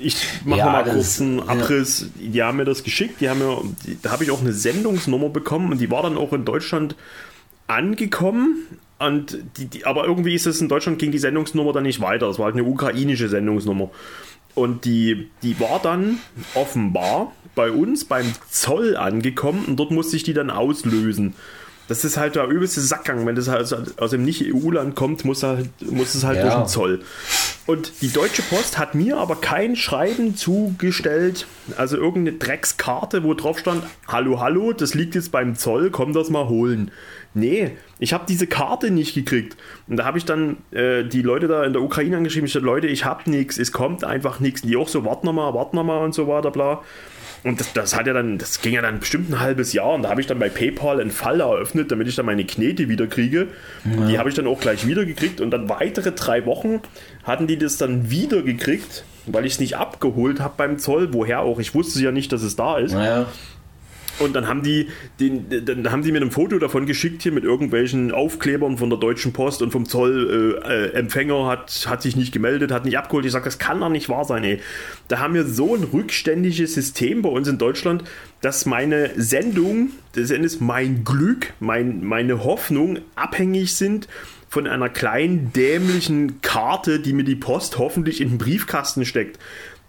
ich 0.00 0.16
mache 0.44 0.58
Ja, 0.58 0.66
mal 0.66 0.84
kurz 0.84 1.20
einen 1.20 1.38
ja. 1.38 1.44
Abriss. 1.46 2.10
Die 2.14 2.42
haben 2.42 2.56
mir 2.56 2.64
das 2.64 2.82
geschickt. 2.82 3.20
Die 3.20 3.28
haben 3.28 3.40
mir, 3.40 3.60
die, 3.84 3.98
da 4.00 4.10
habe 4.10 4.24
ich 4.24 4.30
auch 4.30 4.40
eine 4.40 4.52
Sendungsnummer 4.52 5.28
bekommen 5.28 5.72
und 5.72 5.80
die 5.80 5.90
war 5.90 6.02
dann 6.02 6.16
auch 6.16 6.32
in 6.32 6.44
Deutschland 6.44 6.96
angekommen. 7.66 8.66
Und 8.98 9.38
die, 9.58 9.66
die, 9.66 9.84
aber 9.84 10.04
irgendwie 10.06 10.34
ist 10.34 10.46
es 10.46 10.60
in 10.60 10.68
Deutschland 10.68 10.98
ging 10.98 11.12
die 11.12 11.18
Sendungsnummer 11.18 11.72
dann 11.72 11.82
nicht 11.82 12.00
weiter. 12.00 12.28
Es 12.28 12.38
war 12.38 12.46
halt 12.46 12.54
eine 12.54 12.64
ukrainische 12.64 13.28
Sendungsnummer. 13.28 13.90
Und 14.54 14.86
die, 14.86 15.28
die 15.42 15.60
war 15.60 15.80
dann 15.82 16.18
offenbar 16.54 17.32
bei 17.54 17.70
uns 17.70 18.06
beim 18.06 18.32
Zoll 18.50 18.96
angekommen 18.96 19.64
und 19.66 19.76
dort 19.76 19.90
musste 19.90 20.16
ich 20.16 20.22
die 20.22 20.32
dann 20.32 20.48
auslösen. 20.50 21.34
Das 21.88 22.04
ist 22.04 22.16
halt 22.16 22.34
der 22.36 22.48
übelste 22.48 22.80
Sackgang. 22.80 23.26
Wenn 23.26 23.36
das 23.36 23.48
halt 23.48 24.00
aus 24.00 24.10
dem 24.10 24.24
Nicht-EU-Land 24.24 24.96
kommt, 24.96 25.24
muss, 25.24 25.42
halt, 25.42 25.68
muss 25.90 26.14
es 26.14 26.24
halt 26.24 26.38
Ja. 26.38 26.44
durch 26.44 26.54
den 26.54 26.66
Zoll. 26.68 27.00
Und 27.66 28.00
die 28.00 28.12
Deutsche 28.12 28.42
Post 28.42 28.78
hat 28.78 28.94
mir 28.94 29.16
aber 29.16 29.36
kein 29.36 29.74
Schreiben 29.74 30.36
zugestellt, 30.36 31.48
also 31.76 31.96
irgendeine 31.96 32.38
Dreckskarte, 32.38 33.24
wo 33.24 33.34
drauf 33.34 33.58
stand, 33.58 33.82
hallo, 34.06 34.40
hallo, 34.40 34.72
das 34.72 34.94
liegt 34.94 35.16
jetzt 35.16 35.32
beim 35.32 35.56
Zoll, 35.56 35.90
komm 35.90 36.12
das 36.12 36.30
mal 36.30 36.48
holen. 36.48 36.92
Nee, 37.34 37.72
ich 37.98 38.12
habe 38.12 38.24
diese 38.28 38.46
Karte 38.46 38.92
nicht 38.92 39.14
gekriegt. 39.14 39.56
Und 39.88 39.96
da 39.96 40.04
habe 40.04 40.16
ich 40.16 40.24
dann 40.24 40.58
äh, 40.70 41.02
die 41.02 41.22
Leute 41.22 41.48
da 41.48 41.64
in 41.64 41.72
der 41.72 41.82
Ukraine 41.82 42.16
angeschrieben, 42.16 42.46
ich 42.46 42.52
dachte, 42.52 42.64
Leute, 42.64 42.86
ich 42.86 43.04
habe 43.04 43.28
nichts, 43.28 43.58
es 43.58 43.72
kommt 43.72 44.04
einfach 44.04 44.38
nichts. 44.38 44.62
Die 44.62 44.76
auch 44.76 44.88
so, 44.88 45.04
wart 45.04 45.24
noch 45.24 45.32
mal, 45.32 45.52
wart 45.52 45.74
noch 45.74 45.84
mal 45.84 46.04
und 46.04 46.14
so 46.14 46.28
weiter, 46.28 46.52
bla. 46.52 46.82
Und 47.46 47.60
das, 47.60 47.72
das 47.72 47.94
hat 47.94 48.08
ja 48.08 48.12
dann, 48.12 48.38
das 48.38 48.60
ging 48.60 48.72
ja 48.72 48.82
dann 48.82 48.98
bestimmt 48.98 49.30
ein 49.30 49.38
halbes 49.38 49.72
Jahr 49.72 49.94
und 49.94 50.02
da 50.02 50.10
habe 50.10 50.20
ich 50.20 50.26
dann 50.26 50.40
bei 50.40 50.48
PayPal 50.48 51.00
einen 51.00 51.12
Fall 51.12 51.40
eröffnet, 51.40 51.92
damit 51.92 52.08
ich 52.08 52.16
dann 52.16 52.26
meine 52.26 52.44
Knete 52.44 52.88
wieder 52.88 53.06
kriege. 53.06 53.46
Ja. 53.84 54.06
Die 54.08 54.18
habe 54.18 54.28
ich 54.28 54.34
dann 54.34 54.48
auch 54.48 54.58
gleich 54.58 54.84
wieder 54.84 55.04
gekriegt 55.04 55.40
und 55.40 55.52
dann 55.52 55.68
weitere 55.68 56.10
drei 56.10 56.44
Wochen 56.44 56.80
hatten 57.22 57.46
die 57.46 57.56
das 57.56 57.76
dann 57.76 58.10
wieder 58.10 58.42
gekriegt, 58.42 59.04
weil 59.26 59.46
ich 59.46 59.54
es 59.54 59.60
nicht 59.60 59.76
abgeholt 59.76 60.40
habe 60.40 60.54
beim 60.56 60.80
Zoll, 60.80 61.12
woher 61.12 61.42
auch. 61.42 61.60
Ich 61.60 61.72
wusste 61.72 62.02
ja 62.02 62.10
nicht, 62.10 62.32
dass 62.32 62.42
es 62.42 62.56
da 62.56 62.78
ist. 62.78 62.94
Naja. 62.94 63.26
Und 64.18 64.34
dann 64.34 64.48
haben 64.48 64.62
die, 64.62 64.88
den, 65.20 65.46
dann 65.64 65.90
haben 65.90 66.02
die 66.02 66.12
mir 66.12 66.20
ein 66.20 66.30
Foto 66.30 66.58
davon 66.58 66.86
geschickt 66.86 67.22
hier 67.22 67.32
mit 67.32 67.44
irgendwelchen 67.44 68.12
Aufklebern 68.12 68.78
von 68.78 68.90
der 68.90 68.98
Deutschen 68.98 69.32
Post 69.32 69.62
und 69.62 69.70
vom 69.70 69.86
Zoll. 69.86 70.60
Äh, 70.64 70.66
äh, 70.66 70.92
Empfänger 70.94 71.46
hat, 71.46 71.86
hat 71.88 72.02
sich 72.02 72.16
nicht 72.16 72.32
gemeldet, 72.32 72.72
hat 72.72 72.84
nicht 72.84 72.98
abgeholt. 72.98 73.24
Ich 73.26 73.32
sage, 73.32 73.44
das 73.44 73.58
kann 73.58 73.80
doch 73.80 73.88
nicht 73.88 74.08
wahr 74.08 74.24
sein, 74.24 74.44
ey. 74.44 74.60
Da 75.08 75.18
haben 75.18 75.34
wir 75.34 75.44
so 75.44 75.74
ein 75.74 75.84
rückständiges 75.84 76.74
System 76.74 77.22
bei 77.22 77.28
uns 77.28 77.48
in 77.48 77.58
Deutschland, 77.58 78.04
dass 78.40 78.66
meine 78.66 79.10
Sendung, 79.16 79.90
das 80.12 80.30
ist 80.30 80.60
mein 80.60 81.04
Glück, 81.04 81.52
mein, 81.60 82.04
meine 82.04 82.44
Hoffnung 82.44 82.98
abhängig 83.14 83.74
sind 83.74 84.08
von 84.48 84.66
einer 84.66 84.88
kleinen 84.88 85.52
dämlichen 85.52 86.40
Karte, 86.40 87.00
die 87.00 87.12
mir 87.12 87.24
die 87.24 87.34
Post 87.34 87.78
hoffentlich 87.78 88.20
in 88.20 88.30
den 88.30 88.38
Briefkasten 88.38 89.04
steckt 89.04 89.38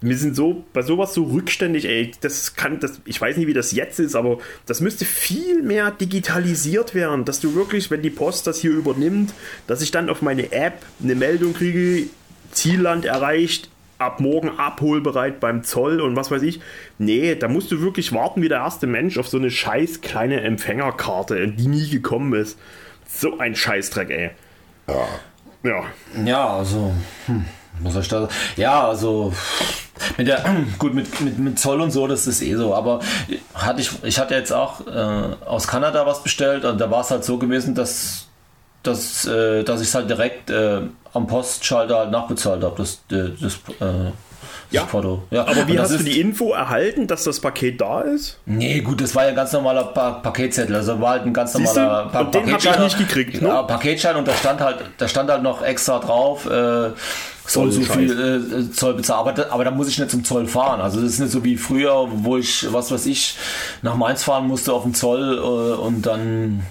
wir 0.00 0.16
sind 0.16 0.36
so 0.36 0.64
bei 0.72 0.82
sowas 0.82 1.12
so 1.12 1.24
rückständig, 1.24 1.84
ey, 1.84 2.12
das 2.20 2.54
kann, 2.54 2.78
das, 2.78 3.00
ich 3.04 3.20
weiß 3.20 3.36
nicht, 3.36 3.48
wie 3.48 3.54
das 3.54 3.72
jetzt 3.72 3.98
ist, 3.98 4.14
aber 4.14 4.38
das 4.66 4.80
müsste 4.80 5.04
viel 5.04 5.62
mehr 5.62 5.90
digitalisiert 5.90 6.94
werden, 6.94 7.24
dass 7.24 7.40
du 7.40 7.54
wirklich, 7.54 7.90
wenn 7.90 8.02
die 8.02 8.10
Post 8.10 8.46
das 8.46 8.60
hier 8.60 8.70
übernimmt, 8.70 9.32
dass 9.66 9.82
ich 9.82 9.90
dann 9.90 10.08
auf 10.08 10.22
meine 10.22 10.52
App 10.52 10.84
eine 11.02 11.16
Meldung 11.16 11.52
kriege, 11.52 12.08
Zielland 12.52 13.04
erreicht, 13.04 13.70
ab 13.98 14.20
morgen 14.20 14.50
abholbereit 14.50 15.40
beim 15.40 15.64
Zoll 15.64 16.00
und 16.00 16.14
was 16.14 16.30
weiß 16.30 16.42
ich. 16.42 16.60
Nee, 16.98 17.34
da 17.34 17.48
musst 17.48 17.72
du 17.72 17.80
wirklich 17.80 18.12
warten 18.12 18.42
wie 18.42 18.48
der 18.48 18.58
erste 18.58 18.86
Mensch 18.86 19.18
auf 19.18 19.28
so 19.28 19.38
eine 19.38 19.50
scheiß 19.50 20.00
kleine 20.00 20.40
Empfängerkarte, 20.42 21.48
die 21.48 21.66
nie 21.66 21.90
gekommen 21.90 22.32
ist. 22.34 22.58
So 23.08 23.38
ein 23.38 23.56
Scheißdreck, 23.56 24.10
ey. 24.10 24.30
Ja. 24.86 25.08
Ja. 25.64 25.84
Ja, 26.24 26.56
also. 26.56 26.94
Hm. 27.26 27.44
Was 27.82 27.94
soll 27.94 28.02
ich? 28.02 28.58
Ja, 28.58 28.86
also 28.86 29.32
mit 30.16 30.28
der 30.28 30.44
gut 30.78 30.94
mit, 30.94 31.20
mit, 31.20 31.38
mit 31.38 31.58
Zoll 31.58 31.80
und 31.80 31.90
so, 31.90 32.06
das 32.06 32.26
ist 32.26 32.42
eh 32.42 32.54
so. 32.54 32.74
Aber 32.74 33.00
hatte 33.54 33.80
ich, 33.80 33.90
ich 34.04 34.18
hatte 34.18 34.34
jetzt 34.34 34.52
auch 34.52 34.86
äh, 34.86 35.34
aus 35.46 35.66
Kanada 35.66 36.06
was 36.06 36.22
bestellt 36.22 36.64
und 36.64 36.80
da 36.80 36.90
war 36.90 37.00
es 37.00 37.10
halt 37.10 37.24
so 37.24 37.38
gewesen, 37.38 37.74
dass 37.74 38.28
dass, 38.82 39.26
äh, 39.26 39.64
dass 39.64 39.80
ich 39.80 39.88
es 39.88 39.94
halt 39.94 40.08
direkt 40.08 40.50
äh, 40.50 40.82
am 41.12 41.26
Postschalter 41.26 41.98
halt 41.98 42.10
nachbezahlt 42.10 42.62
habe. 42.62 42.76
Das, 42.76 43.02
äh, 43.10 43.30
das, 43.40 43.54
äh, 43.80 44.12
ja. 44.70 44.86
Foto. 44.86 45.22
Ja. 45.30 45.42
Aber 45.46 45.66
wie 45.68 45.78
hast 45.78 45.98
du 45.98 46.02
die 46.02 46.20
Info 46.20 46.52
erhalten, 46.52 47.06
dass 47.06 47.24
das 47.24 47.40
Paket 47.40 47.80
da 47.80 48.02
ist? 48.02 48.38
Nee, 48.46 48.80
gut, 48.80 49.00
das 49.00 49.14
war 49.14 49.24
ja 49.24 49.30
ein 49.30 49.36
ganz 49.36 49.52
normaler 49.52 49.84
pa 49.84 50.12
Paketzettel. 50.12 50.76
Also 50.76 51.00
war 51.00 51.12
halt 51.12 51.24
ein 51.24 51.32
ganz 51.32 51.54
normaler 51.54 52.08
pa 52.10 52.20
und 52.20 52.34
den 52.34 52.44
Paketschein. 52.44 52.74
Ich 52.74 52.98
nicht 52.98 52.98
gekriegt, 52.98 53.42
ne? 53.42 53.48
Ja, 53.48 53.62
Paketschein 53.62 54.16
und 54.16 54.28
da 54.28 54.34
stand 54.34 54.60
halt, 54.60 54.78
da 54.98 55.08
stand 55.08 55.30
halt 55.30 55.42
noch 55.42 55.62
extra 55.62 55.98
drauf, 55.98 56.46
äh, 56.46 56.90
soll 57.46 57.72
so 57.72 57.80
viel 57.80 58.10
äh, 58.10 58.70
Zoll 58.72 58.94
bezahlen. 58.94 59.28
Aber, 59.28 59.52
aber 59.52 59.64
da 59.64 59.70
muss 59.70 59.88
ich 59.88 59.98
nicht 59.98 60.10
zum 60.10 60.24
Zoll 60.24 60.46
fahren. 60.46 60.80
Also 60.80 61.00
das 61.00 61.12
ist 61.12 61.18
nicht 61.18 61.32
so 61.32 61.44
wie 61.44 61.56
früher, 61.56 62.06
wo 62.10 62.36
ich, 62.36 62.66
was 62.72 62.90
weiß 62.90 63.06
ich, 63.06 63.36
nach 63.82 63.96
Mainz 63.96 64.22
fahren 64.24 64.46
musste 64.46 64.72
auf 64.72 64.82
den 64.82 64.94
Zoll 64.94 65.38
äh, 65.38 65.80
und 65.80 66.02
dann, 66.02 66.62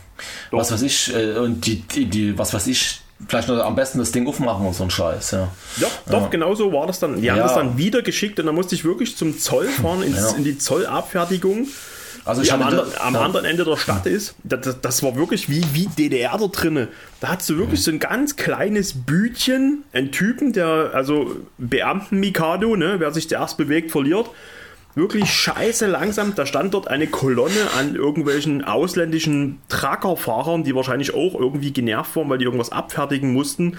Doch. 0.52 0.60
was 0.60 0.72
weiß 0.72 0.84
ich, 0.84 1.16
äh, 1.16 1.38
und 1.38 1.66
die, 1.66 1.82
die, 1.82 2.06
die, 2.06 2.38
was 2.38 2.54
weiß 2.54 2.68
ich, 2.68 3.02
vielleicht 3.28 3.48
noch 3.48 3.64
am 3.64 3.76
besten 3.76 4.00
das 4.00 4.12
Ding 4.12 4.28
aufmachen 4.28 4.66
und 4.66 4.74
so 4.74 4.84
ein 4.84 4.90
Scheiß. 4.90 5.32
Ja, 5.32 5.48
ja 5.78 5.88
doch, 6.06 6.22
ja. 6.24 6.28
genau 6.28 6.56
so 6.56 6.72
war 6.72 6.88
das 6.88 7.00
dann. 7.00 7.22
Die 7.22 7.32
haben 7.32 7.40
das 7.40 7.56
dann 7.56 7.78
wieder 7.78 8.02
geschickt 8.02 8.40
und 8.40 8.46
dann 8.46 8.56
musste 8.56 8.76
ich 8.76 8.86
wirklich 8.86 9.18
zum 9.18 9.38
Zoll 9.40 9.68
fahren, 9.68 10.04
ins, 10.04 10.32
ja. 10.32 10.38
in 10.38 10.44
die 10.44 10.58
Zollabfertigung. 10.58 11.68
Also 12.26 12.42
die 12.42 12.52
am, 12.52 12.62
anderen, 12.62 12.90
am 13.00 13.16
anderen 13.16 13.46
Ende 13.46 13.64
der 13.64 13.78
Stadt 13.78 14.06
ist, 14.06 14.36
das, 14.44 14.82
das, 14.82 15.02
war 15.02 15.16
wirklich 15.16 15.50
wie, 15.50 15.64
wie 15.72 15.88
DDR 15.88 16.38
da 16.38 16.48
drinnen. 16.48 16.90
Da 17.22 17.30
hast 17.30 17.50
du 17.50 17.58
wirklich 17.58 17.82
so 17.82 17.90
ein 17.90 18.00
ganz 18.00 18.36
kleines 18.36 19.06
Bütchen, 19.06 19.86
ein 19.94 20.12
Typen, 20.12 20.52
der, 20.52 20.92
also 20.94 21.38
Beamten-Mikado, 21.58 22.76
ne, 22.76 22.96
wer 22.98 23.14
sich 23.14 23.30
zuerst 23.30 23.56
bewegt, 23.58 23.92
verliert 23.92 24.30
wirklich 24.98 25.32
scheiße 25.32 25.86
langsam. 25.88 26.36
Da 26.36 26.46
stand 26.46 26.74
dort 26.74 26.90
eine 26.90 27.08
Kolonne 27.08 27.72
an 27.78 27.96
irgendwelchen 27.96 28.64
ausländischen 28.66 29.62
Truckerfahrern, 29.70 30.64
die 30.64 30.76
wahrscheinlich 30.76 31.14
auch 31.14 31.36
irgendwie 31.40 31.72
genervt 31.72 32.16
waren, 32.16 32.30
weil 32.30 32.40
die 32.40 32.46
irgendwas 32.46 32.72
abfertigen 32.72 33.32
mussten. 33.32 33.78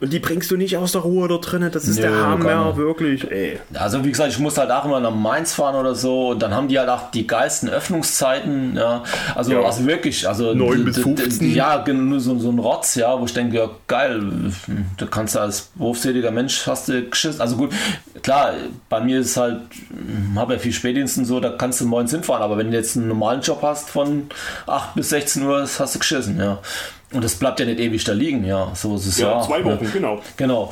Und 0.00 0.12
die 0.12 0.18
bringst 0.18 0.50
du 0.50 0.56
nicht 0.56 0.76
aus 0.76 0.92
der 0.92 1.02
Ruhe 1.02 1.28
da 1.28 1.36
drinnen. 1.36 1.70
Das 1.70 1.84
ist 1.86 1.96
Nö, 1.96 2.02
der 2.02 2.16
Hammer, 2.16 2.76
wirklich, 2.76 3.30
ey. 3.30 3.60
Also 3.74 4.04
wie 4.04 4.10
gesagt, 4.10 4.32
ich 4.32 4.38
musste 4.40 4.62
halt 4.62 4.70
auch 4.70 4.84
immer 4.84 4.98
nach 4.98 5.14
Mainz 5.14 5.54
fahren 5.54 5.76
oder 5.76 5.94
so. 5.94 6.30
Und 6.30 6.42
dann 6.42 6.52
haben 6.52 6.68
die 6.68 6.78
halt 6.78 6.88
auch 6.88 7.10
die 7.12 7.26
geilsten 7.26 7.68
Öffnungszeiten. 7.68 8.76
Ja. 8.76 9.04
Also, 9.34 9.52
ja. 9.52 9.62
also 9.62 9.86
wirklich, 9.86 10.28
also 10.28 10.52
9 10.52 10.84
bis 10.84 10.98
15. 10.98 11.54
Ja, 11.54 11.84
so, 12.18 12.38
so 12.38 12.50
ein 12.50 12.58
Rotz, 12.58 12.96
ja, 12.96 13.18
wo 13.18 13.24
ich 13.24 13.34
denke, 13.34 13.56
ja 13.56 13.70
geil, 13.86 14.20
du 14.96 15.06
kannst 15.06 15.36
als 15.36 15.70
berufstätiger 15.76 16.32
Mensch 16.32 16.66
hast 16.66 16.88
du 16.88 17.02
geschissen. 17.04 17.40
Also 17.40 17.56
gut, 17.56 17.70
klar, 18.22 18.54
bei 18.88 19.00
mir 19.00 19.20
ist 19.20 19.36
halt, 19.36 19.60
habe 20.34 20.54
ja 20.54 20.58
viel 20.58 20.72
Spätdiensten 20.72 21.24
so, 21.24 21.38
da 21.38 21.50
kannst 21.50 21.80
du 21.80 21.86
morgens 21.86 22.10
hinfahren. 22.10 22.42
Aber 22.42 22.58
wenn 22.58 22.72
du 22.72 22.76
jetzt 22.76 22.96
einen 22.96 23.08
normalen 23.08 23.42
Job 23.42 23.60
hast 23.62 23.90
von 23.90 24.26
8 24.66 24.96
bis 24.96 25.10
16 25.10 25.44
Uhr, 25.44 25.62
hast 25.62 25.94
du 25.94 25.98
geschissen, 26.00 26.38
ja. 26.38 26.58
Und 27.14 27.22
das 27.22 27.36
bleibt 27.36 27.60
ja 27.60 27.66
nicht 27.66 27.80
ewig 27.80 28.04
da 28.04 28.12
liegen, 28.12 28.44
ja. 28.44 28.72
So 28.74 28.96
ist 28.96 29.06
es 29.06 29.18
ja. 29.18 29.32
ja. 29.32 29.40
Zwei 29.42 29.64
Wochen, 29.64 29.90
genau. 29.92 30.20
Genau. 30.36 30.70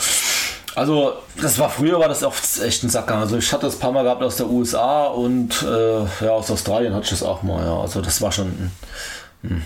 Also, 0.75 1.13
das 1.41 1.59
war 1.59 1.69
früher 1.69 2.01
war 2.01 2.09
das 2.09 2.23
oft 2.23 2.43
echt 2.63 2.83
ein 2.83 2.89
Sacker. 2.89 3.17
Also, 3.17 3.37
ich 3.37 3.53
hatte 3.53 3.67
das 3.67 3.77
ein 3.77 3.81
paar 3.81 3.93
Mal 3.93 4.05
gehabt 4.05 4.23
aus 4.23 4.37
der 4.37 4.49
USA 4.49 5.05
und 5.07 5.63
äh, 5.63 6.25
ja, 6.25 6.31
aus 6.31 6.51
Australien 6.51 6.95
hatte 6.95 7.05
ich 7.05 7.11
das 7.11 7.23
auch 7.23 7.43
mal, 7.43 7.65
ja. 7.65 7.81
Also, 7.81 8.01
das 8.01 8.21
war 8.21 8.33
schon. 8.33 8.71
Mh. 9.43 9.61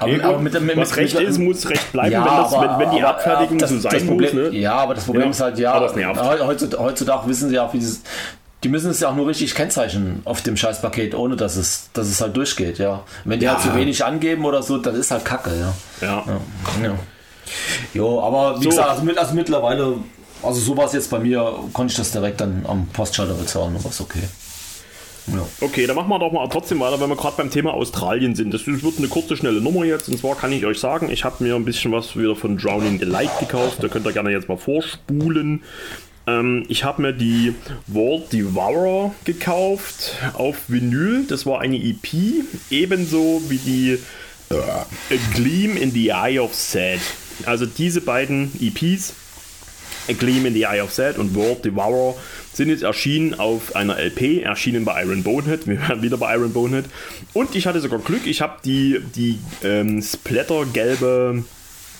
Aber, 0.00 0.12
nee, 0.12 0.20
aber 0.20 0.38
mit, 0.38 0.60
mit, 0.60 0.76
was 0.76 0.96
Recht 0.96 1.14
mit, 1.14 1.28
ist, 1.28 1.38
muss 1.38 1.68
Recht 1.68 1.92
bleiben, 1.92 2.12
ja, 2.12 2.24
wenn, 2.24 2.42
das, 2.42 2.52
aber, 2.52 2.78
wenn, 2.78 2.86
wenn, 2.86 2.96
die 2.96 3.02
Abfertigung 3.02 3.60
so 3.60 3.78
sein 3.78 4.06
Problem, 4.06 4.34
muss. 4.36 4.52
Ne? 4.52 4.58
Ja, 4.58 4.74
aber 4.74 4.94
das 4.94 5.04
Problem 5.04 5.24
ja, 5.24 5.30
ist 5.30 5.40
halt, 5.40 5.58
ja, 5.58 5.80
heutzutage, 5.80 6.82
heutzutage 6.82 7.28
wissen 7.28 7.50
sie 7.50 7.58
auch, 7.58 7.72
wie 7.72 7.78
dieses, 7.78 8.02
die 8.64 8.68
müssen 8.68 8.90
es 8.90 9.00
ja 9.00 9.10
auch 9.10 9.14
nur 9.14 9.26
richtig 9.26 9.54
kennzeichnen 9.54 10.22
auf 10.24 10.42
dem 10.42 10.56
Scheißpaket, 10.56 11.14
ohne 11.14 11.36
dass 11.36 11.56
es, 11.56 11.90
dass 11.92 12.08
es 12.08 12.20
halt 12.20 12.36
durchgeht, 12.36 12.78
ja. 12.78 13.04
Wenn 13.24 13.38
die 13.38 13.46
ja. 13.46 13.52
halt 13.52 13.62
zu 13.62 13.74
wenig 13.74 14.04
angeben 14.04 14.44
oder 14.44 14.62
so, 14.62 14.78
dann 14.78 14.94
ist 14.94 15.10
halt 15.10 15.24
Kacke, 15.24 15.50
ja. 15.50 15.74
Ja. 16.00 16.24
ja. 16.26 16.88
ja. 16.88 16.98
Jo, 17.94 18.20
aber 18.20 18.58
wie 18.58 18.64
so. 18.64 18.70
gesagt, 18.70 18.88
also, 18.88 19.08
also 19.08 19.34
mittlerweile, 19.34 19.94
also 20.42 20.60
so 20.60 20.76
war 20.76 20.86
es 20.86 20.94
jetzt 20.94 21.10
bei 21.10 21.18
mir, 21.18 21.60
konnte 21.72 21.92
ich 21.92 21.96
das 21.96 22.10
direkt 22.10 22.40
dann 22.40 22.64
am 22.66 22.86
Postschalter 22.88 23.34
bezahlen 23.34 23.76
und 23.76 23.84
war 23.84 23.92
okay. 24.00 24.22
Ja. 25.28 25.44
Okay, 25.60 25.86
dann 25.86 25.96
machen 25.96 26.08
wir 26.08 26.18
doch 26.18 26.30
mal 26.30 26.46
trotzdem 26.48 26.78
weiter, 26.80 27.00
wenn 27.00 27.08
wir 27.08 27.16
gerade 27.16 27.36
beim 27.36 27.50
Thema 27.50 27.74
Australien 27.74 28.36
sind. 28.36 28.54
Das 28.54 28.66
wird 28.66 28.98
eine 28.98 29.08
kurze, 29.08 29.36
schnelle 29.36 29.60
Nummer 29.60 29.84
jetzt. 29.84 30.08
Und 30.08 30.18
zwar 30.18 30.36
kann 30.36 30.52
ich 30.52 30.64
euch 30.64 30.78
sagen, 30.78 31.10
ich 31.10 31.24
habe 31.24 31.42
mir 31.42 31.56
ein 31.56 31.64
bisschen 31.64 31.90
was 31.90 32.16
wieder 32.16 32.36
von 32.36 32.56
Drowning 32.56 32.98
Delight 32.98 33.36
gekauft. 33.40 33.78
Da 33.82 33.88
könnt 33.88 34.06
ihr 34.06 34.12
gerne 34.12 34.30
jetzt 34.30 34.48
mal 34.48 34.56
vorspulen. 34.56 35.64
Ähm, 36.26 36.64
ich 36.68 36.84
habe 36.84 37.02
mir 37.02 37.12
die 37.12 37.54
World 37.86 38.32
Devourer 38.32 39.14
gekauft 39.24 40.14
auf 40.34 40.56
Vinyl. 40.68 41.24
Das 41.28 41.46
war 41.46 41.60
eine 41.60 41.76
EP, 41.76 42.44
ebenso 42.70 43.42
wie 43.48 43.58
die 43.58 43.98
äh, 44.50 45.18
Gleam 45.34 45.76
in 45.76 45.92
the 45.92 46.08
Eye 46.08 46.38
of 46.40 46.54
Sad. 46.54 47.00
Also 47.44 47.66
diese 47.66 48.00
beiden 48.00 48.50
EPs, 48.60 49.14
A 50.08 50.12
Gleam 50.12 50.46
in 50.46 50.54
the 50.54 50.62
Eye 50.62 50.80
of 50.80 50.92
Sad 50.92 51.18
und 51.18 51.34
World 51.34 51.64
Devourer, 51.64 52.14
sind 52.52 52.70
jetzt 52.70 52.82
erschienen 52.82 53.34
auf 53.34 53.76
einer 53.76 53.98
LP, 53.98 54.42
erschienen 54.42 54.84
bei 54.84 55.02
Iron 55.04 55.22
Bonehead. 55.22 55.66
Wir 55.66 55.78
werden 55.88 56.02
wieder 56.02 56.16
bei 56.16 56.34
Iron 56.34 56.52
Bonehead. 56.52 56.86
Und 57.34 57.54
ich 57.54 57.66
hatte 57.66 57.80
sogar 57.80 57.98
Glück, 57.98 58.26
ich 58.26 58.40
habe 58.40 58.56
die, 58.64 59.00
die 59.14 59.38
ähm, 59.62 60.00
Splatter-gelbe 60.00 61.44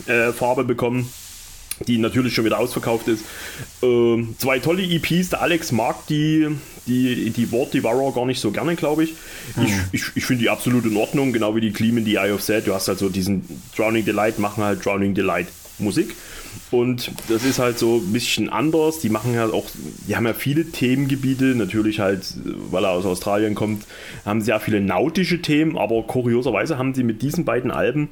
äh, 0.07 0.33
Farbe 0.33 0.65
bekommen 0.65 1.13
die 1.87 1.99
natürlich 1.99 2.35
schon 2.35 2.45
wieder 2.45 2.59
ausverkauft 2.59 3.09
ist. 3.09 3.25
Ähm, 3.83 4.35
zwei 4.39 4.59
tolle 4.59 4.83
EPs. 4.83 5.31
Der 5.31 5.43
Alex 5.43 5.73
mag 5.73 6.07
die, 6.09 6.49
die, 6.87 7.31
die 7.31 7.53
Wort 7.53 7.75
Devourer 7.75 8.13
gar 8.13 8.27
nicht 8.27 8.41
so 8.41 8.51
gerne, 8.51 8.77
glaube 8.77 9.05
ich. 9.05 9.15
Hm. 9.55 9.65
Ich, 9.65 10.01
ich, 10.01 10.17
ich 10.17 10.25
finde 10.25 10.43
die 10.43 10.51
absolut 10.51 10.85
in 10.85 10.97
Ordnung, 10.97 11.33
genau 11.33 11.55
wie 11.55 11.61
die 11.61 11.73
Clean 11.73 11.97
in 11.97 12.05
die 12.05 12.17
Eye 12.17 12.33
of 12.33 12.43
Set. 12.43 12.67
Du 12.67 12.75
hast 12.75 12.89
halt 12.89 12.99
so 12.99 13.09
diesen 13.09 13.45
Drowning 13.77 14.05
Delight, 14.05 14.39
machen 14.39 14.65
halt 14.65 14.85
Drowning 14.85 15.15
Delight 15.15 15.49
Musik. 15.79 16.15
Und 16.71 17.13
das 17.29 17.45
ist 17.45 17.59
halt 17.59 17.79
so 17.79 17.97
ein 17.97 18.13
bisschen 18.13 18.49
anders. 18.49 18.99
Die 18.99 19.09
machen 19.09 19.37
halt 19.37 19.53
auch, 19.53 19.67
die 20.09 20.17
haben 20.17 20.27
ja 20.27 20.35
viele 20.35 20.65
Themengebiete, 20.65 21.55
natürlich 21.55 22.01
halt, 22.01 22.35
weil 22.71 22.85
er 22.85 22.91
aus 22.91 23.05
Australien 23.05 23.55
kommt, 23.55 23.85
haben 24.25 24.41
sehr 24.41 24.59
viele 24.61 24.81
nautische 24.81 25.43
Themen, 25.43 25.77
aber 25.77 26.03
kurioserweise 26.03 26.79
haben 26.79 26.95
sie 26.95 27.03
mit 27.03 27.23
diesen 27.23 27.45
beiden 27.45 27.71
Alben 27.71 28.09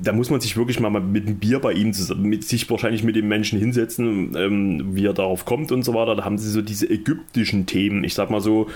da 0.00 0.12
muss 0.12 0.30
man 0.30 0.40
sich 0.40 0.56
wirklich 0.56 0.80
mal 0.80 0.90
mit 0.90 1.26
einem 1.26 1.38
Bier 1.38 1.60
bei 1.60 1.72
ihm 1.72 1.92
zusammen, 1.92 2.24
mit 2.24 2.44
sich 2.44 2.68
wahrscheinlich 2.70 3.02
mit 3.02 3.16
dem 3.16 3.28
Menschen 3.28 3.58
hinsetzen, 3.58 4.36
ähm, 4.36 4.94
wie 4.94 5.06
er 5.06 5.14
darauf 5.14 5.44
kommt 5.44 5.72
und 5.72 5.84
so 5.84 5.94
weiter. 5.94 6.16
Da 6.16 6.24
haben 6.24 6.38
sie 6.38 6.50
so 6.50 6.62
diese 6.62 6.88
ägyptischen 6.88 7.66
Themen, 7.66 8.04
ich 8.04 8.14
sag 8.14 8.30
mal 8.30 8.40
so 8.40 8.68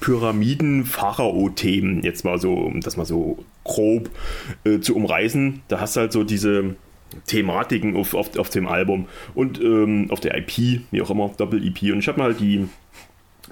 Pyramiden-Pharao-Themen, 0.00 2.02
jetzt 2.02 2.24
mal 2.24 2.38
so, 2.38 2.54
um 2.54 2.80
das 2.80 2.96
mal 2.96 3.06
so 3.06 3.44
grob 3.62 4.10
äh, 4.64 4.80
zu 4.80 4.96
umreißen. 4.96 5.62
Da 5.68 5.80
hast 5.80 5.96
du 5.96 6.00
halt 6.00 6.12
so 6.12 6.24
diese 6.24 6.76
Thematiken 7.26 7.96
auf, 7.96 8.14
auf, 8.14 8.36
auf 8.36 8.50
dem 8.50 8.66
Album 8.66 9.06
und 9.34 9.60
ähm, 9.60 10.10
auf 10.10 10.20
der 10.20 10.36
IP, 10.36 10.82
wie 10.90 11.02
auch 11.02 11.10
immer, 11.10 11.30
Doppel-EP. 11.36 11.92
Und 11.92 12.00
ich 12.00 12.08
habe 12.08 12.18
mir 12.18 12.24
halt 12.24 12.40
die 12.40 12.68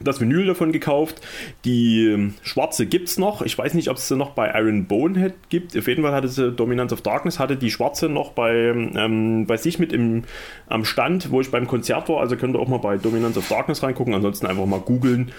das 0.04 0.20
Vinyl 0.20 0.46
davon 0.46 0.72
gekauft. 0.72 1.20
Die 1.64 2.06
ähm, 2.06 2.34
schwarze 2.42 2.86
gibt 2.86 3.08
es 3.08 3.18
noch. 3.18 3.42
Ich 3.42 3.56
weiß 3.56 3.74
nicht, 3.74 3.88
ob 3.88 3.96
es 3.96 4.08
sie 4.08 4.16
noch 4.16 4.30
bei 4.30 4.52
Iron 4.58 4.86
Bonehead 4.86 5.34
gibt. 5.48 5.76
Auf 5.76 5.88
jeden 5.88 6.02
Fall 6.02 6.12
hatte 6.12 6.28
sie 6.28 6.52
Dominance 6.52 6.94
of 6.94 7.02
Darkness, 7.02 7.38
hatte 7.38 7.56
die 7.56 7.70
schwarze 7.70 8.08
noch 8.08 8.32
bei, 8.32 8.54
ähm, 8.54 9.46
bei 9.46 9.56
sich 9.56 9.78
mit 9.78 9.92
im, 9.92 10.24
am 10.68 10.84
Stand, 10.84 11.30
wo 11.30 11.40
ich 11.40 11.50
beim 11.50 11.66
Konzert 11.66 12.08
war. 12.08 12.20
Also 12.20 12.36
könnt 12.36 12.56
ihr 12.56 12.60
auch 12.60 12.68
mal 12.68 12.78
bei 12.78 12.96
Dominance 12.96 13.38
of 13.38 13.48
Darkness 13.48 13.82
reingucken. 13.82 14.14
Ansonsten 14.14 14.46
einfach 14.46 14.66
mal 14.66 14.80
googeln, 14.80 15.32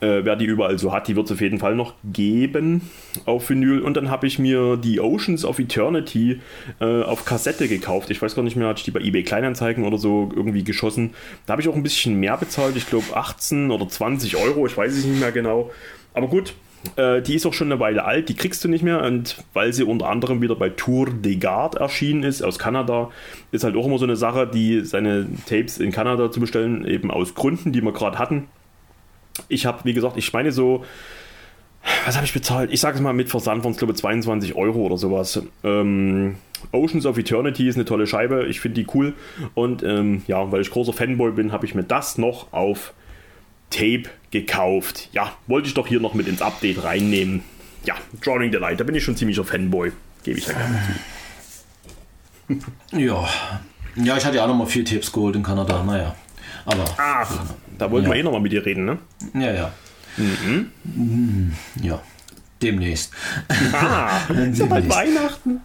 äh, 0.00 0.24
wer 0.24 0.36
die 0.36 0.46
überall 0.46 0.78
so 0.78 0.92
hat. 0.92 1.08
Die 1.08 1.16
wird 1.16 1.26
es 1.26 1.32
auf 1.32 1.40
jeden 1.40 1.58
Fall 1.58 1.74
noch 1.74 1.94
geben 2.04 2.82
auf 3.24 3.48
Vinyl. 3.50 3.80
Und 3.80 3.96
dann 3.96 4.10
habe 4.10 4.26
ich 4.26 4.38
mir 4.38 4.76
die 4.76 5.00
Oceans 5.00 5.44
of 5.44 5.58
Eternity 5.58 6.40
äh, 6.80 7.02
auf 7.02 7.24
Kassette 7.24 7.68
gekauft. 7.68 8.10
Ich 8.10 8.20
weiß 8.20 8.34
gar 8.34 8.42
nicht 8.42 8.56
mehr, 8.56 8.68
hatte 8.68 8.78
ich 8.78 8.84
die 8.84 8.90
bei 8.90 9.00
eBay 9.00 9.22
Kleinanzeigen 9.22 9.84
oder 9.84 9.98
so 9.98 10.30
irgendwie 10.34 10.64
geschossen. 10.64 11.14
Da 11.46 11.52
habe 11.52 11.62
ich 11.62 11.68
auch 11.68 11.74
ein 11.74 11.82
bisschen 11.82 12.18
mehr 12.18 12.36
bezahlt. 12.36 12.76
Ich 12.76 12.88
glaube 12.88 13.04
18 13.14 13.70
oder 13.70 13.88
20 13.88 14.05
Euro, 14.36 14.66
ich 14.66 14.76
weiß 14.76 14.92
es 14.92 15.04
nicht 15.04 15.20
mehr 15.20 15.32
genau. 15.32 15.70
Aber 16.14 16.28
gut, 16.28 16.54
äh, 16.96 17.20
die 17.22 17.34
ist 17.34 17.46
auch 17.46 17.52
schon 17.52 17.70
eine 17.70 17.80
Weile 17.80 18.04
alt, 18.04 18.28
die 18.28 18.34
kriegst 18.34 18.62
du 18.64 18.68
nicht 18.68 18.82
mehr. 18.82 19.02
Und 19.02 19.36
weil 19.52 19.72
sie 19.72 19.84
unter 19.84 20.08
anderem 20.08 20.40
wieder 20.40 20.54
bei 20.54 20.70
Tour 20.70 21.10
de 21.10 21.36
Garde 21.36 21.78
erschienen 21.78 22.22
ist, 22.22 22.42
aus 22.42 22.58
Kanada, 22.58 23.10
ist 23.50 23.64
halt 23.64 23.76
auch 23.76 23.86
immer 23.86 23.98
so 23.98 24.04
eine 24.04 24.16
Sache, 24.16 24.46
die 24.46 24.84
seine 24.84 25.26
Tapes 25.46 25.78
in 25.78 25.92
Kanada 25.92 26.30
zu 26.30 26.40
bestellen, 26.40 26.86
eben 26.86 27.10
aus 27.10 27.34
Gründen, 27.34 27.72
die 27.72 27.82
wir 27.82 27.92
gerade 27.92 28.18
hatten. 28.18 28.48
Ich 29.48 29.66
habe, 29.66 29.80
wie 29.84 29.92
gesagt, 29.92 30.16
ich 30.16 30.32
meine 30.32 30.52
so, 30.52 30.84
was 32.04 32.16
habe 32.16 32.26
ich 32.26 32.32
bezahlt? 32.32 32.72
Ich 32.72 32.80
sage 32.80 32.96
es 32.96 33.02
mal 33.02 33.12
mit 33.12 33.28
Versand 33.28 33.62
von, 33.62 33.76
glaube 33.76 33.94
22 33.94 34.54
Euro 34.54 34.80
oder 34.80 34.96
sowas. 34.96 35.42
Ähm, 35.62 36.36
Oceans 36.72 37.06
of 37.06 37.18
Eternity 37.18 37.68
ist 37.68 37.76
eine 37.76 37.84
tolle 37.84 38.06
Scheibe, 38.06 38.46
ich 38.46 38.60
finde 38.60 38.80
die 38.80 38.86
cool. 38.94 39.14
Und 39.54 39.82
ähm, 39.82 40.22
ja, 40.26 40.50
weil 40.50 40.62
ich 40.62 40.70
großer 40.70 40.92
Fanboy 40.92 41.32
bin, 41.32 41.52
habe 41.52 41.66
ich 41.66 41.74
mir 41.74 41.84
das 41.84 42.18
noch 42.18 42.52
auf 42.52 42.92
Tape 43.70 44.04
gekauft. 44.30 45.08
Ja, 45.12 45.32
wollte 45.46 45.68
ich 45.68 45.74
doch 45.74 45.86
hier 45.86 46.00
noch 46.00 46.14
mit 46.14 46.28
ins 46.28 46.42
Update 46.42 46.82
reinnehmen. 46.84 47.42
Ja, 47.84 47.94
Drawing 48.22 48.50
the 48.52 48.58
Light, 48.58 48.80
da 48.80 48.84
bin 48.84 48.94
ich 48.94 49.04
schon 49.04 49.16
ziemlicher 49.16 49.44
Fanboy. 49.44 49.92
Gebe 50.24 50.38
ich 50.38 50.46
ja 50.46 50.52
gerne 50.54 50.80
zu. 52.48 52.96
Ja. 52.98 53.28
Ja, 53.96 54.16
ich 54.16 54.24
hatte 54.24 54.36
ja 54.36 54.44
auch 54.44 54.48
noch 54.48 54.56
mal 54.56 54.66
vier 54.66 54.84
Tapes 54.84 55.10
geholt 55.12 55.36
in 55.36 55.42
Kanada, 55.42 55.82
naja. 55.84 56.14
Aber. 56.64 56.84
Ach, 56.98 57.44
da 57.78 57.90
wollten 57.90 58.06
Ja. 58.08 58.12
wir 58.14 58.20
eh 58.20 58.22
noch 58.22 58.32
mal 58.32 58.40
mit 58.40 58.52
dir 58.52 58.64
reden, 58.64 58.84
ne? 58.84 58.98
Ja, 59.34 59.52
ja. 59.52 59.72
Mhm. 60.16 61.52
Ja. 61.82 62.00
Demnächst. 62.62 63.12
Ah, 63.72 64.18
ist 64.50 64.58
ja 64.60 64.66
bald 64.66 64.88
Weihnachten. 64.88 65.60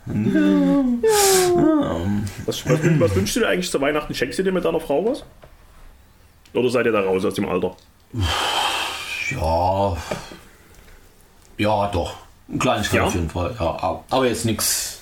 Was, 2.46 2.66
was, 2.70 2.80
was 3.00 3.16
wünschst 3.16 3.36
du 3.38 3.40
dir 3.42 3.48
eigentlich 3.48 3.72
zu 3.72 3.80
Weihnachten? 3.80 4.14
Schenkst 4.14 4.40
du 4.40 4.44
dir 4.44 4.52
mit 4.52 4.66
deiner 4.66 4.80
Frau 4.80 5.06
was? 5.06 5.24
Oder 6.54 6.70
seid 6.70 6.86
ihr 6.86 6.92
da 6.92 7.02
raus 7.02 7.24
aus 7.24 7.34
dem 7.36 7.48
Alter? 7.48 7.76
Ja. 9.32 9.98
Ja, 11.58 11.88
doch. 11.88 12.16
Ein 12.50 12.60
kleines 12.60 12.92
Ja? 12.92 13.06
auf 13.06 13.14
jeden 13.14 13.30
Fall. 13.30 13.56
Ja, 13.60 14.04
aber 14.10 14.28
jetzt 14.28 14.46
nichts 14.46 15.02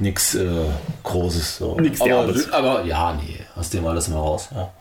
nix, 0.00 0.34
äh, 0.34 0.66
Großes. 1.02 1.58
So. 1.58 1.76
Nix 1.78 2.00
aber, 2.00 2.32
aber 2.52 2.84
ja, 2.84 3.12
nee, 3.14 3.40
aus 3.54 3.70
dem 3.70 3.86
alles 3.86 4.08
mal 4.08 4.18
raus. 4.18 4.48
Ja. 4.54 4.72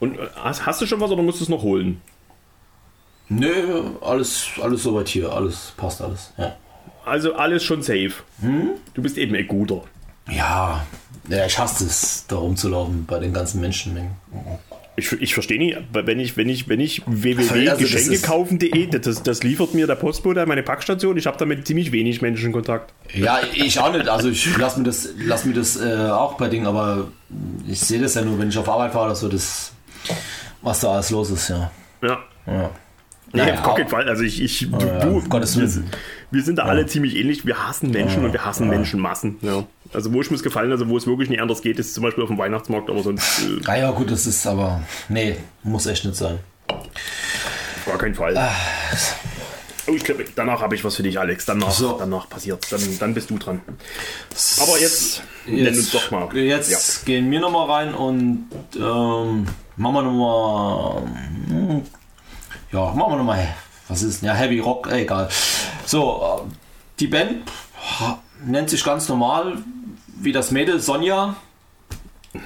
Und 0.00 0.18
äh, 0.18 0.26
hast, 0.36 0.66
hast 0.66 0.80
du 0.80 0.86
schon 0.86 1.00
was 1.00 1.10
oder 1.10 1.22
musst 1.22 1.40
du 1.40 1.44
es 1.44 1.48
noch 1.48 1.62
holen? 1.62 2.00
Nö, 3.28 3.82
alles, 4.00 4.46
alles 4.62 4.82
soweit 4.82 5.08
hier. 5.08 5.32
Alles 5.32 5.72
passt 5.76 6.02
alles. 6.02 6.32
Ja. 6.36 6.56
Also 7.06 7.34
alles 7.34 7.62
schon 7.64 7.82
safe. 7.82 8.12
Du 8.94 9.02
bist 9.02 9.18
eben 9.18 9.34
ein 9.34 9.46
guter. 9.46 9.82
Ja, 10.30 10.84
ja, 11.28 11.44
ich 11.46 11.58
hasse 11.58 11.84
es, 11.84 12.26
da 12.28 12.36
rumzulaufen 12.36 13.04
bei 13.04 13.18
den 13.18 13.32
ganzen 13.32 13.60
Menschenmengen. 13.60 14.12
Ich, 14.96 15.10
ich 15.12 15.34
verstehe 15.34 15.58
nicht, 15.58 15.76
wenn 15.92 16.20
ich, 16.20 16.36
wenn 16.36 16.48
ich, 16.48 16.68
wenn 16.68 16.78
ich 16.78 17.02
Also 17.06 17.24
das 17.24 17.24
www.geschenkekaufen.de, 17.24 18.86
das, 18.86 19.22
das 19.22 19.42
liefert 19.42 19.74
mir 19.74 19.86
der 19.88 19.96
Postbote 19.96 20.40
an 20.42 20.48
meine 20.48 20.62
Packstation, 20.62 21.16
ich 21.16 21.26
habe 21.26 21.36
damit 21.36 21.66
ziemlich 21.66 21.90
wenig 21.90 22.22
Menschenkontakt. 22.22 22.94
Ja, 23.12 23.40
ich 23.54 23.78
auch 23.80 23.92
nicht. 23.92 24.08
Also 24.08 24.28
ich 24.28 24.56
lass 24.56 24.76
mir 24.76 24.84
das, 24.84 25.08
lass 25.18 25.44
mir 25.44 25.54
das 25.54 25.76
äh, 25.76 26.10
auch 26.10 26.34
bei 26.34 26.48
Dingen, 26.48 26.66
aber 26.66 27.08
ich 27.68 27.80
sehe 27.80 28.00
das 28.00 28.14
ja 28.14 28.22
nur, 28.22 28.38
wenn 28.38 28.50
ich 28.50 28.58
auf 28.58 28.68
Arbeit 28.68 28.92
fahre 28.92 29.06
oder 29.06 29.14
so, 29.16 29.28
das, 29.28 29.72
was 30.62 30.80
da 30.80 30.92
alles 30.92 31.10
los 31.10 31.30
ist, 31.30 31.48
ja. 31.48 31.72
Ja. 32.00 32.18
ja. 32.46 32.70
Nee, 33.32 33.40
Naja, 33.40 33.54
auf 33.54 33.62
gar 33.64 33.74
keinen 33.74 33.88
Fall. 33.88 34.08
Also 34.08 34.22
ich, 34.22 34.40
ich 34.40 34.60
ja, 34.60 35.00
du, 35.00 35.16
um 35.16 35.28
Gottes 35.28 35.58
wir, 35.58 35.68
wir 36.30 36.42
sind 36.42 36.58
da 36.58 36.64
alle 36.64 36.86
ziemlich 36.86 37.16
ähnlich. 37.16 37.44
Wir 37.44 37.66
hassen 37.66 37.90
Menschen 37.90 38.24
und 38.24 38.32
wir 38.32 38.44
hassen 38.44 38.68
Menschenmassen. 38.68 39.38
Ja. 39.40 39.64
Also 39.94 40.12
wo 40.12 40.20
ich 40.20 40.30
mir 40.30 40.36
es 40.36 40.42
gefallen, 40.42 40.70
also 40.72 40.88
wo 40.88 40.96
es 40.96 41.06
wirklich 41.06 41.28
nicht 41.30 41.40
anders 41.40 41.62
geht, 41.62 41.78
ist 41.78 41.94
zum 41.94 42.02
Beispiel 42.02 42.22
auf 42.24 42.28
dem 42.30 42.38
Weihnachtsmarkt, 42.38 42.90
aber 42.90 43.02
sonst 43.02 43.40
äh, 43.42 43.60
Ah 43.66 43.76
ja, 43.76 43.90
gut, 43.90 44.10
das 44.10 44.26
ist 44.26 44.46
aber, 44.46 44.82
nee, 45.08 45.36
muss 45.62 45.86
echt 45.86 46.04
nicht 46.04 46.16
sein. 46.16 46.38
gar 47.86 47.98
keinen 47.98 48.14
Fall. 48.14 48.36
Ah. 48.36 48.52
Oh, 49.86 49.92
ich 49.92 50.02
glaube, 50.02 50.24
danach 50.34 50.62
habe 50.62 50.74
ich 50.74 50.82
was 50.82 50.96
für 50.96 51.02
dich, 51.02 51.18
Alex. 51.20 51.44
Danach, 51.44 51.70
So. 51.70 51.96
danach 51.98 52.26
passiert 52.28 52.66
Dann, 52.72 52.80
dann 52.98 53.12
bist 53.14 53.28
du 53.28 53.36
dran. 53.36 53.60
Aber 54.60 54.78
jetzt, 54.80 55.22
nenn 55.46 55.68
uns 55.68 55.90
doch 55.90 56.10
mal. 56.10 56.34
Jetzt 56.34 57.04
gehen 57.04 57.30
wir 57.30 57.40
nochmal 57.40 57.70
rein 57.70 57.94
und 57.94 58.48
ähm, 58.76 59.46
machen 59.76 59.94
wir 59.94 60.02
nochmal. 60.02 61.02
Ja, 62.72 62.92
machen 62.94 63.12
wir 63.12 63.16
nochmal. 63.18 63.54
Was 63.88 64.02
ist 64.02 64.22
denn? 64.22 64.28
Ja, 64.28 64.34
Heavy 64.34 64.58
Rock, 64.60 64.90
egal. 64.90 65.28
So, 65.84 66.42
äh, 66.48 66.50
die 67.00 67.06
Band 67.08 67.42
nennt 68.42 68.70
sich 68.70 68.82
ganz 68.82 69.06
normal 69.10 69.58
wie 70.16 70.32
das 70.32 70.50
Mädel 70.50 70.80
Sonja. 70.80 71.36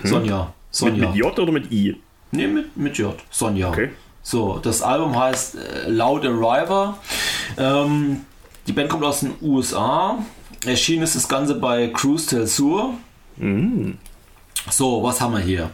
Sonja. 0.04 0.30
Ja. 0.30 0.44
Mit, 0.44 0.54
Sonja. 0.70 1.08
mit 1.08 1.16
J 1.16 1.38
oder 1.38 1.52
mit 1.52 1.72
I? 1.72 1.96
Nee, 2.30 2.46
mit, 2.46 2.76
mit 2.76 2.98
J. 2.98 3.14
Sonja. 3.30 3.68
Okay. 3.68 3.90
So, 4.22 4.58
das 4.58 4.82
Album 4.82 5.18
heißt 5.18 5.54
äh, 5.56 5.88
Loud 5.88 6.26
Arriver. 6.26 6.98
Ähm, 7.56 8.26
die 8.66 8.72
Band 8.72 8.90
kommt 8.90 9.04
aus 9.04 9.20
den 9.20 9.34
USA. 9.40 10.18
Erschienen 10.66 11.04
ist 11.04 11.14
das 11.16 11.28
Ganze 11.28 11.54
bei 11.54 11.88
Cruise 11.88 12.26
Tel 12.26 12.46
Sur. 12.46 12.94
So, 14.70 15.02
was 15.02 15.20
haben 15.20 15.32
wir 15.32 15.40
hier? 15.40 15.70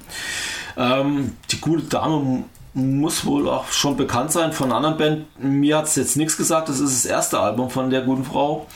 Ähm, 0.77 1.33
die 1.51 1.61
gute 1.61 1.85
Dame 1.85 2.45
muss 2.75 3.25
wohl 3.25 3.49
auch 3.49 3.69
schon 3.69 3.97
bekannt 3.97 4.33
sein 4.33 4.53
von 4.53 4.67
einer 4.67 4.77
anderen 4.77 4.99
Band. 4.99 5.43
Mir 5.43 5.79
hat 5.79 5.87
es 5.87 5.97
jetzt 5.97 6.17
nichts 6.17 6.37
gesagt. 6.37 6.69
Das 6.69 6.81
ist 6.81 7.05
das 7.05 7.11
erste 7.11 7.39
Album 7.41 7.71
von 7.71 7.91
der 7.91 8.03
guten 8.03 8.25
Frau. 8.25 8.67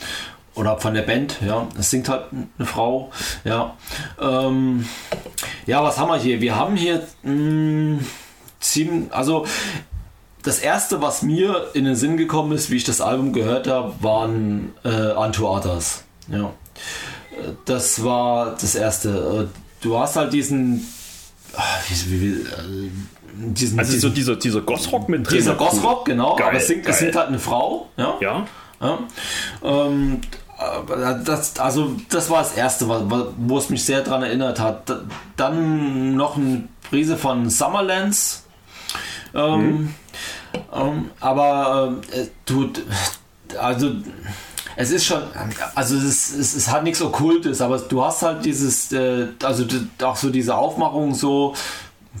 Oder 0.59 0.77
von 0.77 0.93
der 0.93 1.03
Band, 1.03 1.37
ja. 1.45 1.67
Es 1.79 1.89
singt 1.89 2.09
halt 2.09 2.25
eine 2.57 2.67
Frau, 2.67 3.11
ja. 3.45 3.75
Ähm, 4.21 4.85
ja, 5.65 5.81
was 5.83 5.97
haben 5.97 6.09
wir 6.09 6.17
hier? 6.17 6.41
Wir 6.41 6.55
haben 6.55 6.75
hier 6.75 7.01
mh, 7.23 7.99
ziemlich, 8.59 9.13
also 9.13 9.45
das 10.43 10.59
erste, 10.59 11.01
was 11.01 11.21
mir 11.21 11.67
in 11.73 11.85
den 11.85 11.95
Sinn 11.95 12.17
gekommen 12.17 12.51
ist, 12.51 12.69
wie 12.69 12.75
ich 12.77 12.83
das 12.83 13.01
Album 13.01 13.33
gehört 13.33 13.67
habe, 13.67 13.93
waren 14.01 14.73
äh, 14.83 14.89
Antuatas. 14.89 16.03
Ja. 16.27 16.45
Äh, 17.31 17.53
Das 17.65 18.03
war 18.03 18.51
das 18.51 18.75
erste. 18.75 19.47
Äh, 19.49 19.59
Du 19.81 19.97
hast 19.97 20.17
halt 20.17 20.33
diesen. 20.33 20.85
ah, 21.55 21.61
Wie, 21.87 22.11
wie, 22.11 22.21
wie, 22.21 22.41
äh, 22.41 22.89
diesen, 23.53 23.79
Also 23.79 23.93
diesen 23.93 24.09
so 24.09 24.13
dieser, 24.13 24.35
dieser 24.35 24.59
Gossrock 24.61 25.07
mit 25.07 25.25
drin. 25.29 25.37
dieser 25.37 25.55
Gossrock, 25.55 26.03
genau, 26.03 26.35
Geil, 26.35 26.47
aber 26.49 26.57
es 26.57 26.67
singt, 26.67 26.85
es 26.85 26.99
singt 26.99 27.15
halt 27.15 27.29
eine 27.29 27.39
Frau. 27.39 27.87
Ja. 27.95 28.15
Ja. 28.19 28.45
Ja. 28.81 28.99
Ähm, 29.63 30.19
das, 31.25 31.57
also 31.59 31.95
das 32.09 32.29
war 32.29 32.39
das 32.43 32.53
Erste, 32.53 32.87
wo 33.37 33.57
es 33.57 33.69
mich 33.69 33.83
sehr 33.83 34.01
daran 34.01 34.23
erinnert 34.23 34.59
hat. 34.59 34.89
Da- 34.89 35.01
Dann 35.37 36.15
noch 36.15 36.37
eine 36.37 36.67
Prise 36.89 37.17
von 37.17 37.49
Summerlands. 37.49 38.43
Ähm, 39.33 39.93
ähm, 40.73 41.11
aber 41.19 41.95
äh, 42.11 42.25
du, 42.45 42.69
also 43.59 43.91
es 44.75 44.91
ist 44.91 45.05
schon, 45.05 45.21
also 45.75 45.95
es, 45.95 46.03
ist, 46.03 46.35
es, 46.39 46.55
es 46.55 46.67
hat 46.71 46.83
nichts 46.83 47.01
Okkultes, 47.01 47.61
aber 47.61 47.77
du 47.77 48.03
hast 48.03 48.21
halt 48.23 48.43
dieses, 48.43 48.91
äh, 48.91 49.27
also 49.43 49.65
auch 50.03 50.15
so 50.15 50.29
diese 50.29 50.55
Aufmachung 50.55 51.13
so, 51.13 51.53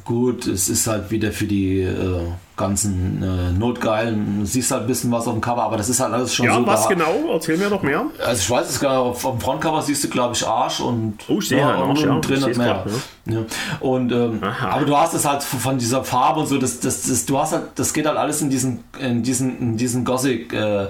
gut, 0.05 0.45
es 0.47 0.69
ist 0.69 0.85
halt 0.87 1.09
wieder 1.11 1.31
für 1.31 1.45
die 1.45 1.81
äh, 1.81 2.27
ganzen 2.59 3.23
äh, 3.23 3.51
Notgeilen, 3.57 4.41
du 4.41 4.45
siehst 4.45 4.69
halt 4.69 4.81
ein 4.81 4.87
bisschen 4.87 5.11
was 5.11 5.25
auf 5.25 5.33
dem 5.33 5.41
Cover, 5.41 5.63
aber 5.63 5.77
das 5.77 5.89
ist 5.89 5.99
halt 5.99 6.13
alles 6.13 6.35
schon 6.35 6.45
Ja, 6.45 6.55
so 6.57 6.67
was 6.67 6.83
da. 6.83 6.89
genau? 6.89 7.13
Erzähl 7.33 7.57
mir 7.57 7.69
doch 7.71 7.81
mehr. 7.81 8.05
Also 8.23 8.39
ich 8.41 8.49
weiß 8.51 8.69
es 8.69 8.79
gar 8.79 8.89
nicht, 8.91 8.99
auf, 8.99 9.25
auf 9.25 9.31
dem 9.31 9.41
Frontcover 9.41 9.81
siehst 9.81 10.03
du 10.03 10.09
glaube 10.09 10.35
ich 10.35 10.45
Arsch 10.45 10.79
und 10.81 11.17
Oh, 11.27 11.39
ich 11.39 11.47
sehe 11.47 11.65
halt 11.65 11.79
und, 11.81 11.99
ja. 11.99 12.19
drin 12.19 12.43
und 12.43 12.57
mehr. 12.57 12.67
grad, 12.85 12.87
Ja. 13.25 13.39
Und 13.79 14.11
ähm, 14.11 14.41
aber 14.69 14.85
du 14.85 14.95
hast 14.95 15.15
es 15.15 15.25
halt 15.25 15.41
von 15.41 15.79
dieser 15.79 16.03
Farbe 16.03 16.41
und 16.41 16.47
so, 16.47 16.57
das, 16.59 16.79
das, 16.79 17.01
das, 17.03 17.25
du 17.25 17.39
hast 17.39 17.53
halt, 17.53 17.63
das 17.75 17.93
geht 17.93 18.05
halt 18.05 18.17
alles 18.17 18.41
in 18.43 18.51
diesen, 18.51 18.83
in 18.99 19.23
diesen, 19.23 19.57
in 19.59 19.77
diesen 19.77 20.05
Gothic 20.05 20.53
äh, 20.53 20.83
äh, 20.83 20.87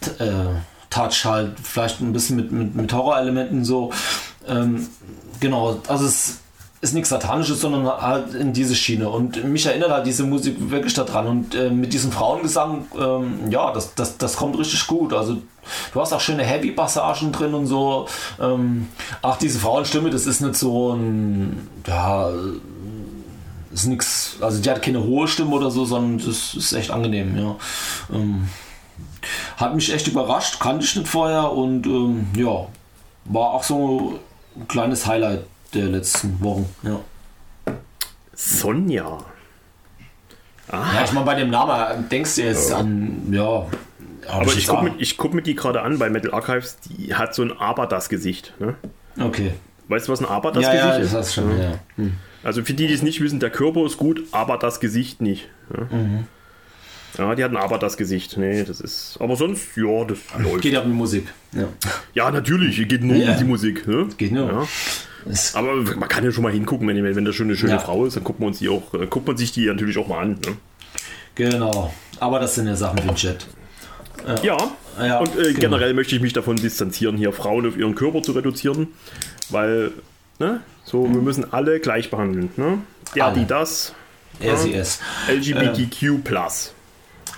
t- 0.00 0.24
äh, 0.24 0.46
Touch 0.90 1.24
halt, 1.26 1.52
vielleicht 1.62 2.00
ein 2.00 2.14
bisschen 2.14 2.36
mit, 2.36 2.50
mit, 2.50 2.74
mit 2.74 2.92
Horrorelementen 2.94 3.62
so. 3.64 3.90
Ähm, 4.46 4.88
genau, 5.40 5.76
also 5.86 6.06
es 6.06 6.38
ist 6.80 6.94
nichts 6.94 7.08
Satanisches, 7.08 7.60
sondern 7.60 7.86
halt 7.86 8.34
in 8.34 8.52
diese 8.52 8.74
Schiene. 8.74 9.08
Und 9.08 9.42
mich 9.44 9.66
erinnert 9.66 9.90
halt 9.90 10.06
diese 10.06 10.24
Musik 10.24 10.70
wirklich 10.70 10.94
daran. 10.94 11.26
Und 11.26 11.54
äh, 11.54 11.70
mit 11.70 11.92
diesem 11.92 12.12
Frauengesang, 12.12 12.86
ähm, 12.96 13.50
ja, 13.50 13.72
das, 13.72 13.94
das, 13.94 14.16
das 14.16 14.36
kommt 14.36 14.56
richtig 14.58 14.86
gut. 14.86 15.12
Also 15.12 15.38
du 15.92 16.00
hast 16.00 16.12
auch 16.12 16.20
schöne 16.20 16.44
Heavy-Passagen 16.44 17.32
drin 17.32 17.54
und 17.54 17.66
so. 17.66 18.06
Ähm, 18.40 18.88
ach, 19.22 19.38
diese 19.38 19.58
Frauenstimme, 19.58 20.10
das 20.10 20.26
ist 20.26 20.40
nicht 20.40 20.54
so 20.54 20.92
ein, 20.94 21.68
ja, 21.86 22.30
ist 23.72 23.86
nichts, 23.86 24.36
also 24.40 24.62
die 24.62 24.70
hat 24.70 24.80
keine 24.80 25.02
hohe 25.02 25.26
Stimme 25.26 25.50
oder 25.50 25.70
so, 25.70 25.84
sondern 25.84 26.24
das 26.24 26.54
ist 26.54 26.72
echt 26.72 26.90
angenehm, 26.90 27.36
ja. 27.36 27.56
Ähm, 28.12 28.48
hat 29.56 29.74
mich 29.74 29.92
echt 29.92 30.06
überrascht, 30.06 30.60
kannte 30.60 30.84
ich 30.84 30.96
nicht 30.96 31.08
vorher 31.08 31.52
und 31.52 31.86
ähm, 31.86 32.28
ja, 32.36 32.66
war 33.24 33.50
auch 33.50 33.62
so 33.62 34.20
ein 34.56 34.68
kleines 34.68 35.06
Highlight 35.06 35.44
der 35.74 35.86
letzten 35.86 36.40
Wochen. 36.42 36.66
Ja, 36.82 37.00
Sonja. 38.34 39.18
ja 40.72 41.04
ich 41.04 41.12
meine, 41.12 41.26
bei 41.26 41.34
dem 41.34 41.50
Namen 41.50 42.08
denkst 42.08 42.36
du 42.36 42.42
jetzt 42.42 42.72
an, 42.72 43.28
ja. 43.32 43.66
Aber 44.28 44.44
ich 44.46 44.56
jetzt 44.56 44.68
gucke 44.68 44.84
mir, 44.84 44.94
ich 44.98 45.16
guck 45.16 45.32
mir 45.34 45.42
die 45.42 45.54
gerade 45.54 45.80
an 45.82 45.98
bei 45.98 46.10
Metal 46.10 46.32
Archives. 46.34 46.76
Die 46.80 47.14
hat 47.14 47.34
so 47.34 47.42
ein 47.42 47.52
Abadas-Gesicht. 47.56 48.52
Ne? 48.58 48.74
Okay. 49.18 49.54
Weißt 49.88 50.06
du, 50.06 50.12
was 50.12 50.20
ein 50.20 50.24
Ja, 50.24 50.30
Abadas-Gesicht 50.32 50.84
ja, 50.84 50.98
das 50.98 51.06
ist? 51.06 51.14
hast 51.14 51.36
du 51.36 51.40
schon, 51.42 51.58
ja. 51.58 51.78
Hm. 51.96 52.14
Also 52.44 52.62
für 52.62 52.74
die, 52.74 52.86
die 52.86 52.92
es 52.94 53.02
nicht 53.02 53.20
wissen, 53.22 53.40
der 53.40 53.50
Körper 53.50 53.84
ist 53.86 53.96
gut, 53.96 54.22
aber 54.32 54.58
das 54.58 54.80
Gesicht 54.80 55.20
nicht. 55.22 55.48
Ja, 55.74 55.96
Mhm. 55.96 56.26
ja 57.16 57.34
die 57.34 57.42
hatten 57.42 57.56
aber 57.56 57.78
das 57.78 57.96
Gesicht. 57.96 58.36
Nee, 58.36 58.64
das 58.64 58.80
ist. 58.80 59.16
Aber 59.18 59.34
sonst, 59.34 59.62
ja, 59.76 60.04
das 60.04 60.18
läuft. 60.38 60.60
Geht 60.60 60.74
ja 60.74 60.80
um 60.82 60.88
die 60.88 60.94
Musik. 60.96 61.26
Ja. 61.52 61.64
Ja, 62.14 62.30
natürlich, 62.30 62.76
geht 62.86 63.02
nur 63.02 63.16
Ja. 63.16 63.32
um 63.32 63.38
die 63.38 63.44
Musik. 63.44 63.86
Ne? 63.88 64.08
Geht 64.18 64.32
nur. 64.32 64.46
Ja. 64.52 64.68
Aber 65.54 65.74
man 65.74 66.08
kann 66.08 66.24
ja 66.24 66.32
schon 66.32 66.42
mal 66.44 66.52
hingucken, 66.52 66.86
wenn, 66.88 67.02
wenn 67.16 67.24
das 67.24 67.34
schon 67.34 67.46
eine 67.46 67.56
schöne 67.56 67.72
Ja. 67.74 67.78
Frau 67.78 68.04
ist, 68.06 68.16
dann 68.16 68.24
guckt 68.24 68.40
man, 68.40 68.48
uns 68.48 68.58
die 68.58 68.68
auch, 68.68 68.94
äh, 68.94 69.06
guckt 69.06 69.26
man 69.26 69.36
sich 69.36 69.52
die 69.52 69.66
natürlich 69.66 69.98
auch 69.98 70.08
mal 70.08 70.20
an. 70.20 70.30
Ne? 70.44 70.56
genau. 71.34 71.92
Aber 72.20 72.40
das 72.40 72.54
sind 72.56 72.66
ja 72.66 72.74
Sachen 72.76 72.98
für 72.98 73.06
den 73.08 73.14
Chat. 73.16 73.46
Ja, 74.42 74.56
Ja, 75.00 75.18
und 75.20 75.36
äh, 75.38 75.52
genau. 75.52 75.60
generell 75.60 75.94
möchte 75.94 76.16
ich 76.16 76.20
mich 76.20 76.32
davon 76.32 76.56
distanzieren, 76.56 77.16
hier 77.16 77.32
Frauen 77.32 77.66
auf 77.68 77.76
ihren 77.76 77.94
Körper 77.94 78.22
zu 78.22 78.32
reduzieren, 78.32 78.88
weil, 79.50 79.92
ne, 80.40 80.60
so, 80.84 81.04
wir 81.04 81.20
müssen 81.20 81.52
alle 81.52 81.78
gleich 81.80 82.10
behandeln. 82.10 82.50
Ne? 82.56 82.78
Der, 83.14 83.26
Alle. 83.26 83.38
die, 83.38 83.46
das, 83.46 83.94
Er, 84.40 84.56
sie, 84.56 84.74
es. 84.74 85.00
LGBTQ+. 85.28 86.24
Plus. 86.24 86.72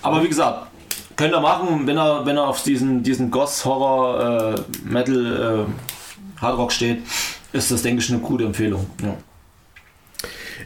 Aber 0.02 0.22
wie 0.22 0.28
gesagt, 0.28 0.68
könnt 1.16 1.34
ihr 1.34 1.40
machen, 1.40 1.86
wenn 1.86 1.98
er, 1.98 2.24
wenn 2.24 2.36
er 2.36 2.44
auf 2.48 2.62
diesen, 2.62 3.02
diesen 3.02 3.30
Goss, 3.30 3.64
Horror, 3.64 4.54
äh, 4.54 4.60
Metal, 4.88 5.66
äh, 5.66 6.70
steht, 6.70 7.02
ist 7.52 7.70
das, 7.70 7.82
denke 7.82 8.02
ich, 8.02 8.10
eine 8.10 8.20
gute 8.20 8.44
Empfehlung. 8.44 8.88
Ja. 9.02 9.16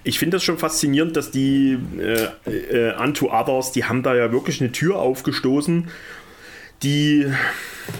Ich 0.02 0.18
finde 0.18 0.36
das 0.36 0.44
schon 0.44 0.58
faszinierend, 0.58 1.16
dass 1.16 1.30
die 1.30 1.78
äh, 1.98 2.50
äh, 2.50 2.94
Unto 2.96 3.32
Others, 3.32 3.72
die 3.72 3.84
haben 3.84 4.02
da 4.02 4.14
ja 4.14 4.32
wirklich 4.32 4.60
eine 4.60 4.72
Tür 4.72 4.96
aufgestoßen, 4.96 5.88
die, 6.82 7.26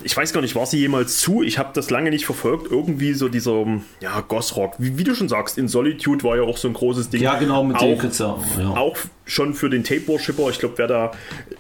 ich 0.03 0.17
weiß 0.17 0.33
gar 0.33 0.41
nicht, 0.41 0.55
war 0.55 0.67
sie 0.67 0.79
jemals 0.79 1.19
zu? 1.19 1.43
Ich 1.43 1.59
habe 1.59 1.71
das 1.75 1.91
lange 1.91 2.11
nicht 2.11 2.27
verfolgt. 2.27 2.71
Irgendwie 2.71 3.15
so 3.15 3.29
dieser, 3.29 3.67
ja, 4.01 4.21
Gossrock. 4.21 4.75
Wie, 4.79 4.99
wie 4.99 5.05
du 5.05 5.15
schon 5.15 5.29
sagst, 5.29 5.59
in 5.59 5.69
Solitude 5.69 6.25
war 6.25 6.37
ja 6.37 6.43
auch 6.43 6.57
so 6.57 6.69
ein 6.69 6.75
großes 6.75 7.11
Ding. 7.11 7.23
Ja, 7.23 7.39
genau, 7.39 7.65
mit 7.65 7.81
dem 7.81 7.95
auch, 7.95 7.99
Kritzer. 7.99 8.39
Ja. 8.59 8.71
auch 8.71 8.97
schon 9.27 9.55
für 9.55 9.71
den 9.71 9.85
Tape-Worshipper, 9.85 10.51
ich 10.51 10.59
glaube, 10.59 10.75
wer 10.77 10.87
da 10.87 11.13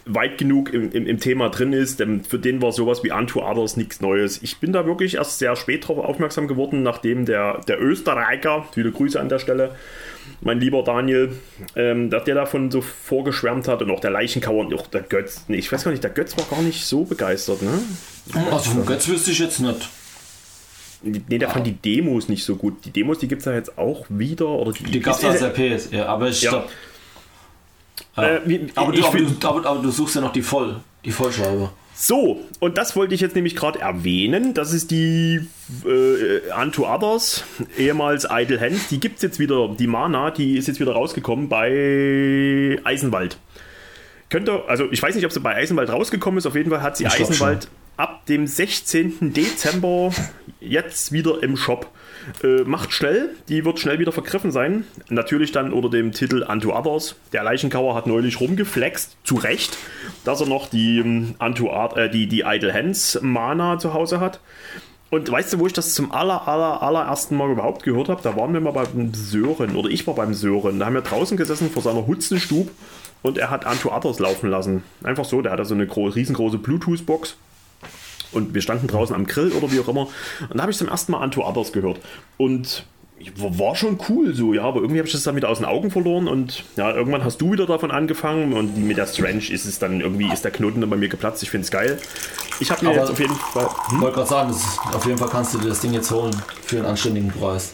weit 0.04 0.38
genug 0.38 0.72
im, 0.72 0.92
im, 0.92 1.06
im 1.06 1.18
Thema 1.18 1.48
drin 1.48 1.72
ist, 1.72 2.00
dem, 2.00 2.22
für 2.22 2.38
den 2.38 2.60
war 2.60 2.72
sowas 2.72 3.02
wie 3.02 3.12
Unto 3.12 3.42
Others 3.42 3.76
nichts 3.76 4.00
Neues. 4.00 4.42
Ich 4.42 4.58
bin 4.58 4.72
da 4.72 4.86
wirklich 4.86 5.14
erst 5.14 5.38
sehr 5.38 5.56
spät 5.56 5.84
darauf 5.84 6.04
aufmerksam 6.04 6.48
geworden, 6.48 6.82
nachdem 6.82 7.24
der, 7.24 7.60
der 7.66 7.80
Österreicher, 7.80 8.66
viele 8.72 8.92
Grüße 8.92 9.18
an 9.18 9.28
der 9.28 9.38
Stelle, 9.38 9.74
mein 10.40 10.60
lieber 10.60 10.82
Daniel, 10.82 11.32
ähm, 11.76 12.10
dass 12.10 12.24
der 12.24 12.34
davon 12.34 12.70
so 12.70 12.80
vorgeschwärmt 12.80 13.68
hat 13.68 13.82
und 13.82 13.90
auch 13.90 14.00
der 14.00 14.10
Leichenkauer 14.10 14.66
und 14.66 14.74
auch 14.74 14.86
der 14.86 15.02
Götz. 15.02 15.44
Nee, 15.48 15.56
ich 15.56 15.70
weiß 15.70 15.84
gar 15.84 15.90
nicht, 15.90 16.04
der 16.04 16.10
Götz 16.10 16.36
war 16.36 16.44
gar 16.44 16.62
nicht 16.62 16.84
so 16.84 17.04
begeistert, 17.04 17.62
ne? 17.62 17.78
Also 18.50 18.70
vom 18.70 18.86
Götz 18.86 19.06
wüsste 19.08 19.30
ich 19.32 19.38
jetzt 19.38 19.60
nicht. 19.60 19.88
Nee, 21.02 21.38
der 21.38 21.50
fand 21.50 21.66
die 21.66 21.72
Demos 21.74 22.28
nicht 22.28 22.44
so 22.44 22.56
gut. 22.56 22.82
Die 22.86 22.90
Demos, 22.90 23.18
die 23.18 23.28
gibt 23.28 23.40
es 23.40 23.46
ja 23.46 23.52
jetzt 23.52 23.76
auch 23.76 24.06
wieder. 24.08 24.48
Oder 24.48 24.72
die, 24.72 24.84
Die 24.84 25.00
gab 25.00 25.16
es 25.18 25.24
als 25.24 25.42
RPs, 25.42 25.90
ja, 25.90 26.06
aber 26.06 26.28
ich 26.28 26.40
Ja. 26.42 26.50
glaub, 26.50 26.68
Äh, 28.16 28.40
wie- 28.46 28.66
aber, 28.74 28.94
ich 28.94 29.00
du, 29.00 29.06
aber, 29.06 29.18
du, 29.18 29.48
aber, 29.48 29.66
aber 29.66 29.82
du 29.82 29.90
suchst 29.90 30.14
ja 30.14 30.20
noch 30.22 30.32
die 30.32 30.42
Voll, 30.42 30.80
die 31.04 31.10
Vollscheibe. 31.10 31.70
So, 31.96 32.40
und 32.58 32.76
das 32.78 32.96
wollte 32.96 33.14
ich 33.14 33.20
jetzt 33.20 33.34
nämlich 33.36 33.54
gerade 33.54 33.78
erwähnen. 33.80 34.52
Das 34.54 34.72
ist 34.72 34.90
die 34.90 35.46
äh, 35.84 36.40
Unto 36.60 36.88
Others, 36.92 37.44
ehemals 37.78 38.26
Idle 38.30 38.58
Hands. 38.60 38.88
Die 38.88 38.98
gibt 38.98 39.16
es 39.16 39.22
jetzt 39.22 39.38
wieder, 39.38 39.68
die 39.78 39.86
Mana, 39.86 40.30
die 40.32 40.56
ist 40.56 40.66
jetzt 40.68 40.80
wieder 40.80 40.92
rausgekommen 40.92 41.48
bei 41.48 42.80
Eisenwald. 42.82 43.38
Könnt 44.28 44.48
ihr, 44.48 44.64
also 44.68 44.90
ich 44.90 45.00
weiß 45.02 45.14
nicht, 45.14 45.24
ob 45.24 45.30
sie 45.32 45.38
bei 45.40 45.54
Eisenwald 45.54 45.90
rausgekommen 45.90 46.38
ist, 46.38 46.46
auf 46.46 46.56
jeden 46.56 46.70
Fall 46.70 46.82
hat 46.82 46.96
sie 46.96 47.04
Ich 47.04 47.12
Eisenwald 47.12 47.68
ab 47.96 48.26
dem 48.26 48.46
16. 48.46 49.32
Dezember 49.32 50.10
jetzt 50.60 51.12
wieder 51.12 51.42
im 51.42 51.56
Shop. 51.56 51.90
Äh, 52.42 52.62
macht 52.64 52.92
schnell, 52.92 53.30
die 53.48 53.64
wird 53.64 53.78
schnell 53.78 53.98
wieder 53.98 54.12
vergriffen 54.12 54.50
sein. 54.50 54.84
Natürlich 55.08 55.52
dann 55.52 55.72
unter 55.72 55.90
dem 55.90 56.12
Titel 56.12 56.42
Unto 56.42 56.76
Others. 56.76 57.16
Der 57.32 57.42
Leichenkauer 57.42 57.94
hat 57.94 58.06
neulich 58.06 58.40
rumgeflext, 58.40 59.16
zu 59.24 59.34
Recht, 59.34 59.76
dass 60.24 60.40
er 60.40 60.46
noch 60.46 60.68
die, 60.68 60.98
ähm, 60.98 61.34
Unto 61.38 61.70
Art, 61.70 61.96
äh, 61.96 62.10
die, 62.10 62.26
die 62.26 62.44
Idle 62.46 62.72
Hands 62.72 63.18
Mana 63.22 63.78
zu 63.78 63.92
Hause 63.92 64.20
hat. 64.20 64.40
Und 65.10 65.30
weißt 65.30 65.52
du, 65.52 65.58
wo 65.60 65.66
ich 65.66 65.72
das 65.72 65.94
zum 65.94 66.10
aller, 66.10 66.48
aller, 66.48 66.82
allerersten 66.82 67.36
Mal 67.36 67.50
überhaupt 67.50 67.84
gehört 67.84 68.08
habe? 68.08 68.22
Da 68.22 68.36
waren 68.36 68.52
wir 68.52 68.60
mal 68.60 68.72
beim 68.72 69.12
Sören, 69.14 69.76
oder 69.76 69.88
ich 69.88 70.06
war 70.06 70.14
beim 70.14 70.34
Sören. 70.34 70.80
Da 70.80 70.86
haben 70.86 70.94
wir 70.94 71.02
draußen 71.02 71.36
gesessen 71.36 71.70
vor 71.70 71.82
seiner 71.82 72.06
Hutzenstube 72.06 72.70
und 73.22 73.38
er 73.38 73.50
hat 73.50 73.66
Unto 73.66 73.94
Others 73.94 74.18
laufen 74.18 74.50
lassen. 74.50 74.82
Einfach 75.04 75.24
so, 75.24 75.42
der 75.42 75.52
hatte 75.52 75.66
so 75.66 75.74
eine 75.74 75.86
gro 75.86 76.06
riesengroße 76.06 76.58
Bluetooth-Box 76.58 77.36
und 78.34 78.54
wir 78.54 78.62
standen 78.62 78.86
draußen 78.86 79.14
am 79.14 79.26
Grill 79.26 79.52
oder 79.52 79.70
wie 79.72 79.80
auch 79.80 79.88
immer. 79.88 80.08
Und 80.48 80.56
da 80.56 80.62
habe 80.62 80.72
ich 80.72 80.78
zum 80.78 80.88
ersten 80.88 81.12
Mal 81.12 81.22
Unto 81.22 81.42
Others 81.46 81.72
gehört. 81.72 81.98
Und 82.36 82.84
war 83.38 83.74
schon 83.74 83.98
cool 84.08 84.34
so, 84.34 84.52
ja, 84.52 84.62
aber 84.64 84.80
irgendwie 84.80 84.98
habe 84.98 85.06
ich 85.06 85.12
das 85.14 85.22
dann 85.22 85.34
wieder 85.36 85.48
aus 85.48 85.56
den 85.58 85.64
Augen 85.64 85.90
verloren 85.90 86.28
und 86.28 86.62
ja, 86.76 86.92
irgendwann 86.94 87.24
hast 87.24 87.40
du 87.40 87.52
wieder 87.52 87.64
davon 87.64 87.90
angefangen 87.90 88.52
und 88.52 88.76
mit 88.76 88.98
der 88.98 89.06
Strange 89.06 89.38
ist 89.50 89.64
es 89.64 89.78
dann 89.78 90.00
irgendwie, 90.02 90.30
ist 90.30 90.44
der 90.44 90.50
Knoten 90.50 90.82
dann 90.82 90.90
bei 90.90 90.96
mir 90.96 91.08
geplatzt. 91.08 91.42
Ich 91.42 91.48
finde 91.48 91.64
es 91.64 91.70
geil. 91.70 91.96
Ich 92.60 92.70
habe 92.70 92.84
mir 92.84 92.90
Aber- 92.90 93.00
jetzt 93.00 93.10
auf 93.10 93.20
jeden 93.20 93.34
Fall. 93.34 93.68
Ich 93.94 94.00
wollte 94.00 94.16
gerade 94.16 94.28
sagen, 94.28 94.50
ist, 94.50 94.78
auf 94.92 95.06
jeden 95.06 95.16
Fall 95.16 95.28
kannst 95.30 95.54
du 95.54 95.58
dir 95.58 95.68
das 95.68 95.80
Ding 95.80 95.94
jetzt 95.94 96.10
holen 96.10 96.36
für 96.66 96.76
einen 96.78 96.86
anständigen 96.86 97.30
Preis. 97.30 97.72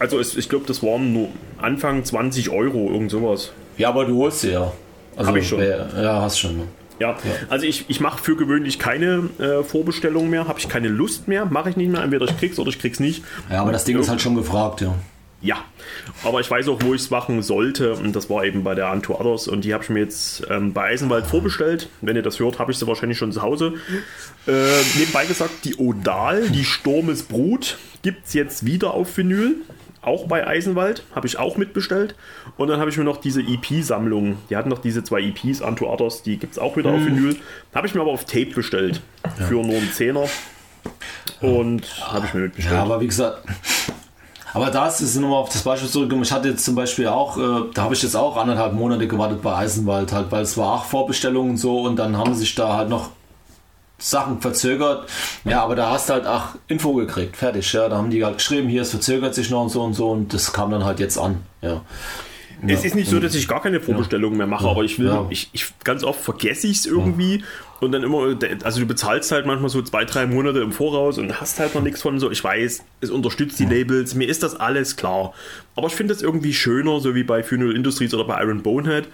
Also 0.00 0.18
es, 0.18 0.34
ich 0.36 0.48
glaube, 0.48 0.64
das 0.66 0.82
waren 0.82 1.12
nur 1.12 1.28
Anfang 1.58 2.04
20 2.04 2.50
Euro, 2.50 2.90
irgend 2.90 3.12
sowas. 3.12 3.52
Ja, 3.78 3.90
aber 3.90 4.06
du 4.06 4.16
holst 4.22 4.40
sie 4.40 4.50
ja. 4.52 4.72
Also, 5.14 5.28
Hab 5.30 5.36
ich 5.36 5.46
schon. 5.48 5.60
Ja, 5.62 6.20
hast 6.22 6.40
schon. 6.40 6.62
Ja, 6.98 7.16
also 7.48 7.66
ich, 7.66 7.86
ich 7.88 8.00
mache 8.00 8.22
für 8.22 8.36
gewöhnlich 8.36 8.78
keine 8.78 9.28
äh, 9.38 9.62
Vorbestellung 9.62 10.30
mehr, 10.30 10.46
habe 10.48 10.58
ich 10.58 10.68
keine 10.68 10.88
Lust 10.88 11.28
mehr, 11.28 11.46
mache 11.46 11.70
ich 11.70 11.76
nicht 11.76 11.90
mehr. 11.90 12.02
Entweder 12.02 12.26
ich 12.26 12.36
krieg's 12.38 12.58
oder 12.58 12.68
ich 12.68 12.78
krieg's 12.78 13.00
nicht. 13.00 13.24
Ja, 13.50 13.62
aber 13.62 13.72
das 13.72 13.84
Ding 13.84 13.98
ist 13.98 14.08
halt 14.08 14.20
schon 14.20 14.34
gefragt, 14.34 14.80
ja. 14.80 14.94
Ja, 15.42 15.56
aber 16.22 16.38
ich 16.38 16.48
weiß 16.48 16.68
auch, 16.68 16.78
wo 16.82 16.94
ich 16.94 17.02
es 17.02 17.10
machen 17.10 17.42
sollte 17.42 17.94
und 17.94 18.14
das 18.14 18.30
war 18.30 18.44
eben 18.44 18.62
bei 18.62 18.76
der 18.76 18.92
Unto 18.92 19.18
Others 19.18 19.48
und 19.48 19.64
die 19.64 19.74
habe 19.74 19.82
ich 19.82 19.90
mir 19.90 19.98
jetzt 19.98 20.46
ähm, 20.48 20.72
bei 20.72 20.84
Eisenwald 20.84 21.26
vorbestellt. 21.26 21.88
Wenn 22.00 22.14
ihr 22.14 22.22
das 22.22 22.38
hört, 22.38 22.60
habe 22.60 22.70
ich 22.70 22.78
sie 22.78 22.86
wahrscheinlich 22.86 23.18
schon 23.18 23.32
zu 23.32 23.42
Hause. 23.42 23.74
Äh, 24.46 24.52
nebenbei 24.96 25.26
gesagt, 25.26 25.64
die 25.64 25.76
Odal, 25.76 26.48
die 26.50 26.64
Sturmesbrut, 26.64 27.76
gibt 28.02 28.26
es 28.28 28.34
jetzt 28.34 28.66
wieder 28.66 28.94
auf 28.94 29.16
Vinyl. 29.16 29.56
Auch 30.00 30.28
bei 30.28 30.46
Eisenwald, 30.46 31.04
habe 31.14 31.26
ich 31.26 31.38
auch 31.38 31.56
mitbestellt. 31.56 32.14
Und 32.62 32.68
dann 32.68 32.78
habe 32.78 32.90
ich 32.90 32.96
mir 32.96 33.02
noch 33.02 33.16
diese 33.16 33.40
EP-Sammlung, 33.40 34.38
die 34.48 34.56
hatten 34.56 34.68
noch 34.68 34.78
diese 34.78 35.02
zwei 35.02 35.20
EPs, 35.20 35.60
Unto 35.60 35.92
Others, 35.92 36.22
die 36.22 36.36
gibt 36.36 36.52
es 36.52 36.58
auch 36.60 36.76
wieder 36.76 36.90
auf 36.90 37.04
Vinyl. 37.04 37.36
Habe 37.74 37.88
ich 37.88 37.94
mir 37.94 38.00
aber 38.02 38.12
auf 38.12 38.24
Tape 38.24 38.52
bestellt, 38.54 39.00
für 39.48 39.54
nur 39.54 39.76
einen 39.76 39.90
Zehner. 39.92 40.26
Und 41.40 41.82
habe 42.04 42.26
ich 42.26 42.34
mir 42.34 42.42
mitbestellt. 42.42 42.76
Ja, 42.76 42.82
aber 42.82 43.00
wie 43.00 43.08
gesagt, 43.08 43.42
aber 44.54 44.70
das 44.70 45.00
ist 45.00 45.16
nochmal 45.16 45.40
auf 45.40 45.48
das 45.48 45.62
Beispiel 45.62 45.88
zurückgekommen. 45.88 46.22
Ich 46.22 46.30
hatte 46.30 46.50
jetzt 46.50 46.64
zum 46.64 46.76
Beispiel 46.76 47.08
auch, 47.08 47.36
äh, 47.36 47.64
da 47.74 47.82
habe 47.82 47.94
ich 47.94 48.02
jetzt 48.02 48.14
auch 48.14 48.36
anderthalb 48.36 48.74
Monate 48.74 49.08
gewartet 49.08 49.42
bei 49.42 49.56
Eisenwald, 49.56 50.12
halt, 50.12 50.30
weil 50.30 50.42
es 50.42 50.56
war 50.56 50.74
auch 50.74 50.84
Vorbestellungen 50.84 51.50
und 51.50 51.56
so 51.56 51.80
und 51.80 51.96
dann 51.96 52.16
haben 52.16 52.34
sich 52.34 52.54
da 52.54 52.76
halt 52.76 52.88
noch 52.88 53.10
Sachen 53.98 54.40
verzögert. 54.40 55.08
Ja, 55.44 55.62
aber 55.64 55.74
da 55.74 55.90
hast 55.90 56.08
du 56.08 56.12
halt 56.12 56.26
auch 56.26 56.50
Info 56.68 56.92
gekriegt, 56.92 57.36
fertig. 57.36 57.72
Ja, 57.72 57.88
da 57.88 57.96
haben 57.96 58.10
die 58.10 58.24
halt 58.24 58.38
geschrieben, 58.38 58.68
hier 58.68 58.82
es 58.82 58.90
verzögert 58.90 59.34
sich 59.34 59.50
noch 59.50 59.62
und 59.62 59.68
so 59.70 59.82
und 59.82 59.94
so 59.94 60.10
und 60.10 60.32
das 60.32 60.52
kam 60.52 60.70
dann 60.70 60.84
halt 60.84 61.00
jetzt 61.00 61.18
an. 61.18 61.42
Ja. 61.60 61.80
Es 62.66 62.84
ist 62.84 62.94
nicht 62.94 63.10
so, 63.10 63.18
dass 63.18 63.34
ich 63.34 63.48
gar 63.48 63.60
keine 63.60 63.80
Vorbestellungen 63.80 64.36
mehr 64.38 64.46
mache, 64.46 64.68
aber 64.68 64.84
ich 64.84 64.98
will, 64.98 65.06
Ja. 65.06 65.26
ich, 65.30 65.50
ich 65.52 65.66
ganz 65.84 66.04
oft 66.04 66.20
vergesse 66.20 66.68
ich 66.68 66.78
es 66.78 66.86
irgendwie 66.86 67.42
und 67.80 67.92
dann 67.92 68.02
immer, 68.04 68.36
also 68.62 68.80
du 68.80 68.86
bezahlst 68.86 69.32
halt 69.32 69.46
manchmal 69.46 69.68
so 69.68 69.82
zwei, 69.82 70.04
drei 70.04 70.26
Monate 70.26 70.60
im 70.60 70.70
Voraus 70.72 71.18
und 71.18 71.40
hast 71.40 71.58
halt 71.58 71.74
noch 71.74 71.82
nichts 71.82 72.02
von 72.02 72.20
so. 72.20 72.30
Ich 72.30 72.42
weiß, 72.44 72.84
es 73.00 73.10
unterstützt 73.10 73.58
die 73.58 73.64
Labels, 73.66 74.14
mir 74.14 74.28
ist 74.28 74.42
das 74.42 74.54
alles 74.54 74.96
klar. 74.96 75.34
Aber 75.74 75.88
ich 75.88 75.94
finde 75.94 76.14
es 76.14 76.22
irgendwie 76.22 76.54
schöner, 76.54 77.00
so 77.00 77.14
wie 77.14 77.24
bei 77.24 77.42
Funeral 77.42 77.74
Industries 77.74 78.14
oder 78.14 78.24
bei 78.24 78.40
Iron 78.42 78.62
Bonehead, 78.62 79.08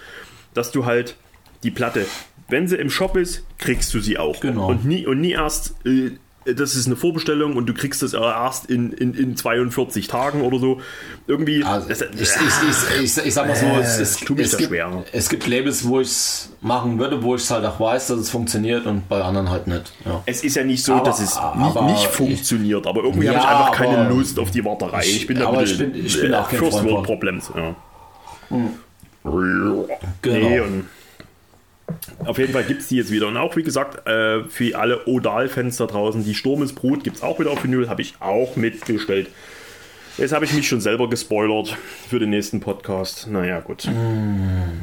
dass 0.55 0.70
du 0.70 0.85
halt 0.85 1.16
die 1.62 1.70
Platte 1.70 2.05
wenn 2.49 2.66
sie 2.66 2.77
im 2.77 2.91
Shop 2.91 3.16
ist, 3.16 3.45
kriegst 3.59 3.93
du 3.95 4.01
sie 4.01 4.19
auch. 4.19 4.41
Genau. 4.41 4.69
Und 4.70 4.85
nie, 4.85 5.07
und 5.07 5.20
nie 5.20 5.33
erst, 5.33 5.75
äh, 5.85 6.12
das 6.57 6.75
ist 6.75 6.87
eine 6.87 6.97
Vorbestellung 6.97 7.57
und 7.57 7.66
du 7.66 7.75
kriegst 7.75 8.03
das 8.03 8.12
erst 8.15 8.66
in, 8.66 8.93
in, 8.93 9.15
in 9.15 9.37
42 9.37 10.07
Tagen 10.09 10.43
oder 10.43 10.59
so. 10.59 10.81
Irgendwie. 11.27 11.65
Also, 11.65 11.89
das, 11.89 12.01
ich, 12.03 12.20
ich, 12.20 13.03
ich, 13.19 13.27
ich, 13.27 13.35
sag 13.35 13.47
mal 13.49 13.57
so, 13.57 13.66
es, 13.81 13.99
es, 13.99 14.01
es, 14.01 14.20
da 14.20 14.35
gibt, 14.35 14.49
schwer. 14.49 15.05
es 15.12 15.29
gibt 15.29 15.47
Labels, 15.47 15.87
wo 15.87 16.01
ich 16.01 16.09
es 16.09 16.53
machen 16.61 16.99
würde, 16.99 17.23
wo 17.23 17.35
ich 17.35 17.51
halt 17.51 17.65
auch 17.65 17.79
weiß, 17.79 18.09
dass 18.09 18.19
es 18.19 18.31
funktioniert 18.31 18.87
und 18.87 19.09
bei 19.09 19.23
anderen 19.23 19.51
halt 19.51 19.66
nicht. 19.66 19.93
Ja. 20.05 20.23
es 20.27 20.43
ist 20.45 20.57
ja 20.57 20.65
nicht 20.65 20.83
so, 20.85 20.95
Aber- 20.95 21.05
dass 21.05 21.20
es 21.20 21.37
aber 21.37 21.83
nicht, 21.83 21.93
nicht 21.93 22.05
ich- 22.05 22.09
funktioniert, 22.09 22.87
aber 22.87 23.03
irgendwie 23.05 23.27
Ja, 23.27 23.35
habe 23.35 23.41
ich 23.43 23.49
einfach 23.49 23.73
keine 23.73 24.09
Lust 24.09 24.39
auf 24.39 24.51
die 24.51 24.65
Warterei. 24.65 25.03
Ich, 25.05 25.27
bin 25.27 25.39
da 25.39 25.49
aber 25.49 25.62
ich 25.62 25.77
bin- 25.79 25.95
ich 25.95 26.20
bin 26.20 26.35
auch 26.35 26.49
kein 26.49 26.59
First 26.59 26.85
World. 26.85 27.05
Problems. 27.05 27.51
Ja. 27.55 27.75
Genau. 28.51 29.87
Nee, 30.49 30.61
und 30.61 30.85
auf 32.24 32.39
jeden 32.39 32.52
Fall 32.52 32.65
gibt 32.65 32.82
es 32.82 32.89
die 32.89 32.97
jetzt 32.97 33.10
wieder. 33.10 33.28
Und 33.28 33.36
auch, 33.36 33.56
wie 33.56 33.62
gesagt, 33.62 34.06
äh, 34.06 34.44
für 34.44 34.77
alle 34.78 35.06
Odal-Fans 35.06 35.77
da 35.77 35.86
draußen, 35.86 36.24
die 36.24 36.35
Sturmesbrut 36.35 37.05
gibt 37.05 37.16
es 37.16 37.23
auch 37.23 37.39
wieder 37.40 37.51
auf 37.51 37.62
Vinyl, 37.65 37.89
habe 37.89 38.02
ich 38.02 38.15
auch 38.20 38.56
mitbestellt. 38.56 39.28
Jetzt 40.19 40.32
habe 40.32 40.44
ich 40.44 40.52
mich 40.52 40.69
schon 40.69 40.81
selber 40.81 41.09
gespoilert 41.09 41.77
für 42.09 42.19
den 42.19 42.31
nächsten 42.31 42.60
Podcast. 42.60 43.28
Naja, 43.31 43.60
gut. 43.60 43.86
Mm. 43.86 44.82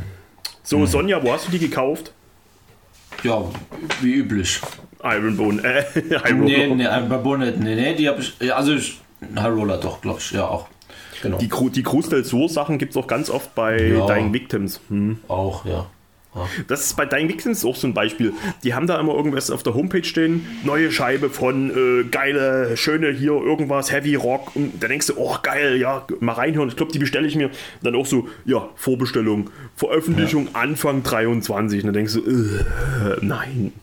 So, 0.64 0.86
Sonja, 0.86 1.22
wo 1.24 1.34
hast 1.34 1.48
du 1.48 1.52
die 1.52 1.60
gekauft? 1.60 2.14
ja, 3.24 3.44
wie 4.02 4.14
üblich. 4.14 4.60
Ironbone. 5.04 5.62
Äh, 5.64 5.84
Iron 6.30 6.46
Nee, 6.46 6.68
nee, 6.68 6.76
nicht. 6.76 7.60
Nee, 7.60 7.76
nee, 7.76 7.96
die 7.96 8.08
habe 8.10 8.22
ich. 8.22 8.54
Also, 8.54 8.74
ich, 8.74 9.00
High 9.36 9.54
Roller 9.54 9.78
doch, 9.78 10.02
glaube 10.02 10.20
ich. 10.20 10.32
Ja, 10.32 10.48
auch. 10.48 10.68
Genau. 11.22 11.38
Die, 11.38 11.48
Cru- 11.48 11.70
die 11.72 11.84
Cruz 11.84 12.10
del 12.10 12.24
Sur 12.24 12.50
Sachen 12.50 12.78
gibt 12.78 12.92
es 12.92 12.98
auch 12.98 13.08
ganz 13.08 13.30
oft 13.30 13.56
bei 13.56 13.82
Ja. 13.82 14.06
Dying 14.06 14.34
Victims. 14.34 14.80
Hm. 14.90 15.20
auch, 15.28 15.66
ja. 15.66 15.88
Das 16.68 16.82
ist 16.82 16.98
bei 16.98 17.06
Dying 17.06 17.30
Victims 17.30 17.64
auch 17.64 17.76
so 17.76 17.88
ein 17.88 17.94
Beispiel. 17.94 18.34
Die 18.64 18.74
haben 18.74 18.88
da 18.88 19.00
immer 19.00 19.16
irgendwas 19.16 19.52
auf 19.52 19.64
der 19.64 19.74
Homepage 19.74 20.04
stehen, 20.04 20.46
neue 20.64 20.92
Scheibe 20.92 21.30
von 21.30 21.70
äh, 21.70 22.04
geile, 22.10 22.76
schöne 22.78 23.12
hier 23.12 23.32
irgendwas, 23.32 23.92
Heavy 23.92 24.16
Rock. 24.16 24.56
Und 24.56 24.82
da 24.82 24.88
denkst 24.88 25.08
du, 25.08 25.14
oh 25.18 25.38
geil, 25.42 25.78
ja, 25.78 26.06
mal 26.20 26.34
reinhören. 26.34 26.70
Ich 26.70 26.76
glaube, 26.76 26.92
die 26.92 27.00
bestelle 27.00 27.28
ich 27.28 27.36
mir. 27.36 27.50
Dann 27.82 27.96
auch 27.96 28.06
so, 28.06 28.28
ja, 28.46 28.70
Vorbestellung, 28.76 29.50
Veröffentlichung 29.76 30.50
Anfang 30.54 31.04
23. 31.04 31.82
Und 31.82 31.88
dann 31.88 31.94
denkst 31.94 32.14
du, 32.14 32.20
äh, 32.20 33.18
nein. 33.22 33.74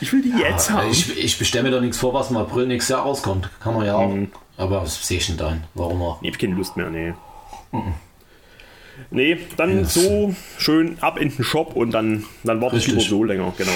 Ich 0.00 0.12
will 0.12 0.22
die 0.22 0.32
jetzt 0.38 0.70
haben. 0.70 0.90
Ich, 0.90 1.16
ich 1.22 1.38
bestelle 1.38 1.64
mir 1.64 1.70
doch 1.70 1.80
nichts 1.80 1.98
vor, 1.98 2.12
was 2.14 2.30
im 2.30 2.36
April 2.36 2.66
nächstes 2.66 2.90
Jahr 2.90 3.02
rauskommt. 3.02 3.48
Kann 3.60 3.74
man 3.74 3.86
ja 3.86 3.94
auch. 3.94 4.12
Aber 4.56 4.80
das 4.80 5.06
sehe 5.06 5.18
ich 5.18 5.28
nicht 5.28 5.40
ein. 5.42 5.64
Warum 5.74 6.02
auch? 6.02 6.20
Nee, 6.20 6.28
ich 6.28 6.38
keine 6.38 6.54
Lust 6.54 6.76
mehr, 6.76 6.90
nee. 6.90 7.14
Nee, 9.10 9.38
dann 9.56 9.84
so 9.84 10.34
schön 10.58 10.96
ab 11.00 11.20
in 11.20 11.30
den 11.30 11.44
Shop 11.44 11.76
und 11.76 11.92
dann, 11.92 12.24
dann 12.42 12.60
warte 12.60 12.76
ich 12.76 12.84
so 12.84 13.24
länger, 13.24 13.52
genau. 13.56 13.72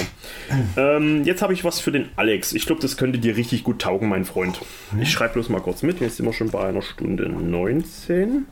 Ähm, 0.76 1.24
jetzt 1.24 1.42
habe 1.42 1.52
ich 1.52 1.64
was 1.64 1.80
für 1.80 1.92
den 1.92 2.08
Alex. 2.16 2.52
Ich 2.52 2.66
glaube, 2.66 2.80
das 2.82 2.96
könnte 2.96 3.18
dir 3.18 3.36
richtig 3.36 3.64
gut 3.64 3.80
taugen, 3.80 4.08
mein 4.08 4.24
Freund. 4.24 4.60
Ich 5.00 5.10
schreibe 5.10 5.34
bloß 5.34 5.48
mal 5.48 5.60
kurz 5.60 5.82
mit. 5.82 6.00
Jetzt 6.00 6.16
sind 6.16 6.26
wir 6.26 6.32
schon 6.32 6.50
bei 6.50 6.64
einer 6.64 6.82
Stunde 6.82 7.28
19. 7.28 8.46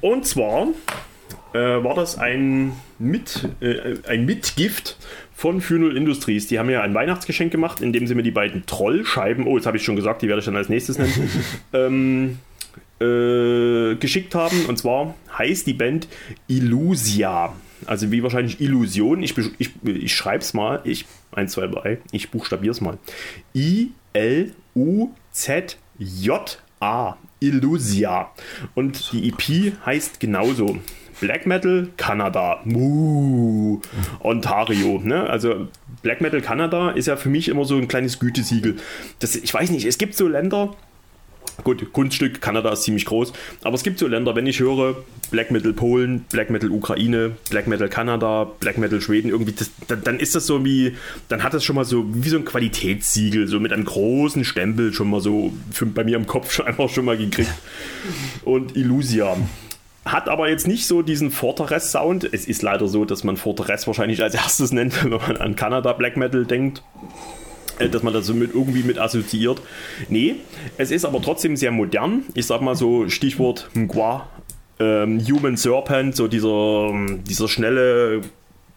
Und 0.00 0.26
zwar 0.26 0.68
äh, 1.52 1.58
war 1.58 1.94
das 1.94 2.18
ein, 2.18 2.72
mit, 2.98 3.48
äh, 3.60 3.96
ein 4.06 4.24
Mitgift 4.24 4.96
von 5.34 5.60
Funeral 5.60 5.96
Industries. 5.96 6.48
Die 6.48 6.58
haben 6.58 6.66
mir 6.66 6.82
ein 6.82 6.94
Weihnachtsgeschenk 6.94 7.52
gemacht, 7.52 7.80
indem 7.80 8.06
sie 8.06 8.14
mir 8.14 8.22
die 8.22 8.30
beiden 8.30 8.66
Trollscheiben, 8.66 9.46
oh, 9.46 9.56
jetzt 9.56 9.66
habe 9.66 9.76
ich 9.76 9.84
schon 9.84 9.96
gesagt, 9.96 10.22
die 10.22 10.28
werde 10.28 10.40
ich 10.40 10.46
dann 10.46 10.56
als 10.56 10.68
nächstes 10.68 10.98
nennen, 10.98 11.30
ähm, 11.72 12.38
äh, 13.00 13.94
geschickt 13.96 14.34
haben. 14.34 14.66
Und 14.66 14.78
zwar 14.78 15.14
heißt 15.36 15.66
die 15.66 15.74
Band 15.74 16.08
Illusia. 16.46 17.54
Also 17.86 18.10
wie 18.10 18.22
wahrscheinlich 18.22 18.60
Illusion. 18.60 19.22
Ich, 19.22 19.34
ich, 19.58 19.70
ich 19.84 20.14
schreibe 20.14 20.42
es 20.42 20.52
mal. 20.54 20.80
Ich, 20.84 21.06
1, 21.32 21.52
2, 21.52 21.66
3. 21.68 21.98
Ich 22.12 22.30
buchstabiere 22.30 22.72
es 22.72 22.80
mal. 22.80 22.98
I-L-U-Z-J-A. 23.54 24.48
Illusia. 27.40 28.32
Und 28.74 29.12
die 29.12 29.28
EP 29.28 29.74
heißt 29.86 30.18
genauso. 30.18 30.78
Black 31.20 31.46
Metal 31.46 31.88
Kanada. 31.96 32.60
Ontario. 34.20 35.00
Ne? 35.02 35.28
Also 35.28 35.68
Black 36.02 36.20
Metal 36.20 36.40
Kanada 36.40 36.90
ist 36.90 37.06
ja 37.06 37.16
für 37.16 37.28
mich 37.28 37.48
immer 37.48 37.64
so 37.64 37.76
ein 37.76 37.88
kleines 37.88 38.18
Gütesiegel. 38.18 38.76
Das, 39.18 39.34
ich 39.36 39.52
weiß 39.52 39.70
nicht, 39.70 39.84
es 39.84 39.98
gibt 39.98 40.14
so 40.14 40.28
Länder, 40.28 40.76
Gut, 41.64 41.92
Kunststück, 41.92 42.40
Kanada 42.40 42.72
ist 42.72 42.84
ziemlich 42.84 43.04
groß, 43.04 43.32
aber 43.64 43.74
es 43.74 43.82
gibt 43.82 43.98
so 43.98 44.06
Länder, 44.06 44.36
wenn 44.36 44.46
ich 44.46 44.60
höre, 44.60 44.96
Black 45.30 45.50
Metal 45.50 45.72
Polen, 45.72 46.24
Black 46.30 46.50
Metal 46.50 46.70
Ukraine, 46.70 47.32
Black 47.50 47.66
Metal 47.66 47.88
Kanada, 47.88 48.44
Black 48.60 48.78
Metal 48.78 49.00
Schweden, 49.00 49.30
irgendwie, 49.30 49.52
das, 49.52 49.70
dann, 49.88 50.02
dann 50.04 50.20
ist 50.20 50.36
das 50.36 50.46
so 50.46 50.64
wie, 50.64 50.96
dann 51.28 51.42
hat 51.42 51.54
das 51.54 51.64
schon 51.64 51.74
mal 51.74 51.84
so 51.84 52.04
wie 52.08 52.28
so 52.28 52.36
ein 52.36 52.44
Qualitätssiegel, 52.44 53.48
so 53.48 53.58
mit 53.58 53.72
einem 53.72 53.84
großen 53.84 54.44
Stempel 54.44 54.92
schon 54.92 55.10
mal 55.10 55.20
so 55.20 55.52
für, 55.72 55.84
bei 55.84 56.04
mir 56.04 56.16
im 56.16 56.26
Kopf 56.26 56.52
schon 56.52 56.66
einfach 56.68 56.88
schon 56.88 57.04
mal 57.04 57.18
gekriegt. 57.18 57.52
Und 58.44 58.76
Illusia. 58.76 59.36
Hat 60.04 60.28
aber 60.28 60.48
jetzt 60.48 60.66
nicht 60.66 60.86
so 60.86 61.02
diesen 61.02 61.30
Fortress-Sound. 61.30 62.32
Es 62.32 62.46
ist 62.46 62.62
leider 62.62 62.88
so, 62.88 63.04
dass 63.04 63.24
man 63.24 63.36
Fortress 63.36 63.86
wahrscheinlich 63.86 64.22
als 64.22 64.34
erstes 64.34 64.72
nennt, 64.72 65.04
wenn 65.10 65.10
man 65.10 65.36
an 65.36 65.56
Kanada 65.56 65.92
Black 65.92 66.16
Metal 66.16 66.46
denkt 66.46 66.82
dass 67.78 68.02
man 68.02 68.12
das 68.12 68.26
so 68.26 68.34
mit, 68.34 68.54
irgendwie 68.54 68.82
mit 68.82 68.98
assoziiert. 68.98 69.60
Nee, 70.08 70.36
es 70.76 70.90
ist 70.90 71.04
aber 71.04 71.22
trotzdem 71.22 71.56
sehr 71.56 71.70
modern. 71.70 72.24
Ich 72.34 72.46
sag 72.46 72.60
mal 72.60 72.74
so 72.74 73.08
Stichwort 73.08 73.70
Mgwa, 73.74 74.28
ähm, 74.80 75.20
Human 75.26 75.56
Serpent, 75.56 76.16
so 76.16 76.28
dieser, 76.28 76.92
dieser 77.26 77.48
schnelle, 77.48 78.22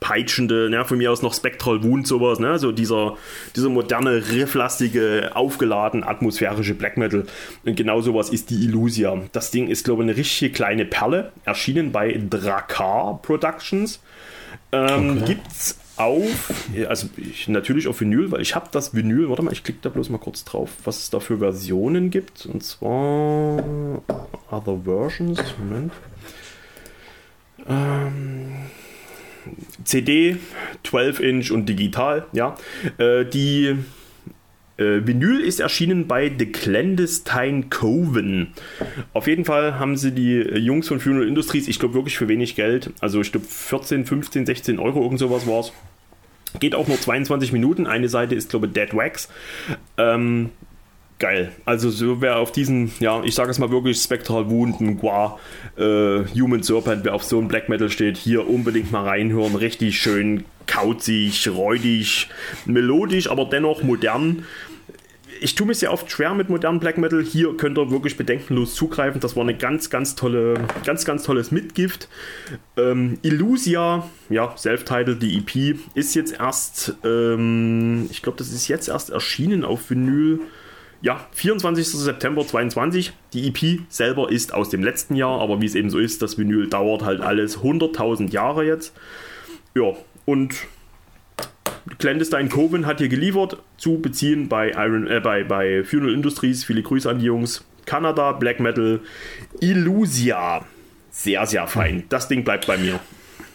peitschende, 0.01 0.69
ne, 0.69 0.83
von 0.83 0.97
mir 0.97 1.11
aus 1.11 1.21
noch 1.21 1.33
Spectral 1.33 1.83
Wound, 1.83 2.07
sowas, 2.07 2.39
ne, 2.39 2.57
so 2.57 2.71
dieser, 2.71 3.17
dieser 3.55 3.69
moderne, 3.69 4.31
rifflastige, 4.31 5.31
aufgeladen, 5.35 6.03
atmosphärische 6.03 6.73
Black 6.73 6.97
Metal. 6.97 7.25
Und 7.63 7.75
genau 7.77 8.01
sowas 8.01 8.29
ist 8.29 8.49
die 8.49 8.65
Illusia. 8.65 9.21
Das 9.31 9.51
Ding 9.51 9.67
ist, 9.67 9.85
glaube 9.85 10.03
ich, 10.03 10.09
eine 10.09 10.17
richtige 10.17 10.51
kleine 10.51 10.85
Perle, 10.85 11.31
erschienen 11.45 11.91
bei 11.91 12.19
Drakar 12.29 13.21
Productions. 13.21 14.01
Ähm, 14.71 15.23
Gibt's 15.25 15.77
auf, 16.03 16.53
also 16.87 17.07
ich, 17.17 17.47
natürlich 17.47 17.87
auf 17.87 18.01
Vinyl, 18.01 18.31
weil 18.31 18.41
ich 18.41 18.55
habe 18.55 18.67
das 18.71 18.93
Vinyl, 18.93 19.29
warte 19.29 19.41
mal, 19.41 19.53
ich 19.53 19.63
klicke 19.63 19.79
da 19.81 19.89
bloß 19.89 20.09
mal 20.09 20.17
kurz 20.17 20.43
drauf, 20.43 20.69
was 20.83 20.99
es 20.99 21.09
da 21.09 21.19
für 21.19 21.39
Versionen 21.39 22.09
gibt. 22.09 22.45
Und 22.45 22.63
zwar 22.63 24.01
Other 24.49 24.81
Versions, 24.83 25.39
Moment. 25.59 25.93
Ähm, 27.67 28.53
CD, 29.83 30.37
12 30.83 31.19
Inch 31.19 31.51
und 31.51 31.67
digital, 31.67 32.25
ja. 32.33 32.55
Äh, 32.97 33.25
die 33.25 33.75
äh, 34.77 35.05
Vinyl 35.05 35.41
ist 35.41 35.59
erschienen 35.59 36.07
bei 36.07 36.31
The 36.37 36.47
Clandestine 36.47 37.63
Coven. 37.69 38.53
Auf 39.13 39.27
jeden 39.27 39.45
Fall 39.45 39.79
haben 39.79 39.97
sie 39.97 40.11
die 40.11 40.37
äh, 40.37 40.57
Jungs 40.57 40.87
von 40.87 40.99
Funeral 40.99 41.27
Industries, 41.27 41.67
ich 41.67 41.79
glaube 41.79 41.93
wirklich 41.93 42.17
für 42.17 42.27
wenig 42.27 42.55
Geld, 42.55 42.91
also 42.99 43.21
ich 43.21 43.31
glaube 43.31 43.47
14, 43.47 44.05
15, 44.05 44.45
16 44.45 44.79
Euro, 44.79 45.03
irgend 45.03 45.19
sowas 45.19 45.47
war 45.47 45.61
es. 45.61 45.71
Geht 46.59 46.75
auch 46.75 46.87
nur 46.87 46.99
22 46.99 47.51
Minuten. 47.51 47.87
Eine 47.87 48.09
Seite 48.09 48.35
ist, 48.35 48.49
glaube 48.49 48.67
ich, 48.67 48.73
Dead 48.73 48.93
Wax. 48.93 49.29
Ähm, 49.97 50.49
geil. 51.19 51.51
Also 51.65 51.89
so 51.89 52.21
wer 52.21 52.37
auf 52.37 52.51
diesen, 52.51 52.91
ja, 52.99 53.23
ich 53.23 53.35
sage 53.35 53.51
es 53.51 53.59
mal 53.59 53.71
wirklich, 53.71 53.97
Spectral 53.97 54.49
Wound, 54.49 54.81
Mgwa, 54.81 55.39
äh, 55.77 56.23
Human 56.35 56.63
Serpent, 56.63 57.05
wer 57.05 57.13
auf 57.13 57.23
so 57.23 57.39
ein 57.39 57.47
Black 57.47 57.69
Metal 57.69 57.89
steht, 57.89 58.17
hier 58.17 58.49
unbedingt 58.49 58.91
mal 58.91 59.05
reinhören. 59.05 59.55
Richtig 59.55 59.99
schön 59.99 60.45
kauzig, 60.67 61.47
räudig, 61.49 62.29
melodisch, 62.65 63.29
aber 63.29 63.45
dennoch 63.45 63.83
modern. 63.83 64.45
Ich 65.43 65.55
tue 65.55 65.65
mich 65.65 65.79
sehr 65.79 65.91
oft 65.91 66.11
schwer 66.11 66.35
mit 66.35 66.49
modernen 66.49 66.79
Black 66.79 66.99
Metal. 66.99 67.23
Hier 67.23 67.57
könnt 67.57 67.75
ihr 67.75 67.89
wirklich 67.89 68.15
bedenkenlos 68.15 68.75
zugreifen. 68.75 69.19
Das 69.21 69.35
war 69.35 69.41
eine 69.41 69.57
ganz, 69.57 69.89
ganz 69.89 70.13
tolle, 70.13 70.53
ganz, 70.85 71.03
ganz 71.03 71.23
tolles 71.23 71.49
Mitgift. 71.49 72.09
Ähm, 72.77 73.17
Illusia, 73.23 74.07
ja, 74.29 74.55
Self-Titled, 74.55 75.19
die 75.19 75.39
EP, 75.39 75.79
ist 75.95 76.13
jetzt 76.13 76.39
erst, 76.39 76.93
ähm, 77.03 78.07
ich 78.11 78.21
glaube, 78.21 78.37
das 78.37 78.49
ist 78.49 78.67
jetzt 78.67 78.87
erst 78.87 79.09
erschienen 79.09 79.65
auf 79.65 79.89
Vinyl. 79.89 80.41
Ja, 81.01 81.25
24. 81.31 81.87
September 81.87 82.45
22. 82.45 83.11
Die 83.33 83.47
EP 83.47 83.81
selber 83.89 84.31
ist 84.31 84.53
aus 84.53 84.69
dem 84.69 84.83
letzten 84.83 85.15
Jahr, 85.15 85.41
aber 85.41 85.59
wie 85.59 85.65
es 85.65 85.73
eben 85.73 85.89
so 85.89 85.97
ist, 85.97 86.21
das 86.21 86.37
Vinyl 86.37 86.67
dauert 86.67 87.03
halt 87.03 87.19
alles 87.19 87.61
100.000 87.61 88.29
Jahre 88.29 88.63
jetzt. 88.63 88.93
Ja, 89.73 89.95
und 90.25 90.53
Clandestine 91.97 92.49
Coven 92.49 92.85
hat 92.85 92.99
hier 92.99 93.09
geliefert, 93.09 93.57
zu 93.77 93.99
beziehen 93.99 94.47
bei, 94.49 94.69
Iron, 94.71 95.07
äh, 95.07 95.19
bei, 95.19 95.43
bei 95.43 95.83
Funeral 95.83 96.13
Industries. 96.13 96.63
Viele 96.63 96.81
Grüße 96.83 97.09
an 97.09 97.19
die 97.19 97.25
Jungs. 97.25 97.63
Kanada, 97.85 98.31
Black 98.33 98.59
Metal, 98.59 98.99
Illusia. 99.59 100.63
Sehr, 101.11 101.45
sehr 101.45 101.67
fein. 101.67 102.03
Das 102.09 102.27
Ding 102.27 102.43
bleibt 102.43 102.67
bei 102.67 102.77
mir. 102.77 102.99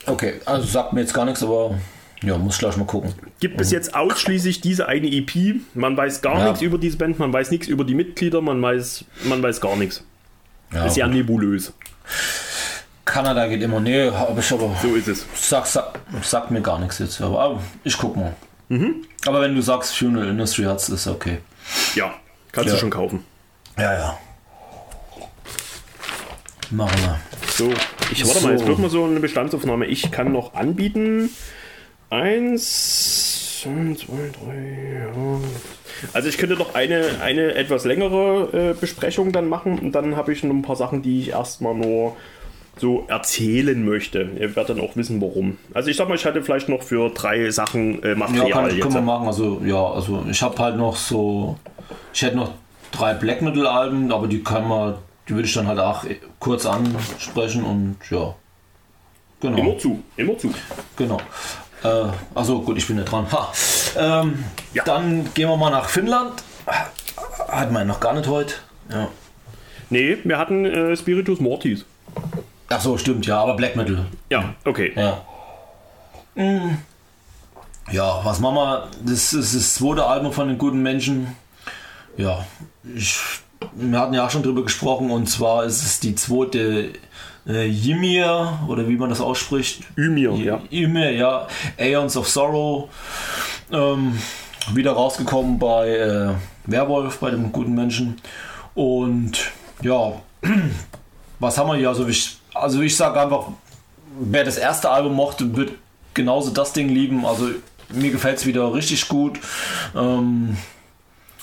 Okay, 0.06 0.34
also 0.44 0.66
sagt 0.66 0.92
mir 0.92 1.00
jetzt 1.00 1.14
gar 1.14 1.24
nichts, 1.24 1.42
aber 1.42 1.78
ja, 2.22 2.36
muss 2.38 2.58
gleich 2.58 2.76
mal 2.76 2.84
gucken. 2.86 3.12
Gibt 3.40 3.56
bis 3.56 3.70
jetzt 3.70 3.94
ausschließlich 3.94 4.60
diese 4.60 4.88
eine 4.88 5.06
EP. 5.08 5.56
Man 5.74 5.96
weiß 5.96 6.22
gar 6.22 6.38
Ja. 6.38 6.44
nichts 6.48 6.62
über 6.62 6.78
diese 6.78 6.96
Band, 6.96 7.18
man 7.18 7.32
weiß 7.32 7.50
nichts 7.50 7.66
über 7.68 7.84
die 7.84 7.94
Mitglieder, 7.94 8.40
man 8.40 8.60
weiß, 8.60 9.04
man 9.24 9.42
weiß 9.42 9.60
gar 9.60 9.76
nichts. 9.76 10.04
Ja, 10.72 10.86
Ist 10.86 10.96
ja 10.96 11.06
nebulös. 11.06 11.72
Kanada 13.06 13.46
geht 13.46 13.62
immer. 13.62 13.80
Nee, 13.80 14.10
hab 14.10 14.38
ich 14.38 14.52
aber. 14.52 14.76
So 14.82 14.94
ist 14.94 15.08
es. 15.08 15.24
Sag, 15.34 15.64
sag, 15.66 15.98
sagt 16.22 16.50
mir 16.50 16.60
gar 16.60 16.78
nichts 16.78 16.98
jetzt. 16.98 17.20
Aber, 17.22 17.40
aber 17.40 17.62
ich 17.84 17.96
guck 17.96 18.16
mal. 18.16 18.34
Aber 19.26 19.40
wenn 19.40 19.54
du 19.54 19.62
sagst, 19.62 19.96
Funeral 19.96 20.28
Industry 20.28 20.64
hat's, 20.64 20.88
ist 20.90 21.06
okay. 21.06 21.38
Ja, 21.94 22.12
kannst 22.52 22.68
Ja. 22.68 22.74
du 22.74 22.80
schon 22.80 22.90
kaufen. 22.90 23.24
Ja, 23.78 23.94
ja. 23.94 24.18
Machen 26.70 26.98
wir. 27.00 27.20
So, 27.48 27.72
ich 28.10 28.26
warte 28.26 28.42
mal, 28.42 28.52
jetzt 28.52 28.62
So. 28.62 28.66
wird 28.68 28.78
mal 28.80 28.90
so 28.90 29.04
eine 29.04 29.20
Bestandsaufnahme. 29.20 29.86
Ich 29.86 30.10
kann 30.10 30.32
noch 30.32 30.54
anbieten. 30.54 31.30
Eins, 32.10 33.60
zwei, 33.62 33.70
drei, 34.32 35.04
ja. 35.04 35.38
Also 36.12 36.28
ich 36.28 36.38
könnte 36.38 36.56
noch 36.56 36.74
eine, 36.74 37.20
eine 37.22 37.54
etwas 37.54 37.84
längere 37.84 38.72
äh, 38.72 38.74
Besprechung 38.78 39.32
dann 39.32 39.48
machen 39.48 39.78
und 39.78 39.92
dann 39.92 40.16
habe 40.16 40.32
ich 40.32 40.42
noch 40.42 40.54
ein 40.54 40.62
paar 40.62 40.76
Sachen, 40.76 41.02
die 41.02 41.20
ich 41.20 41.30
erstmal 41.30 41.74
nur 41.74 42.16
so 42.78 43.04
erzählen 43.08 43.82
möchte. 43.84 44.28
Ihr 44.38 44.54
werdet 44.54 44.76
dann 44.76 44.80
auch 44.84 44.96
wissen, 44.96 45.20
warum. 45.20 45.56
Also 45.72 45.88
ich 45.90 45.96
sag 45.96 46.08
mal, 46.08 46.14
ich 46.14 46.26
hatte 46.26 46.42
vielleicht 46.42 46.68
noch 46.68 46.82
für 46.82 47.08
drei 47.10 47.50
Sachen 47.50 48.02
äh, 48.02 48.10
Ja, 48.10 48.14
Material 48.16 48.50
kann, 48.50 48.70
jetzt. 48.70 48.80
können 48.82 48.94
wir 48.94 49.00
machen. 49.02 49.26
Also, 49.26 49.62
ja, 49.64 49.82
also 49.92 50.24
ich 50.30 50.42
habe 50.42 50.58
halt 50.58 50.76
noch 50.76 50.94
so. 50.96 51.56
Ich 52.12 52.22
hätte 52.22 52.36
noch 52.36 52.52
drei 52.92 53.14
Black 53.14 53.40
Metal 53.42 53.66
Alben, 53.66 54.12
aber 54.12 54.26
die 54.28 54.42
kann 54.42 54.68
man, 54.68 54.94
die 55.28 55.34
würde 55.34 55.48
ich 55.48 55.54
dann 55.54 55.66
halt 55.66 55.78
auch 55.78 56.04
kurz 56.38 56.66
ansprechen 56.66 57.64
und 57.64 57.96
ja. 58.10 58.34
Genau. 59.40 59.58
Immer 59.58 59.78
zu, 59.78 60.02
immer 60.16 60.38
zu. 60.38 60.52
Genau. 60.96 61.18
Äh, 61.84 62.04
also 62.34 62.60
gut, 62.62 62.78
ich 62.78 62.86
bin 62.86 62.96
ja 62.98 63.04
dran. 63.04 63.26
Ha. 63.32 63.52
Ähm, 63.98 64.44
Ja. 64.72 64.84
Dann 64.84 65.28
gehen 65.34 65.48
wir 65.48 65.56
mal 65.56 65.70
nach 65.70 65.88
Finnland. 65.88 66.42
Hatten 67.48 67.72
wir 67.74 67.84
noch 67.84 68.00
gar 68.00 68.14
nicht 68.14 68.28
heute. 68.28 68.54
Ja. 68.90 69.08
Nee, 69.90 70.18
wir 70.24 70.38
hatten 70.38 70.64
äh, 70.64 70.96
Spiritus 70.96 71.38
Mortis. 71.40 71.84
Ach 72.68 72.80
so, 72.80 72.98
stimmt, 72.98 73.26
ja, 73.26 73.40
aber 73.40 73.54
Black 73.54 73.76
Metal. 73.76 74.06
Ja, 74.30 74.54
okay. 74.64 74.92
Ja. 74.96 75.22
Ja, 77.92 78.20
was 78.24 78.40
machen 78.40 78.56
wir? 78.56 78.88
Das 79.04 79.32
ist 79.32 79.54
das 79.54 79.74
zweite 79.74 80.04
Album 80.04 80.32
von 80.32 80.48
den 80.48 80.58
guten 80.58 80.82
Menschen. 80.82 81.36
Ja, 82.16 82.44
ich, 82.94 83.18
wir 83.74 83.98
hatten 83.98 84.14
ja 84.14 84.26
auch 84.26 84.30
schon 84.30 84.42
drüber 84.42 84.62
gesprochen 84.62 85.10
und 85.10 85.28
zwar 85.28 85.64
ist 85.64 85.82
es 85.82 86.00
die 86.00 86.14
zweite 86.14 86.90
äh, 87.46 87.68
Ymir 87.68 88.58
oder 88.68 88.88
wie 88.88 88.96
man 88.96 89.10
das 89.10 89.20
ausspricht. 89.20 89.84
Ymir, 89.96 90.32
ja. 90.34 90.60
Ymir, 90.70 91.12
ja. 91.12 91.46
Aeons 91.78 92.16
of 92.16 92.28
Sorrow. 92.28 92.88
Ähm, 93.70 94.18
wieder 94.72 94.92
rausgekommen 94.92 95.58
bei 95.58 95.90
äh, 95.90 96.34
Werwolf, 96.64 97.18
bei 97.18 97.30
dem 97.30 97.52
guten 97.52 97.74
Menschen. 97.74 98.20
Und 98.74 99.52
ja, 99.82 100.12
was 101.38 101.56
haben 101.56 101.68
wir 101.68 101.76
hier? 101.76 101.88
Also 101.88 102.06
ich, 102.08 102.38
also 102.60 102.80
ich 102.82 102.96
sage 102.96 103.20
einfach, 103.20 103.48
wer 104.18 104.44
das 104.44 104.56
erste 104.56 104.90
Album 104.90 105.14
mochte, 105.14 105.56
wird 105.56 105.72
genauso 106.14 106.50
das 106.50 106.72
Ding 106.72 106.88
lieben. 106.88 107.26
Also 107.26 107.48
mir 107.90 108.10
gefällt 108.10 108.38
es 108.38 108.46
wieder 108.46 108.72
richtig 108.74 109.08
gut. 109.08 109.38
Ähm, 109.94 110.56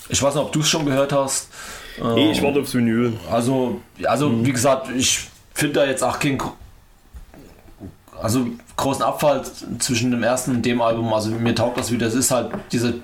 ich 0.09 0.21
weiß 0.21 0.35
nicht, 0.35 0.43
ob 0.43 0.51
du 0.51 0.59
es 0.59 0.69
schon 0.69 0.85
gehört 0.85 1.13
hast. 1.13 1.49
Nee, 2.15 2.31
ich 2.31 2.41
warte 2.41 2.59
aufs 2.59 2.73
Vinyl. 2.73 3.13
Also, 3.31 3.81
also 4.03 4.45
wie 4.45 4.51
gesagt, 4.51 4.89
ich 4.95 5.27
finde 5.53 5.75
da 5.75 5.85
jetzt 5.85 6.03
auch 6.03 6.19
keinen 6.19 6.41
also 8.19 8.47
großen 8.77 9.03
Abfall 9.03 9.43
zwischen 9.79 10.11
dem 10.11 10.23
ersten 10.23 10.51
und 10.51 10.65
dem 10.65 10.81
Album. 10.81 11.13
Also 11.13 11.29
mir 11.29 11.53
taugt 11.53 11.77
das 11.77 11.91
wieder. 11.91 12.07
Es 12.07 12.15
ist 12.15 12.31
halt 12.31 12.51
diese 12.71 12.95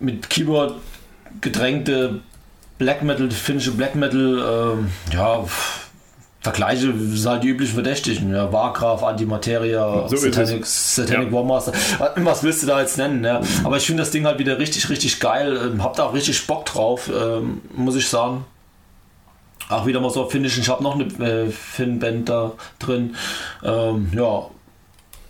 mit 0.00 0.30
Keyboard 0.30 0.74
gedrängte 1.40 2.20
Black 2.78 3.02
Metal, 3.02 3.30
finnische 3.30 3.72
Black 3.72 3.94
Metal, 3.94 4.76
ähm, 4.78 4.90
ja, 5.12 5.44
Vergleiche 6.40 6.92
sind 6.96 7.26
halt 7.28 7.42
die 7.42 7.48
üblichen 7.48 7.74
Verdächtigen. 7.74 8.32
Ja, 8.32 8.52
Warcraft, 8.52 9.02
Antimateria, 9.02 10.06
So 10.08 10.16
Satanic, 10.16 10.64
Satanic 10.64 11.28
Ja. 11.28 11.32
Warmaster. 11.32 11.72
Was 12.16 12.42
willst 12.44 12.62
du 12.62 12.68
da 12.68 12.80
jetzt 12.80 12.96
nennen? 12.96 13.24
Ja? 13.24 13.40
Aber 13.64 13.76
ich 13.76 13.86
finde 13.86 14.02
das 14.02 14.12
Ding 14.12 14.24
halt 14.24 14.38
wieder 14.38 14.58
richtig, 14.58 14.88
richtig 14.88 15.18
geil. 15.18 15.56
Ähm, 15.56 15.82
hab 15.82 15.96
da 15.96 16.04
auch 16.04 16.14
richtig 16.14 16.46
Bock 16.46 16.64
drauf, 16.64 17.10
ähm, 17.12 17.60
muss 17.74 17.96
ich 17.96 18.08
sagen. 18.08 18.44
Auch 19.68 19.84
wieder 19.84 20.00
mal 20.00 20.10
so 20.10 20.28
finnischen. 20.28 20.62
Ich 20.62 20.68
habe 20.68 20.82
noch 20.82 20.94
eine 20.94 21.04
äh, 21.28 21.50
Finn-Band 21.50 22.28
da 22.28 22.52
drin. 22.78 23.16
Ähm, 23.64 24.10
ja, 24.14 24.46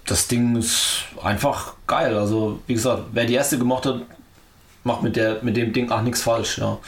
das 0.07 0.29
Ding 0.29 0.57
ist 0.57 1.05
einfach 1.23 1.73
geil. 1.87 2.17
Also, 2.19 2.61
wie 2.67 2.75
gesagt, 2.75 3.05
wer 3.13 3.25
die 3.25 3.35
erste 3.35 3.59
gemacht 3.59 3.87
hat, 3.87 4.03
macht 4.85 5.03
mit, 5.03 5.17
der, 5.17 5.39
mit 5.43 5.57
dem 5.57 5.73
Ding 5.73 5.91
auch 5.91 6.03
nichts 6.03 6.23
falsch. 6.23 6.59
Ja. 6.59 6.79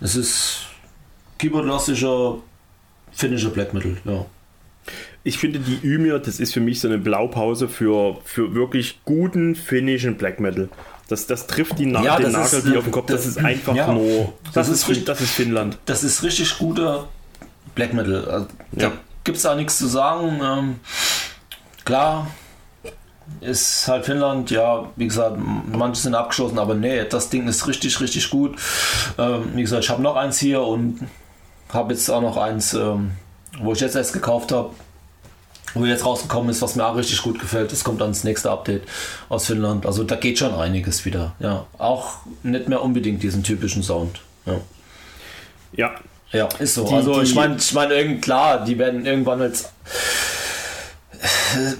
Es 0.00 0.16
ist 0.16 0.66
keyboardlastischer 1.38 2.36
finnischer 3.20 3.50
Black 3.50 3.72
Metal. 3.74 3.96
Ja. 4.04 4.26
Ich 5.22 5.38
finde 5.38 5.58
die 5.60 5.78
Ymir, 5.86 6.18
das 6.18 6.40
ist 6.40 6.54
für 6.54 6.60
mich 6.60 6.80
so 6.80 6.88
eine 6.88 6.98
Blaupause 6.98 7.68
für, 7.68 8.16
für 8.24 8.54
wirklich 8.54 9.00
guten 9.04 9.54
finnischen 9.54 10.16
Black 10.16 10.40
Metal. 10.40 10.68
Das, 11.08 11.26
das 11.26 11.46
trifft 11.46 11.78
die 11.78 11.86
Na 11.86 12.02
Ja, 12.02 12.16
den 12.16 12.32
Nagel 12.32 12.58
ist, 12.60 12.66
die 12.66 12.76
auf 12.76 12.84
den 12.84 12.92
Kopf. 12.92 13.06
Das 13.06 13.24
das- 13.24 13.36
ist 13.36 13.44
einfach 13.44 13.74
ja, 13.74 13.92
nur. 13.92 14.32
Das, 14.44 14.54
das 14.54 14.68
ist, 14.70 14.88
richtig- 14.88 15.04
das 15.06 15.20
ist 15.20 15.30
Finnland. 15.32 15.78
Das 15.84 16.02
ist 16.04 16.22
richtig 16.22 16.56
guter 16.58 17.08
Black 17.74 17.92
Metal. 17.92 18.46
Ja. 18.72 18.88
Da 18.88 18.92
gibt 19.24 19.36
es 19.36 19.42
da 19.42 19.54
nichts 19.54 19.76
zu 19.78 19.86
sagen. 19.86 20.40
Ähm, 20.42 20.76
klar, 21.84 22.28
ist 23.40 23.86
halt 23.88 24.06
Finnland, 24.06 24.50
ja, 24.50 24.90
wie 24.96 25.06
gesagt, 25.06 25.36
manche 25.72 26.00
sind 26.02 26.14
abgeschossen, 26.14 26.58
aber 26.58 26.74
nee, 26.74 27.04
das 27.04 27.28
Ding 27.30 27.46
ist 27.46 27.66
richtig, 27.68 28.00
richtig 28.00 28.30
gut. 28.30 28.56
Ähm, 29.18 29.42
wie 29.54 29.62
gesagt, 29.62 29.84
ich 29.84 29.90
habe 29.90 30.02
noch 30.02 30.16
eins 30.16 30.38
hier 30.38 30.62
und 30.62 31.00
habe 31.72 31.92
jetzt 31.92 32.10
auch 32.10 32.20
noch 32.22 32.36
eins, 32.36 32.74
ähm, 32.74 33.12
wo 33.60 33.72
ich 33.72 33.80
jetzt 33.80 33.96
erst 33.96 34.12
gekauft 34.12 34.52
habe, 34.52 34.70
wo 35.74 35.84
jetzt 35.84 36.04
rausgekommen 36.04 36.50
ist, 36.50 36.62
was 36.62 36.74
mir 36.76 36.84
auch 36.86 36.96
richtig 36.96 37.22
gut 37.22 37.38
gefällt. 37.40 37.70
Das 37.72 37.84
kommt 37.84 38.00
dann 38.00 38.10
das 38.10 38.24
nächste 38.24 38.50
Update 38.50 38.82
aus 39.28 39.46
Finnland. 39.46 39.86
Also 39.86 40.02
da 40.04 40.16
geht 40.16 40.38
schon 40.38 40.54
einiges 40.54 41.04
wieder. 41.04 41.32
Ja, 41.38 41.66
auch 41.78 42.14
nicht 42.42 42.68
mehr 42.68 42.82
unbedingt 42.82 43.22
diesen 43.22 43.42
typischen 43.44 43.82
Sound. 43.82 44.20
Ja. 44.46 44.54
Ja. 45.72 45.90
Ja, 46.32 46.48
ist 46.60 46.74
so. 46.74 46.84
Die- 46.86 46.94
also 46.94 47.20
ich 47.22 47.34
meine, 47.34 47.56
ich 47.56 47.72
meine, 47.72 47.94
irgend- 47.94 48.22
klar, 48.22 48.64
die 48.64 48.78
werden 48.78 49.04
irgendwann 49.04 49.40
jetzt. 49.40 49.70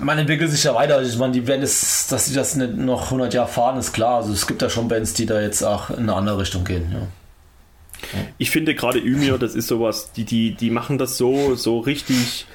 Man 0.00 0.18
entwickelt 0.18 0.50
sich 0.50 0.64
ja 0.64 0.74
weiter. 0.74 1.00
Ich 1.02 1.16
meine, 1.16 1.32
die 1.32 1.46
werden 1.46 1.62
es, 1.62 2.08
dass 2.08 2.26
sie 2.26 2.34
das 2.34 2.56
nicht 2.56 2.76
noch 2.76 3.06
100 3.10 3.32
Jahre 3.32 3.48
fahren, 3.48 3.78
ist 3.78 3.92
klar. 3.92 4.16
Also 4.16 4.32
es 4.32 4.46
gibt 4.46 4.60
da 4.60 4.68
schon 4.68 4.88
Bands, 4.88 5.14
die 5.14 5.24
da 5.26 5.40
jetzt 5.40 5.62
auch 5.62 5.90
in 5.90 6.00
eine 6.00 6.14
andere 6.14 6.38
Richtung 6.38 6.64
gehen. 6.64 6.90
Ja. 6.92 6.98
Ich 8.38 8.50
finde 8.50 8.74
gerade 8.74 8.98
Ymir, 8.98 9.38
das 9.38 9.54
ist 9.54 9.68
sowas, 9.68 10.12
die, 10.12 10.24
die, 10.24 10.52
die 10.52 10.70
machen 10.70 10.98
das 10.98 11.16
so, 11.16 11.54
so 11.54 11.78
richtig, 11.78 12.46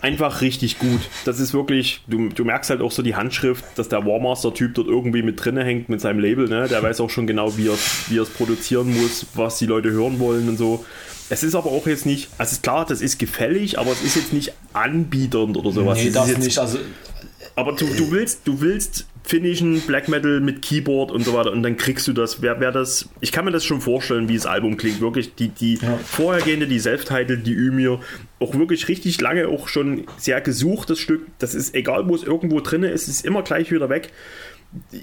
einfach 0.00 0.40
richtig 0.40 0.78
gut. 0.78 1.00
Das 1.24 1.40
ist 1.40 1.54
wirklich, 1.54 2.02
du, 2.06 2.28
du 2.28 2.44
merkst 2.44 2.70
halt 2.70 2.80
auch 2.82 2.92
so 2.92 3.02
die 3.02 3.14
Handschrift, 3.14 3.64
dass 3.76 3.88
der 3.88 4.04
Warmaster-Typ 4.04 4.74
dort 4.74 4.88
irgendwie 4.88 5.22
mit 5.22 5.42
drinne 5.42 5.64
hängt 5.64 5.88
mit 5.88 6.00
seinem 6.00 6.20
Label, 6.20 6.48
ne? 6.48 6.68
Der 6.68 6.82
weiß 6.82 7.00
auch 7.00 7.10
schon 7.10 7.26
genau, 7.26 7.56
wie 7.56 7.68
er 7.68 7.78
wie 8.08 8.18
es 8.18 8.28
produzieren 8.30 8.92
muss, 8.94 9.26
was 9.34 9.58
die 9.58 9.66
Leute 9.66 9.90
hören 9.90 10.18
wollen 10.18 10.48
und 10.48 10.58
so. 10.58 10.84
Es 11.30 11.42
ist 11.42 11.54
aber 11.54 11.70
auch 11.70 11.86
jetzt 11.86 12.04
nicht, 12.04 12.28
also 12.36 12.52
ist 12.52 12.62
klar, 12.62 12.84
das 12.86 13.00
ist 13.00 13.18
gefällig, 13.18 13.78
aber 13.78 13.92
es 13.92 14.02
ist 14.02 14.16
jetzt 14.16 14.32
nicht 14.32 14.52
anbiedernd 14.74 15.56
oder 15.56 15.72
sowas. 15.72 15.98
nee, 15.98 16.10
das 16.10 16.24
ist 16.24 16.30
jetzt, 16.30 16.44
nicht. 16.44 16.58
Also 16.58 16.78
Aber 17.56 17.72
du, 17.72 17.86
du 17.86 18.10
willst, 18.10 18.40
du 18.44 18.60
willst 18.60 19.06
finnischen 19.26 19.80
Black 19.80 20.08
Metal 20.08 20.40
mit 20.40 20.60
Keyboard 20.60 21.10
und 21.10 21.24
so 21.24 21.32
weiter 21.32 21.50
und 21.50 21.62
dann 21.62 21.78
kriegst 21.78 22.06
du 22.06 22.12
das. 22.12 22.42
Wer, 22.42 22.60
wer 22.60 22.72
das, 22.72 23.08
ich 23.20 23.32
kann 23.32 23.46
mir 23.46 23.52
das 23.52 23.64
schon 23.64 23.80
vorstellen, 23.80 24.28
wie 24.28 24.36
das 24.36 24.44
Album 24.44 24.76
klingt. 24.76 25.00
Wirklich 25.00 25.34
die, 25.34 25.48
die 25.48 25.78
vorhergehende, 26.04 26.66
die 26.66 26.78
Self-Title, 26.78 27.38
die 27.38 27.54
Ymir, 27.54 28.00
auch 28.38 28.54
wirklich 28.54 28.86
richtig 28.88 29.18
lange, 29.22 29.48
auch 29.48 29.68
schon 29.68 30.04
sehr 30.18 30.42
gesuchtes 30.42 30.98
Stück. 30.98 31.26
Das 31.38 31.54
ist 31.54 31.74
egal, 31.74 32.06
wo 32.06 32.14
es 32.14 32.22
irgendwo 32.22 32.60
drin 32.60 32.82
ist, 32.82 33.08
ist 33.08 33.24
immer 33.24 33.42
gleich 33.42 33.72
wieder 33.72 33.88
weg. 33.88 34.10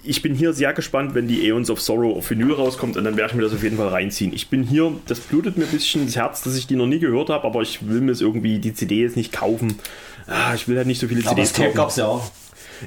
Ich 0.03 0.21
bin 0.21 0.35
hier 0.35 0.53
sehr 0.53 0.73
gespannt, 0.73 1.15
wenn 1.15 1.27
die 1.27 1.41
Aeons 1.49 1.71
of 1.71 1.81
Sorrow 1.81 2.15
auf 2.15 2.29
Vinyl 2.29 2.53
rauskommt 2.53 2.97
und 2.97 3.05
dann 3.05 3.17
werde 3.17 3.31
ich 3.31 3.35
mir 3.37 3.43
das 3.43 3.53
auf 3.53 3.63
jeden 3.63 3.77
Fall 3.77 3.87
reinziehen. 3.87 4.33
Ich 4.33 4.49
bin 4.49 4.63
hier, 4.63 4.91
das 5.07 5.19
blutet 5.21 5.57
mir 5.57 5.63
ein 5.63 5.71
bisschen 5.71 6.05
das 6.05 6.15
Herz, 6.15 6.43
dass 6.43 6.55
ich 6.57 6.67
die 6.67 6.75
noch 6.75 6.87
nie 6.87 6.99
gehört 6.99 7.29
habe, 7.29 7.47
aber 7.47 7.61
ich 7.61 7.87
will 7.87 8.01
mir 8.01 8.11
es 8.11 8.21
irgendwie, 8.21 8.59
die 8.59 8.73
CD 8.73 9.01
jetzt 9.01 9.15
nicht 9.15 9.31
kaufen. 9.31 9.79
Ah, 10.27 10.53
ich 10.53 10.67
will 10.67 10.77
halt 10.77 10.87
nicht 10.87 10.99
so 10.99 11.07
viele 11.07 11.21
aber 11.21 11.29
CDs 11.29 11.53
das 11.53 11.63
kaufen. 11.63 11.75
gab 11.75 11.89
es 11.89 11.95
ja 11.95 12.05
auch. 12.05 12.31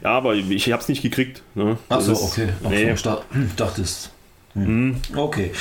Ja, 0.03 0.11
aber 0.11 0.35
ich 0.35 0.73
habe 0.73 0.83
es 0.83 0.89
nicht 0.89 1.03
gekriegt. 1.03 1.43
Ne? 1.55 1.79
Ach 1.89 2.01
so, 2.01 2.13
okay. 2.15 2.49
Ach 2.65 2.71
Nee. 2.71 2.93
ich 2.93 3.03
dachte, 3.03 3.25
hm, 3.33 3.51
dachtest. 3.57 4.11
Hm. 4.55 4.97
Okay. 5.15 5.53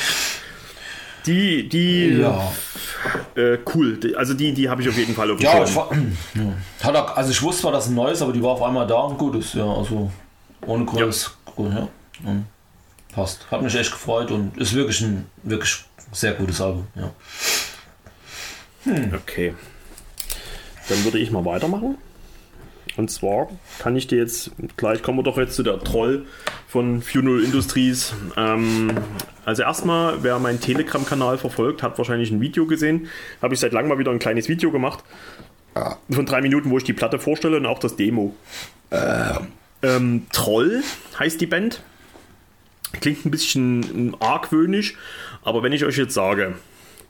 Die, 1.25 1.69
die, 1.69 2.19
Ja. 2.19 2.51
äh, 3.35 3.57
cool. 3.73 3.99
Also 4.17 4.33
die, 4.33 4.53
die 4.53 4.69
habe 4.69 4.81
ich 4.81 4.89
auf 4.89 4.97
jeden 4.97 5.15
Fall 5.15 5.31
auf 5.31 5.37
dem 5.37 5.43
Ja, 5.45 5.63
ich 5.63 5.75
war, 5.75 5.89
ja. 6.83 7.05
Also 7.15 7.31
ich 7.31 7.41
wusste 7.41 7.61
zwar, 7.63 7.71
dass 7.71 7.87
ein 7.87 7.95
neues, 7.95 8.21
aber 8.21 8.33
die 8.33 8.43
war 8.43 8.51
auf 8.51 8.61
einmal 8.61 8.85
da 8.87 8.95
und 8.95 9.17
gut 9.17 9.35
ist. 9.35 9.53
Ja, 9.53 9.65
also 9.65 10.11
ohne 10.65 10.85
groß. 10.85 11.37
Gut, 11.55 11.71
ja. 11.73 11.87
Mhm. 12.23 12.45
Passt. 13.13 13.45
Hat 13.51 13.61
mich 13.61 13.75
echt 13.75 13.91
gefreut 13.91 14.31
und 14.31 14.57
ist 14.57 14.73
wirklich 14.73 15.01
ein 15.01 15.25
wirklich 15.43 15.83
sehr 16.11 16.33
gutes 16.33 16.59
Album. 16.59 16.87
Ja. 16.95 17.11
Okay. 19.15 19.53
Dann 20.89 21.03
würde 21.05 21.19
ich 21.19 21.31
mal 21.31 21.45
weitermachen. 21.45 21.97
Und 22.95 23.09
zwar 23.09 23.49
kann 23.79 23.95
ich 23.95 24.07
dir 24.07 24.19
jetzt, 24.19 24.51
gleich 24.77 25.01
kommen 25.01 25.17
wir 25.17 25.23
doch 25.23 25.37
jetzt 25.37 25.55
zu 25.55 25.63
der 25.63 25.79
Troll 25.79 26.25
von 26.67 27.01
Funeral 27.01 27.43
Industries. 27.43 28.13
Ähm, 28.37 28.91
also 29.45 29.63
erstmal, 29.63 30.23
wer 30.23 30.37
meinen 30.39 30.59
Telegram-Kanal 30.59 31.37
verfolgt, 31.37 31.81
hat 31.81 31.97
wahrscheinlich 31.97 32.31
ein 32.31 32.39
Video 32.39 32.65
gesehen. 32.65 33.07
Habe 33.41 33.53
ich 33.55 33.59
seit 33.59 33.73
langem 33.73 33.89
mal 33.89 33.97
wieder 33.99 34.11
ein 34.11 34.19
kleines 34.19 34.47
Video 34.47 34.71
gemacht. 34.71 35.03
von 36.09 36.25
drei 36.25 36.41
Minuten, 36.41 36.69
wo 36.69 36.77
ich 36.77 36.83
die 36.83 36.93
Platte 36.93 37.17
vorstelle 37.17 37.57
und 37.57 37.65
auch 37.65 37.79
das 37.79 37.95
Demo. 37.95 38.35
Ähm, 39.81 40.27
Troll 40.31 40.83
heißt 41.19 41.41
die 41.41 41.47
Band. 41.47 41.81
Klingt 43.01 43.25
ein 43.25 43.31
bisschen 43.31 44.15
argwöhnisch, 44.19 44.95
aber 45.43 45.63
wenn 45.63 45.73
ich 45.73 45.83
euch 45.83 45.97
jetzt 45.97 46.13
sage, 46.13 46.53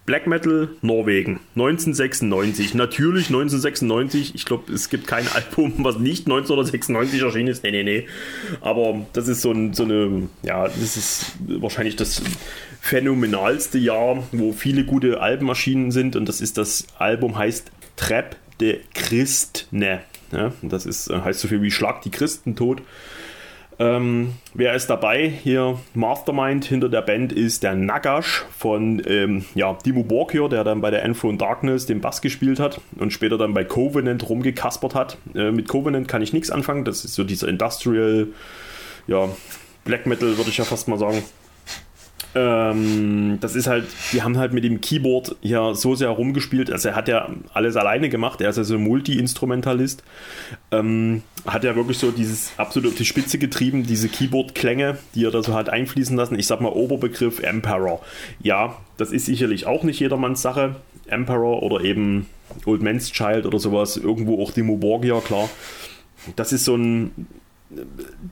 Black 0.05 0.27
Metal 0.27 0.69
Norwegen 0.81 1.39
1996, 1.55 2.73
natürlich 2.73 3.27
1996, 3.27 4.35
ich 4.35 4.45
glaube, 4.45 4.71
es 4.73 4.89
gibt 4.89 5.07
kein 5.07 5.27
Album, 5.33 5.73
was 5.77 5.97
nicht 5.97 6.25
1996 6.27 7.21
erschienen 7.21 7.47
ist, 7.47 7.63
nee, 7.63 7.71
nee, 7.71 7.83
nee, 7.83 8.07
aber 8.61 9.05
das 9.13 9.27
ist 9.27 9.41
so, 9.41 9.51
ein, 9.51 9.73
so 9.73 9.83
eine, 9.83 10.27
ja, 10.41 10.63
das 10.65 10.97
ist 10.97 11.31
wahrscheinlich 11.47 11.95
das 11.95 12.21
phänomenalste 12.83 13.77
Jahr, 13.77 14.23
wo 14.33 14.51
viele 14.51 14.83
gute 14.83 15.21
Alben 15.21 15.47
erschienen 15.47 15.91
sind. 15.91 16.17
Und 16.17 16.27
das 16.27 16.41
ist 16.41 16.57
das 16.57 16.87
Album 16.97 17.37
heißt 17.37 17.71
Trap 17.95 18.35
de 18.59 18.81
Christne, 18.93 20.01
ja, 20.33 20.51
das 20.61 20.85
ist, 20.85 21.09
heißt 21.09 21.39
so 21.39 21.47
viel 21.47 21.61
wie 21.61 21.71
Schlag 21.71 22.01
die 22.01 22.11
Christen 22.11 22.57
tot. 22.57 22.81
Ähm, 23.79 24.33
wer 24.53 24.73
ist 24.75 24.87
dabei? 24.87 25.27
Hier 25.27 25.79
Mastermind 25.93 26.65
hinter 26.65 26.89
der 26.89 27.01
Band 27.01 27.33
ist 27.33 27.63
der 27.63 27.75
Nagash 27.75 28.45
von 28.55 29.01
ähm, 29.07 29.45
ja, 29.55 29.73
Dimo 29.85 30.03
Borgir, 30.03 30.47
der 30.49 30.63
dann 30.63 30.81
bei 30.81 30.91
der 30.91 31.03
Enthroned 31.03 31.41
Darkness 31.41 31.85
den 31.85 32.01
Bass 32.01 32.21
gespielt 32.21 32.59
hat 32.59 32.79
und 32.97 33.11
später 33.11 33.37
dann 33.37 33.53
bei 33.53 33.63
Covenant 33.63 34.29
rumgekaspert 34.29 34.95
hat. 34.95 35.17
Äh, 35.35 35.51
mit 35.51 35.67
Covenant 35.67 36.07
kann 36.07 36.21
ich 36.21 36.33
nichts 36.33 36.51
anfangen. 36.51 36.85
Das 36.85 37.03
ist 37.03 37.15
so 37.15 37.23
dieser 37.23 37.47
Industrial, 37.47 38.27
ja, 39.07 39.27
Black 39.85 40.05
Metal, 40.05 40.37
würde 40.37 40.49
ich 40.49 40.57
ja 40.57 40.65
fast 40.65 40.87
mal 40.87 40.99
sagen. 40.99 41.23
Ähm, 42.35 43.37
das 43.41 43.55
ist 43.55 43.67
halt, 43.67 43.85
die 44.11 44.23
haben 44.23 44.37
halt 44.37 44.53
mit 44.53 44.63
dem 44.63 44.81
Keyboard 44.81 45.35
hier 45.41 45.75
so 45.75 45.95
sehr 45.95 46.09
rumgespielt. 46.09 46.71
Also 46.71 46.89
er 46.89 46.95
hat 46.95 47.07
ja 47.07 47.29
alles 47.53 47.75
alleine 47.75 48.09
gemacht. 48.09 48.41
Er 48.41 48.49
ist 48.49 48.57
also 48.57 48.75
ein 48.75 48.83
Multi-Instrumentalist. 48.83 50.03
Ähm, 50.71 51.21
hat 51.45 51.63
ja 51.63 51.75
wirklich 51.75 51.97
so 51.97 52.11
dieses 52.11 52.51
absolut 52.57 52.91
auf 52.91 52.97
die 52.97 53.05
Spitze 53.05 53.37
getrieben, 53.37 53.83
diese 53.83 54.07
Keyboard-Klänge, 54.07 54.97
die 55.13 55.25
er 55.25 55.31
da 55.31 55.43
so 55.43 55.53
hat 55.53 55.69
einfließen 55.69 56.15
lassen. 56.15 56.39
Ich 56.39 56.47
sag 56.47 56.61
mal 56.61 56.69
Oberbegriff 56.69 57.39
Emperor. 57.39 58.01
Ja, 58.41 58.77
das 58.97 59.11
ist 59.11 59.25
sicherlich 59.25 59.65
auch 59.65 59.83
nicht 59.83 59.99
jedermanns 59.99 60.41
Sache. 60.41 60.75
Emperor 61.07 61.63
oder 61.63 61.83
eben 61.83 62.27
Old 62.65 62.81
Man's 62.81 63.11
Child 63.11 63.45
oder 63.45 63.59
sowas. 63.59 63.97
Irgendwo 63.97 64.41
auch 64.41 64.51
Dimo 64.51 64.77
Borgia, 64.77 65.19
klar. 65.19 65.49
Das 66.35 66.53
ist 66.53 66.65
so 66.65 66.75
ein. 66.75 67.11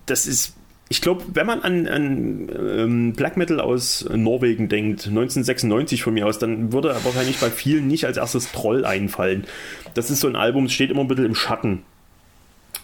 Das 0.05 0.27
ist 0.27 0.55
ich 0.91 0.99
glaube, 0.99 1.23
wenn 1.33 1.47
man 1.47 1.61
an, 1.61 1.87
an 1.87 2.49
ähm, 2.53 3.13
Black 3.13 3.37
Metal 3.37 3.61
aus 3.61 4.05
Norwegen 4.13 4.67
denkt, 4.67 5.07
1996 5.07 6.03
von 6.03 6.13
mir 6.13 6.27
aus, 6.27 6.37
dann 6.37 6.73
würde 6.73 6.93
wahrscheinlich 7.03 7.39
bei 7.39 7.49
vielen 7.49 7.87
nicht 7.87 8.05
als 8.05 8.17
erstes 8.17 8.51
Troll 8.51 8.83
einfallen. 8.83 9.45
Das 9.93 10.11
ist 10.11 10.19
so 10.19 10.27
ein 10.27 10.35
Album, 10.35 10.67
steht 10.67 10.91
immer 10.91 10.99
ein 10.99 11.07
bisschen 11.07 11.27
im 11.27 11.35
Schatten. 11.35 11.83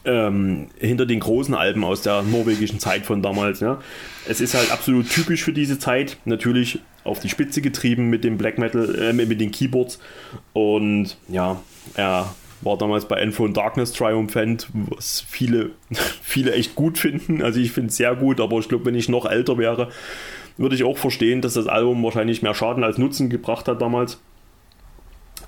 Ähm, 0.05 0.67
hinter 0.79 1.05
den 1.05 1.19
großen 1.19 1.53
Alben 1.53 1.83
aus 1.83 2.01
der 2.01 2.21
norwegischen 2.21 2.79
Zeit 2.79 3.05
von 3.05 3.21
damals. 3.21 3.59
Ja. 3.59 3.81
Es 4.27 4.39
ist 4.39 4.53
halt 4.53 4.71
absolut 4.71 5.09
typisch 5.09 5.43
für 5.43 5.51
diese 5.51 5.79
Zeit. 5.79 6.17
Natürlich 6.23 6.79
auf 7.03 7.19
die 7.19 7.29
Spitze 7.29 7.61
getrieben 7.61 8.09
mit 8.09 8.23
dem 8.23 8.37
Black 8.37 8.57
Metal, 8.57 8.95
äh, 8.95 9.13
mit 9.13 9.41
den 9.41 9.51
Keyboards. 9.51 9.99
Und 10.53 11.17
ja, 11.27 11.59
er 11.95 12.33
war 12.61 12.77
damals 12.77 13.05
bei 13.05 13.21
Info 13.21 13.47
Darkness 13.47 13.93
triumphant, 13.93 14.67
was 14.73 15.21
viele, 15.27 15.71
viele 16.21 16.53
echt 16.53 16.75
gut 16.75 16.97
finden. 16.97 17.41
Also 17.41 17.59
ich 17.59 17.71
finde 17.71 17.89
es 17.89 17.97
sehr 17.97 18.15
gut, 18.15 18.39
aber 18.39 18.59
ich 18.59 18.69
glaube, 18.69 18.85
wenn 18.85 18.95
ich 18.95 19.09
noch 19.09 19.25
älter 19.25 19.57
wäre, 19.57 19.89
würde 20.57 20.75
ich 20.75 20.83
auch 20.83 20.97
verstehen, 20.97 21.41
dass 21.41 21.53
das 21.53 21.67
Album 21.67 22.03
wahrscheinlich 22.03 22.41
mehr 22.41 22.55
Schaden 22.55 22.83
als 22.83 22.97
Nutzen 22.97 23.29
gebracht 23.29 23.67
hat 23.67 23.81
damals. 23.81 24.19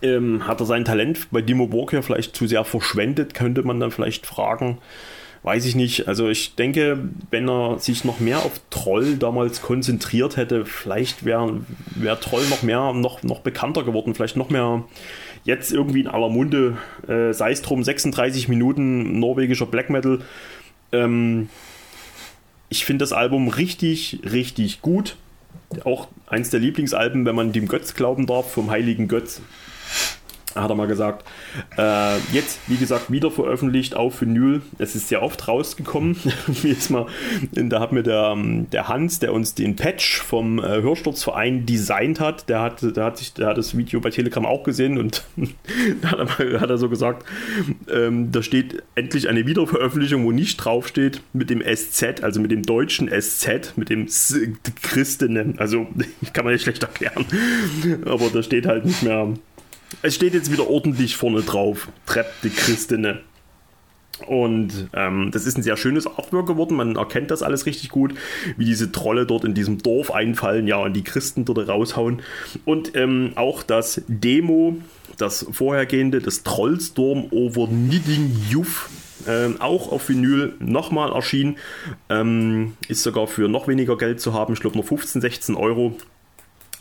Ähm, 0.01 0.47
hat 0.47 0.61
er 0.61 0.65
sein 0.65 0.85
Talent 0.85 1.27
bei 1.31 1.41
Dimo 1.41 1.67
Borgia 1.67 2.01
vielleicht 2.01 2.35
zu 2.35 2.47
sehr 2.47 2.63
verschwendet, 2.63 3.33
könnte 3.33 3.63
man 3.63 3.79
dann 3.79 3.91
vielleicht 3.91 4.25
fragen. 4.25 4.77
Weiß 5.41 5.65
ich 5.65 5.75
nicht. 5.75 6.07
Also 6.07 6.27
ich 6.27 6.55
denke, 6.55 6.99
wenn 7.31 7.49
er 7.49 7.79
sich 7.79 8.03
noch 8.03 8.19
mehr 8.19 8.39
auf 8.39 8.59
Troll 8.69 9.15
damals 9.15 9.61
konzentriert 9.61 10.35
hätte, 10.35 10.65
vielleicht 10.65 11.23
wäre 11.23 11.61
wär 11.95 12.19
Troll 12.19 12.45
noch 12.49 12.61
mehr, 12.61 12.93
noch, 12.93 13.23
noch 13.23 13.39
bekannter 13.39 13.83
geworden, 13.83 14.15
vielleicht 14.15 14.35
noch 14.35 14.49
mehr 14.49 14.83
jetzt 15.45 15.71
irgendwie 15.71 16.01
in 16.01 16.07
aller 16.07 16.29
Munde, 16.29 16.77
äh, 17.07 17.33
sei 17.33 17.51
es 17.51 17.61
drum, 17.61 17.83
36 17.83 18.49
Minuten 18.49 19.19
norwegischer 19.19 19.65
Black 19.65 19.89
Metal. 19.89 20.19
Ähm, 20.91 21.49
ich 22.67 22.85
finde 22.85 23.03
das 23.03 23.13
Album 23.13 23.47
richtig, 23.47 24.19
richtig 24.29 24.81
gut. 24.81 25.15
Auch 25.85 26.07
eins 26.27 26.49
der 26.49 26.59
Lieblingsalben, 26.59 27.25
wenn 27.25 27.35
man 27.35 27.51
dem 27.51 27.67
Götz 27.67 27.95
glauben 27.95 28.27
darf, 28.27 28.51
vom 28.51 28.69
heiligen 28.69 29.07
Götz 29.07 29.41
hat 30.55 30.69
er 30.69 30.75
mal 30.75 30.87
gesagt. 30.87 31.25
Äh, 31.77 32.17
jetzt, 32.33 32.59
wie 32.67 32.77
gesagt, 32.77 33.11
wieder 33.11 33.31
veröffentlicht 33.31 33.95
auf 33.95 34.21
Vinyl. 34.21 34.61
Es 34.77 34.95
ist 34.95 35.07
sehr 35.07 35.21
oft 35.21 35.47
rausgekommen. 35.47 36.17
mal, 36.89 37.05
da 37.51 37.79
hat 37.79 37.91
mir 37.91 38.03
der, 38.03 38.33
ähm, 38.33 38.69
der 38.71 38.87
Hans, 38.87 39.19
der 39.19 39.33
uns 39.33 39.53
den 39.53 39.75
Patch 39.75 40.21
vom 40.21 40.59
äh, 40.59 40.81
Hörsturzverein 40.81 41.65
designt 41.65 42.19
hat, 42.19 42.49
der 42.49 42.61
hat, 42.61 42.95
der, 42.95 43.03
hat 43.03 43.17
sich, 43.17 43.33
der 43.33 43.47
hat 43.47 43.57
das 43.57 43.77
Video 43.77 43.99
bei 43.99 44.09
Telegram 44.09 44.45
auch 44.45 44.63
gesehen 44.63 44.97
und 44.97 45.23
da 46.01 46.11
hat, 46.11 46.39
er, 46.39 46.61
hat 46.61 46.69
er 46.69 46.77
so 46.77 46.89
gesagt, 46.89 47.25
ähm, 47.91 48.31
da 48.31 48.41
steht 48.41 48.83
endlich 48.95 49.29
eine 49.29 49.45
Wiederveröffentlichung, 49.45 50.25
wo 50.25 50.31
nicht 50.31 50.57
draufsteht 50.57 51.21
mit 51.33 51.49
dem 51.49 51.61
SZ, 51.61 52.23
also 52.23 52.41
mit 52.41 52.51
dem 52.51 52.63
deutschen 52.63 53.09
SZ, 53.09 53.73
mit 53.75 53.89
dem 53.89 54.07
Christen. 54.81 55.59
Also, 55.59 55.87
kann 56.33 56.45
man 56.45 56.53
nicht 56.53 56.63
schlecht 56.63 56.83
erklären. 56.83 57.25
Aber 58.05 58.29
da 58.33 58.41
steht 58.41 58.65
halt 58.65 58.85
nicht 58.85 59.03
mehr 59.03 59.33
es 60.01 60.15
steht 60.15 60.33
jetzt 60.33 60.51
wieder 60.51 60.69
ordentlich 60.69 61.15
vorne 61.15 61.41
drauf. 61.41 61.89
Trepp 62.05 62.31
die 62.43 62.49
Christine. 62.49 63.21
Und 64.27 64.89
ähm, 64.93 65.29
das 65.31 65.45
ist 65.45 65.57
ein 65.57 65.63
sehr 65.63 65.77
schönes 65.77 66.05
Artwork 66.05 66.47
geworden. 66.47 66.75
Man 66.75 66.95
erkennt 66.95 67.31
das 67.31 67.41
alles 67.41 67.65
richtig 67.65 67.89
gut, 67.89 68.13
wie 68.57 68.65
diese 68.65 68.91
Trolle 68.91 69.25
dort 69.25 69.45
in 69.45 69.53
diesem 69.53 69.77
Dorf 69.81 70.11
einfallen, 70.11 70.67
ja, 70.67 70.77
und 70.77 70.93
die 70.93 71.03
Christen 71.03 71.45
dort 71.45 71.67
raushauen. 71.67 72.21
Und 72.65 72.95
ähm, 72.95 73.31
auch 73.35 73.63
das 73.63 74.01
Demo, 74.07 74.77
das 75.17 75.45
vorhergehende, 75.51 76.19
das 76.19 76.43
Trollstorm 76.43 77.27
over 77.31 77.67
Knitting 77.67 78.35
Youth, 78.49 78.89
ähm, 79.27 79.57
auch 79.59 79.91
auf 79.91 80.09
Vinyl 80.09 80.53
nochmal 80.59 81.11
erschienen. 81.13 81.57
Ähm, 82.09 82.75
ist 82.87 83.03
sogar 83.03 83.27
für 83.27 83.47
noch 83.47 83.67
weniger 83.67 83.97
Geld 83.97 84.19
zu 84.19 84.33
haben. 84.33 84.53
Ich 84.53 84.59
glaube 84.59 84.75
nur 84.75 84.85
15, 84.85 85.21
16 85.21 85.55
Euro. 85.55 85.95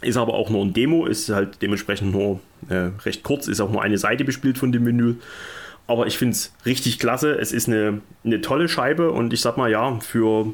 Ist 0.01 0.17
aber 0.17 0.35
auch 0.35 0.49
nur 0.51 0.65
ein 0.65 0.73
Demo, 0.73 1.07
ist 1.07 1.29
halt 1.29 1.61
dementsprechend 1.61 2.13
nur 2.13 2.41
äh, 2.69 2.91
recht 3.05 3.25
kurz, 3.25 3.49
ist 3.49 3.61
auch 3.61 3.71
nur 3.71 3.83
eine 3.83 3.99
Seite 3.99 4.25
bespielt 4.25 4.59
von 4.59 4.71
dem 4.71 4.85
Menü. 4.85 5.17
Aber 5.89 6.07
ich 6.07 6.19
finde 6.19 6.33
es 6.33 6.53
richtig 6.67 6.99
klasse. 6.99 7.33
Es 7.33 7.51
ist 7.51 7.67
eine, 7.67 8.03
eine 8.23 8.41
tolle 8.43 8.69
Scheibe 8.69 9.11
und 9.11 9.33
ich 9.33 9.41
sag 9.41 9.57
mal, 9.57 9.71
ja, 9.71 9.99
für, 10.01 10.53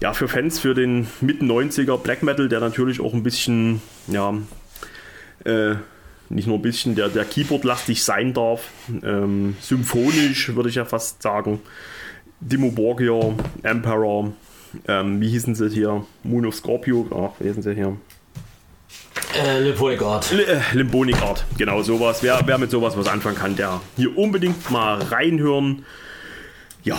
ja, 0.00 0.14
für 0.14 0.26
Fans, 0.26 0.58
für 0.58 0.74
den 0.74 1.06
Mitten 1.20 1.50
90er 1.50 1.98
Black 1.98 2.22
Metal, 2.22 2.48
der 2.48 2.60
natürlich 2.60 3.00
auch 3.00 3.12
ein 3.12 3.22
bisschen, 3.22 3.82
ja, 4.08 4.34
äh, 5.44 5.74
nicht 6.30 6.46
nur 6.46 6.58
ein 6.58 6.62
bisschen, 6.62 6.94
der, 6.94 7.10
der 7.10 7.26
Keyboard-lastig 7.26 8.02
sein 8.02 8.32
darf. 8.32 8.70
Ähm, 9.04 9.56
symphonisch 9.60 10.54
würde 10.54 10.70
ich 10.70 10.76
ja 10.76 10.86
fast 10.86 11.22
sagen. 11.22 11.60
Dimo 12.40 12.70
Borgia, 12.70 13.34
Emperor, 13.62 14.32
ähm, 14.88 15.20
wie 15.20 15.28
hießen 15.28 15.54
sie 15.54 15.68
hier? 15.68 16.06
Moon 16.22 16.46
of 16.46 16.54
Scorpio, 16.54 17.06
ach, 17.10 17.38
wie 17.40 17.48
hießen 17.48 17.62
sie 17.62 17.74
hier? 17.74 17.96
Äh, 19.34 19.60
Limbonic 19.60 20.02
Art. 20.02 20.32
Äh, 20.32 20.60
Limbonic 20.72 21.20
Art, 21.22 21.44
genau 21.56 21.82
sowas. 21.82 22.22
Wer, 22.22 22.40
wer 22.46 22.58
mit 22.58 22.70
sowas 22.70 22.96
was 22.96 23.06
anfangen 23.08 23.36
kann, 23.36 23.56
der 23.56 23.80
hier 23.96 24.16
unbedingt 24.16 24.70
mal 24.70 25.00
reinhören. 25.00 25.84
Ja, 26.82 26.98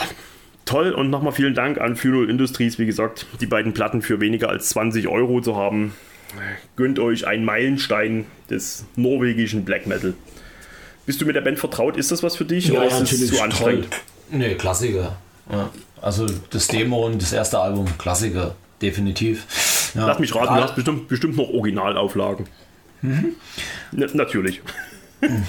toll 0.66 0.92
und 0.92 1.10
nochmal 1.10 1.34
vielen 1.34 1.56
Dank 1.56 1.80
an 1.80 1.96
Funeral 1.96 2.30
Industries, 2.30 2.80
wie 2.80 2.86
gesagt, 2.86 3.26
die 3.42 3.46
beiden 3.46 3.74
Platten 3.74 4.02
für 4.02 4.22
weniger 4.22 4.50
als 4.50 4.70
20 4.70 5.08
Euro 5.08 5.42
zu 5.42 5.56
haben. 5.56 5.94
Gönnt 6.78 6.98
euch 7.00 7.28
einen 7.28 7.44
Meilenstein 7.44 8.26
des 8.50 8.86
norwegischen 8.96 9.66
Black 9.66 9.86
Metal. 9.86 10.14
Bist 11.06 11.20
du 11.20 11.26
mit 11.26 11.36
der 11.36 11.42
Band 11.42 11.60
vertraut? 11.60 11.98
Ist 11.98 12.12
das 12.12 12.24
was 12.24 12.38
für 12.38 12.46
dich 12.46 12.68
Ja, 12.68 12.80
oder 12.82 12.90
ja, 12.90 12.98
ist 13.00 13.12
es 13.12 13.28
zu 13.28 13.42
anstrengend? 13.42 13.90
Toll. 13.90 14.00
Nee, 14.40 14.56
Klassiker. 14.56 15.18
Ja. 15.52 15.70
Also 16.02 16.26
das 16.50 16.68
Demo 16.68 17.06
und 17.06 17.22
das 17.22 17.34
erste 17.34 17.60
Album, 17.60 17.86
Klassiker, 17.98 18.56
definitiv. 18.82 19.46
Ja. 19.96 20.08
Lass 20.08 20.20
mich 20.20 20.34
raten, 20.36 20.56
du 20.56 20.62
hast 20.62 20.76
bestimmt, 20.76 21.08
bestimmt 21.08 21.38
noch 21.38 21.50
Originalauflagen. 21.50 22.48
Mhm. 23.02 23.36
Na, 23.92 24.08
natürlich. 24.14 24.62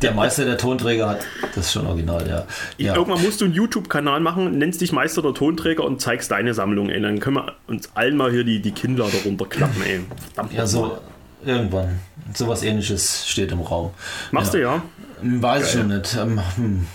Der 0.00 0.14
Meister 0.14 0.46
der 0.46 0.56
Tonträger 0.56 1.10
hat 1.10 1.26
das 1.54 1.66
ist 1.66 1.72
schon 1.74 1.86
original, 1.86 2.26
ja. 2.26 2.46
ja. 2.78 2.94
Irgendwann 2.96 3.22
musst 3.22 3.42
du 3.42 3.44
einen 3.44 3.52
YouTube-Kanal 3.52 4.18
machen, 4.20 4.56
nennst 4.56 4.80
dich 4.80 4.92
Meister 4.92 5.20
der 5.20 5.34
Tonträger 5.34 5.84
und 5.84 6.00
zeigst 6.00 6.30
deine 6.30 6.54
Sammlung. 6.54 6.88
Ey. 6.88 7.02
Dann 7.02 7.20
können 7.20 7.36
wir 7.36 7.52
uns 7.66 7.90
allen 7.94 8.16
mal 8.16 8.30
hier 8.30 8.44
die, 8.44 8.60
die 8.60 8.72
Kinder 8.72 9.06
darunter 9.12 9.44
klappen. 9.44 9.82
Ey. 9.82 10.00
Verdammt 10.32 10.54
Ja, 10.54 10.66
so 10.66 10.96
irgendwann. 11.44 12.00
Sowas 12.32 12.62
ähnliches 12.62 13.28
steht 13.28 13.52
im 13.52 13.60
Raum. 13.60 13.90
Machst 14.30 14.54
du 14.54 14.60
ja? 14.62 14.82
Hm, 15.20 15.42
Weiß 15.42 15.66
ich 15.66 15.78
schon 15.78 15.88
nicht. 15.88 16.16
Ähm, 16.16 16.40
hm. 16.56 16.86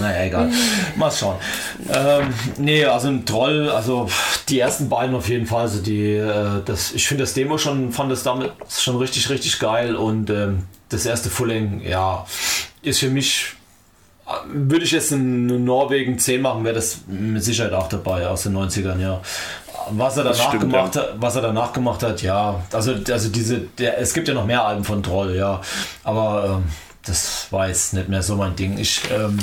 Naja, 0.00 0.24
egal. 0.24 0.50
Mal 0.96 1.10
schauen. 1.10 1.36
Ähm, 1.92 2.34
nee, 2.58 2.84
also 2.84 3.08
ein 3.08 3.24
Troll, 3.24 3.70
also 3.70 4.08
die 4.48 4.58
ersten 4.58 4.88
beiden 4.88 5.14
auf 5.14 5.28
jeden 5.28 5.46
Fall. 5.46 5.62
Also 5.62 5.80
die, 5.80 6.12
äh, 6.14 6.62
das, 6.64 6.92
ich 6.92 7.06
finde 7.06 7.24
das 7.24 7.34
Demo 7.34 7.58
schon, 7.58 7.92
fand 7.92 8.12
das 8.12 8.22
damit 8.22 8.52
schon 8.68 8.96
richtig, 8.96 9.30
richtig 9.30 9.58
geil 9.58 9.96
und 9.96 10.30
ähm, 10.30 10.64
das 10.88 11.06
erste 11.06 11.30
Fulling, 11.30 11.82
ja, 11.86 12.26
ist 12.82 13.00
für 13.00 13.10
mich, 13.10 13.54
würde 14.46 14.84
ich 14.84 14.92
jetzt 14.92 15.12
in 15.12 15.64
Norwegen 15.64 16.18
10 16.18 16.40
machen, 16.40 16.64
wäre 16.64 16.74
das 16.74 17.00
mit 17.06 17.42
Sicherheit 17.42 17.72
auch 17.72 17.88
dabei 17.88 18.26
aus 18.28 18.44
den 18.44 18.56
90ern, 18.56 19.00
ja. 19.00 19.20
Was 19.90 20.16
er 20.16 20.24
danach 20.24 20.48
stimmt, 20.48 20.60
gemacht 20.62 20.94
ja. 20.94 21.02
hat, 21.02 21.14
was 21.18 21.36
er 21.36 21.42
danach 21.42 21.72
gemacht 21.72 22.02
hat, 22.02 22.22
ja. 22.22 22.62
Also, 22.72 22.94
also 23.10 23.28
diese, 23.28 23.58
der, 23.60 23.98
es 23.98 24.14
gibt 24.14 24.28
ja 24.28 24.34
noch 24.34 24.46
mehr 24.46 24.64
Alben 24.64 24.84
von 24.84 25.02
Troll, 25.02 25.36
ja. 25.36 25.60
Aber 26.04 26.62
ähm, 26.62 26.70
das 27.06 27.48
war 27.50 27.68
jetzt 27.68 27.94
nicht 27.94 28.08
mehr 28.08 28.22
so 28.22 28.36
mein 28.36 28.56
Ding. 28.56 28.78
Ich, 28.78 29.02
ähm, 29.10 29.38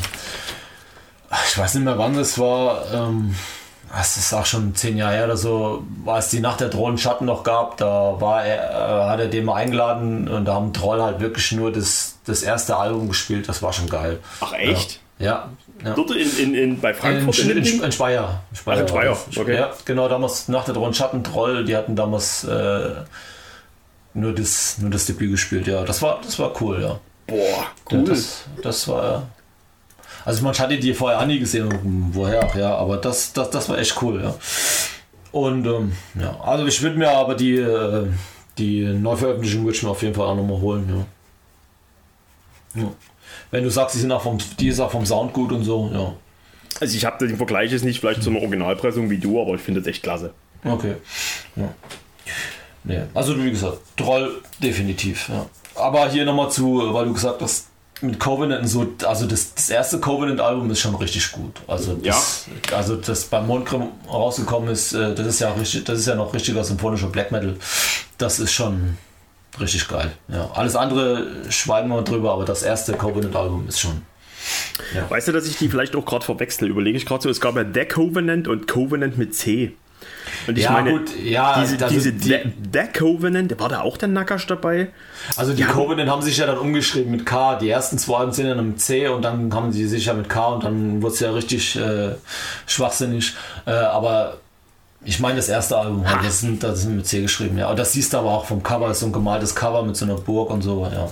ich 1.48 1.58
weiß 1.58 1.76
nicht 1.76 1.84
mehr, 1.84 1.98
wann 1.98 2.16
das 2.16 2.38
war. 2.38 2.92
Ähm, 2.94 3.36
das 3.96 4.18
ist 4.18 4.34
auch 4.34 4.46
schon 4.46 4.74
zehn 4.74 4.98
Jahre 4.98 5.16
her 5.16 5.26
oder 5.26 5.38
so, 5.38 5.84
es 6.18 6.30
die 6.30 6.40
Nacht 6.40 6.62
der 6.62 6.70
Trollen 6.70 6.98
Schatten 6.98 7.26
noch 7.26 7.44
gab, 7.44 7.78
da 7.78 8.16
war 8.20 8.46
er, 8.46 8.70
äh, 8.70 9.10
hat 9.10 9.20
er 9.20 9.28
den 9.28 9.46
mal 9.46 9.56
eingeladen 9.56 10.28
und 10.30 10.46
da 10.46 10.54
haben 10.54 10.72
Troll 10.72 11.02
halt 11.02 11.20
wirklich 11.20 11.52
nur 11.52 11.72
das, 11.72 12.18
das 12.26 12.42
erste 12.42 12.78
Album 12.78 13.10
gespielt, 13.10 13.50
das 13.50 13.62
war 13.62 13.74
schon 13.74 13.90
geil. 13.90 14.20
Ach, 14.40 14.54
echt? 14.54 15.02
Ja. 15.20 15.50
ja. 15.84 15.94
Dort 15.94 16.12
in, 16.12 16.38
in, 16.38 16.56
in, 16.56 16.80
bei 16.80 16.94
Frankfurt? 16.94 17.40
in, 17.40 17.50
in, 17.52 17.58
in, 17.58 17.84
in 17.84 17.92
Speyer. 17.92 18.42
In 18.52 18.56
Speyer, 18.58 18.78
Ach, 18.78 18.82
in 18.82 18.88
Speyer, 18.88 19.18
okay. 19.38 19.56
Ja, 19.56 19.72
genau, 19.84 20.08
damals 20.08 20.48
nach 20.48 20.64
der 20.64 20.74
Trollen 20.74 20.94
Schatten 20.94 21.24
Troll, 21.24 21.66
die 21.66 21.76
hatten 21.76 21.96
damals 21.96 22.46
äh, 22.46 22.92
nur, 24.14 24.34
das, 24.34 24.78
nur 24.78 24.90
das 24.90 25.06
Debüt 25.06 25.32
gespielt, 25.32 25.68
ja. 25.68 25.84
Das 25.84 26.02
war, 26.02 26.22
das 26.24 26.40
war 26.40 26.54
cool, 26.62 26.82
ja. 26.82 27.00
Boah, 27.28 27.68
cool. 27.92 28.04
Das, 28.04 28.44
das 28.62 28.88
war. 28.88 29.28
Also 30.26 30.44
man 30.44 30.58
hatte 30.58 30.78
die 30.78 30.94
vorher 30.94 31.20
auch 31.20 31.26
nie 31.26 31.40
gesehen, 31.40 31.70
woher 32.14 32.46
auch, 32.46 32.56
ja, 32.56 32.76
aber 32.76 32.98
das, 32.98 33.34
das, 33.34 33.50
das 33.50 33.70
war 33.70 33.80
echt 33.80 34.00
cool, 34.02 34.22
ja. 34.22 34.36
Und 35.32 35.66
ähm, 35.66 35.94
ja, 36.20 36.40
also 36.42 36.68
ich 36.68 36.82
würde 36.82 36.98
mir 36.98 37.10
aber 37.10 37.36
die, 37.36 37.56
äh, 37.56 38.08
die 38.58 38.84
Neuveröffentlichung 38.84 39.64
würde 39.64 39.78
ich 39.78 39.84
mir 39.84 39.90
auf 39.90 40.02
jeden 40.02 40.14
Fall 40.14 40.28
auch 40.28 40.36
nochmal 40.36 40.60
holen, 40.60 41.06
ja. 42.76 42.84
ja. 42.84 42.92
Wenn 43.50 43.64
du 43.64 43.72
sagst, 43.72 43.96
die 43.96 44.00
sind 44.00 44.12
auch 44.12 44.22
vom, 44.22 44.38
die 44.60 44.68
ist 44.68 44.80
auch 44.80 44.92
vom 44.92 45.06
Sound 45.06 45.34
gut 45.34 45.52
und 45.52 45.64
so, 45.64 45.90
ja. 45.92 46.14
Also 46.80 46.96
ich 46.96 47.06
habe 47.06 47.26
den 47.26 47.38
Vergleich 47.38 47.72
jetzt 47.72 47.86
nicht 47.86 48.00
vielleicht 48.00 48.24
zu 48.24 48.30
einer 48.30 48.40
Originalpressung 48.40 49.10
wie 49.10 49.18
du, 49.18 49.42
aber 49.42 49.56
ich 49.56 49.62
finde 49.62 49.82
das 49.82 49.88
echt 49.88 50.04
klasse. 50.04 50.34
Okay. 50.64 50.96
Ja. 51.56 51.74
Nee, 52.84 53.02
also 53.14 53.38
wie 53.44 53.52
gesagt, 53.52 53.78
Troll 53.98 54.42
definitiv, 54.60 55.30
ja. 55.30 55.46
Aber 55.82 56.10
hier 56.10 56.26
nochmal 56.26 56.52
zu, 56.52 56.94
weil 56.94 57.06
du 57.06 57.14
gesagt 57.14 57.42
hast, 57.42 57.68
mit 58.02 58.20
Covenant 58.20 58.64
und 58.64 58.68
so, 58.68 58.88
also 59.06 59.28
das, 59.28 59.54
das 59.54 59.70
erste 59.70 60.00
Covenant-Album 60.00 60.70
ist 60.72 60.80
schon 60.80 60.96
richtig 60.96 61.32
gut. 61.32 61.62
Also 61.68 61.94
das, 61.96 62.46
also 62.76 62.96
das 62.96 63.26
beim 63.26 63.48
Mondgrim 63.48 63.90
rausgekommen 64.10 64.70
ist, 64.70 64.94
äh, 64.94 65.14
das 65.14 65.28
ist 65.28 65.40
ja 65.40 65.52
richtig, 65.52 65.84
das 65.84 66.00
ist 66.00 66.08
ja 66.08 66.16
noch 66.16 66.34
richtiger 66.34 66.64
symphonischer 66.64 67.08
Black 67.08 67.32
Metal. 67.32 67.56
Das 68.18 68.40
ist 68.40 68.52
schon 68.52 68.98
richtig 69.60 69.88
geil. 69.88 70.12
Ja. 70.30 70.50
Alles 70.54 70.76
andere 70.76 71.28
schweigen 71.50 71.90
wir 71.90 72.02
drüber, 72.02 72.34
aber 72.34 72.46
das 72.46 72.64
erste 72.64 72.94
Covenant-Album 72.94 73.68
ist 73.68 73.80
schon. 73.80 74.02
Weißt 75.10 75.28
du, 75.28 75.32
dass 75.32 75.46
ich 75.46 75.58
die 75.58 75.70
vielleicht 75.70 75.96
auch 75.96 76.06
gerade 76.06 76.26
verwechsel? 76.26 76.70
Überlege 76.70 76.98
ich 76.98 77.06
gerade 77.06 77.22
so, 77.22 77.30
es 77.30 77.40
gab 77.40 77.56
ja 77.56 77.64
The 77.72 77.86
Covenant 77.86 78.48
und 78.48 78.68
Covenant 78.68 79.18
mit 79.18 79.36
C. 79.36 79.74
Und 80.48 80.58
ich 80.58 80.64
Ja, 80.64 80.72
meine, 80.72 80.92
gut, 80.92 81.10
ja, 81.24 81.60
diese, 81.62 81.84
also 81.84 81.94
diese 81.94 82.14
die- 82.14 82.52
The 82.74 82.80
Covenant, 82.98 83.60
war 83.60 83.70
da 83.70 83.82
auch 83.82 83.98
der 83.98 84.08
Nackersch 84.10 84.48
dabei? 84.48 84.90
Also 85.38 85.54
die 85.54 85.64
Covenant 85.64 86.10
haben 86.10 86.22
sich 86.22 86.38
ja 86.38 86.46
dann 86.46 86.58
umgeschrieben 86.58 87.12
mit 87.12 87.26
K. 87.26 87.56
Die 87.60 87.70
ersten 87.70 87.98
zwei 87.98 88.18
Alben 88.20 88.32
sind 88.32 88.48
ja 88.48 88.56
dann 88.56 88.68
mit 88.70 88.82
C 88.82 89.08
und 89.08 89.22
dann 89.24 89.54
haben 89.54 89.72
sie 89.72 89.88
sich 89.88 90.06
ja 90.06 90.14
mit 90.14 90.30
K 90.30 90.48
und 90.48 90.64
dann 90.64 91.02
wurde 91.02 91.14
es 91.14 91.20
ja 91.20 91.32
richtig 91.32 91.76
äh, 91.78 92.16
schwachsinnig. 92.66 93.34
Äh, 93.66 93.72
aber 93.72 94.38
ich 95.04 95.20
meine 95.20 95.38
das 95.38 95.50
erste 95.50 95.78
Album, 95.78 96.08
halt, 96.08 96.24
das, 96.26 96.42
sind, 96.42 96.64
das 96.64 96.82
sind 96.84 96.96
mit 96.98 97.08
C 97.08 97.22
geschrieben, 97.22 97.58
ja. 97.58 97.70
Und 97.70 97.78
das 97.80 97.94
siehst 97.94 98.14
du 98.14 98.18
aber 98.18 98.32
auch 98.32 98.46
vom 98.46 98.62
Cover, 98.64 98.90
ist 98.92 99.00
so 99.00 99.08
ein 99.08 99.12
gemaltes 99.14 99.56
Cover 99.56 99.84
mit 99.84 99.96
so 99.98 100.06
einer 100.06 100.16
Burg 100.16 100.50
und 100.52 100.62
so, 100.62 100.88
ja. 100.92 101.10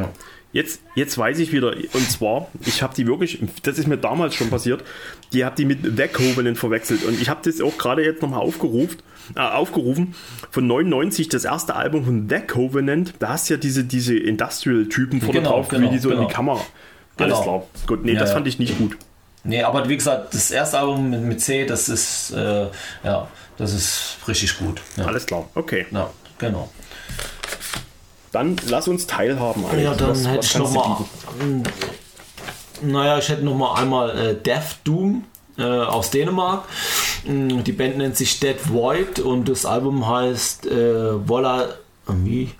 ja. 0.00 0.08
Jetzt, 0.54 0.80
jetzt 0.94 1.18
weiß 1.18 1.40
ich 1.40 1.52
wieder, 1.52 1.74
und 1.92 2.10
zwar, 2.10 2.46
ich 2.64 2.80
habe 2.82 2.94
die 2.94 3.06
wirklich, 3.08 3.40
das 3.64 3.76
ist 3.76 3.88
mir 3.88 3.98
damals 3.98 4.34
schon 4.36 4.50
passiert, 4.50 4.84
die 5.32 5.44
habe 5.44 5.56
die 5.56 5.64
mit 5.64 5.80
The 5.82 6.06
Covenant 6.06 6.56
verwechselt 6.56 7.04
und 7.04 7.20
ich 7.20 7.28
habe 7.28 7.40
das 7.44 7.60
auch 7.60 7.76
gerade 7.76 8.04
jetzt 8.04 8.22
nochmal 8.22 8.38
aufgerufen, 8.40 8.98
äh, 9.34 9.40
aufgerufen, 9.40 10.14
von 10.52 10.66
99, 10.66 11.28
das 11.28 11.44
erste 11.44 11.74
Album 11.74 12.04
von 12.04 12.28
The 12.28 12.38
Covenant, 12.38 13.14
da 13.18 13.30
hast 13.30 13.50
du 13.50 13.54
ja 13.54 13.58
diese, 13.60 13.82
diese 13.82 14.16
Industrial-Typen 14.16 15.20
vorne 15.20 15.40
Genau, 15.40 15.50
drauf, 15.50 15.68
genau, 15.68 15.88
wie 15.88 15.92
die 15.92 15.98
so 15.98 16.10
in 16.10 16.16
genau. 16.18 16.28
die 16.28 16.34
Kamera. 16.34 16.60
Alles 17.18 17.38
Genau. 17.40 17.42
klar. 17.42 17.62
Gut, 17.88 18.04
nee, 18.04 18.12
Ja, 18.12 18.20
das 18.20 18.32
fand 18.32 18.46
ich 18.46 18.58
nicht 18.60 18.78
gut. 18.78 18.96
Nee, 19.42 19.62
aber 19.62 19.88
wie 19.88 19.96
gesagt, 19.96 20.32
das 20.34 20.50
erste 20.52 20.78
Album 20.78 21.10
mit, 21.10 21.20
mit 21.20 21.40
C, 21.40 21.66
das 21.66 21.88
ist, 21.88 22.30
äh, 22.30 22.68
ja, 23.02 23.28
das 23.58 23.74
ist 23.74 24.16
richtig 24.28 24.56
gut. 24.58 24.80
Ja, 24.96 25.06
Alles 25.06 25.26
klar, 25.26 25.48
okay. 25.56 25.84
ja 25.90 26.08
genau. 26.38 26.70
Dann 28.34 28.56
lass 28.68 28.88
uns 28.88 29.06
teilhaben. 29.06 29.64
Alex. 29.64 29.82
Ja, 29.84 29.94
dann 29.94 30.10
Was- 30.10 30.26
hätte 30.26 30.38
was 30.38 30.46
ich 30.46 30.52
kannst 30.54 30.74
noch 30.74 30.82
du 30.84 30.88
mal. 30.90 31.06
bieten? 31.38 31.62
Naja, 32.92 33.18
ich 33.18 33.28
hätte 33.28 33.44
noch 33.44 33.54
mal 33.54 33.74
einmal 33.80 34.10
äh, 34.18 34.34
Death 34.34 34.78
Doom 34.84 35.24
äh, 35.56 35.62
aus 35.62 36.10
Dänemark. 36.10 36.64
Mm, 37.24 37.62
Die 37.62 37.72
Band 37.72 37.96
nennt 37.98 38.16
sich 38.16 38.40
Dead 38.40 38.56
Void 38.68 39.20
und 39.20 39.48
das 39.48 39.64
Album 39.64 40.06
heißt 40.06 40.66
äh, 40.66 41.28
Vola, 41.28 41.68
wie? 42.08 42.50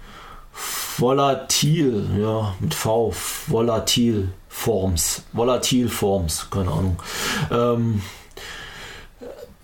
Volatil, 0.96 2.08
ja, 2.20 2.54
mit 2.60 2.72
V, 2.72 3.12
Volatil 3.48 4.28
Forms, 4.48 5.22
Volatil 5.32 5.88
Forms, 5.88 6.46
keine 6.50 6.70
Ahnung. 6.70 6.96
Ähm, 7.50 8.00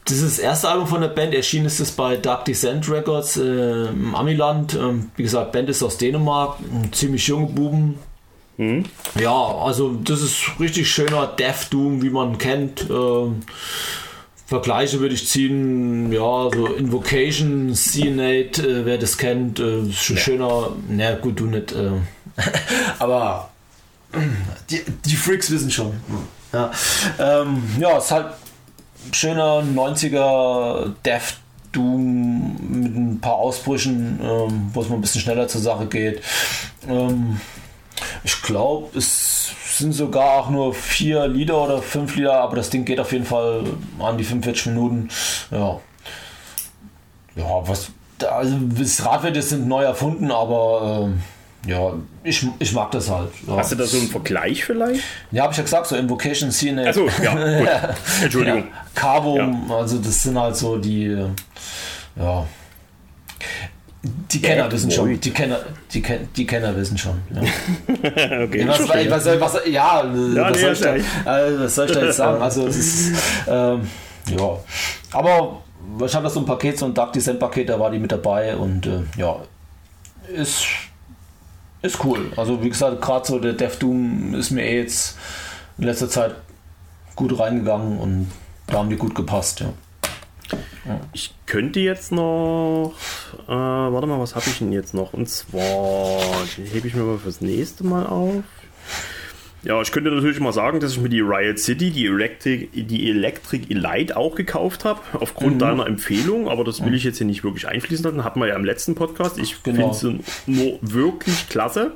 das 0.05 0.19
ist 0.19 0.39
das 0.39 0.39
erste 0.39 0.69
Album 0.69 0.87
von 0.87 1.01
der 1.01 1.09
Band. 1.09 1.35
Erschienen 1.35 1.67
ist 1.67 1.81
es 1.81 1.93
bei 1.93 2.17
Dark 2.17 2.45
Descent 2.45 2.89
Records 2.91 3.37
äh, 3.37 3.89
im 3.89 4.15
Amiland. 4.15 4.75
Ähm, 4.75 5.11
wie 5.17 5.23
gesagt, 5.23 5.53
Band 5.53 5.69
ist 5.69 5.83
aus 5.83 5.99
Dänemark. 5.99 6.59
Ein 6.61 6.93
ziemlich 6.93 7.27
junge 7.27 7.47
Buben. 7.47 7.99
Ja, 9.19 9.33
also 9.33 9.95
das 10.05 10.21
ist 10.21 10.61
richtig 10.61 10.91
schöner 10.91 11.27
Death 11.27 11.69
Doom, 11.71 12.03
wie 12.03 12.11
man 12.11 12.37
kennt. 12.37 12.87
Ähm, 12.91 13.41
Vergleiche 14.47 15.01
würde 15.01 15.15
ich 15.15 15.29
ziehen, 15.29 16.13
ja, 16.13 16.51
so 16.53 16.67
Invocation, 16.67 17.75
Cyanate, 17.75 18.61
äh, 18.61 18.85
wer 18.85 18.99
das 18.99 19.17
kennt, 19.17 19.61
äh, 19.61 19.83
ist 19.83 20.03
schon 20.03 20.19
schöner, 20.19 20.73
na 20.89 21.15
gut, 21.15 21.41
du 21.41 21.47
nicht, 21.47 21.73
äh, 21.73 21.93
aber 22.99 23.51
die, 24.69 24.83
die 25.07 25.17
Freaks 25.17 25.51
wissen 25.51 25.71
schon. 25.71 25.93
Ja, 26.53 26.71
ähm, 27.19 27.63
ja 27.79 27.97
ist 27.97 28.11
halt 28.11 28.27
schöner 29.13 29.63
90er 29.63 30.93
Death 31.05 31.39
Doom 31.73 32.57
mit 32.69 32.97
ein 32.97 33.21
paar 33.21 33.35
Ausbrüchen, 33.35 34.19
ähm, 34.23 34.71
wo 34.73 34.81
es 34.81 34.89
mal 34.89 34.97
ein 34.97 35.01
bisschen 35.01 35.21
schneller 35.21 35.49
zur 35.49 35.61
Sache 35.61 35.87
geht. 35.87 36.23
Ähm, 36.89 37.41
ich 38.25 38.43
glaube, 38.43 38.97
es 38.99 39.53
sind 39.79 39.93
sogar 39.93 40.41
auch 40.41 40.51
nur 40.51 40.75
vier 40.75 41.27
Lieder 41.29 41.63
oder 41.63 41.81
fünf 41.81 42.17
Lieder, 42.17 42.35
aber 42.35 42.57
das 42.57 42.71
Ding 42.71 42.85
geht 42.85 43.01
auf 43.01 43.13
jeden 43.13 43.25
Fall 43.25 43.65
an 43.99 44.19
die 44.19 44.25
45 44.25 44.67
Minuten. 44.67 45.09
Ja. 45.51 45.81
Ja, 47.37 47.69
was. 47.69 47.91
Also 48.29 48.57
das 48.79 49.05
Rad 49.07 49.23
wird 49.23 49.37
jetzt 49.37 49.53
nicht 49.53 49.65
neu 49.65 49.83
erfunden, 49.83 50.31
aber 50.31 51.05
ähm, 51.05 51.23
ja, 51.66 51.93
ich, 52.24 52.47
ich 52.59 52.73
mag 52.73 52.91
das 52.93 53.11
halt. 53.11 53.31
Ja, 53.47 53.57
Hast 53.57 53.73
du 53.73 53.77
da 53.77 53.85
so 53.85 53.99
einen 53.99 54.09
Vergleich 54.09 54.65
vielleicht? 54.65 55.03
ja 55.31 55.43
habe 55.43 55.53
ich 55.53 55.59
ja 55.59 55.62
gesagt, 55.65 55.87
so 55.87 55.97
Invocation 55.97 56.51
Scene. 56.51 56.89
Achso, 56.89 57.07
ja, 57.23 57.32
gut. 57.59 57.69
Entschuldigung. 58.23 58.61
Ja, 58.61 58.65
Carbon, 58.95 59.70
also 59.70 59.99
das 59.99 60.23
sind 60.23 60.39
halt 60.39 60.57
so 60.57 60.77
die, 60.78 61.05
äh, 61.07 61.27
ja. 62.16 62.47
Die 64.32 64.41
Kenner 64.41 64.62
Dead 64.65 64.73
wissen 64.73 64.91
schon, 64.91 65.20
die 65.20 65.31
Kenner, 65.31 65.59
die, 65.93 66.01
Ken- 66.01 66.28
die 66.35 66.47
Kenner 66.47 66.74
wissen 66.74 66.97
schon. 66.97 67.20
Ja. 67.35 67.43
Okay, 68.45 68.66
Was, 68.66 68.89
was, 68.89 69.27
was, 69.27 69.41
was, 69.41 69.61
ja, 69.66 70.03
was, 70.05 70.53
nee, 70.57 70.59
soll 70.62 70.73
ich 70.73 70.81
da, 70.81 70.97
ja. 70.97 71.47
äh, 71.47 71.61
was 71.61 71.74
soll 71.74 71.87
ich 71.87 71.93
da 71.93 72.05
jetzt 72.07 72.16
sagen? 72.16 72.43
Also, 72.43 72.66
es 72.66 72.77
ist, 72.78 73.12
ähm, 73.47 73.82
ja. 74.39 74.59
Aber 75.12 75.61
ich 76.07 76.15
habe 76.15 76.24
das 76.24 76.32
so 76.32 76.41
ein 76.41 76.47
Paket, 76.47 76.78
so 76.78 76.87
ein 76.87 76.95
Dark 76.95 77.12
Descent 77.12 77.39
Paket, 77.39 77.69
da 77.69 77.78
war 77.78 77.91
die 77.91 77.99
mit 77.99 78.11
dabei 78.11 78.57
und 78.57 78.87
äh, 78.87 79.01
ja, 79.19 79.37
ist, 80.35 80.65
ist 81.82 82.05
cool. 82.05 82.32
Also, 82.36 82.62
wie 82.62 82.69
gesagt, 82.69 83.01
gerade 83.01 83.27
so 83.27 83.39
der 83.39 83.55
Death 83.55 83.82
Doom 83.82 84.35
ist 84.35 84.51
mir 84.51 84.65
eh 84.65 84.82
jetzt 84.82 85.16
in 85.78 85.85
letzter 85.85 86.09
Zeit 86.09 86.35
gut 87.16 87.39
reingegangen 87.39 87.98
und 87.98 88.31
da 88.66 88.78
haben 88.78 88.90
die 88.90 88.97
gut 88.97 89.15
gepasst, 89.15 89.61
ja. 89.61 89.73
Ich 91.12 91.35
könnte 91.47 91.81
jetzt 91.81 92.11
noch. 92.11 92.94
Äh, 93.47 93.52
warte 93.52 94.07
mal, 94.07 94.19
was 94.19 94.35
habe 94.35 94.47
ich 94.48 94.59
denn 94.59 94.73
jetzt 94.73 94.94
noch? 94.94 95.12
Und 95.12 95.28
zwar, 95.28 96.20
den 96.57 96.66
hebe 96.66 96.89
ich 96.89 96.94
mir 96.94 97.02
mal 97.02 97.19
fürs 97.19 97.40
nächste 97.40 97.85
Mal 97.85 98.07
auf. 98.07 98.43
Ja, 99.62 99.81
ich 99.82 99.93
könnte 99.93 100.11
natürlich 100.11 100.41
mal 100.41 100.53
sagen, 100.53 100.81
dass 100.81 100.93
ich 100.93 101.01
mir 101.01 101.11
die 101.11 101.20
Riot 101.20 101.59
City, 101.59 101.91
die 101.91 102.07
Electric, 102.07 102.69
die 102.73 103.11
Electric 103.11 103.66
Elite 103.69 104.16
auch 104.16 104.35
gekauft 104.35 104.85
habe, 104.87 105.01
aufgrund 105.12 105.57
Mhm. 105.57 105.59
deiner 105.59 105.87
Empfehlung, 105.87 106.49
aber 106.49 106.65
das 106.65 106.82
will 106.85 106.95
ich 106.95 107.05
jetzt 107.05 107.19
hier 107.19 107.27
nicht 107.27 107.45
wirklich 107.45 107.69
einfließen 107.69 108.05
lassen. 108.05 108.24
Hatten 108.24 108.41
wir 108.41 108.49
ja 108.49 108.57
im 108.57 108.65
letzten 108.65 108.95
Podcast. 108.95 109.39
Ich 109.39 109.62
Genau. 109.62 109.93
finde 109.93 110.23
sie 110.47 110.51
nur 110.51 110.78
wirklich 110.81 111.49
klasse. 111.51 111.93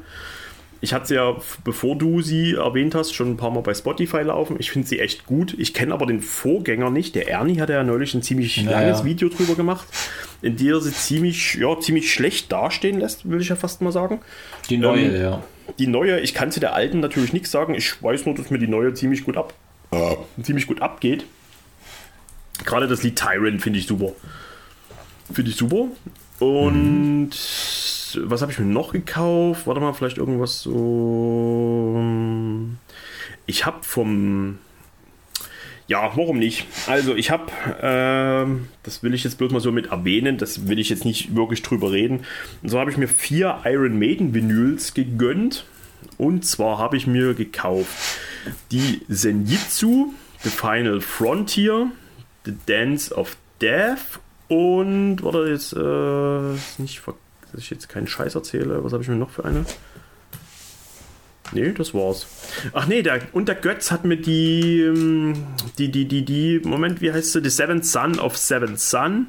Ich 0.83 0.93
hatte 0.93 1.07
sie 1.07 1.15
ja, 1.15 1.35
bevor 1.65 1.97
du 1.97 2.21
sie 2.21 2.53
erwähnt 2.53 2.95
hast, 2.95 3.15
schon 3.15 3.31
ein 3.31 3.37
paar 3.39 3.51
Mal 3.51 3.63
bei 3.63 3.73
Spotify 3.73 4.19
laufen. 4.19 4.57
Ich 4.59 4.71
finde 4.71 4.87
sie 4.87 4.99
echt 5.01 5.25
gut. 5.25 5.55
Ich 5.57 5.73
kenne 5.73 5.95
aber 5.95 6.05
den 6.05 6.21
Vorgänger 6.21 6.91
nicht. 6.91 7.15
Der 7.15 7.31
Ernie 7.31 7.59
hat 7.59 7.71
ja 7.71 7.83
neulich 7.83 8.13
ein 8.13 8.21
ziemlich 8.21 8.59
Ja, 8.59 8.73
langes. 8.73 9.03
Video 9.03 9.31
drüber 9.31 9.55
gemacht, 9.55 9.87
in 10.43 10.59
der 10.59 10.75
er 10.75 10.81
sie 10.83 10.93
ziemlich, 10.93 11.55
ja, 11.55 11.81
ziemlich 11.81 12.13
schlecht 12.13 12.53
dastehen 12.53 13.01
lässt, 13.01 13.27
will 13.31 13.41
ich 13.41 13.49
ja 13.49 13.57
fast 13.57 13.81
mal 13.81 13.93
sagen. 13.93 14.21
Die 14.69 14.77
neue, 14.77 15.01
Ähm, 15.07 15.23
ja. 15.23 15.43
Die 15.79 15.87
neue, 15.87 16.21
ich 16.21 16.35
kann 16.35 16.51
zu 16.51 16.61
der 16.61 16.75
alten 16.75 17.01
natürlich 17.01 17.33
nichts 17.33 17.51
sagen. 17.51 17.75
Ich 17.75 18.03
weiß 18.03 18.27
nur, 18.27 18.35
dass 18.35 18.51
mir 18.51 18.59
die 18.59 18.69
neue 18.69 18.95
ziemlich 18.95 19.25
gut 19.25 19.37
ab, 19.37 19.55
äh, 19.91 20.17
ziemlich 20.43 20.67
gut 20.67 20.83
abgeht. 20.83 21.25
Gerade 22.65 22.87
das 22.87 23.03
Lied 23.03 23.17
Tyrant 23.17 23.63
finde 23.63 23.79
ich 23.79 23.87
super. 23.87 24.13
Finde 25.33 25.51
ich 25.51 25.57
super. 25.57 25.89
Und 26.39 27.31
mhm. 27.31 28.31
was 28.31 28.43
habe 28.43 28.53
ich 28.53 28.59
mir 28.59 28.67
noch 28.67 28.93
gekauft? 28.93 29.67
Warte 29.67 29.81
mal, 29.81 29.93
vielleicht 29.93 30.19
irgendwas 30.19 30.61
so. 30.63 32.01
Ich 33.47 33.67
habe 33.67 33.83
vom. 33.83 34.59
Ja, 35.87 36.13
warum 36.15 36.39
nicht? 36.39 36.67
Also 36.87 37.15
ich 37.15 37.31
habe, 37.31 37.53
äh, 37.83 38.47
das 38.83 39.03
will 39.03 39.13
ich 39.13 39.25
jetzt 39.25 39.37
bloß 39.37 39.53
mal 39.53 39.61
so 39.61 39.71
mit 39.71 39.87
erwähnen, 39.87 40.39
das 40.39 40.67
will 40.67 40.79
ich 40.79 40.89
jetzt 40.89 41.05
nicht 41.05 41.37
wirklich 41.37 41.63
drüber 41.63 41.93
reden. 41.93 42.25
Und 42.63 42.71
so 42.71 42.79
habe 42.81 42.91
ich 42.91 42.97
mir 42.97 43.09
vier 43.09 43.61
Iron 43.65 43.99
Maiden 43.99 44.33
Vinyls 44.33 44.95
gegönnt. 44.95 45.67
Und 46.17 46.45
zwar 46.47 46.79
habe 46.79 46.97
ich 46.97 47.07
mir 47.07 47.35
gekauft 47.35 48.19
die 48.71 49.03
Senjitsu, 49.09 50.13
The 50.43 50.51
Final 50.51 51.01
Frontier, 51.01 51.91
The 52.45 52.55
Dance 52.67 53.15
of 53.15 53.37
Death 53.61 54.21
und, 54.49 55.23
warte, 55.23 55.51
jetzt, 55.51 55.73
äh, 55.73 56.83
nicht, 56.83 57.03
dass 57.53 57.61
ich 57.61 57.71
jetzt 57.71 57.89
keinen 57.89 58.07
Scheiß 58.07 58.35
erzähle. 58.35 58.85
Was 58.85 58.93
habe 58.93 59.03
ich 59.03 59.09
mir 59.09 59.17
noch 59.17 59.31
für 59.31 59.45
eine? 59.45 59.65
Nee, 61.53 61.73
das 61.73 61.95
war's. 61.95 62.27
Ach 62.73 62.87
nee, 62.87 63.03
der, 63.03 63.21
und 63.33 63.49
der 63.49 63.55
Götz 63.55 63.91
hat 63.91 64.05
mir 64.05 64.17
die, 64.17 64.81
ähm, 64.81 65.35
die, 65.79 65.91
die, 65.91 66.07
die, 66.07 66.25
die, 66.25 66.61
Moment, 66.65 67.01
wie 67.01 67.13
heißt 67.13 67.33
sie? 67.33 67.43
The 67.43 67.51
Seventh 67.51 67.85
Son 67.85 68.19
of 68.19 68.37
Seventh 68.37 68.81
Son 68.81 69.29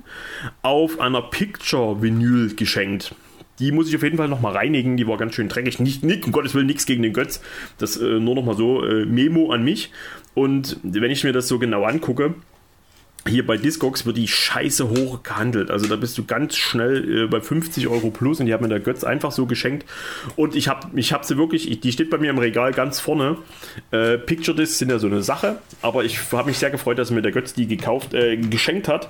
auf 0.62 1.00
einer 1.00 1.22
Picture-Vinyl 1.22 2.56
geschenkt. 2.56 3.14
Die 3.60 3.72
muss 3.72 3.88
ich 3.88 3.96
auf 3.96 4.04
jeden 4.04 4.18
Fall 4.18 4.28
nochmal 4.28 4.54
reinigen, 4.54 4.98
die 4.98 5.08
war 5.08 5.18
ganz 5.18 5.36
schön 5.36 5.48
dreckig. 5.48 5.80
Nicht, 5.80 6.04
nicht 6.04 6.26
um 6.26 6.32
Gottes 6.32 6.54
Willen, 6.56 6.68
nichts 6.68 6.86
gegen 6.86 7.04
den 7.04 7.14
Götz. 7.14 7.42
Das 7.78 7.98
äh, 7.98 8.20
nur 8.20 8.36
nochmal 8.36 8.56
so, 8.56 8.84
äh, 8.84 9.06
Memo 9.06 9.52
an 9.52 9.64
mich. 9.64 9.92
Und 10.34 10.78
wenn 10.84 11.12
ich 11.12 11.24
mir 11.24 11.32
das 11.32 11.48
so 11.48 11.60
genau 11.60 11.84
angucke, 11.84 12.36
hier 13.28 13.46
bei 13.46 13.58
Discogs 13.58 14.06
wird 14.06 14.18
die 14.18 14.28
Scheiße 14.28 14.90
hoch 14.90 15.24
gehandelt. 15.24 15.72
Also 15.72 15.88
da 15.88 15.96
bist 15.96 16.18
du 16.18 16.26
ganz 16.26 16.56
schnell 16.56 17.24
äh, 17.24 17.28
bei 17.28 17.42
50 17.42 17.88
Euro 17.88 18.12
plus 18.12 18.40
und 18.40 18.46
die 18.46 18.54
hat 18.54 18.62
mir 18.62 18.68
der 18.68 18.80
Götz 18.80 19.04
einfach 19.04 19.32
so 19.32 19.48
geschenkt. 19.48 19.86
Und 20.36 20.56
ich 20.56 20.68
habe 20.68 20.88
ich 20.96 21.12
hab 21.12 21.26
sie 21.26 21.38
wirklich, 21.38 21.70
ich, 21.70 21.80
die 21.80 21.92
steht 21.92 22.10
bei 22.12 22.18
mir 22.20 22.30
im 22.30 22.38
Regal 22.38 22.72
ganz 22.72 23.00
vorne. 23.00 23.38
Äh, 23.92 24.18
Picture 24.20 24.56
Discs 24.56 24.78
sind 24.78 24.92
ja 24.92 25.00
so 25.00 25.08
eine 25.08 25.24
Sache, 25.24 25.60
aber 25.82 26.04
ich 26.04 26.20
habe 26.32 26.50
mich 26.50 26.60
sehr 26.60 26.70
gefreut, 26.70 27.00
dass 27.00 27.10
mir 27.10 27.24
der 27.24 27.32
Götz 27.32 27.54
die 27.54 27.68
gekauft, 27.68 28.14
äh, 28.14 28.38
geschenkt 28.38 28.88
hat. 28.88 29.10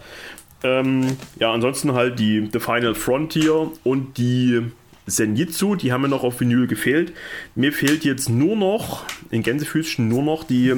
Ähm, 0.64 1.18
ja, 1.40 1.52
ansonsten 1.52 1.94
halt 1.94 2.18
die 2.18 2.50
The 2.52 2.60
Final 2.60 2.96
Frontier 2.96 3.72
und 3.84 4.18
die 4.18 4.62
Senjitsu, 5.08 5.76
die 5.76 5.92
haben 5.92 6.02
mir 6.02 6.08
noch 6.08 6.24
auf 6.24 6.40
Vinyl 6.40 6.68
gefehlt. 6.68 7.12
Mir 7.54 7.74
fehlt 7.74 8.06
jetzt 8.06 8.30
nur 8.30 8.56
noch, 8.56 9.06
in 9.30 9.44
Gänsefüßchen 9.44 10.08
nur 10.08 10.24
noch 10.24 10.44
die 10.46 10.74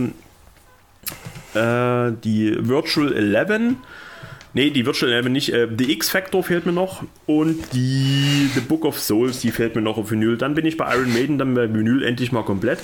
äh, 1.53 2.11
die 2.23 2.55
Virtual 2.59 3.13
11. 3.13 3.75
Ne, 4.53 4.71
die 4.71 4.85
Virtual 4.85 5.11
11 5.11 5.29
nicht. 5.29 5.53
Äh, 5.53 5.67
The 5.77 5.91
X-Factor 5.91 6.43
fehlt 6.43 6.65
mir 6.65 6.71
noch. 6.71 7.03
Und 7.25 7.73
die 7.73 8.49
The 8.53 8.61
Book 8.61 8.85
of 8.85 8.99
Souls, 8.99 9.39
die 9.39 9.51
fehlt 9.51 9.75
mir 9.75 9.81
noch 9.81 9.97
auf 9.97 10.11
Vinyl. 10.11 10.37
Dann 10.37 10.55
bin 10.55 10.65
ich 10.65 10.77
bei 10.77 10.95
Iron 10.95 11.13
Maiden, 11.13 11.37
dann 11.37 11.53
bei 11.53 11.71
Vinyl 11.71 12.03
endlich 12.03 12.31
mal 12.31 12.43
komplett. 12.43 12.79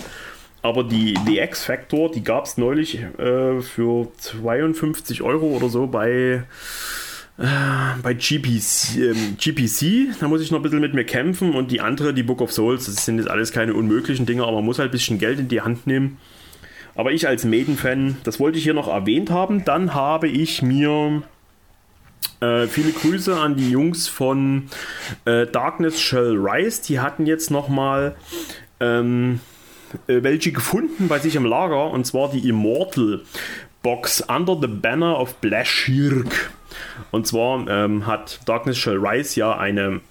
Aber 0.62 0.84
die, 0.84 1.14
die 1.28 1.40
X-Factor, 1.40 2.12
die 2.12 2.24
gab 2.24 2.46
es 2.46 2.58
neulich 2.58 3.02
äh, 3.18 3.62
für 3.62 4.08
52 4.18 5.22
Euro 5.22 5.48
oder 5.48 5.68
so 5.68 5.88
bei, 5.88 6.44
äh, 7.38 7.46
bei 8.02 8.14
GPC, 8.14 8.98
ähm, 8.98 9.36
GPC. 9.38 10.18
Da 10.22 10.30
muss 10.30 10.42
ich 10.42 10.52
noch 10.52 10.60
ein 10.60 10.64
bisschen 10.64 10.80
mit 10.80 10.94
mir 10.94 11.04
kämpfen. 11.04 11.54
Und 11.54 11.70
die 11.72 11.82
andere, 11.82 12.14
die 12.14 12.24
Book 12.24 12.40
of 12.40 12.54
Souls, 12.54 12.86
das 12.86 13.04
sind 13.04 13.18
jetzt 13.18 13.30
alles 13.30 13.52
keine 13.52 13.74
unmöglichen 13.74 14.26
Dinge, 14.26 14.44
aber 14.44 14.54
man 14.54 14.66
muss 14.66 14.80
halt 14.80 14.90
ein 14.90 14.94
bisschen 14.94 15.20
Geld 15.20 15.40
in 15.40 15.50
die 15.50 15.62
Hand 15.62 15.86
nehmen. 15.86 16.18
Aber 16.96 17.12
ich 17.12 17.28
als 17.28 17.46
Maiden-Fan, 17.46 18.18
das 18.24 18.40
wollte 18.40 18.58
ich 18.58 18.64
hier 18.64 18.74
noch 18.74 18.88
erwähnt 18.88 19.32
haben. 19.32 19.66
Dann 19.66 19.94
habe 19.94 20.28
ich 20.28 20.62
mir 20.62 21.24
äh, 22.40 22.68
viele 22.68 22.92
Grüße 22.92 23.36
an 23.36 23.56
die 23.56 23.72
Jungs 23.72 24.08
von 24.08 24.70
äh, 25.26 25.48
Darkness 25.48 26.00
Shall 26.00 26.36
Rise. 26.38 26.84
Die 26.84 27.00
hatten 27.00 27.26
jetzt 27.26 27.50
nochmal 27.50 28.16
ähm, 28.80 29.40
äh, 30.08 30.22
welche 30.22 30.52
gefunden 30.52 31.08
bei 31.08 31.20
sich 31.20 31.36
im 31.36 31.46
Lager. 31.46 31.90
Und 31.90 32.06
zwar 32.06 32.30
die 32.30 32.48
Immortal 32.48 33.22
Box 33.82 34.22
Under 34.22 34.58
the 34.60 34.68
Banner 34.68 35.20
of 35.20 35.36
Blashirk. 35.36 36.52
Und 37.12 37.28
zwar 37.28 37.68
ähm, 37.68 38.06
hat 38.06 38.40
Darkness 38.46 38.78
Shall 38.78 38.98
Rise 38.98 39.40
ja 39.40 39.58
eine 39.58 40.02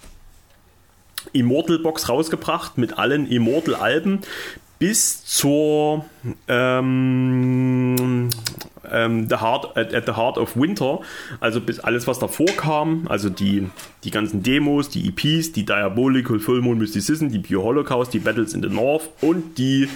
Immortal 1.33 1.79
Box 1.79 2.09
rausgebracht 2.09 2.79
mit 2.79 2.99
allen 2.99 3.31
Immortal 3.31 3.75
Alben 3.75 4.21
bis 4.83 5.25
zur 5.25 6.07
ähm, 6.49 8.29
ähm, 8.91 9.29
the 9.29 9.37
Heart, 9.37 9.77
at, 9.77 9.95
at, 9.95 10.07
the 10.07 10.17
Heart 10.17 10.39
of 10.39 10.57
Winter, 10.57 11.03
also 11.39 11.61
bis 11.61 11.79
alles, 11.79 12.09
was 12.09 12.19
davor 12.19 12.49
kam, 12.57 13.07
also 13.07 13.31
die, 13.31 13.71
die 14.03 14.11
ganzen 14.11 14.43
Demos, 14.43 14.89
die 14.89 15.07
EPs, 15.07 15.53
die 15.53 15.65
Diabolical 15.65 16.41
Full 16.41 16.63
Moon 16.63 16.79
Mysticism, 16.79 17.29
die 17.29 17.39
Pure 17.39 17.63
Holocaust, 17.63 18.13
die 18.13 18.19
Battles 18.19 18.55
in 18.55 18.63
the 18.65 18.69
North 18.71 19.09
und 19.21 19.57
die 19.57 19.89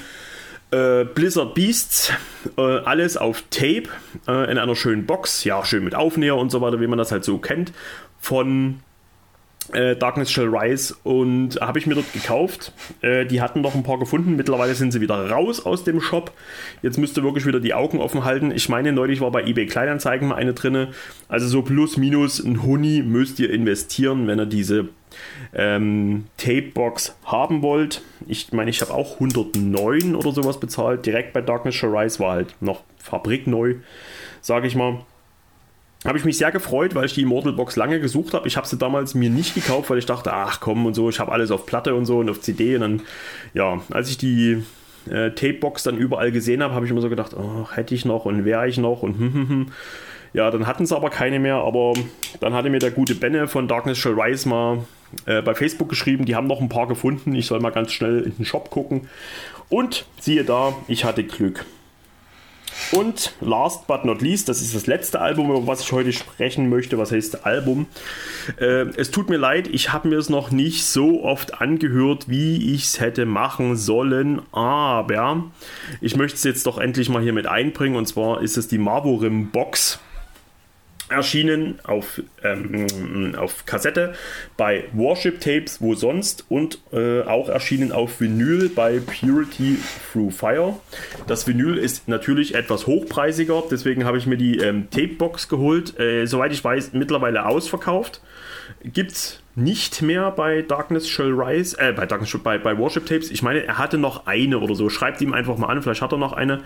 äh, 0.70 1.04
Blizzard 1.04 1.56
Beasts, 1.56 2.12
äh, 2.56 2.60
alles 2.60 3.16
auf 3.16 3.42
Tape 3.50 3.88
äh, 4.28 4.48
in 4.52 4.56
einer 4.56 4.76
schönen 4.76 5.04
Box, 5.04 5.42
ja, 5.42 5.64
schön 5.64 5.82
mit 5.82 5.96
Aufnäher 5.96 6.36
und 6.36 6.50
so 6.50 6.60
weiter, 6.60 6.80
wie 6.80 6.86
man 6.86 6.96
das 6.96 7.10
halt 7.10 7.24
so 7.24 7.38
kennt, 7.38 7.72
von 8.20 8.78
äh, 9.72 9.96
Darkness 9.96 10.30
Shall 10.30 10.48
Rise 10.48 10.94
und 11.02 11.60
habe 11.60 11.78
ich 11.78 11.86
mir 11.86 11.94
dort 11.94 12.12
gekauft. 12.12 12.72
Äh, 13.00 13.26
die 13.26 13.40
hatten 13.40 13.60
noch 13.60 13.74
ein 13.74 13.82
paar 13.82 13.98
gefunden. 13.98 14.36
Mittlerweile 14.36 14.74
sind 14.74 14.92
sie 14.92 15.00
wieder 15.00 15.30
raus 15.30 15.64
aus 15.64 15.84
dem 15.84 16.00
Shop. 16.00 16.32
Jetzt 16.82 16.98
müsst 16.98 17.16
ihr 17.16 17.24
wirklich 17.24 17.46
wieder 17.46 17.60
die 17.60 17.74
Augen 17.74 17.98
offen 17.98 18.24
halten. 18.24 18.50
Ich 18.50 18.68
meine, 18.68 18.92
neulich 18.92 19.20
war 19.20 19.30
bei 19.30 19.44
eBay 19.44 19.66
Kleinanzeigen 19.66 20.28
mal 20.28 20.36
eine 20.36 20.54
drinne. 20.54 20.88
Also 21.28 21.46
so 21.48 21.62
plus 21.62 21.96
minus 21.96 22.38
ein 22.38 22.62
Huni 22.62 23.02
müsst 23.02 23.40
ihr 23.40 23.50
investieren, 23.50 24.26
wenn 24.26 24.38
ihr 24.38 24.46
diese 24.46 24.88
ähm, 25.54 26.26
Tape-Box 26.36 27.16
haben 27.24 27.62
wollt. 27.62 28.02
Ich 28.26 28.52
meine, 28.52 28.70
ich 28.70 28.80
habe 28.82 28.92
auch 28.92 29.14
109 29.14 30.14
oder 30.14 30.32
sowas 30.32 30.60
bezahlt. 30.60 31.06
Direkt 31.06 31.32
bei 31.32 31.40
Darkness 31.40 31.74
Shall 31.74 31.96
Rise 31.96 32.20
war 32.20 32.32
halt 32.32 32.54
noch 32.60 32.82
fabrikneu, 32.98 33.76
sage 34.40 34.66
ich 34.66 34.74
mal 34.74 35.00
habe 36.06 36.18
ich 36.18 36.24
mich 36.24 36.38
sehr 36.38 36.52
gefreut, 36.52 36.94
weil 36.94 37.06
ich 37.06 37.14
die 37.14 37.22
Immortal 37.22 37.52
Box 37.52 37.76
lange 37.76 38.00
gesucht 38.00 38.34
habe. 38.34 38.46
Ich 38.48 38.56
habe 38.56 38.66
sie 38.66 38.76
damals 38.76 39.14
mir 39.14 39.30
nicht 39.30 39.54
gekauft, 39.54 39.90
weil 39.90 39.98
ich 39.98 40.06
dachte, 40.06 40.32
ach 40.32 40.60
komm 40.60 40.86
und 40.86 40.94
so, 40.94 41.08
ich 41.08 41.20
habe 41.20 41.32
alles 41.32 41.50
auf 41.50 41.66
Platte 41.66 41.94
und 41.94 42.06
so 42.06 42.18
und 42.18 42.30
auf 42.30 42.40
CD. 42.40 42.76
Und 42.76 42.80
dann, 42.80 43.02
ja, 43.54 43.80
als 43.90 44.10
ich 44.10 44.18
die 44.18 44.62
äh, 45.10 45.30
Tape-Box 45.30 45.82
dann 45.82 45.96
überall 45.96 46.32
gesehen 46.32 46.62
habe, 46.62 46.74
habe 46.74 46.84
ich 46.84 46.92
immer 46.92 47.00
so 47.00 47.08
gedacht, 47.08 47.34
oh, 47.34 47.68
hätte 47.72 47.94
ich 47.94 48.04
noch 48.04 48.24
und 48.24 48.44
wäre 48.44 48.68
ich 48.68 48.78
noch 48.78 49.02
und 49.02 49.18
hm, 49.18 49.34
hm, 49.34 49.48
hm. 49.48 49.66
Ja, 50.32 50.50
dann 50.50 50.66
hatten 50.66 50.84
sie 50.84 50.94
aber 50.94 51.08
keine 51.08 51.38
mehr, 51.38 51.56
aber 51.56 51.94
dann 52.40 52.52
hatte 52.52 52.68
mir 52.68 52.78
der 52.78 52.90
gute 52.90 53.14
Benne 53.14 53.48
von 53.48 53.68
Darkness 53.68 53.96
Shall 53.96 54.20
Rise 54.20 54.48
mal 54.48 54.84
äh, 55.24 55.40
bei 55.40 55.54
Facebook 55.54 55.88
geschrieben, 55.88 56.26
die 56.26 56.34
haben 56.34 56.46
noch 56.46 56.60
ein 56.60 56.68
paar 56.68 56.88
gefunden, 56.88 57.34
ich 57.34 57.46
soll 57.46 57.60
mal 57.60 57.70
ganz 57.70 57.92
schnell 57.92 58.20
in 58.20 58.36
den 58.36 58.44
Shop 58.44 58.70
gucken. 58.70 59.08
Und 59.68 60.04
siehe 60.20 60.44
da, 60.44 60.74
ich 60.88 61.04
hatte 61.04 61.24
Glück. 61.24 61.64
Und 62.92 63.32
last 63.40 63.86
but 63.86 64.04
not 64.04 64.22
least, 64.22 64.48
das 64.48 64.60
ist 64.60 64.74
das 64.74 64.86
letzte 64.86 65.20
Album, 65.20 65.50
über 65.50 65.66
was 65.66 65.80
ich 65.80 65.92
heute 65.92 66.12
sprechen 66.12 66.68
möchte. 66.68 66.98
Was 66.98 67.12
heißt 67.12 67.44
Album? 67.44 67.86
Äh, 68.58 68.86
es 68.96 69.10
tut 69.10 69.28
mir 69.28 69.38
leid, 69.38 69.68
ich 69.68 69.92
habe 69.92 70.08
mir 70.08 70.18
es 70.18 70.28
noch 70.28 70.50
nicht 70.50 70.84
so 70.84 71.24
oft 71.24 71.60
angehört, 71.60 72.28
wie 72.28 72.74
ich 72.74 72.84
es 72.84 73.00
hätte 73.00 73.26
machen 73.26 73.76
sollen. 73.76 74.42
Aber 74.52 75.44
ich 76.00 76.16
möchte 76.16 76.36
es 76.36 76.44
jetzt 76.44 76.66
doch 76.66 76.78
endlich 76.78 77.08
mal 77.08 77.22
hier 77.22 77.32
mit 77.32 77.46
einbringen. 77.46 77.96
Und 77.96 78.06
zwar 78.06 78.40
ist 78.40 78.56
es 78.56 78.68
die 78.68 78.78
Marvorim 78.78 79.50
Box 79.50 79.98
erschienen 81.08 81.78
auf, 81.84 82.20
ähm, 82.42 83.34
auf 83.36 83.64
Kassette 83.64 84.14
bei 84.56 84.84
Warship 84.92 85.40
Tapes, 85.40 85.80
wo 85.80 85.94
sonst 85.94 86.44
und 86.48 86.80
äh, 86.92 87.22
auch 87.22 87.48
erschienen 87.48 87.92
auf 87.92 88.20
Vinyl 88.20 88.68
bei 88.68 89.00
Purity 89.00 89.78
Through 90.12 90.30
Fire. 90.30 90.76
Das 91.26 91.46
Vinyl 91.46 91.78
ist 91.78 92.08
natürlich 92.08 92.54
etwas 92.54 92.86
hochpreisiger, 92.86 93.62
deswegen 93.70 94.04
habe 94.04 94.18
ich 94.18 94.26
mir 94.26 94.36
die 94.36 94.58
ähm, 94.58 94.88
Tape-Box 94.90 95.48
geholt. 95.48 95.98
Äh, 95.98 96.26
soweit 96.26 96.52
ich 96.52 96.62
weiß, 96.62 96.92
mittlerweile 96.92 97.46
ausverkauft. 97.46 98.20
Gibt 98.82 99.12
es 99.12 99.40
nicht 99.54 100.02
mehr 100.02 100.30
bei 100.32 100.62
Darkness 100.62 101.08
Shall 101.08 101.32
Rise, 101.32 101.78
äh, 101.78 101.92
bei, 101.92 102.06
Darkness, 102.06 102.36
bei, 102.42 102.58
bei 102.58 102.78
Warship 102.78 103.06
Tapes. 103.06 103.30
Ich 103.30 103.42
meine, 103.42 103.64
er 103.64 103.78
hatte 103.78 103.96
noch 103.96 104.26
eine 104.26 104.58
oder 104.58 104.74
so. 104.74 104.88
Schreibt 104.88 105.20
ihm 105.20 105.32
einfach 105.32 105.56
mal 105.56 105.68
an, 105.68 105.82
vielleicht 105.82 106.02
hat 106.02 106.12
er 106.12 106.18
noch 106.18 106.32
eine. 106.32 106.62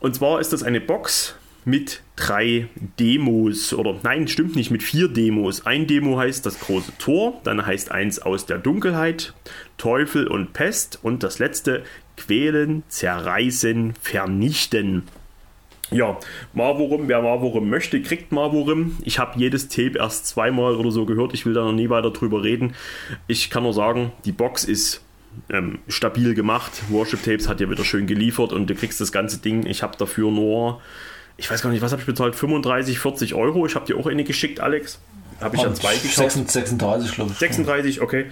Und 0.00 0.14
zwar 0.14 0.40
ist 0.40 0.52
das 0.52 0.62
eine 0.62 0.80
Box 0.80 1.37
mit 1.68 2.02
drei 2.16 2.68
Demos 2.98 3.74
oder 3.74 3.94
nein, 4.02 4.26
stimmt 4.26 4.56
nicht, 4.56 4.70
mit 4.70 4.82
vier 4.82 5.08
Demos. 5.08 5.66
Ein 5.66 5.86
Demo 5.86 6.18
heißt 6.18 6.44
das 6.46 6.58
große 6.60 6.92
Tor, 6.98 7.40
dann 7.44 7.64
heißt 7.64 7.92
eins 7.92 8.18
aus 8.18 8.46
der 8.46 8.58
Dunkelheit, 8.58 9.34
Teufel 9.76 10.26
und 10.26 10.54
Pest 10.54 10.98
und 11.02 11.22
das 11.22 11.38
letzte 11.38 11.84
Quälen, 12.16 12.82
Zerreißen, 12.88 13.94
Vernichten. 14.00 15.04
Ja, 15.90 16.18
Marvorum, 16.52 17.08
wer 17.08 17.22
Marvorum 17.22 17.68
möchte, 17.68 18.02
kriegt 18.02 18.32
Marvorum. 18.32 18.96
Ich 19.04 19.18
habe 19.18 19.38
jedes 19.38 19.68
Tape 19.68 19.98
erst 19.98 20.26
zweimal 20.26 20.74
oder 20.74 20.90
so 20.90 21.06
gehört. 21.06 21.32
Ich 21.34 21.46
will 21.46 21.54
da 21.54 21.64
noch 21.64 21.72
nie 21.72 21.88
weiter 21.88 22.10
drüber 22.10 22.42
reden. 22.42 22.74
Ich 23.26 23.48
kann 23.50 23.62
nur 23.62 23.72
sagen, 23.72 24.12
die 24.24 24.32
Box 24.32 24.64
ist 24.64 25.02
ähm, 25.50 25.78
stabil 25.88 26.34
gemacht. 26.34 26.82
Worship 26.90 27.22
Tapes 27.22 27.48
hat 27.48 27.60
ja 27.60 27.70
wieder 27.70 27.84
schön 27.84 28.06
geliefert 28.06 28.52
und 28.52 28.68
du 28.68 28.74
kriegst 28.74 29.00
das 29.00 29.12
ganze 29.12 29.38
Ding. 29.38 29.64
Ich 29.66 29.82
habe 29.82 29.96
dafür 29.96 30.30
nur, 30.30 30.80
ich 31.38 31.50
weiß 31.50 31.62
gar 31.62 31.70
nicht, 31.70 31.80
was 31.80 31.92
habe 31.92 32.02
ich 32.02 32.06
bezahlt? 32.06 32.34
35, 32.34 32.98
40 32.98 33.34
Euro. 33.34 33.64
Ich 33.64 33.76
habe 33.76 33.86
dir 33.86 33.96
auch 33.96 34.06
eine 34.06 34.24
geschickt, 34.24 34.60
Alex. 34.60 34.98
Habe 35.40 35.56
ich 35.56 35.62
dann 35.62 35.74
zwei 35.74 35.94
gekauft. 35.94 36.48
36, 36.48 37.12
glaube 37.12 37.30
ich. 37.30 37.38
36, 37.38 38.00
okay. 38.00 38.26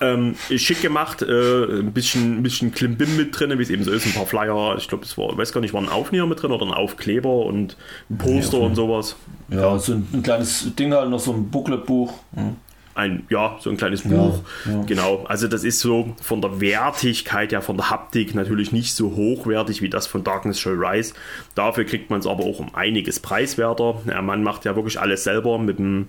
Ähm, 0.00 0.36
schick 0.56 0.80
gemacht, 0.80 1.22
äh, 1.22 1.80
ein 1.80 1.92
bisschen, 1.92 2.38
ein 2.38 2.42
bisschen 2.42 2.72
Klimbim 2.72 3.16
mit 3.16 3.38
drin, 3.38 3.56
wie 3.58 3.62
es 3.62 3.70
eben 3.70 3.84
so 3.84 3.90
ist, 3.90 4.06
ein 4.06 4.12
paar 4.12 4.26
Flyer, 4.26 4.76
ich 4.78 4.88
glaube, 4.88 5.04
es 5.04 5.18
war, 5.18 5.30
ich 5.30 5.36
weiß 5.36 5.52
gar 5.52 5.60
nicht, 5.60 5.74
war 5.74 5.82
ein 5.82 5.88
Aufnäher 5.88 6.26
mit 6.26 6.42
drin 6.42 6.50
oder 6.50 6.66
ein 6.66 6.72
Aufkleber 6.72 7.44
und 7.46 7.76
ein 8.10 8.18
Poster 8.18 8.58
und 8.60 8.74
sowas. 8.74 9.16
Ja, 9.48 9.78
so 9.78 9.92
ein, 9.94 10.08
ein 10.12 10.22
kleines 10.22 10.74
Ding 10.74 10.92
halt, 10.92 11.10
noch 11.10 11.20
so 11.20 11.32
ein 11.32 11.50
Bookletbuch. 11.50 12.12
Hm. 12.34 12.56
Ein, 12.94 13.26
ja, 13.30 13.56
so 13.60 13.70
ein 13.70 13.76
kleines 13.76 14.02
Buch. 14.02 14.42
Ja. 14.66 14.82
Genau, 14.84 15.24
also 15.24 15.48
das 15.48 15.64
ist 15.64 15.80
so 15.80 16.14
von 16.20 16.40
der 16.42 16.60
Wertigkeit, 16.60 17.52
ja, 17.52 17.60
von 17.60 17.76
der 17.76 17.90
Haptik 17.90 18.34
natürlich 18.34 18.72
nicht 18.72 18.94
so 18.94 19.16
hochwertig 19.16 19.80
wie 19.80 19.88
das 19.88 20.06
von 20.06 20.24
Darkness 20.24 20.60
Shall 20.60 20.74
Rise. 20.74 21.14
Dafür 21.54 21.84
kriegt 21.84 22.10
man 22.10 22.20
es 22.20 22.26
aber 22.26 22.44
auch 22.44 22.58
um 22.58 22.74
einiges 22.74 23.20
preiswerter. 23.20 24.02
Der 24.06 24.20
Mann 24.22 24.42
macht 24.42 24.64
ja 24.64 24.76
wirklich 24.76 25.00
alles 25.00 25.24
selber 25.24 25.58
mit 25.58 25.78
dem, 25.78 26.08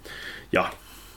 ja, 0.51 0.69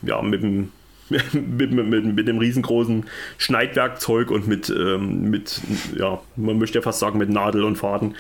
ja, 0.03 0.23
mit 0.23 0.43
dem 0.43 0.71
mit, 1.33 1.73
mit, 1.73 1.87
mit, 1.87 2.05
mit, 2.17 2.29
dem 2.29 2.39
riesengroßen 2.39 3.05
Schneidwerkzeug 3.39 4.31
und 4.31 4.49
mit, 4.49 4.71
ähm, 4.71 5.31
mit, 5.31 5.61
ja, 5.97 6.21
man 6.35 6.59
möchte 6.59 6.79
ja 6.79 6.83
fast 6.83 6.99
sagen, 6.99 7.19
mit 7.19 7.31
Nadel 7.31 7.63
und 7.63 7.77
Faden. 7.77 8.17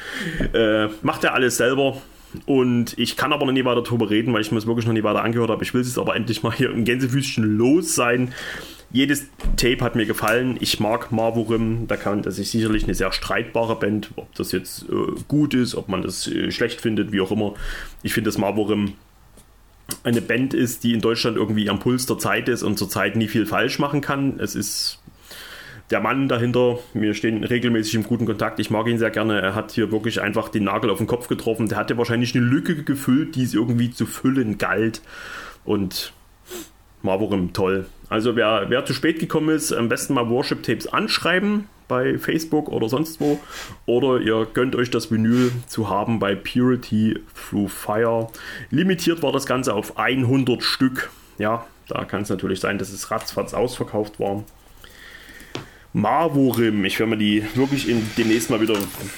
Äh, 0.52 0.88
macht 1.02 1.24
er 1.24 1.34
alles 1.34 1.56
selber. 1.56 2.00
Und 2.44 2.98
ich 2.98 3.16
kann 3.16 3.32
aber 3.32 3.46
noch 3.46 3.52
nie 3.52 3.64
weiter 3.64 3.82
darüber 3.82 4.10
reden, 4.10 4.32
weil 4.34 4.42
ich 4.42 4.52
mir 4.52 4.58
es 4.58 4.66
wirklich 4.66 4.86
noch 4.86 4.92
nie 4.92 5.02
weiter 5.02 5.22
angehört 5.22 5.50
habe. 5.50 5.62
Ich 5.64 5.72
will 5.74 5.80
es 5.80 5.98
aber 5.98 6.16
endlich 6.16 6.42
mal 6.42 6.52
hier 6.52 6.70
im 6.70 6.84
Gänsefüßchen 6.84 7.44
los 7.56 7.94
sein. 7.94 8.32
Jedes 8.92 9.28
Tape 9.56 9.80
hat 9.80 9.96
mir 9.96 10.06
gefallen. 10.06 10.56
Ich 10.60 10.78
mag 10.80 11.12
Marvorim. 11.12 11.86
Da 11.86 11.96
kann 11.96 12.22
das 12.22 12.38
ist 12.38 12.52
sicherlich 12.52 12.84
eine 12.84 12.94
sehr 12.94 13.12
streitbare 13.12 13.76
Band. 13.76 14.10
Ob 14.16 14.34
das 14.34 14.52
jetzt 14.52 14.86
äh, 14.88 15.20
gut 15.28 15.54
ist, 15.54 15.74
ob 15.74 15.88
man 15.88 16.02
das 16.02 16.26
äh, 16.28 16.50
schlecht 16.50 16.80
findet, 16.80 17.12
wie 17.12 17.20
auch 17.20 17.30
immer. 17.30 17.54
Ich 18.02 18.12
finde, 18.12 18.28
dass 18.28 18.38
Marvorim 18.38 18.94
eine 20.02 20.20
Band 20.20 20.54
ist, 20.54 20.84
die 20.84 20.92
in 20.92 21.00
Deutschland 21.00 21.36
irgendwie 21.36 21.68
am 21.68 21.78
Puls 21.78 22.06
der 22.06 22.18
Zeit 22.18 22.48
ist 22.48 22.62
und 22.62 22.78
zurzeit 22.78 23.16
nie 23.16 23.28
viel 23.28 23.46
falsch 23.46 23.78
machen 23.78 24.00
kann. 24.00 24.38
Es 24.38 24.54
ist 24.54 25.00
der 25.90 26.00
Mann 26.00 26.28
dahinter, 26.28 26.78
wir 26.94 27.14
stehen 27.14 27.44
regelmäßig 27.44 27.94
im 27.94 28.02
guten 28.02 28.26
Kontakt, 28.26 28.58
ich 28.58 28.70
mag 28.70 28.86
ihn 28.86 28.98
sehr 28.98 29.10
gerne, 29.10 29.40
er 29.40 29.54
hat 29.54 29.72
hier 29.72 29.92
wirklich 29.92 30.20
einfach 30.20 30.48
den 30.48 30.64
Nagel 30.64 30.90
auf 30.90 30.98
den 30.98 31.06
Kopf 31.06 31.28
getroffen, 31.28 31.68
der 31.68 31.78
hatte 31.78 31.96
wahrscheinlich 31.96 32.34
eine 32.34 32.44
Lücke 32.44 32.82
gefüllt, 32.82 33.36
die 33.36 33.44
es 33.44 33.54
irgendwie 33.54 33.90
zu 33.90 34.06
füllen 34.06 34.58
galt 34.58 35.00
und 35.64 36.12
Marvorim 37.02 37.52
toll. 37.52 37.86
Also 38.08 38.36
wer, 38.36 38.66
wer 38.68 38.84
zu 38.84 38.94
spät 38.94 39.18
gekommen 39.18 39.50
ist, 39.50 39.72
am 39.72 39.88
besten 39.88 40.14
mal 40.14 40.28
Worship 40.28 40.62
Tapes 40.62 40.86
anschreiben, 40.86 41.68
bei 41.88 42.18
Facebook 42.18 42.68
oder 42.68 42.88
sonst 42.88 43.20
wo. 43.20 43.38
Oder 43.86 44.20
ihr 44.20 44.46
gönnt 44.52 44.74
euch 44.76 44.90
das 44.90 45.10
Vinyl 45.10 45.52
zu 45.66 45.88
haben 45.88 46.18
bei 46.18 46.34
Purity 46.34 47.20
Through 47.34 47.68
Fire. 47.68 48.28
Limitiert 48.70 49.22
war 49.22 49.32
das 49.32 49.46
Ganze 49.46 49.74
auf 49.74 49.98
100 49.98 50.62
Stück. 50.62 51.10
Ja, 51.38 51.66
da 51.88 52.04
kann 52.04 52.22
es 52.22 52.28
natürlich 52.28 52.60
sein, 52.60 52.78
dass 52.78 52.92
es 52.92 53.10
ratzfatz 53.10 53.54
ausverkauft 53.54 54.18
war. 54.18 54.44
Marvorim, 55.96 56.84
ich 56.84 56.98
werde 56.98 57.08
mir 57.08 57.16
die 57.16 57.42
wirklich 57.54 57.88
in, 57.88 58.06
demnächst 58.18 58.50
mal 58.50 58.60
wieder, 58.60 58.74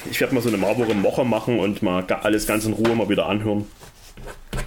ich 0.09 0.21
werde 0.21 0.33
mal 0.33 0.41
so 0.41 0.49
eine 0.49 0.59
Marvorim-Woche 0.59 1.25
machen 1.25 1.59
und 1.59 1.83
mal 1.83 2.05
alles 2.23 2.47
ganz 2.47 2.67
in 2.67 2.73
Ruhe 2.73 2.95
mal 2.95 3.09
wieder 3.09 3.27
anhören. 3.27 3.67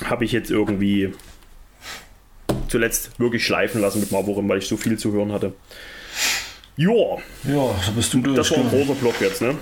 Habe 0.03 0.25
ich 0.25 0.33
jetzt 0.33 0.51
irgendwie 0.51 1.13
zuletzt 2.67 3.17
wirklich 3.17 3.45
schleifen 3.45 3.79
lassen 3.79 4.01
mit 4.01 4.11
Marvorim, 4.11 4.49
weil 4.49 4.57
ich 4.57 4.67
so 4.67 4.75
viel 4.75 4.99
zu 4.99 5.13
hören 5.13 5.31
hatte. 5.31 5.53
Ja. 6.75 6.89
Ja, 7.45 7.75
da 7.85 7.91
bist 7.95 8.13
du 8.13 8.19
durch. 8.19 8.35
Das 8.35 8.51
war 8.51 8.57
ein 8.57 8.69
großer 8.69 8.95
Block 8.95 9.21
jetzt, 9.21 9.41
ne? 9.41 9.55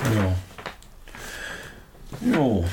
Ja. 2.24 2.36
Jo. 2.36 2.66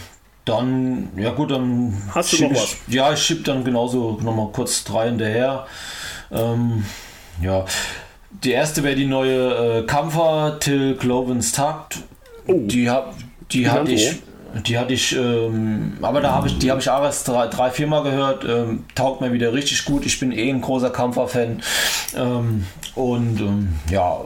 Dann, 0.46 1.10
ja 1.18 1.32
gut, 1.32 1.50
dann. 1.50 2.02
Hast 2.14 2.32
du 2.32 2.44
noch 2.44 2.52
ich, 2.52 2.56
was? 2.56 2.76
Ja, 2.86 3.12
ich 3.12 3.20
schieb 3.20 3.44
dann 3.44 3.62
genauso 3.62 4.18
nochmal 4.22 4.48
kurz 4.52 4.84
drei 4.84 5.08
hinterher. 5.08 5.66
Ähm, 6.30 6.86
ja. 7.42 7.66
Die 8.44 8.52
erste 8.52 8.82
wäre 8.82 8.94
die 8.94 9.06
neue 9.06 9.80
äh, 9.80 9.82
Kampfer 9.86 10.58
Till 10.60 10.96
Clovens 10.96 11.52
Takt. 11.52 11.98
Oh. 12.46 12.60
Die, 12.66 12.88
hab, 12.88 13.14
die, 13.50 13.60
die 13.60 13.70
hatte 13.70 13.92
ich. 13.92 14.22
Die 14.64 14.78
hatte 14.78 14.94
ich, 14.94 15.14
ähm, 15.14 15.98
aber 16.00 16.22
da 16.22 16.30
habe 16.30 16.48
ich, 16.48 16.58
die 16.58 16.70
habe 16.70 16.80
ich 16.80 16.88
auch 16.88 17.02
erst 17.02 17.28
drei, 17.28 17.46
drei 17.48 17.70
vier 17.70 17.86
Mal 17.86 18.02
gehört. 18.02 18.44
Ähm, 18.44 18.84
taugt 18.94 19.20
mir 19.20 19.32
wieder 19.32 19.52
richtig 19.52 19.84
gut. 19.84 20.06
Ich 20.06 20.18
bin 20.18 20.32
eh 20.32 20.48
ein 20.48 20.62
großer 20.62 20.88
Kampfer-Fan. 20.88 21.62
Ähm, 22.16 22.66
und 22.94 23.40
ähm, 23.40 23.68
ja, 23.90 24.20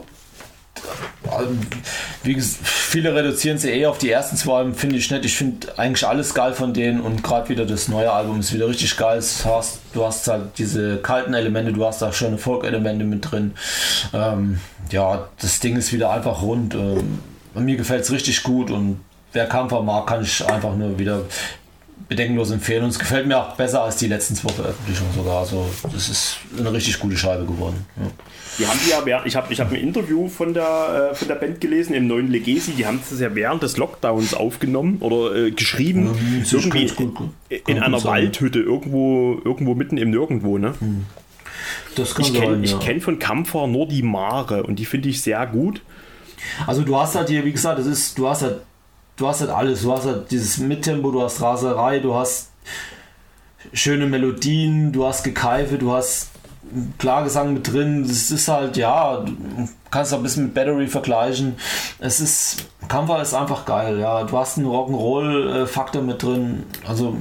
wie 2.23 2.40
viele 2.40 3.15
reduzieren 3.15 3.59
sie 3.59 3.70
eh 3.70 3.86
auf 3.86 3.98
die 3.98 4.11
ersten 4.11 4.36
zwei 4.36 4.59
Alben, 4.59 4.74
finde 4.74 4.97
ich 4.97 5.11
nett. 5.11 5.24
Ich 5.24 5.36
finde 5.36 5.78
eigentlich 5.78 6.07
alles 6.07 6.35
geil 6.35 6.52
von 6.52 6.74
denen 6.74 7.01
und 7.01 7.23
gerade 7.23 7.48
wieder 7.48 7.66
das 7.66 7.89
neue 7.89 8.12
Album 8.12 8.40
ist 8.40 8.52
wieder 8.52 8.69
richtig 8.69 8.97
geil. 8.97 9.23
Du 9.43 9.51
hast, 9.51 9.81
du 9.93 10.05
hast 10.05 10.27
halt 10.28 10.59
diese 10.59 10.98
kalten 10.98 11.35
Elemente, 11.35 11.73
du 11.73 11.85
hast 11.85 12.02
da 12.02 12.12
schöne 12.12 12.39
Folk-Elemente 12.39 13.05
mit 13.05 13.31
drin. 13.31 13.52
Ähm, 14.12 14.61
ja, 14.90 15.28
das 15.40 15.61
Ding 15.61 15.77
ist 15.77 15.93
wieder 15.93 16.11
einfach 16.11 16.43
rund. 16.43 16.74
Ähm, 16.74 17.20
mir 17.55 17.77
gefällt 17.77 18.02
es 18.02 18.12
richtig 18.12 18.43
gut 18.43 18.70
und 18.70 19.01
wer 19.32 19.47
Kampfer 19.47 19.82
mag, 19.82 20.07
kann 20.07 20.23
ich 20.23 20.44
einfach 20.47 20.74
nur 20.74 20.98
wieder 20.98 21.23
bedenkenlos 22.10 22.50
empfehlen. 22.50 22.82
Und 22.82 22.90
es 22.90 22.98
gefällt 22.98 23.26
mir 23.26 23.38
auch 23.38 23.54
besser 23.54 23.84
als 23.84 23.96
die 23.96 24.08
letzten 24.08 24.34
zwei 24.34 24.52
Veröffentlichungen 24.52 25.14
sogar. 25.14 25.38
Also, 25.38 25.70
das 25.84 26.08
ist 26.08 26.38
eine 26.58 26.72
richtig 26.72 26.98
gute 26.98 27.16
Scheibe 27.16 27.46
geworden. 27.46 27.86
Ja. 27.96 28.10
Die 28.58 28.66
haben 28.66 28.80
die 28.84 28.90
ja 28.90 29.00
während, 29.04 29.26
ich 29.26 29.36
habe 29.36 29.52
ich 29.52 29.60
hab 29.60 29.70
ein 29.70 29.76
Interview 29.76 30.28
von 30.28 30.52
der, 30.52 31.12
äh, 31.12 31.14
von 31.14 31.28
der 31.28 31.36
Band 31.36 31.60
gelesen 31.60 31.94
im 31.94 32.08
neuen 32.08 32.28
Legacy, 32.28 32.72
die 32.72 32.84
haben 32.84 33.00
das 33.08 33.20
ja 33.20 33.32
während 33.34 33.62
des 33.62 33.76
Lockdowns 33.76 34.34
aufgenommen 34.34 34.98
oder 34.98 35.36
äh, 35.36 35.50
geschrieben. 35.52 36.06
Ja, 36.06 36.58
irgendwie 36.58 36.88
gut, 36.88 37.14
gut. 37.14 37.30
in 37.48 37.78
einer 37.78 38.00
sein. 38.00 38.24
Waldhütte, 38.24 38.58
irgendwo, 38.58 39.40
irgendwo 39.44 39.74
mitten 39.76 39.96
im 39.96 40.10
Nirgendwo, 40.10 40.58
ne? 40.58 40.74
Hm. 40.80 41.06
Das 41.94 42.16
kann 42.16 42.26
ich 42.26 42.34
kenne 42.34 42.66
ja. 42.66 42.78
kenn 42.78 43.00
von 43.00 43.20
Kampfer 43.20 43.68
nur 43.68 43.86
die 43.86 44.02
Mare 44.02 44.64
und 44.64 44.80
die 44.80 44.84
finde 44.84 45.08
ich 45.08 45.22
sehr 45.22 45.46
gut. 45.46 45.80
Also 46.66 46.82
du 46.82 46.96
hast 46.96 47.14
halt 47.14 47.28
hier, 47.28 47.44
wie 47.44 47.52
gesagt, 47.52 47.78
das 47.78 47.86
ist, 47.86 48.18
du 48.18 48.28
hast 48.28 48.42
halt 48.42 48.62
du 49.20 49.28
hast 49.28 49.40
halt 49.40 49.51
alles. 49.51 49.82
Du 49.82 49.92
hast 49.92 50.06
halt 50.06 50.30
dieses 50.30 50.59
Mittempo, 50.59 51.10
du 51.10 51.22
hast 51.22 51.40
Raserei, 51.42 51.98
du 52.01 52.14
hast 52.14 52.51
schöne 53.72 54.06
Melodien, 54.06 54.92
du 54.92 55.06
hast 55.06 55.22
Gekeife, 55.22 55.78
du 55.78 55.92
hast 55.92 56.30
Klagesang 56.98 57.55
mit 57.55 57.70
drin. 57.70 58.05
Es 58.05 58.30
ist 58.30 58.48
halt, 58.48 58.76
ja, 58.76 59.18
du 59.18 59.68
kannst 59.90 60.14
ein 60.14 60.22
bisschen 60.22 60.44
mit 60.44 60.55
Battery 60.55 60.86
vergleichen. 60.86 61.56
Es 61.98 62.20
ist, 62.20 62.66
Kampfer 62.88 63.20
ist 63.20 63.34
einfach 63.34 63.66
geil, 63.66 63.98
ja. 63.98 64.24
Du 64.24 64.38
hast 64.38 64.56
einen 64.56 64.66
Rock'n'Roll-Faktor 64.66 66.02
mit 66.02 66.22
drin. 66.22 66.64
Also, 66.86 67.16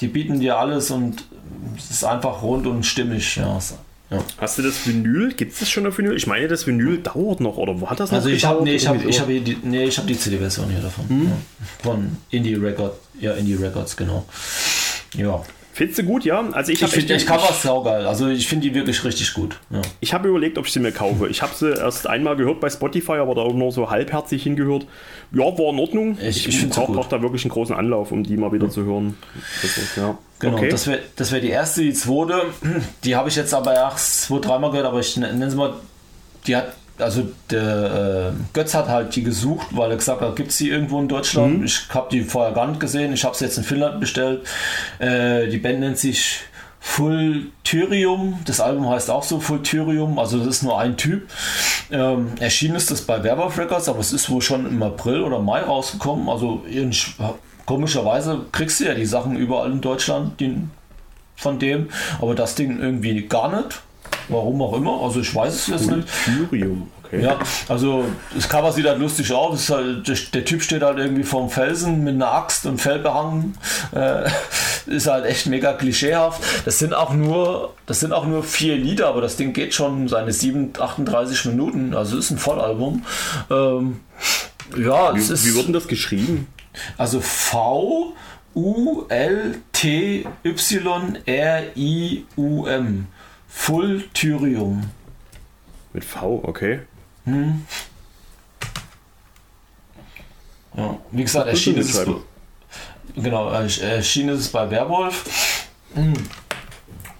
die 0.00 0.08
bieten 0.08 0.40
dir 0.40 0.58
alles 0.58 0.90
und 0.90 1.24
es 1.76 1.90
ist 1.90 2.04
einfach 2.04 2.42
rund 2.42 2.66
und 2.66 2.84
stimmig, 2.84 3.36
ja. 3.36 3.58
Ja. 4.12 4.24
Hast 4.38 4.58
du 4.58 4.62
das 4.62 4.86
Vinyl? 4.86 5.32
Gibt 5.32 5.54
es 5.54 5.60
das 5.60 5.70
schon 5.70 5.86
auf 5.86 5.98
Vinyl? 5.98 6.16
Ich 6.16 6.26
meine, 6.26 6.46
das 6.48 6.66
Vinyl 6.66 6.98
dauert 6.98 7.40
noch, 7.40 7.56
oder 7.56 7.80
wo 7.80 7.88
hat 7.88 7.98
das 7.98 8.10
noch 8.10 8.18
Also 8.18 8.28
ich 8.28 8.44
habe 8.44 8.62
nee, 8.62 8.74
ich 8.74 8.86
habe 8.86 9.02
ich 9.02 9.20
habe 9.20 9.40
die, 9.40 9.56
nee, 9.62 9.84
ich 9.84 9.96
habe 9.96 10.06
die 10.06 10.18
CD-Version 10.18 10.68
hier 10.70 10.80
davon. 10.80 11.08
Hm? 11.08 11.24
Ja. 11.24 11.32
Von 11.82 12.16
Indie 12.30 12.54
Record, 12.54 12.94
ja 13.18 13.32
Indie 13.32 13.54
Records 13.54 13.96
genau. 13.96 14.26
Ja. 15.14 15.42
Findest 15.74 16.00
du 16.00 16.02
gut, 16.02 16.24
ja? 16.26 16.44
Also 16.52 16.70
ich, 16.70 16.82
ich 16.82 16.90
finde 16.90 17.14
ich 17.14 17.26
Cover 17.26 17.50
saugeil. 17.52 18.06
Also 18.06 18.28
ich 18.28 18.46
finde 18.46 18.68
die 18.68 18.74
wirklich 18.74 19.02
richtig 19.04 19.32
gut. 19.32 19.58
Ja. 19.70 19.80
Ich 20.00 20.12
habe 20.12 20.28
überlegt, 20.28 20.58
ob 20.58 20.66
ich 20.66 20.72
sie 20.72 20.80
mir 20.80 20.92
kaufe. 20.92 21.28
Ich 21.28 21.40
habe 21.40 21.54
sie 21.54 21.70
erst 21.70 22.06
einmal 22.06 22.36
gehört 22.36 22.60
bei 22.60 22.68
Spotify, 22.68 23.12
aber 23.12 23.34
da 23.34 23.40
auch 23.40 23.54
nur 23.54 23.72
so 23.72 23.90
halbherzig 23.90 24.42
hingehört. 24.42 24.86
Ja, 25.32 25.44
war 25.44 25.72
in 25.72 25.78
Ordnung. 25.78 26.18
Ich, 26.20 26.46
ich 26.46 26.68
brauche 26.68 27.08
da 27.08 27.22
wirklich 27.22 27.44
einen 27.44 27.52
großen 27.52 27.74
Anlauf, 27.74 28.12
um 28.12 28.22
die 28.22 28.36
mal 28.36 28.52
wieder 28.52 28.66
ja. 28.66 28.70
zu 28.70 28.84
hören. 28.84 29.16
Ist, 29.62 29.96
ja. 29.96 30.18
Genau, 30.40 30.58
okay. 30.58 30.68
das 30.68 30.86
wäre 30.86 30.98
das 31.16 31.32
wär 31.32 31.40
die 31.40 31.48
erste. 31.48 31.80
Die 31.80 31.94
zweite, 31.94 32.42
die 33.04 33.16
habe 33.16 33.30
ich 33.30 33.36
jetzt 33.36 33.54
aber 33.54 33.74
erst 33.74 34.24
zwei, 34.24 34.40
dreimal 34.40 34.72
gehört, 34.72 34.86
aber 34.86 35.00
ich 35.00 35.16
nenne 35.16 35.50
sie 35.50 35.56
mal, 35.56 35.72
die 36.46 36.54
hat 36.54 36.74
also 37.02 37.28
der 37.50 38.32
äh, 38.32 38.42
Götz 38.52 38.74
hat 38.74 38.88
halt 38.88 39.14
die 39.14 39.22
gesucht, 39.22 39.68
weil 39.70 39.90
er 39.90 39.96
gesagt 39.96 40.20
hat, 40.20 40.36
gibt 40.36 40.50
es 40.50 40.58
die 40.58 40.70
irgendwo 40.70 41.00
in 41.00 41.08
Deutschland. 41.08 41.58
Mhm. 41.58 41.64
Ich 41.64 41.88
habe 41.90 42.08
die 42.10 42.22
vorher 42.22 42.52
gar 42.52 42.66
nicht 42.66 42.80
gesehen. 42.80 43.12
Ich 43.12 43.24
habe 43.24 43.36
sie 43.36 43.44
jetzt 43.44 43.58
in 43.58 43.64
Finnland 43.64 44.00
bestellt. 44.00 44.46
Äh, 44.98 45.48
die 45.48 45.58
Band 45.58 45.80
nennt 45.80 45.98
sich 45.98 46.40
Fultyrium. 46.80 48.40
Das 48.44 48.60
Album 48.60 48.88
heißt 48.88 49.08
auch 49.08 49.22
so 49.22 49.38
Fultyrium. 49.38 50.18
Also 50.18 50.38
das 50.38 50.48
ist 50.48 50.62
nur 50.62 50.78
ein 50.80 50.96
Typ. 50.96 51.28
Ähm, 51.90 52.32
erschienen 52.40 52.74
ist 52.74 52.90
das 52.90 53.02
bei 53.02 53.22
Werwolf 53.22 53.56
Records, 53.56 53.88
aber 53.88 54.00
es 54.00 54.12
ist 54.12 54.28
wohl 54.28 54.42
schon 54.42 54.66
im 54.66 54.82
April 54.82 55.22
oder 55.22 55.38
Mai 55.38 55.60
rausgekommen. 55.60 56.28
Also 56.28 56.64
komischerweise 57.66 58.46
kriegst 58.50 58.80
du 58.80 58.84
ja 58.84 58.94
die 58.94 59.06
Sachen 59.06 59.36
überall 59.36 59.70
in 59.70 59.80
Deutschland 59.80 60.40
die, 60.40 60.56
von 61.36 61.58
dem, 61.58 61.88
aber 62.20 62.34
das 62.34 62.56
Ding 62.56 62.80
irgendwie 62.80 63.22
gar 63.28 63.54
nicht. 63.56 63.80
Warum 64.32 64.62
auch 64.62 64.74
immer. 64.74 65.00
Also 65.02 65.20
ich 65.20 65.34
weiß 65.34 65.54
es 65.54 65.66
jetzt 65.68 65.90
nicht. 65.90 66.08
Thürium, 66.24 66.88
okay. 67.04 67.22
Ja, 67.22 67.38
also 67.68 68.04
das 68.34 68.48
Cover 68.48 68.72
sieht 68.72 68.86
halt 68.86 68.98
lustig 68.98 69.32
aus. 69.32 69.70
Halt, 69.70 70.08
der, 70.08 70.16
der 70.32 70.44
Typ 70.44 70.62
steht 70.62 70.82
halt 70.82 70.98
irgendwie 70.98 71.22
vorm 71.22 71.50
Felsen 71.50 72.02
mit 72.04 72.14
einer 72.14 72.32
Axt 72.32 72.66
und 72.66 72.80
Fell 72.80 72.98
behangen. 72.98 73.56
Äh, 73.94 74.28
ist 74.86 75.06
halt 75.06 75.26
echt 75.26 75.46
mega 75.46 75.72
klischeehaft. 75.72 76.42
Das 76.64 76.78
sind 76.78 76.94
auch 76.94 77.12
nur, 77.12 77.74
das 77.86 78.00
sind 78.00 78.12
auch 78.12 78.26
nur 78.26 78.42
vier 78.42 78.76
Lieder, 78.76 79.08
aber 79.08 79.20
das 79.20 79.36
Ding 79.36 79.52
geht 79.52 79.74
schon 79.74 80.08
seine 80.08 80.32
7, 80.32 80.72
38 80.78 81.44
Minuten. 81.46 81.94
Also 81.94 82.16
ist 82.18 82.30
ein 82.30 82.38
Vollalbum. 82.38 83.04
Ähm, 83.50 84.00
ja, 84.76 85.12
es 85.14 85.28
Wie, 85.28 85.32
ist 85.34 85.46
wie 85.46 85.54
wird 85.54 85.66
denn 85.66 85.72
das 85.72 85.86
geschrieben? 85.88 86.48
also 86.96 87.20
V 87.20 88.14
U 88.54 89.04
L 89.08 89.58
T 89.72 90.26
Y 90.44 91.18
R 91.26 91.62
I 91.76 92.24
U 92.36 92.66
M. 92.66 93.06
Full 93.54 94.08
Tyrium. 94.14 94.90
Mit 95.92 96.04
V, 96.04 96.40
okay. 96.44 96.80
Ja, 100.74 100.98
wie 101.10 101.22
gesagt, 101.22 101.48
erschienen 101.48 101.78
ist 101.78 101.94
es, 101.94 102.06
genau, 103.14 103.50
erschienen 103.50 104.30
ist 104.30 104.40
es 104.40 104.48
bei 104.48 104.68
Werwolf. 104.70 105.66
Hm. 105.94 106.14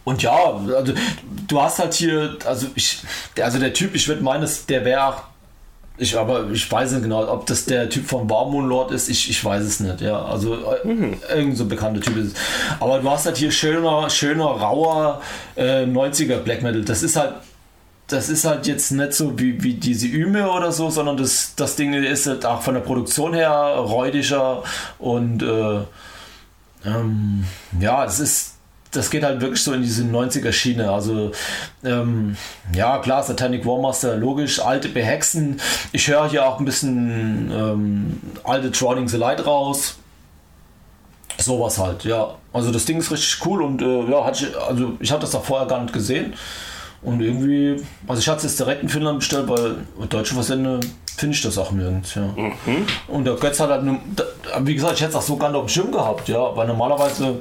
Und 0.05 0.23
ja, 0.23 0.33
also, 0.35 0.95
du 1.47 1.61
hast 1.63 1.79
halt 1.79 1.95
hier, 1.95 2.37
also 2.45 2.67
ich, 2.75 3.03
der- 3.37 3.45
also 3.45 3.59
der 3.61 3.73
Typ, 3.73 3.95
ich 3.95 4.09
würde 4.09 4.23
meinen, 4.23 4.41
dass 4.41 4.67
der 4.67 4.85
wäre 4.85 5.23
ich, 5.99 6.17
aber 6.19 6.51
ich 6.51 6.71
weiß 6.71 6.93
nicht 6.93 7.03
genau, 7.03 7.29
ob 7.31 7.47
das 7.47 7.65
der 7.65 7.89
Typ 7.89 8.07
von 8.07 8.29
Warmoon 8.29 8.67
Lord 8.67 8.93
ist, 8.93 9.09
ich, 9.09 9.29
ich 9.29 9.45
weiß 9.45 9.63
es 9.63 9.81
nicht, 9.81 10.01
ja, 10.01 10.25
also 10.25 10.55
äh, 10.55 11.35
irgend 11.35 11.57
so 11.57 11.67
bekannter 11.67 12.01
Typ 12.01 12.17
ist 12.17 12.29
es. 12.29 12.35
Aber 12.81 12.99
du 12.99 13.11
hast 13.11 13.27
halt 13.27 13.37
hier 13.37 13.51
schöner, 13.51 14.09
schöner, 14.09 14.45
rauer 14.45 15.21
äh, 15.55 15.85
90er 15.85 16.39
Black 16.39 16.63
Metal, 16.63 16.83
das 16.83 17.03
ist 17.03 17.17
halt 17.17 17.35
das 18.09 18.29
ist 18.29 18.45
halt 18.45 18.67
jetzt 18.67 18.91
nicht 18.91 19.15
so 19.15 19.39
wie, 19.39 19.63
wie 19.63 19.75
diese 19.75 20.07
Üme 20.07 20.51
oder 20.51 20.71
so, 20.71 20.91
sondern 20.91 21.17
das, 21.17 21.55
das 21.57 21.77
Ding 21.77 21.95
ist 21.95 22.27
halt 22.27 22.45
auch 22.45 22.61
von 22.61 22.75
der 22.75 22.83
Produktion 22.83 23.33
her 23.33 23.51
räudiger 23.51 24.63
und 24.99 25.43
äh, 25.43 25.81
ähm, 26.85 27.45
ja, 27.81 28.05
das 28.05 28.21
ist, 28.21 28.52
das 28.93 29.11
geht 29.11 29.25
halt 29.25 29.41
wirklich 29.41 29.63
so 29.63 29.73
in 29.73 29.83
diese 29.83 30.05
90er 30.05 30.53
Schiene. 30.53 30.91
Also 30.91 31.33
ähm, 31.85 32.37
ja, 32.75 32.99
klar, 32.99 33.23
Satanic 33.23 33.67
Warmaster, 33.67 34.17
logisch, 34.17 34.61
alte 34.61 34.89
Behexen. 34.89 35.61
Ich 35.93 36.07
höre 36.09 36.29
hier 36.29 36.47
auch 36.47 36.59
ein 36.59 36.65
bisschen 36.65 37.51
ähm, 37.53 38.21
alte 38.45 38.71
Trotting 38.71 39.09
the 39.09 39.17
Light 39.17 39.45
raus. 39.47 39.97
Sowas 41.39 41.79
halt, 41.79 42.05
ja. 42.05 42.35
Also 42.53 42.71
das 42.71 42.85
Ding 42.85 42.99
ist 42.99 43.11
richtig 43.11 43.45
cool 43.47 43.63
und 43.63 43.81
äh, 43.81 44.11
ja, 44.11 44.25
hatte 44.25 44.47
ich, 44.47 44.57
also 44.59 44.93
ich 45.01 45.11
habe 45.11 45.21
das 45.23 45.35
auch 45.35 45.45
vorher 45.45 45.67
gar 45.67 45.81
nicht 45.81 45.93
gesehen. 45.95 46.35
Und 47.01 47.21
irgendwie, 47.21 47.83
also 48.07 48.21
ich 48.21 48.29
hatte 48.29 48.39
es 48.39 48.45
jetzt 48.53 48.61
direkt 48.61 48.83
in 48.83 48.89
Finnland 48.89 49.19
bestellt, 49.21 49.49
weil 49.49 49.77
deutsche 50.09 50.35
Versende 50.35 50.79
finde 51.17 51.35
ich 51.35 51.43
das 51.43 51.59
auch 51.59 51.73
nirgends, 51.73 52.15
ja. 52.15 52.23
Und 53.09 53.25
der 53.25 53.35
Götz 53.35 53.59
hat 53.59 53.71
halt, 53.71 53.83
da- 54.15 54.25
wie 54.61 54.75
gesagt, 54.75 54.95
ich 54.95 55.01
hätte 55.01 55.11
es 55.11 55.17
auch 55.17 55.23
so 55.23 55.37
gar 55.37 55.49
nicht 55.49 55.57
auf 55.59 55.65
dem 55.67 55.69
Schirm 55.71 55.91
gehabt, 55.91 56.29
ja, 56.29 56.55
weil 56.55 56.67
normalerweise 56.69 57.39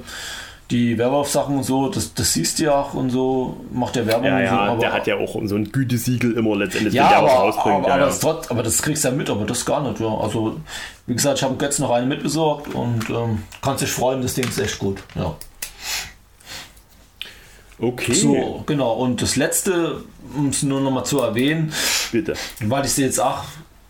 die 0.72 0.98
Werwolf-Sachen 0.98 1.58
und 1.58 1.64
so, 1.64 1.90
das, 1.90 2.14
das 2.14 2.34
siehst 2.34 2.60
du 2.60 2.64
ja 2.64 2.82
auch 2.82 2.94
und 2.94 3.10
so, 3.10 3.58
macht 3.72 3.96
der 3.96 4.08
Werbung 4.08 4.26
Ja, 4.26 4.38
und 4.38 4.40
so, 4.40 4.46
ja, 4.46 4.60
aber, 4.60 4.80
der 4.80 4.94
hat 4.94 5.08
ja 5.08 5.18
auch 5.18 5.40
so 5.44 5.56
ein 5.56 5.72
Gütesiegel 5.72 6.32
immer 6.34 6.56
letztendlich, 6.56 6.94
ja, 6.94 7.04
wenn 7.04 7.10
der 7.10 7.18
aber, 7.18 7.28
was 7.28 7.34
aber, 7.34 7.44
rausbringt. 7.44 7.78
aber, 7.78 7.88
ja, 7.90 7.98
ja. 7.98 8.06
das 8.06 8.20
trotz, 8.20 8.50
aber 8.50 8.64
das 8.64 8.82
kriegst 8.82 9.04
du 9.04 9.10
ja 9.10 9.14
mit, 9.14 9.30
aber 9.30 9.46
das 9.46 9.66
gar 9.66 9.88
nicht, 9.88 10.00
ja. 10.00 10.18
Also, 10.18 10.60
wie 11.08 11.14
gesagt, 11.14 11.38
ich 11.40 11.44
habe 11.44 11.56
Götz 11.56 11.80
noch 11.80 11.92
eine 11.92 12.06
mitbesorgt 12.06 12.74
und 12.74 13.10
ähm, 13.10 13.44
kannst 13.62 13.84
dich 13.84 13.92
freuen, 13.92 14.22
das 14.22 14.34
Ding 14.34 14.48
ist 14.48 14.60
echt 14.60 14.80
gut, 14.80 15.04
ja. 15.16 15.36
Okay, 17.80 18.14
So, 18.14 18.64
genau. 18.68 18.94
Und 18.94 19.24
das 19.24 19.36
letzte, 19.36 20.04
um 20.38 20.50
es 20.50 20.62
nur 20.62 20.82
noch 20.82 20.92
mal 20.92 21.04
zu 21.04 21.20
erwähnen, 21.20 21.74
bitte. 22.12 22.36
weil 22.60 22.86
ich 22.86 22.94
sie 22.94 23.04
jetzt 23.04 23.20
auch 23.20 23.44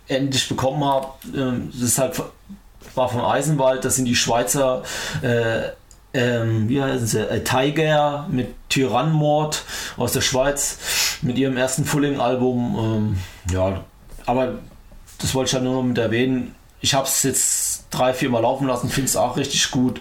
endlich 0.07 0.47
bekommen 0.47 0.83
habe, 0.85 1.07
ähm, 1.35 1.69
das 1.73 1.81
ist 1.81 1.99
halt 1.99 2.21
war 2.95 3.09
von 3.09 3.21
Eisenwald, 3.21 3.85
das 3.85 3.95
sind 3.95 4.05
die 4.05 4.15
Schweizer 4.15 4.83
äh, 5.21 5.69
ähm, 6.13 6.67
wie 6.69 6.81
heißen 6.81 7.07
sie, 7.07 7.19
äh, 7.29 7.43
Tiger 7.43 8.27
mit 8.29 8.47
Tyrannmord 8.69 9.63
aus 9.97 10.13
der 10.13 10.21
Schweiz 10.21 10.77
mit 11.21 11.37
ihrem 11.37 11.57
ersten 11.57 11.85
Fulling-Album. 11.85 13.15
Ähm, 13.49 13.53
ja, 13.53 13.83
aber 14.25 14.55
das 15.19 15.33
wollte 15.35 15.49
ich 15.49 15.53
halt 15.53 15.63
nur 15.63 15.75
noch 15.75 15.83
mit 15.83 15.97
erwähnen. 15.97 16.55
Ich 16.81 16.93
habe 16.93 17.05
es 17.05 17.23
jetzt 17.23 17.85
drei, 17.91 18.13
vier 18.13 18.29
Mal 18.29 18.41
laufen 18.41 18.67
lassen, 18.67 18.89
finde 18.89 19.07
es 19.07 19.15
auch 19.15 19.37
richtig 19.37 19.69
gut. 19.71 19.99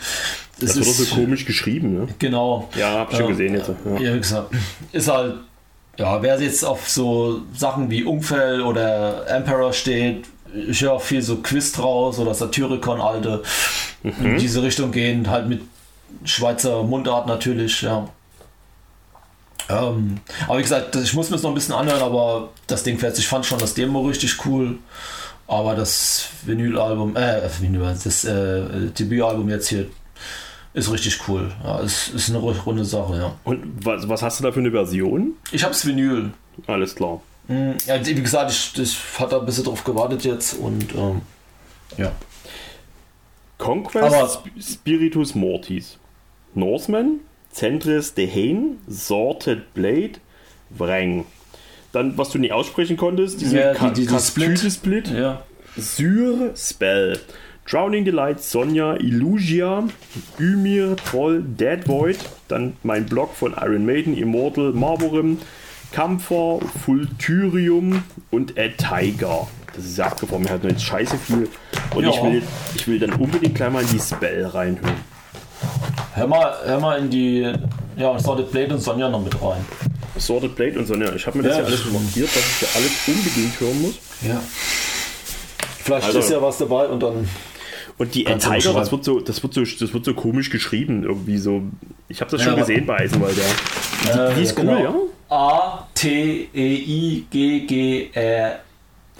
Es 0.60 0.74
Das 0.74 0.76
ist- 0.76 0.96
so 0.98 1.14
komisch 1.14 1.44
geschrieben, 1.44 1.94
ne? 1.94 2.08
Genau. 2.18 2.68
Ja, 2.76 2.98
hab 3.00 3.12
ich 3.12 3.18
schon 3.18 3.28
gesehen 3.28 3.54
jetzt, 3.54 3.68
ja. 3.68 3.98
Ja, 4.00 4.14
wie 4.14 4.18
gesagt, 4.20 4.52
ist 4.92 5.08
halt, 5.08 5.36
ja, 5.98 6.22
wer 6.22 6.40
jetzt 6.40 6.64
auf 6.64 6.88
so 6.88 7.42
Sachen 7.54 7.90
wie 7.90 8.04
Umfell 8.04 8.62
oder 8.62 9.26
Emperor 9.28 9.72
steht, 9.72 10.24
ich 10.68 10.80
höre 10.82 10.94
auch 10.94 11.02
viel 11.02 11.22
so 11.22 11.36
Quiz 11.36 11.72
draus 11.72 12.18
oder 12.18 12.34
Satyricon 12.34 13.00
alte, 13.00 13.42
Mhm. 14.02 14.24
in 14.24 14.38
diese 14.38 14.62
Richtung 14.62 14.90
gehen, 14.92 15.28
halt 15.28 15.46
mit 15.48 15.60
Schweizer 16.24 16.82
Mundart 16.82 17.26
natürlich, 17.26 17.82
ja. 17.82 18.08
Ähm, 19.68 20.18
aber 20.48 20.58
wie 20.58 20.62
gesagt, 20.62 20.96
ich 20.96 21.14
muss 21.14 21.30
mir 21.30 21.36
das 21.36 21.42
noch 21.42 21.50
ein 21.50 21.54
bisschen 21.54 21.74
anhören, 21.74 22.02
aber 22.02 22.48
das 22.66 22.82
Ding 22.82 22.98
fährt. 22.98 23.18
Ich 23.18 23.28
fand 23.28 23.46
schon 23.46 23.58
das 23.58 23.74
Demo 23.74 24.00
richtig 24.02 24.44
cool. 24.46 24.78
Aber 25.46 25.74
das 25.74 26.28
Vinylalbum, 26.44 27.16
äh, 27.16 27.40
Vinyl, 27.58 27.96
das 28.04 28.24
äh, 28.24 28.88
Debütalbum 28.98 29.48
jetzt 29.48 29.68
hier 29.68 29.86
ist 30.74 30.92
richtig 30.92 31.18
cool. 31.26 31.50
Ja, 31.64 31.80
es 31.80 32.08
ist 32.08 32.28
eine 32.30 32.38
ru- 32.38 32.54
runde 32.64 32.84
Sache, 32.84 33.16
ja. 33.16 33.32
Und 33.42 33.84
was, 33.84 34.08
was 34.08 34.22
hast 34.22 34.38
du 34.38 34.44
da 34.44 34.52
für 34.52 34.60
eine 34.60 34.70
Version? 34.70 35.32
Ich 35.50 35.64
hab's 35.64 35.84
Vinyl. 35.84 36.30
Alles 36.68 36.94
klar. 36.94 37.20
Hm, 37.48 37.74
Ja, 37.86 38.04
wie 38.06 38.14
gesagt, 38.14 38.52
ich, 38.52 38.78
ich 38.78 38.96
hatte 39.18 39.40
ein 39.40 39.46
bisschen 39.46 39.64
drauf 39.64 39.82
gewartet 39.82 40.22
jetzt 40.24 40.54
und 40.54 40.94
ähm, 40.94 41.22
ja. 41.96 42.12
Conquest 43.60 44.04
Aber- 44.14 44.26
Sp- 44.26 44.58
Spiritus 44.60 45.34
Mortis. 45.34 45.98
Norseman, 46.54 47.20
Centris 47.52 48.14
Dehane, 48.14 48.76
Sorted 48.88 49.72
Blade, 49.74 50.12
Vreng. 50.70 51.24
Dann, 51.92 52.16
was 52.18 52.30
du 52.30 52.38
nie 52.38 52.50
aussprechen 52.52 52.96
konntest, 52.96 53.40
diese 53.40 53.58
Ja, 53.58 53.74
die- 53.74 53.92
die- 53.92 54.00
die 54.02 54.06
Kastüte 54.06 54.70
Split. 54.70 55.08
Ja. 55.08 55.42
Syr 55.76 56.52
Spell. 56.56 57.18
Drowning 57.68 58.04
Delight, 58.04 58.40
Sonja, 58.42 58.96
Illusia, 58.96 59.84
Ymir, 60.40 60.96
Troll, 60.96 61.42
Dead 61.44 61.86
Void, 61.86 62.18
dann 62.48 62.72
mein 62.82 63.06
Blog 63.06 63.34
von 63.34 63.52
Iron 63.60 63.86
Maiden, 63.86 64.16
Immortal, 64.16 64.72
Marborim, 64.72 65.38
Kampfer, 65.92 66.58
Fultyrium 66.84 68.02
und 68.30 68.58
A 68.58 68.68
Tiger. 68.76 69.46
Das 69.74 69.84
ist 69.84 69.96
ja 69.98 70.06
abgefahren, 70.06 70.42
mir 70.42 70.50
hat 70.50 70.62
nur 70.62 70.72
jetzt 70.72 70.82
scheiße 70.84 71.16
viel. 71.18 71.48
Und 71.94 72.04
Ja. 72.04 72.10
ich, 72.10 72.22
will, 72.22 72.42
ich 72.74 72.86
will 72.88 72.98
dann 72.98 73.12
unbedingt 73.14 73.54
gleich 73.54 73.70
mal 73.70 73.82
in 73.82 73.88
die 73.88 73.98
Spell 74.00 74.44
reinhören. 74.46 74.94
Hör 76.14 76.26
mal, 76.26 76.54
hör 76.64 76.80
mal 76.80 76.98
in 76.98 77.08
die 77.10 77.52
ja, 77.96 78.08
und 78.08 78.20
Sorted 78.20 78.50
Blade 78.50 78.74
und 78.74 78.80
Sonja 78.80 79.08
noch 79.08 79.22
mit 79.22 79.34
rein. 79.42 79.64
Sorted 80.16 80.54
Blade 80.56 80.78
und 80.78 80.86
Sonja. 80.86 81.12
Ich 81.14 81.26
habe 81.26 81.38
mir 81.38 81.44
das 81.44 81.56
Ja, 81.56 81.62
ja 81.62 81.66
alles 81.68 81.84
markiert, 81.86 82.28
dass 82.34 82.42
ich 82.46 82.60
ja 82.62 82.68
alles 82.74 82.90
unbedingt 83.06 83.60
hören 83.60 83.82
muss. 83.82 83.94
Ja. 84.22 84.40
Vielleicht 85.84 86.06
Also- 86.06 86.18
ist 86.18 86.30
ja 86.30 86.42
was 86.42 86.58
dabei 86.58 86.86
und 86.88 87.00
dann. 87.02 87.28
Und 87.98 88.14
die 88.14 88.24
Tiger, 88.24 88.72
das 88.72 88.90
wird, 88.90 89.04
so, 89.04 89.20
das, 89.20 89.42
wird 89.42 89.52
so, 89.52 89.60
das 89.62 89.92
wird 89.92 90.04
so 90.06 90.14
komisch 90.14 90.48
geschrieben, 90.48 91.02
irgendwie 91.04 91.36
so. 91.36 91.62
Ich 92.08 92.22
habe 92.22 92.30
das 92.30 92.40
Ja, 92.40 92.46
schon 92.48 92.56
gesehen 92.60 92.86
bei 92.86 92.96
Eisenwald, 93.00 93.36
ja. 93.36 94.30
Die, 94.30 94.34
die 94.36 94.42
ist 94.42 94.56
genau. 94.56 94.72
cool, 94.72 94.82
ja. 95.30 95.36
A-T-E-I-G-G-R. 97.30 98.60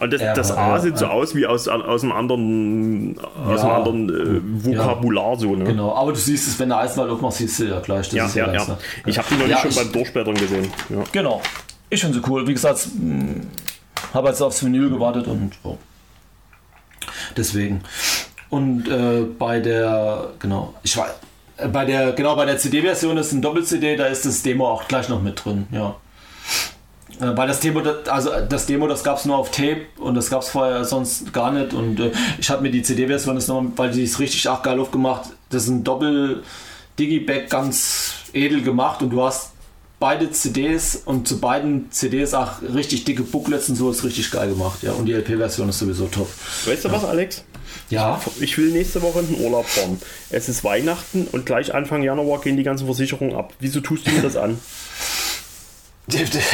Und 0.01 0.13
das, 0.13 0.23
Ja, 0.23 0.35
das 0.35 0.51
A 0.51 0.79
sieht 0.81 0.97
so 0.99 1.07
aus 1.07 1.35
wie 1.35 1.47
aus, 1.47 1.69
aus 1.69 2.03
einem 2.03 2.13
anderen, 2.13 3.19
aus 3.47 3.61
einem 3.61 3.71
anderen 3.73 4.09
äh, 4.09 4.65
Vokabular, 4.65 5.37
so, 5.39 5.55
ne? 5.55 5.65
Genau, 5.65 5.95
aber 5.95 6.13
du 6.13 6.19
siehst 6.19 6.49
es, 6.49 6.59
wenn 6.59 6.71
der 6.71 6.79
Eisenwald 6.79 7.11
aufmacht, 7.11 7.35
siehst 7.35 7.59
du 7.61 7.65
ja 7.65 7.81
gleich. 7.81 8.09
Das 8.09 8.15
Ja, 8.17 8.27
ist 8.27 8.35
ja, 8.35 8.53
ja. 8.53 8.65
ne? 8.67 8.79
Ich 9.07 9.19
habe 9.19 9.29
die 9.31 9.37
noch 9.37 9.47
nicht 9.47 9.59
schon 9.61 9.71
ich- 9.71 9.77
beim 9.77 9.93
Durchblättern 9.93 10.35
gesehen. 10.35 10.73
Genau. 11.13 11.43
Ich 11.91 12.01
finde 12.01 12.19
sie 12.19 12.31
cool. 12.31 12.47
Wie 12.47 12.55
gesagt, 12.55 12.89
habe 14.15 14.29
jetzt 14.29 14.41
aufs 14.41 14.65
Vinyl 14.65 14.91
gewartet 14.91 15.27
und 15.27 15.53
oh. 15.65 15.77
deswegen. 17.37 17.83
Und 18.49 18.89
äh, 18.89 19.23
bei 19.39 19.61
der, 19.61 20.31
genau, 20.39 20.75
ich 20.83 20.97
war 20.97 21.09
äh, 21.57 21.69
bei 21.69 21.85
der, 21.85 22.13
genau, 22.13 22.35
bei 22.37 22.45
der 22.47 22.59
CD-Version 22.59 23.17
ist 23.17 23.33
ein 23.33 23.43
Doppel-CD, 23.43 23.97
da 23.97 24.07
ist 24.07 24.25
das 24.25 24.43
Demo 24.43 24.69
auch 24.69 24.89
gleich 24.89 25.09
noch 25.09 25.23
mit 25.23 25.45
drin, 25.45 25.67
ja. 25.71 25.95
Äh, 27.21 27.37
Weil 27.37 27.49
das 27.49 27.61
Demo, 27.61 27.81
das- 27.81 28.09
also 28.09 28.31
das 28.49 28.67
Demo, 28.67 28.87
das 28.89 29.05
gab 29.05 29.19
es 29.19 29.25
nur 29.25 29.37
auf 29.37 29.51
Tape 29.51 29.83
und 29.99 30.15
das 30.15 30.31
gab 30.31 30.43
es 30.43 30.49
vorher 30.49 30.85
sonst 30.85 31.33
gar 31.33 31.53
nicht. 31.53 31.73
Und 31.75 32.01
äh, 32.01 32.13
ich 32.41 32.49
habe 32.51 32.63
mir 32.63 32.71
die 32.71 32.83
CD-Version 32.83 33.37
jetzt 33.37 33.49
nochmal, 33.49 33.73
weil 33.77 33.91
die 33.91 34.03
ist 34.05 34.19
richtig 34.19 34.49
arg 34.49 34.63
geil 34.65 34.79
aufgemacht. 34.81 35.31
Das 35.51 35.65
ist 35.65 35.69
ein 35.69 35.85
Doppel-Digiback, 35.85 37.51
ganz 37.51 38.13
edel 38.33 38.63
gemacht 38.63 39.03
und 39.03 39.11
du 39.11 39.23
hast 39.23 39.51
beide 39.99 40.31
CDs 40.31 41.03
und 41.05 41.29
zu 41.29 41.41
beiden 41.41 41.91
CDs 41.93 42.33
auch 42.33 42.63
richtig 42.63 43.05
dicke 43.05 43.23
Booklets 43.23 43.69
und 43.69 43.77
so 43.77 43.91
ist 43.91 44.03
richtig 44.05 44.31
geil 44.31 44.49
gemacht. 44.49 44.83
Ja, 44.83 44.93
und 44.93 45.05
die 45.07 45.13
LP-Version 45.13 45.69
ist 45.69 45.79
sowieso 45.79 46.07
top. 46.07 46.29
Weißt 46.65 46.85
du 46.87 46.93
was, 46.93 47.05
Alex? 47.05 47.45
Ja, 47.91 48.21
Ich 48.41 48.57
will 48.57 48.71
nächste 48.71 49.03
Woche 49.03 49.21
in 49.21 49.27
den 49.35 49.45
Urlaub 49.45 49.67
fahren. 49.67 50.01
Es 50.31 50.49
ist 50.49 50.65
Weihnachten 50.65 51.27
und 51.33 51.45
gleich 51.45 51.75
Anfang 51.75 52.03
Januar 52.03 52.41
gehen 52.41 52.57
die 52.57 52.63
ganzen 52.63 52.87
Versicherungen 52.87 53.35
ab. 53.37 53.53
Wieso 53.61 53.81
tust 53.81 54.07
du 54.07 54.11
mir 54.13 54.23
das 54.23 54.37
an? 54.37 54.59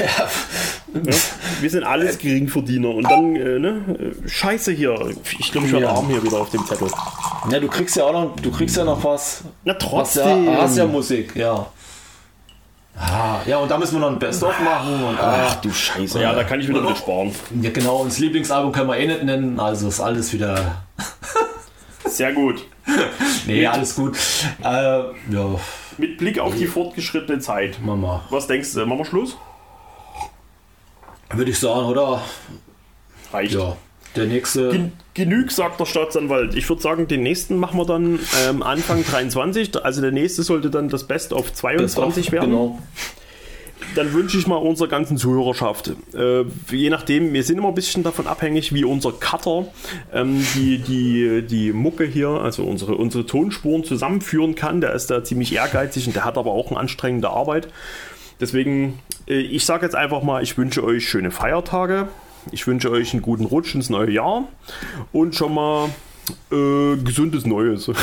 Ja? 0.94 1.12
Wir 1.60 1.70
sind 1.70 1.84
alles 1.84 2.16
Geringverdiener 2.18 2.88
und 2.88 3.04
dann, 3.04 3.36
äh, 3.36 3.58
ne? 3.58 4.14
äh, 4.24 4.28
Scheiße 4.28 4.72
hier. 4.72 4.94
Ich 5.38 5.52
glaube, 5.52 5.66
ich 5.66 5.72
Ja. 5.72 5.90
arm 5.90 6.08
hier 6.08 6.22
wieder 6.22 6.38
auf 6.40 6.50
dem 6.50 6.64
Zettel. 6.64 6.88
Ja, 7.50 7.60
du 7.60 7.68
kriegst 7.68 7.96
ja 7.96 8.04
auch 8.04 8.12
noch, 8.12 8.36
du 8.40 8.50
kriegst 8.50 8.76
ja 8.76 8.84
noch 8.84 9.02
was. 9.04 9.42
Na 9.64 9.74
Hast 9.74 9.82
trotzdem. 9.82 10.46
ja, 10.46 10.62
hast 10.62 10.76
ja 10.78 10.86
Musik, 10.86 11.36
ja. 11.36 11.66
Ah, 12.98 13.40
ja, 13.46 13.58
und 13.58 13.70
da 13.70 13.76
müssen 13.76 13.96
wir 13.96 14.00
noch 14.00 14.10
ein 14.12 14.18
Best-of 14.18 14.58
machen. 14.60 15.04
Und, 15.04 15.18
Ach 15.20 15.52
ah, 15.52 15.58
du 15.60 15.70
Scheiße. 15.70 16.18
Ja, 16.20 16.32
da 16.32 16.44
kann 16.44 16.60
ich 16.60 16.68
wieder 16.68 16.80
mit 16.80 16.96
sparen. 16.96 17.30
ja, 17.60 17.70
genau, 17.70 17.96
uns 17.96 18.18
Lieblingsalbum 18.18 18.72
können 18.72 18.88
wir 18.88 18.96
eh 18.96 19.06
nicht 19.06 19.22
nennen, 19.22 19.60
also 19.60 19.88
ist 19.88 20.00
alles 20.00 20.32
wieder. 20.32 20.82
Sehr 22.06 22.32
gut. 22.32 22.64
Nee, 23.46 23.66
alles 23.66 23.94
gut. 23.94 24.16
Äh, 24.62 24.66
ja, 24.66 25.60
Mit 25.98 26.18
Blick 26.18 26.38
auf 26.38 26.54
die 26.54 26.66
fortgeschrittene 26.66 27.38
Zeit. 27.38 27.80
Mama. 27.82 28.24
Was 28.30 28.46
denkst 28.46 28.72
du? 28.74 28.84
Machen 28.86 28.98
wir 28.98 29.04
Schluss? 29.04 29.36
Würde 31.32 31.50
ich 31.50 31.58
sagen, 31.58 31.86
oder? 31.86 32.22
Reicht. 33.32 33.54
Ja. 33.54 33.76
Der 34.14 34.26
nächste. 34.26 34.70
Gen 34.70 34.92
genug, 35.14 35.50
sagt 35.50 35.80
der 35.80 35.86
Staatsanwalt. 35.86 36.54
Ich 36.54 36.68
würde 36.68 36.82
sagen, 36.82 37.08
den 37.08 37.22
nächsten 37.22 37.56
machen 37.56 37.78
wir 37.78 37.86
dann 37.86 38.18
ähm, 38.48 38.62
Anfang 38.62 39.04
23. 39.04 39.84
Also 39.84 40.00
der 40.00 40.12
nächste 40.12 40.42
sollte 40.42 40.70
dann 40.70 40.88
das 40.88 41.04
Best 41.04 41.32
of 41.32 41.52
22 41.52 42.32
werden. 42.32 42.50
Genau. 42.50 42.78
Dann 43.94 44.12
wünsche 44.12 44.38
ich 44.38 44.46
mal 44.46 44.56
unserer 44.56 44.88
ganzen 44.88 45.16
Zuhörerschaft, 45.16 45.92
äh, 46.14 46.44
je 46.70 46.90
nachdem, 46.90 47.32
wir 47.32 47.42
sind 47.42 47.58
immer 47.58 47.68
ein 47.68 47.74
bisschen 47.74 48.02
davon 48.02 48.26
abhängig, 48.26 48.72
wie 48.72 48.84
unser 48.84 49.12
Cutter 49.12 49.66
ähm, 50.12 50.44
die, 50.54 50.78
die, 50.78 51.42
die 51.42 51.72
Mucke 51.72 52.04
hier, 52.04 52.28
also 52.28 52.64
unsere, 52.64 52.94
unsere 52.94 53.26
Tonspuren 53.26 53.84
zusammenführen 53.84 54.54
kann. 54.54 54.80
Der 54.80 54.92
ist 54.92 55.10
da 55.10 55.22
ziemlich 55.24 55.54
ehrgeizig 55.54 56.06
und 56.06 56.16
der 56.16 56.24
hat 56.24 56.38
aber 56.38 56.52
auch 56.52 56.70
eine 56.70 56.80
anstrengende 56.80 57.30
Arbeit. 57.30 57.68
Deswegen, 58.40 58.98
äh, 59.28 59.34
ich 59.34 59.64
sage 59.64 59.84
jetzt 59.84 59.94
einfach 59.94 60.22
mal, 60.22 60.42
ich 60.42 60.56
wünsche 60.58 60.82
euch 60.82 61.08
schöne 61.08 61.30
Feiertage. 61.30 62.08
Ich 62.52 62.66
wünsche 62.66 62.90
euch 62.90 63.12
einen 63.12 63.22
guten 63.22 63.44
Rutsch 63.44 63.74
ins 63.74 63.90
neue 63.90 64.10
Jahr 64.10 64.48
und 65.12 65.34
schon 65.34 65.54
mal 65.54 65.88
äh, 66.52 66.96
gesundes 66.96 67.44
Neues. 67.44 67.90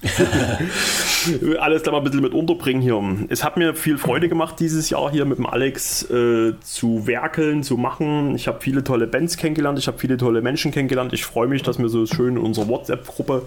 Alles 1.58 1.82
da 1.82 1.90
mal 1.90 1.98
ein 1.98 2.04
bisschen 2.04 2.20
mit 2.20 2.32
unterbringen 2.32 2.80
hier. 2.80 2.98
Es 3.28 3.42
hat 3.42 3.56
mir 3.56 3.74
viel 3.74 3.98
Freude 3.98 4.28
gemacht, 4.28 4.56
dieses 4.60 4.90
Jahr 4.90 5.10
hier 5.10 5.24
mit 5.24 5.38
dem 5.38 5.46
Alex 5.46 6.08
äh, 6.10 6.54
zu 6.60 7.06
werkeln, 7.06 7.62
zu 7.62 7.76
machen. 7.76 8.34
Ich 8.34 8.46
habe 8.48 8.60
viele 8.60 8.84
tolle 8.84 9.06
Bands 9.06 9.36
kennengelernt, 9.36 9.78
ich 9.78 9.88
habe 9.88 9.98
viele 9.98 10.16
tolle 10.16 10.40
Menschen 10.40 10.70
kennengelernt. 10.70 11.12
Ich 11.12 11.24
freue 11.24 11.48
mich, 11.48 11.62
dass 11.62 11.78
wir 11.78 11.88
so 11.88 12.06
schön 12.06 12.36
in 12.36 12.42
unserer 12.42 12.68
WhatsApp-Gruppe 12.68 13.46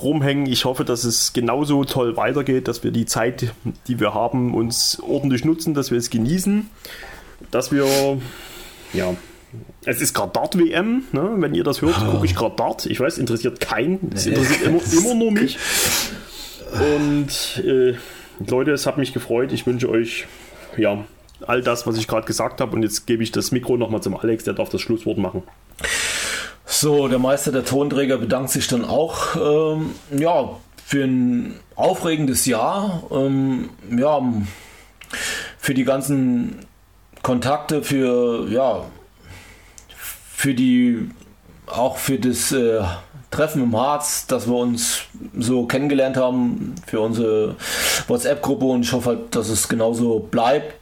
rumhängen. 0.00 0.46
Ich 0.46 0.64
hoffe, 0.64 0.84
dass 0.84 1.04
es 1.04 1.32
genauso 1.32 1.84
toll 1.84 2.16
weitergeht, 2.16 2.68
dass 2.68 2.84
wir 2.84 2.90
die 2.90 3.06
Zeit, 3.06 3.52
die 3.88 4.00
wir 4.00 4.14
haben, 4.14 4.54
uns 4.54 5.00
ordentlich 5.00 5.44
nutzen, 5.44 5.74
dass 5.74 5.90
wir 5.90 5.98
es 5.98 6.10
genießen, 6.10 6.68
dass 7.50 7.72
wir, 7.72 7.86
ja, 8.92 9.14
es 9.84 10.00
ist 10.00 10.14
gerade 10.14 10.32
Dart-WM, 10.32 11.04
ne? 11.12 11.34
wenn 11.36 11.54
ihr 11.54 11.64
das 11.64 11.80
hört, 11.80 11.96
gucke 12.10 12.26
ich 12.26 12.34
gerade 12.34 12.56
Dart. 12.56 12.86
Ich 12.86 13.00
weiß, 13.00 13.18
interessiert 13.18 13.60
keinen. 13.60 14.10
Es 14.14 14.26
interessiert 14.26 14.62
immer, 14.62 14.80
immer 14.92 15.14
nur 15.14 15.32
mich. 15.32 15.58
Und 16.72 17.64
äh, 17.64 17.94
Leute, 18.46 18.72
es 18.72 18.86
hat 18.86 18.98
mich 18.98 19.12
gefreut. 19.12 19.52
Ich 19.52 19.66
wünsche 19.66 19.88
euch 19.88 20.26
ja 20.76 21.04
all 21.46 21.62
das, 21.62 21.86
was 21.86 21.96
ich 21.96 22.06
gerade 22.06 22.26
gesagt 22.26 22.60
habe. 22.60 22.76
Und 22.76 22.82
jetzt 22.82 23.06
gebe 23.06 23.22
ich 23.22 23.32
das 23.32 23.50
Mikro 23.50 23.76
nochmal 23.76 24.02
zum 24.02 24.16
Alex, 24.16 24.44
der 24.44 24.54
darf 24.54 24.68
das 24.68 24.80
Schlusswort 24.80 25.18
machen. 25.18 25.42
So, 26.66 27.08
der 27.08 27.18
Meister 27.18 27.50
der 27.50 27.64
Tonträger 27.64 28.18
bedankt 28.18 28.50
sich 28.50 28.66
dann 28.66 28.84
auch 28.84 29.36
ähm, 29.36 29.90
ja, 30.16 30.50
für 30.84 31.04
ein 31.04 31.54
aufregendes 31.74 32.44
Jahr. 32.44 33.04
Ähm, 33.10 33.70
ja, 33.96 34.20
für 35.58 35.72
die 35.72 35.84
ganzen 35.84 36.66
Kontakte, 37.22 37.82
für 37.82 38.46
ja, 38.50 38.84
für 40.38 40.54
die 40.54 41.10
auch 41.66 41.96
für 41.96 42.16
das 42.16 42.52
äh, 42.52 42.80
Treffen 43.32 43.60
im 43.60 43.76
Harz, 43.76 44.28
dass 44.28 44.46
wir 44.46 44.54
uns 44.54 45.00
so 45.36 45.66
kennengelernt 45.66 46.16
haben 46.16 46.76
für 46.86 47.00
unsere 47.00 47.56
WhatsApp-Gruppe 48.06 48.64
und 48.64 48.82
ich 48.82 48.92
hoffe 48.92 49.10
halt, 49.10 49.34
dass 49.34 49.48
es 49.48 49.68
genauso 49.68 50.20
bleibt. 50.20 50.74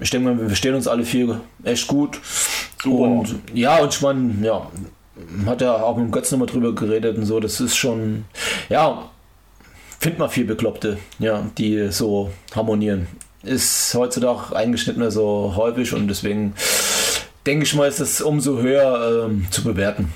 Ich 0.00 0.08
denke 0.08 0.30
mal, 0.30 0.40
wir 0.40 0.46
verstehen 0.46 0.74
uns 0.74 0.88
alle 0.88 1.04
vier 1.04 1.42
echt 1.62 1.86
gut. 1.88 2.18
Super. 2.82 3.02
Und 3.02 3.34
ja, 3.52 3.80
und 3.82 3.94
ich 3.94 4.00
meine, 4.00 4.34
ja, 4.40 4.66
hat 5.44 5.60
ja 5.60 5.74
auch 5.74 5.98
mit 5.98 6.06
dem 6.06 6.10
Götz 6.10 6.32
nochmal 6.32 6.48
drüber 6.48 6.74
geredet 6.74 7.18
und 7.18 7.26
so, 7.26 7.38
das 7.38 7.60
ist 7.60 7.76
schon, 7.76 8.24
ja, 8.70 9.10
findet 10.00 10.20
man 10.20 10.30
viel 10.30 10.46
Bekloppte, 10.46 10.96
ja, 11.18 11.44
die 11.58 11.92
so 11.92 12.30
harmonieren. 12.56 13.08
Ist 13.42 13.92
heutzutage 13.94 14.54
mehr 14.96 15.10
so 15.10 15.52
häufig 15.54 15.92
und 15.92 16.08
deswegen 16.08 16.54
denke 17.46 17.64
ich 17.64 17.74
mal, 17.74 17.88
ist 17.88 18.00
es 18.00 18.20
umso 18.20 18.60
höher 18.60 19.26
ähm, 19.26 19.46
zu 19.50 19.64
bewerten. 19.64 20.12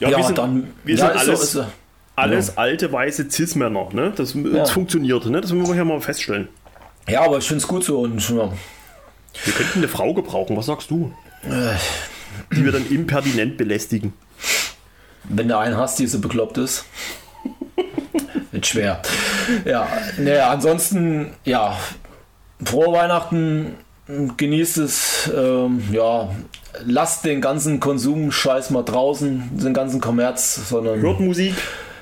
Ja, 0.00 0.10
wir 0.16 0.22
sind, 0.24 0.38
wir 0.84 0.94
ja, 0.94 1.06
sind 1.08 1.20
so, 1.20 1.30
alles, 1.30 1.42
ist 1.42 1.52
so. 1.52 1.66
alles 2.16 2.56
alte 2.56 2.92
weiße 2.92 3.28
Cis-Männer. 3.30 3.88
Ne? 3.92 4.12
Das, 4.14 4.34
Ja. 4.34 4.42
das 4.50 4.70
funktioniert. 4.70 5.26
Ne? 5.26 5.40
Das 5.40 5.52
müssen 5.52 5.68
wir 5.68 5.74
hier 5.74 5.84
mal 5.84 6.00
feststellen. 6.00 6.48
Ja, 7.08 7.22
aber 7.22 7.38
ich 7.38 7.48
finde 7.48 7.62
es 7.62 7.68
gut 7.68 7.82
so 7.84 8.00
und 8.00 8.20
ja, 8.28 8.52
Wir 9.44 9.52
könnten 9.54 9.78
eine 9.78 9.88
Frau 9.88 10.14
gebrauchen. 10.14 10.56
Was 10.56 10.66
sagst 10.66 10.90
du? 10.90 11.12
Die 12.52 12.64
wir 12.64 12.72
dann 12.72 12.86
impertinent 12.88 13.56
belästigen. 13.56 14.12
wenn 15.24 15.48
du 15.48 15.56
einen 15.58 15.76
hast, 15.76 15.98
die 15.98 16.06
so 16.06 16.20
bekloppt 16.20 16.58
ist, 16.58 16.84
wird 18.52 18.66
schwer. 18.66 19.02
Ja, 19.64 19.88
naja, 20.18 20.50
ansonsten, 20.50 21.32
ja, 21.44 21.76
frohe 22.64 22.92
Weihnachten, 22.92 23.74
genießt 24.36 24.78
es, 24.78 25.30
ähm, 25.36 25.82
ja, 25.92 26.30
lasst 26.84 27.24
den 27.24 27.40
ganzen 27.40 27.78
Konsumscheiß 27.78 28.70
mal 28.70 28.82
draußen, 28.82 29.50
den 29.52 29.74
ganzen 29.74 30.00
Kommerz, 30.00 30.68
sondern 30.68 31.00
Hört 31.00 31.20
Musik. 31.20 31.54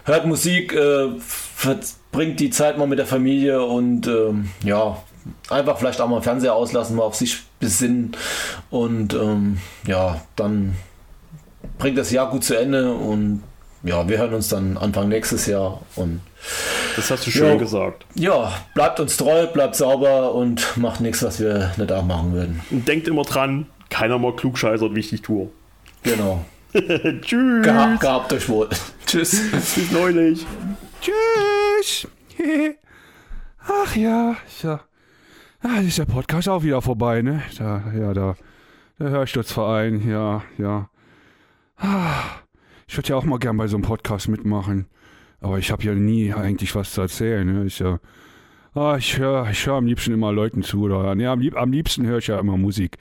hört 0.04 0.26
Musik, 0.26 0.72
äh, 0.72 1.08
verbringt 1.18 2.38
die 2.40 2.50
Zeit 2.50 2.78
mal 2.78 2.86
mit 2.86 2.98
der 2.98 3.06
Familie 3.06 3.64
und 3.64 4.06
ähm, 4.06 4.50
ja, 4.62 5.02
einfach 5.50 5.78
vielleicht 5.78 6.00
auch 6.00 6.08
mal 6.08 6.22
Fernseher 6.22 6.54
auslassen, 6.54 6.96
mal 6.96 7.02
auf 7.02 7.16
sich 7.16 7.42
besinnen 7.58 8.12
und 8.70 9.14
ähm, 9.14 9.58
ja, 9.86 10.20
dann 10.36 10.76
bringt 11.78 11.98
das 11.98 12.10
Jahr 12.12 12.30
gut 12.30 12.44
zu 12.44 12.56
Ende 12.56 12.92
und 12.92 13.42
ja, 13.86 14.08
wir 14.08 14.18
hören 14.18 14.34
uns 14.34 14.48
dann 14.48 14.76
Anfang 14.76 15.08
nächstes 15.08 15.46
Jahr 15.46 15.80
und 15.96 16.20
Das 16.96 17.10
hast 17.10 17.26
du 17.26 17.30
schön 17.30 17.52
Jo. 17.52 17.58
gesagt. 17.58 18.06
ja, 18.14 18.52
bleibt 18.74 19.00
uns 19.00 19.16
treu, 19.16 19.46
bleibt 19.46 19.76
sauber 19.76 20.34
und 20.34 20.76
macht 20.76 21.00
nichts, 21.00 21.22
was 21.22 21.40
wir 21.40 21.72
nicht 21.76 21.92
auch 21.92 22.04
machen 22.04 22.32
würden. 22.32 22.60
Und 22.70 22.86
denkt 22.88 23.08
immer 23.08 23.22
dran, 23.22 23.66
keiner 23.90 24.18
mal 24.18 24.34
klugscheißert, 24.34 24.94
wichtig 24.94 25.22
tue. 25.22 25.48
Genau. 26.02 26.44
Tschüss. 26.72 27.64
Gehabt, 27.64 28.00
gehabt 28.00 28.32
euch 28.32 28.48
wohl. 28.48 28.68
Tschüss. 29.06 29.50
Bis 29.50 29.90
neulich. 29.92 30.44
Tschüss. 31.00 32.08
Ach 33.68 33.96
ja, 33.96 34.36
ja. 34.62 34.80
Ah, 35.62 35.80
ist 35.80 35.98
der 35.98 36.04
Podcast 36.04 36.48
auch 36.48 36.62
wieder 36.62 36.82
vorbei, 36.82 37.22
ne? 37.22 37.42
Da, 37.58 37.82
ja, 37.98 38.12
da. 38.14 38.36
Der 38.98 39.10
Hörsturzverein, 39.10 40.08
ja, 40.08 40.42
ja. 40.58 40.88
Ah, 41.78 42.22
ich 42.86 42.96
würde 42.96 43.08
ja 43.08 43.16
auch 43.16 43.24
mal 43.24 43.38
gern 43.38 43.56
bei 43.56 43.66
so 43.66 43.76
einem 43.76 43.84
Podcast 43.84 44.28
mitmachen. 44.28 44.86
Aber 45.40 45.58
ich 45.58 45.70
habe 45.70 45.82
ja 45.84 45.94
nie 45.94 46.32
eigentlich 46.32 46.74
was 46.74 46.92
zu 46.92 47.02
erzählen, 47.02 47.46
ne? 47.46 47.66
Ich, 47.66 47.78
ja, 47.78 47.98
ah, 48.74 48.96
ich 48.96 49.18
höre 49.18 49.48
ich 49.50 49.66
hör 49.66 49.74
am 49.74 49.86
liebsten 49.86 50.12
immer 50.12 50.32
Leuten 50.32 50.62
zu. 50.62 50.82
Oder, 50.82 51.14
nee, 51.14 51.26
am, 51.26 51.40
lieb, 51.40 51.56
am 51.56 51.72
liebsten 51.72 52.06
höre 52.06 52.18
ich 52.18 52.28
ja 52.28 52.38
immer 52.38 52.56
Musik. 52.56 52.96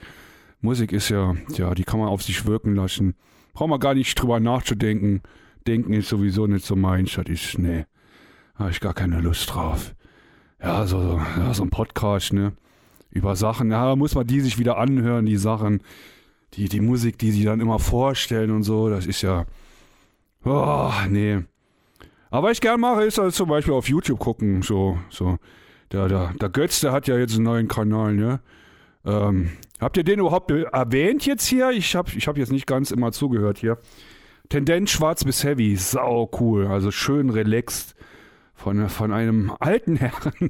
Musik 0.61 0.91
ist 0.91 1.09
ja, 1.09 1.35
ja, 1.55 1.73
die 1.75 1.83
kann 1.83 1.99
man 1.99 2.09
auf 2.09 2.23
sich 2.23 2.45
wirken 2.45 2.75
lassen. 2.75 3.15
Braucht 3.53 3.69
man 3.69 3.79
gar 3.79 3.93
nicht 3.93 4.19
drüber 4.19 4.39
nachzudenken. 4.39 5.21
Denken 5.67 5.93
ist 5.93 6.09
sowieso 6.09 6.47
nicht 6.47 6.65
so 6.65 6.75
meins. 6.75 7.13
Das 7.13 7.25
ist, 7.27 7.57
nee, 7.57 7.85
habe 8.55 8.71
ich 8.71 8.79
gar 8.79 8.93
keine 8.93 9.21
Lust 9.21 9.53
drauf. 9.53 9.95
Ja, 10.61 10.85
so, 10.87 10.99
so, 11.01 11.21
ja, 11.37 11.53
so 11.53 11.63
ein 11.63 11.69
Podcast, 11.69 12.33
ne? 12.33 12.53
Über 13.11 13.35
Sachen, 13.35 13.71
ja, 13.71 13.95
muss 13.95 14.15
man 14.15 14.27
die 14.27 14.41
sich 14.41 14.57
wieder 14.57 14.77
anhören, 14.77 15.25
die 15.25 15.37
Sachen, 15.37 15.81
die, 16.53 16.67
die 16.67 16.81
Musik, 16.81 17.17
die 17.17 17.31
sie 17.31 17.45
dann 17.45 17.61
immer 17.61 17.79
vorstellen 17.79 18.51
und 18.51 18.63
so, 18.63 18.89
das 18.89 19.05
ist 19.05 19.21
ja, 19.21 19.45
oh, 20.45 20.91
nee. 21.09 21.39
Aber 22.31 22.47
was 22.47 22.53
ich 22.53 22.61
gern 22.61 22.79
mache, 22.79 23.03
ist 23.03 23.19
also 23.19 23.31
zum 23.31 23.49
Beispiel 23.49 23.73
auf 23.73 23.87
YouTube 23.87 24.19
gucken, 24.19 24.61
so, 24.61 24.97
so. 25.09 25.37
Der, 25.91 26.07
der, 26.07 26.33
der 26.41 26.49
Götz, 26.49 26.81
der 26.81 26.91
hat 26.91 27.07
ja 27.07 27.17
jetzt 27.17 27.35
einen 27.35 27.43
neuen 27.43 27.67
Kanal, 27.67 28.13
ne? 28.13 28.39
Ähm, 29.05 29.51
habt 29.79 29.97
ihr 29.97 30.03
den 30.03 30.19
überhaupt 30.19 30.47
be- 30.47 30.67
erwähnt 30.71 31.25
jetzt 31.25 31.45
hier? 31.45 31.69
Ich 31.69 31.95
habe 31.95 32.09
ich 32.15 32.27
hab 32.27 32.37
jetzt 32.37 32.51
nicht 32.51 32.65
ganz 32.65 32.89
immer 32.91 33.11
zugehört 33.11 33.59
hier. 33.59 33.77
Tendenz 34.49 34.89
schwarz 34.91 35.23
bis 35.23 35.43
heavy, 35.43 35.75
sau 35.75 36.29
cool, 36.39 36.67
also 36.67 36.89
schön 36.91 37.29
relaxed 37.29 37.95
von, 38.55 38.89
von 38.89 39.11
einem 39.13 39.51
alten 39.59 39.95
Herrn, 39.97 40.49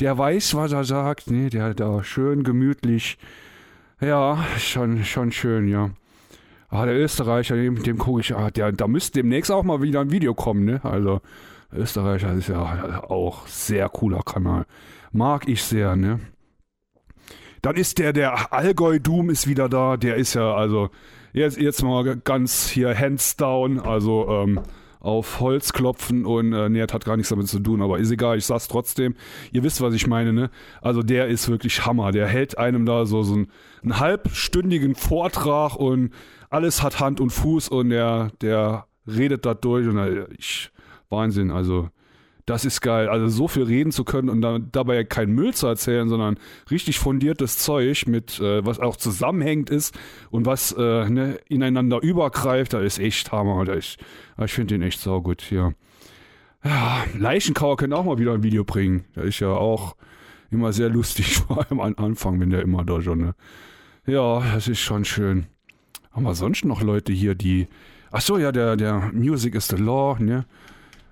der 0.00 0.18
weiß, 0.18 0.54
was 0.54 0.72
er 0.72 0.84
sagt, 0.84 1.30
ne, 1.30 1.48
der 1.48 1.72
da 1.74 2.04
schön 2.04 2.42
gemütlich, 2.44 3.16
ja, 4.00 4.44
schon, 4.58 5.02
schon 5.04 5.32
schön, 5.32 5.66
ja. 5.68 5.90
Ah, 6.74 6.86
der 6.86 6.96
Österreicher, 6.96 7.54
dem, 7.54 7.80
dem 7.84 7.98
gucke 7.98 8.20
ich, 8.20 8.34
ah, 8.34 8.50
der, 8.50 8.72
da 8.72 8.88
müsste 8.88 9.20
demnächst 9.20 9.52
auch 9.52 9.62
mal 9.62 9.80
wieder 9.80 10.00
ein 10.00 10.10
Video 10.10 10.34
kommen, 10.34 10.64
ne, 10.64 10.84
also 10.84 11.20
Österreicher 11.72 12.32
ist 12.32 12.48
ja 12.48 13.04
auch 13.04 13.46
sehr 13.46 13.88
cooler 13.88 14.22
Kanal, 14.22 14.66
mag 15.12 15.48
ich 15.48 15.62
sehr, 15.62 15.94
ne. 15.94 16.18
Dann 17.62 17.76
ist 17.76 17.98
der, 17.98 18.12
der 18.12 18.52
Allgäu 18.52 18.98
Doom 18.98 19.30
ist 19.30 19.46
wieder 19.46 19.70
da. 19.70 19.96
Der 19.96 20.16
ist 20.16 20.34
ja, 20.34 20.52
also, 20.52 20.90
jetzt, 21.32 21.56
jetzt 21.58 21.82
mal 21.82 22.16
ganz 22.16 22.68
hier 22.68 22.94
hands 22.98 23.36
down. 23.36 23.80
Also, 23.80 24.28
ähm, 24.28 24.60
auf 25.04 25.40
Holz 25.40 25.74
klopfen 25.74 26.24
und 26.24 26.54
äh, 26.54 26.70
nee, 26.70 26.80
hat 26.80 27.04
gar 27.04 27.16
nichts 27.16 27.28
damit 27.28 27.46
zu 27.46 27.60
tun, 27.60 27.82
aber 27.82 27.98
ist 27.98 28.10
egal, 28.10 28.38
ich 28.38 28.46
sag's 28.46 28.68
trotzdem. 28.68 29.14
Ihr 29.52 29.62
wisst, 29.62 29.82
was 29.82 29.92
ich 29.92 30.06
meine, 30.06 30.32
ne? 30.32 30.50
Also 30.80 31.02
der 31.02 31.28
ist 31.28 31.48
wirklich 31.50 31.84
Hammer. 31.84 32.10
Der 32.10 32.26
hält 32.26 32.56
einem 32.56 32.86
da 32.86 33.04
so, 33.04 33.22
so 33.22 33.34
einen, 33.34 33.48
einen 33.82 34.00
halbstündigen 34.00 34.94
Vortrag 34.94 35.76
und 35.76 36.10
alles 36.54 36.82
hat 36.82 37.00
Hand 37.00 37.20
und 37.20 37.30
Fuß 37.30 37.68
und 37.68 37.90
der, 37.90 38.30
der 38.40 38.86
redet 39.06 39.44
da 39.44 39.54
durch 39.54 39.88
und 39.88 39.98
äh, 39.98 40.26
ich, 40.38 40.70
Wahnsinn, 41.10 41.50
also 41.50 41.88
das 42.46 42.64
ist 42.64 42.80
geil. 42.80 43.08
Also 43.08 43.28
so 43.28 43.48
viel 43.48 43.64
reden 43.64 43.90
zu 43.90 44.04
können 44.04 44.28
und 44.28 44.40
dann, 44.40 44.68
dabei 44.70 45.02
kein 45.04 45.30
Müll 45.30 45.52
zu 45.54 45.66
erzählen, 45.66 46.08
sondern 46.08 46.38
richtig 46.70 46.98
fundiertes 46.98 47.58
Zeug 47.58 48.06
mit, 48.06 48.38
äh, 48.38 48.64
was 48.64 48.78
auch 48.78 48.96
zusammenhängt 48.96 49.68
ist 49.68 49.98
und 50.30 50.46
was 50.46 50.72
äh, 50.72 51.08
ne, 51.08 51.38
ineinander 51.48 52.00
übergreift, 52.02 52.74
da 52.74 52.80
ist 52.80 52.98
echt 52.98 53.32
Hammer. 53.32 53.64
Da 53.64 53.72
ist, 53.72 53.98
ich 54.42 54.52
finde 54.52 54.74
den 54.74 54.82
echt 54.82 55.00
saugut, 55.00 55.50
ja. 55.50 55.72
Ja, 56.62 57.04
Leichenkauer 57.18 57.76
können 57.76 57.92
auch 57.92 58.04
mal 58.04 58.18
wieder 58.18 58.32
ein 58.32 58.42
Video 58.42 58.64
bringen. 58.64 59.04
Der 59.16 59.24
ist 59.24 59.40
ja 59.40 59.48
auch 59.48 59.96
immer 60.50 60.72
sehr 60.72 60.88
lustig, 60.88 61.36
vor 61.48 61.58
allem 61.58 61.80
am 61.80 61.96
Anfang, 61.96 62.38
wenn 62.40 62.50
der 62.50 62.62
immer 62.62 62.84
da 62.84 63.02
schon, 63.02 63.18
ne? 63.18 63.34
Ja, 64.06 64.40
das 64.54 64.68
ist 64.68 64.80
schon 64.80 65.04
schön. 65.06 65.46
Haben 66.14 66.24
wir 66.24 66.34
sonst 66.34 66.64
noch 66.64 66.80
Leute 66.80 67.12
hier, 67.12 67.34
die. 67.34 67.66
Ach 68.12 68.20
so, 68.20 68.38
ja, 68.38 68.52
der, 68.52 68.76
der 68.76 69.10
Music 69.12 69.54
is 69.56 69.66
the 69.66 69.76
Law, 69.76 70.16
ne? 70.20 70.46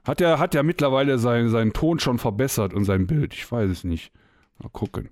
Hat 0.05 0.21
er 0.21 0.39
hat 0.39 0.55
ja 0.55 0.63
mittlerweile 0.63 1.19
sein, 1.19 1.49
seinen 1.49 1.73
Ton 1.73 1.99
schon 1.99 2.19
verbessert 2.19 2.73
und 2.73 2.85
sein 2.85 3.07
Bild? 3.07 3.35
Ich 3.35 3.51
weiß 3.51 3.71
es 3.71 3.85
nicht. 3.85 4.13
Mal 4.59 4.69
gucken. 4.69 5.09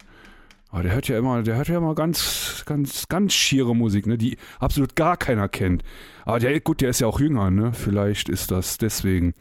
Aber 0.71 0.85
der 0.85 0.93
hört 0.93 1.09
ja 1.09 1.19
immer, 1.19 1.43
der 1.43 1.57
hört 1.57 1.69
ja 1.69 1.79
immer 1.79 1.97
ganz, 1.97 2.63
ganz, 2.65 3.09
ganz 3.09 3.33
schiere 3.33 3.75
Musik, 3.75 4.07
ne, 4.07 4.17
die 4.17 4.37
absolut 4.61 4.95
gar 4.95 5.17
keiner 5.17 5.49
kennt. 5.49 5.83
Aber 6.25 6.39
der, 6.39 6.61
gut, 6.61 6.81
der 6.81 6.91
ist 6.91 7.01
ja 7.01 7.09
auch 7.09 7.19
jünger, 7.19 7.51
ne? 7.51 7.73
Vielleicht 7.73 8.29
ist 8.29 8.53
das 8.53 8.79
deswegen. 8.79 9.35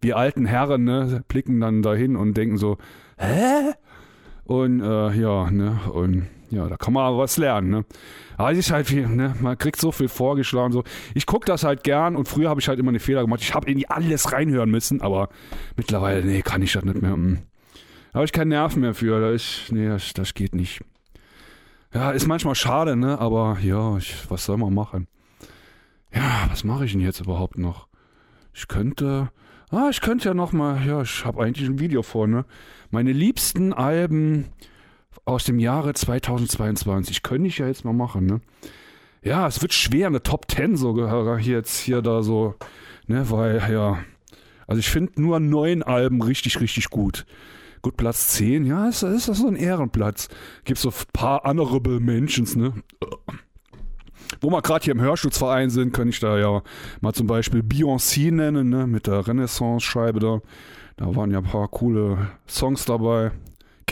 Wir 0.00 0.16
alten 0.16 0.46
Herren, 0.46 0.82
ne, 0.82 1.22
blicken 1.28 1.60
dann 1.60 1.82
dahin 1.82 2.16
und 2.16 2.36
denken 2.36 2.58
so, 2.58 2.78
hä? 3.18 3.72
Und 4.44 4.80
äh, 4.80 5.12
ja, 5.12 5.48
ne, 5.52 5.78
und 5.92 6.26
ja, 6.52 6.68
da 6.68 6.76
kann 6.76 6.92
man 6.92 7.04
aber 7.04 7.18
was 7.18 7.38
lernen, 7.38 7.70
ne? 7.70 7.84
Aber 8.36 8.52
es 8.52 8.58
ist 8.58 8.70
halt 8.70 8.86
viel, 8.86 9.08
ne? 9.08 9.34
Man 9.40 9.56
kriegt 9.56 9.80
so 9.80 9.90
viel 9.90 10.08
vorgeschlagen, 10.08 10.72
so. 10.72 10.84
Ich 11.14 11.24
gucke 11.24 11.46
das 11.46 11.64
halt 11.64 11.82
gern 11.82 12.14
und 12.14 12.28
früher 12.28 12.50
habe 12.50 12.60
ich 12.60 12.68
halt 12.68 12.78
immer 12.78 12.90
eine 12.90 13.00
Fehler 13.00 13.22
gemacht. 13.22 13.40
Ich 13.40 13.54
habe 13.54 13.70
in 13.70 13.78
die 13.78 13.88
alles 13.88 14.32
reinhören 14.32 14.70
müssen, 14.70 15.00
aber 15.00 15.30
mittlerweile, 15.76 16.24
nee, 16.24 16.42
kann 16.42 16.60
ich 16.60 16.72
das 16.72 16.84
nicht 16.84 17.00
mehr. 17.00 17.12
Hm. 17.12 17.38
Da 18.12 18.16
habe 18.16 18.26
ich 18.26 18.32
keinen 18.32 18.48
Nerven 18.48 18.82
mehr 18.82 18.92
für. 18.92 19.18
Das, 19.20 19.42
ist, 19.42 19.72
nee, 19.72 19.88
das, 19.88 20.12
das 20.12 20.34
geht 20.34 20.54
nicht. 20.54 20.82
Ja, 21.94 22.10
ist 22.10 22.26
manchmal 22.26 22.54
schade, 22.54 22.96
ne? 22.96 23.18
Aber 23.18 23.58
ja, 23.62 23.96
ich, 23.96 24.14
was 24.28 24.44
soll 24.44 24.58
man 24.58 24.74
machen? 24.74 25.08
Ja, 26.14 26.46
was 26.50 26.64
mache 26.64 26.84
ich 26.84 26.92
denn 26.92 27.00
jetzt 27.00 27.20
überhaupt 27.20 27.56
noch? 27.56 27.88
Ich 28.52 28.68
könnte. 28.68 29.30
Ah, 29.70 29.88
ich 29.90 30.02
könnte 30.02 30.28
ja 30.28 30.34
noch 30.34 30.52
mal. 30.52 30.86
Ja, 30.86 31.00
ich 31.00 31.24
habe 31.24 31.42
eigentlich 31.42 31.66
ein 31.66 31.78
Video 31.78 32.02
vor, 32.02 32.26
ne? 32.26 32.44
Meine 32.90 33.12
liebsten 33.12 33.72
Alben 33.72 34.50
aus 35.24 35.44
dem 35.44 35.58
Jahre 35.58 35.94
2022. 35.94 37.22
Könnte 37.22 37.48
ich 37.48 37.58
ja 37.58 37.66
jetzt 37.66 37.84
mal 37.84 37.92
machen, 37.92 38.26
ne? 38.26 38.40
Ja, 39.22 39.46
es 39.46 39.62
wird 39.62 39.72
schwer, 39.72 40.08
eine 40.08 40.22
Top 40.22 40.50
10 40.50 40.76
sogar 40.76 41.38
hier 41.38 41.58
jetzt 41.58 41.78
hier 41.78 42.02
da 42.02 42.22
so, 42.22 42.56
ne, 43.06 43.30
weil, 43.30 43.62
ja. 43.70 43.98
Also 44.66 44.80
ich 44.80 44.90
finde 44.90 45.20
nur 45.20 45.38
neun 45.38 45.82
Alben 45.82 46.22
richtig, 46.22 46.60
richtig 46.60 46.90
gut. 46.90 47.24
Gut, 47.82 47.96
Platz 47.96 48.28
10, 48.28 48.64
ja, 48.64 48.88
ist, 48.88 49.02
ist 49.02 49.28
das 49.28 49.38
so 49.38 49.46
ein 49.46 49.56
Ehrenplatz. 49.56 50.28
Gibt 50.64 50.78
so 50.78 50.88
ein 50.88 50.94
paar 51.12 51.42
honorable 51.44 52.00
Mentions, 52.00 52.56
ne? 52.56 52.74
Wo 54.40 54.50
wir 54.50 54.62
gerade 54.62 54.84
hier 54.84 54.94
im 54.94 55.00
Hörschutzverein 55.00 55.70
sind, 55.70 55.92
kann 55.92 56.08
ich 56.08 56.18
da 56.18 56.38
ja 56.38 56.62
mal 57.00 57.12
zum 57.12 57.26
Beispiel 57.26 57.60
Beyoncé 57.60 58.32
nennen, 58.32 58.70
ne? 58.70 58.86
Mit 58.86 59.06
der 59.06 59.26
Renaissance-Scheibe 59.26 60.20
da. 60.20 60.40
Da 60.96 61.14
waren 61.14 61.30
ja 61.30 61.38
ein 61.38 61.44
paar 61.44 61.68
coole 61.68 62.28
Songs 62.46 62.84
dabei 62.84 63.32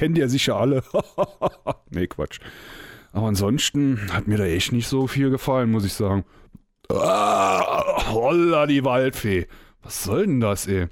kennt 0.01 0.17
ihr 0.17 0.31
sicher 0.31 0.57
alle. 0.57 0.83
nee, 1.91 2.07
Quatsch. 2.07 2.41
Aber 3.13 3.27
ansonsten 3.27 4.09
hat 4.11 4.27
mir 4.27 4.39
da 4.39 4.45
echt 4.45 4.73
nicht 4.73 4.89
so 4.89 5.07
viel 5.07 5.29
gefallen, 5.29 5.71
muss 5.71 5.85
ich 5.85 5.93
sagen. 5.93 6.25
Ah, 6.89 8.11
holla 8.11 8.67
die 8.67 8.83
Waldfee. 8.83 9.47
Was 9.83 10.03
soll 10.05 10.27
denn 10.27 10.41
das, 10.41 10.67
ey? 10.67 10.89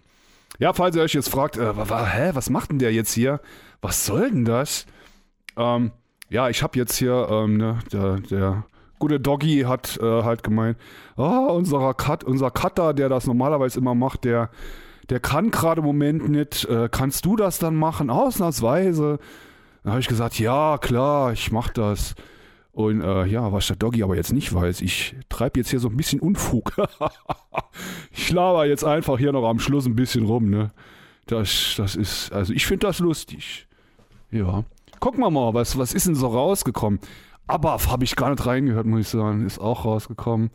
Ja, 0.59 0.75
falls 0.75 0.95
ihr 0.95 1.01
euch 1.01 1.15
jetzt 1.15 1.31
fragt, 1.31 1.57
äh, 1.57 1.73
hä, 1.73 2.31
was 2.35 2.51
macht 2.51 2.71
denn 2.71 2.79
der 2.79 2.93
jetzt 2.93 3.15
hier? 3.15 3.41
Was 3.81 4.05
soll 4.05 4.31
denn 4.31 4.45
das? 4.45 4.85
Ähm, 5.57 5.93
ja, 6.29 6.51
ich 6.51 6.63
habe 6.63 6.79
jetzt 6.79 6.97
hier, 6.97 7.29
ähm, 7.31 7.57
ne, 7.57 7.79
der, 7.91 8.21
der 8.21 8.67
gute 8.99 9.21
Doggy 9.21 9.63
hat 9.63 9.99
äh, 10.03 10.23
halt 10.23 10.43
gemeint, 10.43 10.77
oh, 11.17 11.49
unser, 11.51 11.95
Cut, 11.95 12.25
unser 12.25 12.51
Cutter, 12.51 12.93
der 12.93 13.09
das 13.09 13.27
normalerweise 13.27 13.79
immer 13.79 13.95
macht, 13.95 14.25
der 14.25 14.51
der 15.11 15.21
kann 15.21 15.51
gerade 15.51 15.81
im 15.81 15.87
Moment 15.87 16.29
nicht, 16.29 16.65
äh, 16.67 16.89
kannst 16.91 17.25
du 17.25 17.37
das 17.37 17.59
dann 17.59 17.77
machen? 17.77 18.11
Ausnahmsweise. 18.11 19.19
Dann 19.83 19.93
habe 19.93 20.01
ich 20.01 20.09
gesagt, 20.09 20.39
ja, 20.39 20.79
klar, 20.79 21.33
ich 21.33 21.51
mach 21.51 21.71
das. 21.71 22.15
Und 22.73 23.03
äh, 23.03 23.25
ja, 23.25 23.53
was 23.53 23.67
der 23.67 23.77
Doggy 23.77 24.03
aber 24.03 24.17
jetzt 24.17 24.33
nicht 24.33 24.55
weiß, 24.55 24.83
ich 24.83 25.17
treibe 25.29 25.59
jetzt 25.59 25.71
hier 25.71 25.81
so 25.81 25.89
ein 25.89 25.97
bisschen 25.97 26.21
Unfug. 26.21 26.73
ich 28.13 28.31
laber 28.31 28.67
jetzt 28.67 28.85
einfach 28.85 29.19
hier 29.19 29.33
noch 29.33 29.49
am 29.49 29.59
Schluss 29.59 29.87
ein 29.87 29.97
bisschen 29.97 30.27
rum, 30.27 30.51
ne? 30.51 30.71
Das, 31.27 31.75
das 31.77 31.97
ist, 31.97 32.33
also 32.33 32.53
ich 32.53 32.67
finde 32.67 32.87
das 32.87 33.01
lustig. 33.01 33.67
Ja. 34.31 34.65
Gucken 35.01 35.21
wir 35.21 35.31
mal, 35.31 35.55
was, 35.55 35.77
was 35.77 35.93
ist 35.93 36.07
denn 36.07 36.15
so 36.15 36.29
rausgekommen? 36.29 37.01
Aber 37.47 37.79
habe 37.79 38.05
ich 38.05 38.15
gar 38.15 38.31
nicht 38.31 38.47
reingehört, 38.47 38.87
muss 38.87 39.01
ich 39.01 39.09
sagen. 39.09 39.45
Ist 39.47 39.59
auch 39.59 39.85
rausgekommen. 39.85 40.51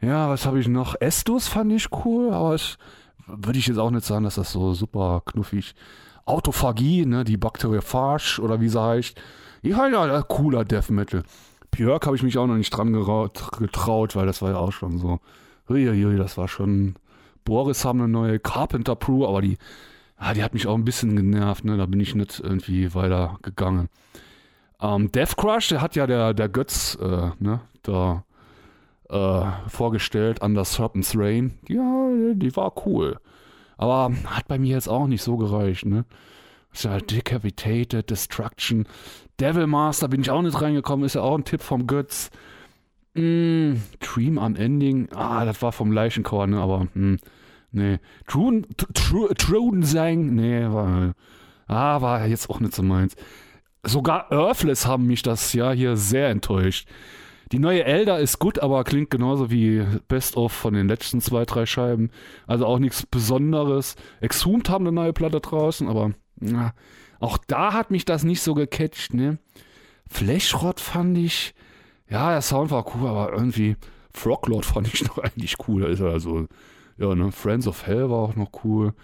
Ja, 0.00 0.28
was 0.28 0.46
habe 0.46 0.58
ich 0.58 0.68
noch? 0.68 0.96
Estus 1.00 1.48
fand 1.48 1.72
ich 1.72 1.88
cool, 2.04 2.32
aber 2.32 2.54
es 2.54 2.78
würde 3.26 3.58
ich 3.58 3.66
jetzt 3.66 3.78
auch 3.78 3.90
nicht 3.90 4.04
sagen, 4.04 4.24
dass 4.24 4.36
das 4.36 4.52
so 4.52 4.74
super 4.74 5.22
knuffig. 5.24 5.74
Autophagie, 6.26 7.04
ne, 7.06 7.24
die 7.24 7.36
Bakteriophage 7.36 8.40
oder 8.40 8.60
wie 8.60 8.68
sie 8.68 8.80
heißt. 8.80 9.20
Ja, 9.62 9.88
ja, 9.88 10.22
cooler 10.22 10.64
Death 10.64 10.90
Metal. 10.90 11.22
Björk 11.70 12.06
habe 12.06 12.16
ich 12.16 12.22
mich 12.22 12.38
auch 12.38 12.46
noch 12.46 12.56
nicht 12.56 12.70
dran 12.70 12.92
getraut, 12.92 14.16
weil 14.16 14.26
das 14.26 14.42
war 14.42 14.50
ja 14.50 14.56
auch 14.56 14.72
schon 14.72 14.98
so. 14.98 15.20
Uiuiui, 15.68 16.16
das 16.16 16.36
war 16.36 16.48
schon. 16.48 16.94
Boris 17.44 17.84
haben 17.84 18.00
eine 18.00 18.08
neue 18.08 18.38
Carpenter 18.38 18.96
Pro, 18.96 19.26
aber 19.26 19.42
die, 19.42 19.58
ah, 20.16 20.34
die 20.34 20.42
hat 20.42 20.54
mich 20.54 20.66
auch 20.66 20.74
ein 20.74 20.84
bisschen 20.84 21.16
genervt, 21.16 21.64
ne? 21.64 21.76
Da 21.76 21.86
bin 21.86 22.00
ich 22.00 22.14
nicht 22.14 22.40
irgendwie 22.40 22.94
weiter 22.94 23.38
gegangen. 23.42 23.88
Ähm, 24.80 25.10
Death 25.12 25.36
Crush, 25.36 25.68
der 25.68 25.80
hat 25.80 25.96
ja 25.96 26.06
der, 26.06 26.32
der 26.34 26.48
Götz, 26.48 26.96
äh, 27.00 27.30
ne, 27.38 27.60
da 27.82 28.24
äh, 29.08 29.42
vorgestellt, 29.68 30.42
Under 30.42 30.64
Serpent's 30.64 31.16
Rain. 31.16 31.58
Ja, 31.68 32.08
die 32.34 32.54
war 32.56 32.86
cool. 32.86 33.18
Aber 33.76 34.12
hat 34.26 34.48
bei 34.48 34.58
mir 34.58 34.74
jetzt 34.74 34.88
auch 34.88 35.06
nicht 35.06 35.22
so 35.22 35.36
gereicht, 35.36 35.86
ne? 35.86 36.04
Ist 36.72 36.84
ja 36.84 36.98
Decapitated, 36.98 38.10
Destruction. 38.10 38.86
Devil 39.40 39.66
Master 39.66 40.08
bin 40.08 40.20
ich 40.20 40.30
auch 40.30 40.42
nicht 40.42 40.60
reingekommen, 40.60 41.06
ist 41.06 41.14
ja 41.14 41.22
auch 41.22 41.36
ein 41.36 41.44
Tipp 41.44 41.62
vom 41.62 41.86
Götz. 41.86 42.30
Mm, 43.14 43.74
Dream 44.00 44.38
am 44.38 44.56
Ending. 44.56 45.08
Ah, 45.12 45.44
das 45.44 45.62
war 45.62 45.72
vom 45.72 45.92
Leichenchor, 45.92 46.46
ne? 46.46 46.60
Aber, 46.60 46.88
hm, 46.94 47.18
nee. 47.70 47.98
Trudensang, 48.26 50.34
nee, 50.34 50.66
war, 50.68 51.14
ah, 51.68 52.00
war 52.00 52.26
jetzt 52.26 52.50
auch 52.50 52.60
nicht 52.60 52.74
so 52.74 52.82
meins. 52.82 53.14
Sogar 53.84 54.32
Earthless 54.32 54.86
haben 54.86 55.06
mich 55.06 55.22
das 55.22 55.52
ja 55.52 55.72
hier 55.72 55.96
sehr 55.96 56.30
enttäuscht. 56.30 56.88
Die 57.54 57.60
neue 57.60 57.84
Elder 57.84 58.18
ist 58.18 58.40
gut, 58.40 58.58
aber 58.58 58.82
klingt 58.82 59.10
genauso 59.10 59.48
wie 59.48 59.86
Best 60.08 60.36
of 60.36 60.50
von 60.50 60.74
den 60.74 60.88
letzten 60.88 61.20
zwei, 61.20 61.44
drei 61.44 61.66
Scheiben. 61.66 62.10
Also 62.48 62.66
auch 62.66 62.80
nichts 62.80 63.06
Besonderes. 63.06 63.94
Exhumed 64.20 64.68
haben 64.68 64.84
eine 64.84 64.92
neue 64.92 65.12
Platte 65.12 65.40
draußen, 65.40 65.86
aber 65.86 66.10
na, 66.40 66.74
auch 67.20 67.38
da 67.46 67.72
hat 67.72 67.92
mich 67.92 68.04
das 68.04 68.24
nicht 68.24 68.42
so 68.42 68.54
gecatcht, 68.54 69.14
ne? 69.14 69.38
Flashrod 70.10 70.80
fand 70.80 71.16
ich, 71.16 71.54
ja, 72.10 72.32
der 72.32 72.42
Sound 72.42 72.72
war 72.72 72.92
cool, 72.96 73.06
aber 73.06 73.32
irgendwie 73.32 73.76
Froglord 74.12 74.66
fand 74.66 74.92
ich 74.92 75.04
noch 75.06 75.18
eigentlich 75.18 75.54
cool. 75.68 75.82
Da 75.82 75.88
ist 75.90 76.00
er 76.00 76.10
also, 76.10 76.48
ja, 76.98 77.14
ne? 77.14 77.30
Friends 77.30 77.68
of 77.68 77.86
Hell 77.86 78.10
war 78.10 78.18
auch 78.18 78.34
noch 78.34 78.50
cool. 78.64 78.94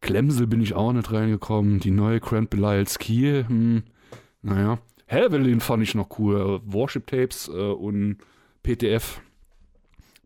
Klemsel 0.00 0.46
bin 0.46 0.62
ich 0.62 0.72
auch 0.72 0.94
nicht 0.94 1.12
reingekommen. 1.12 1.80
Die 1.80 1.90
neue 1.90 2.20
Grand 2.20 2.48
Belial's 2.48 2.98
Kiel, 2.98 3.44
hm, 3.46 3.82
naja. 4.40 4.78
Helvelin 5.14 5.60
fand 5.60 5.82
ich 5.82 5.94
noch 5.94 6.18
cool. 6.18 6.60
Warship 6.64 7.06
Tapes 7.06 7.48
äh, 7.48 7.52
und 7.52 8.18
PTF. 8.62 9.20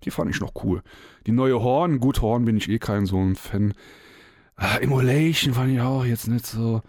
Die 0.05 0.11
fand 0.11 0.31
ich 0.31 0.41
noch 0.41 0.53
cool. 0.65 0.83
Die 1.27 1.33
neue 1.33 1.63
Horn, 1.63 2.01
gut, 2.01 2.23
Horn 2.23 2.45
bin 2.45 2.57
ich 2.57 2.69
eh 2.69 2.79
kein 2.79 3.07
so 3.07 3.19
ein 3.19 3.35
Fan. 3.35 3.75
Ah, 4.57 4.77
Immolation 4.77 5.55
fand 5.55 5.73
ich 5.73 5.81
auch 5.81 6.05
jetzt 6.05 6.29
nicht 6.29 6.47
so. 6.47 6.83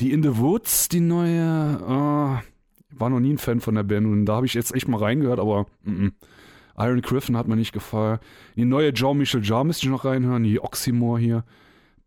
Die 0.00 0.12
In 0.12 0.22
the 0.22 0.36
Woods, 0.38 0.88
die 0.88 1.00
neue, 1.00 1.42
ah, 1.42 2.42
war 2.90 3.10
noch 3.10 3.20
nie 3.20 3.32
ein 3.32 3.38
Fan 3.38 3.60
von 3.60 3.74
der 3.74 3.82
Band 3.82 4.06
und 4.06 4.26
da 4.26 4.36
habe 4.36 4.46
ich 4.46 4.54
jetzt 4.54 4.74
echt 4.74 4.88
mal 4.88 4.98
reingehört, 4.98 5.40
aber 5.40 5.66
mm 5.84 5.90
-mm. 5.90 6.12
Iron 6.76 7.02
Griffin 7.02 7.36
hat 7.36 7.48
mir 7.48 7.56
nicht 7.56 7.72
gefallen. 7.72 8.18
Die 8.56 8.64
neue 8.64 8.90
Joe 8.90 9.14
Michel 9.14 9.44
Jar 9.44 9.64
müsste 9.64 9.86
ich 9.86 9.90
noch 9.90 10.04
reinhören, 10.04 10.42
die 10.42 10.60
Oxymore 10.60 11.20
hier. 11.20 11.44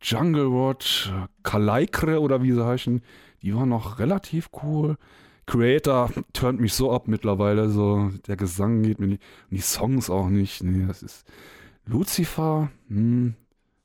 Jungle 0.02 0.52
Watch, 0.52 1.12
Kalaikre 1.44 2.20
oder 2.20 2.44
wie 2.44 2.52
sie 2.52 2.66
heißen, 2.66 3.02
die 3.46 3.56
war 3.56 3.68
noch 3.68 4.00
relativ 4.00 4.50
cool. 4.64 4.98
Creator 5.46 6.10
turnt 6.34 6.60
mich 6.60 6.74
so 6.74 6.92
ab 6.92 7.08
mittlerweile, 7.08 7.70
so 7.70 8.10
der 8.28 8.36
Gesang 8.36 8.82
geht 8.82 9.00
mir 9.00 9.08
nicht, 9.08 9.22
und 9.52 9.58
die 9.58 9.62
Songs 9.62 10.10
auch 10.10 10.30
nicht. 10.30 10.64
Nee, 10.64 10.88
das 10.88 11.04
ist 11.04 11.28
Lucifer, 11.86 12.70
hm, 12.88 13.36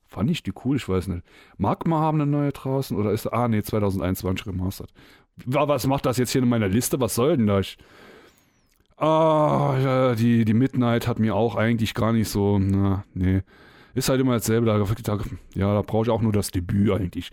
fand 0.07 0.31
ich 0.31 0.41
die 0.41 0.53
cool, 0.65 0.77
ich 0.77 0.89
weiß 0.89 1.07
nicht. 1.07 1.23
Magma 1.57 1.99
haben 1.99 2.19
eine 2.19 2.29
neue 2.29 2.51
draußen 2.51 2.97
oder 2.97 3.11
ist, 3.11 3.31
ah 3.31 3.47
nee, 3.47 3.61
2021 3.61 4.47
remastered. 4.47 4.89
Was 5.45 5.85
macht 5.85 6.07
das 6.07 6.17
jetzt 6.17 6.31
hier 6.31 6.41
in 6.41 6.49
meiner 6.49 6.67
Liste? 6.67 6.99
Was 6.99 7.13
soll 7.13 7.37
denn 7.37 7.47
das? 7.47 7.77
Ah, 8.97 9.77
ja, 9.81 10.15
die, 10.15 10.43
die 10.45 10.53
Midnight 10.53 11.07
hat 11.07 11.19
mir 11.19 11.35
auch 11.35 11.55
eigentlich 11.55 11.93
gar 11.93 12.13
nicht 12.13 12.29
so, 12.29 12.57
na, 12.59 13.03
nee. 13.13 13.41
Ist 13.93 14.09
halt 14.09 14.21
immer 14.21 14.33
dasselbe. 14.33 14.65
Da, 14.65 15.19
ja, 15.53 15.73
da 15.73 15.81
brauche 15.81 16.03
ich 16.03 16.09
auch 16.09 16.21
nur 16.21 16.31
das 16.31 16.51
Debüt 16.51 16.91
eigentlich. 16.91 17.31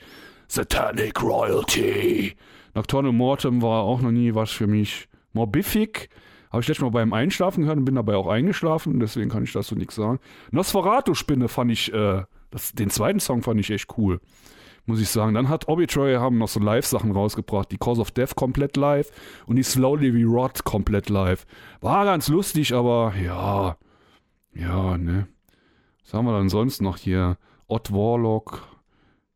Satanic 0.48 1.22
Royalty. 1.22 2.34
Nocturnal 2.74 3.12
Mortem 3.12 3.60
war 3.62 3.82
auch 3.82 4.00
noch 4.00 4.10
nie 4.10 4.34
was 4.34 4.50
für 4.50 4.66
mich. 4.66 5.08
Morbific 5.32 6.08
habe 6.50 6.62
ich 6.62 6.68
letztes 6.68 6.82
Mal 6.82 6.90
beim 6.90 7.12
Einschlafen 7.12 7.62
gehört 7.62 7.78
und 7.78 7.84
bin 7.84 7.96
dabei 7.96 8.16
auch 8.16 8.26
eingeschlafen. 8.26 8.98
Deswegen 8.98 9.30
kann 9.30 9.44
ich 9.44 9.52
dazu 9.52 9.74
nichts 9.74 9.94
sagen. 9.94 10.18
Nosferatu-Spinne 10.50 11.48
fand 11.48 11.70
ich, 11.70 11.92
äh, 11.92 12.22
das, 12.50 12.72
den 12.72 12.88
zweiten 12.88 13.20
Song 13.20 13.42
fand 13.42 13.60
ich 13.60 13.70
echt 13.70 13.98
cool. 13.98 14.20
Muss 14.86 15.02
ich 15.02 15.10
sagen. 15.10 15.34
Dann 15.34 15.50
hat 15.50 15.68
Obitroy 15.68 16.16
haben 16.16 16.38
noch 16.38 16.48
so 16.48 16.60
Live-Sachen 16.60 17.12
rausgebracht. 17.12 17.70
Die 17.70 17.76
Cause 17.76 18.00
of 18.00 18.10
Death 18.10 18.34
komplett 18.34 18.78
live 18.78 19.10
und 19.46 19.56
die 19.56 19.62
Slowly 19.62 20.14
We 20.14 20.24
Rot 20.24 20.64
komplett 20.64 21.10
live. 21.10 21.46
War 21.82 22.06
ganz 22.06 22.28
lustig, 22.28 22.72
aber 22.72 23.12
ja. 23.22 23.76
Ja, 24.54 24.96
ne. 24.96 25.28
Was 26.02 26.14
haben 26.14 26.24
wir 26.24 26.32
dann 26.32 26.48
sonst 26.48 26.80
noch 26.80 26.96
hier? 26.96 27.36
Odd 27.66 27.92
Warlock. 27.92 28.77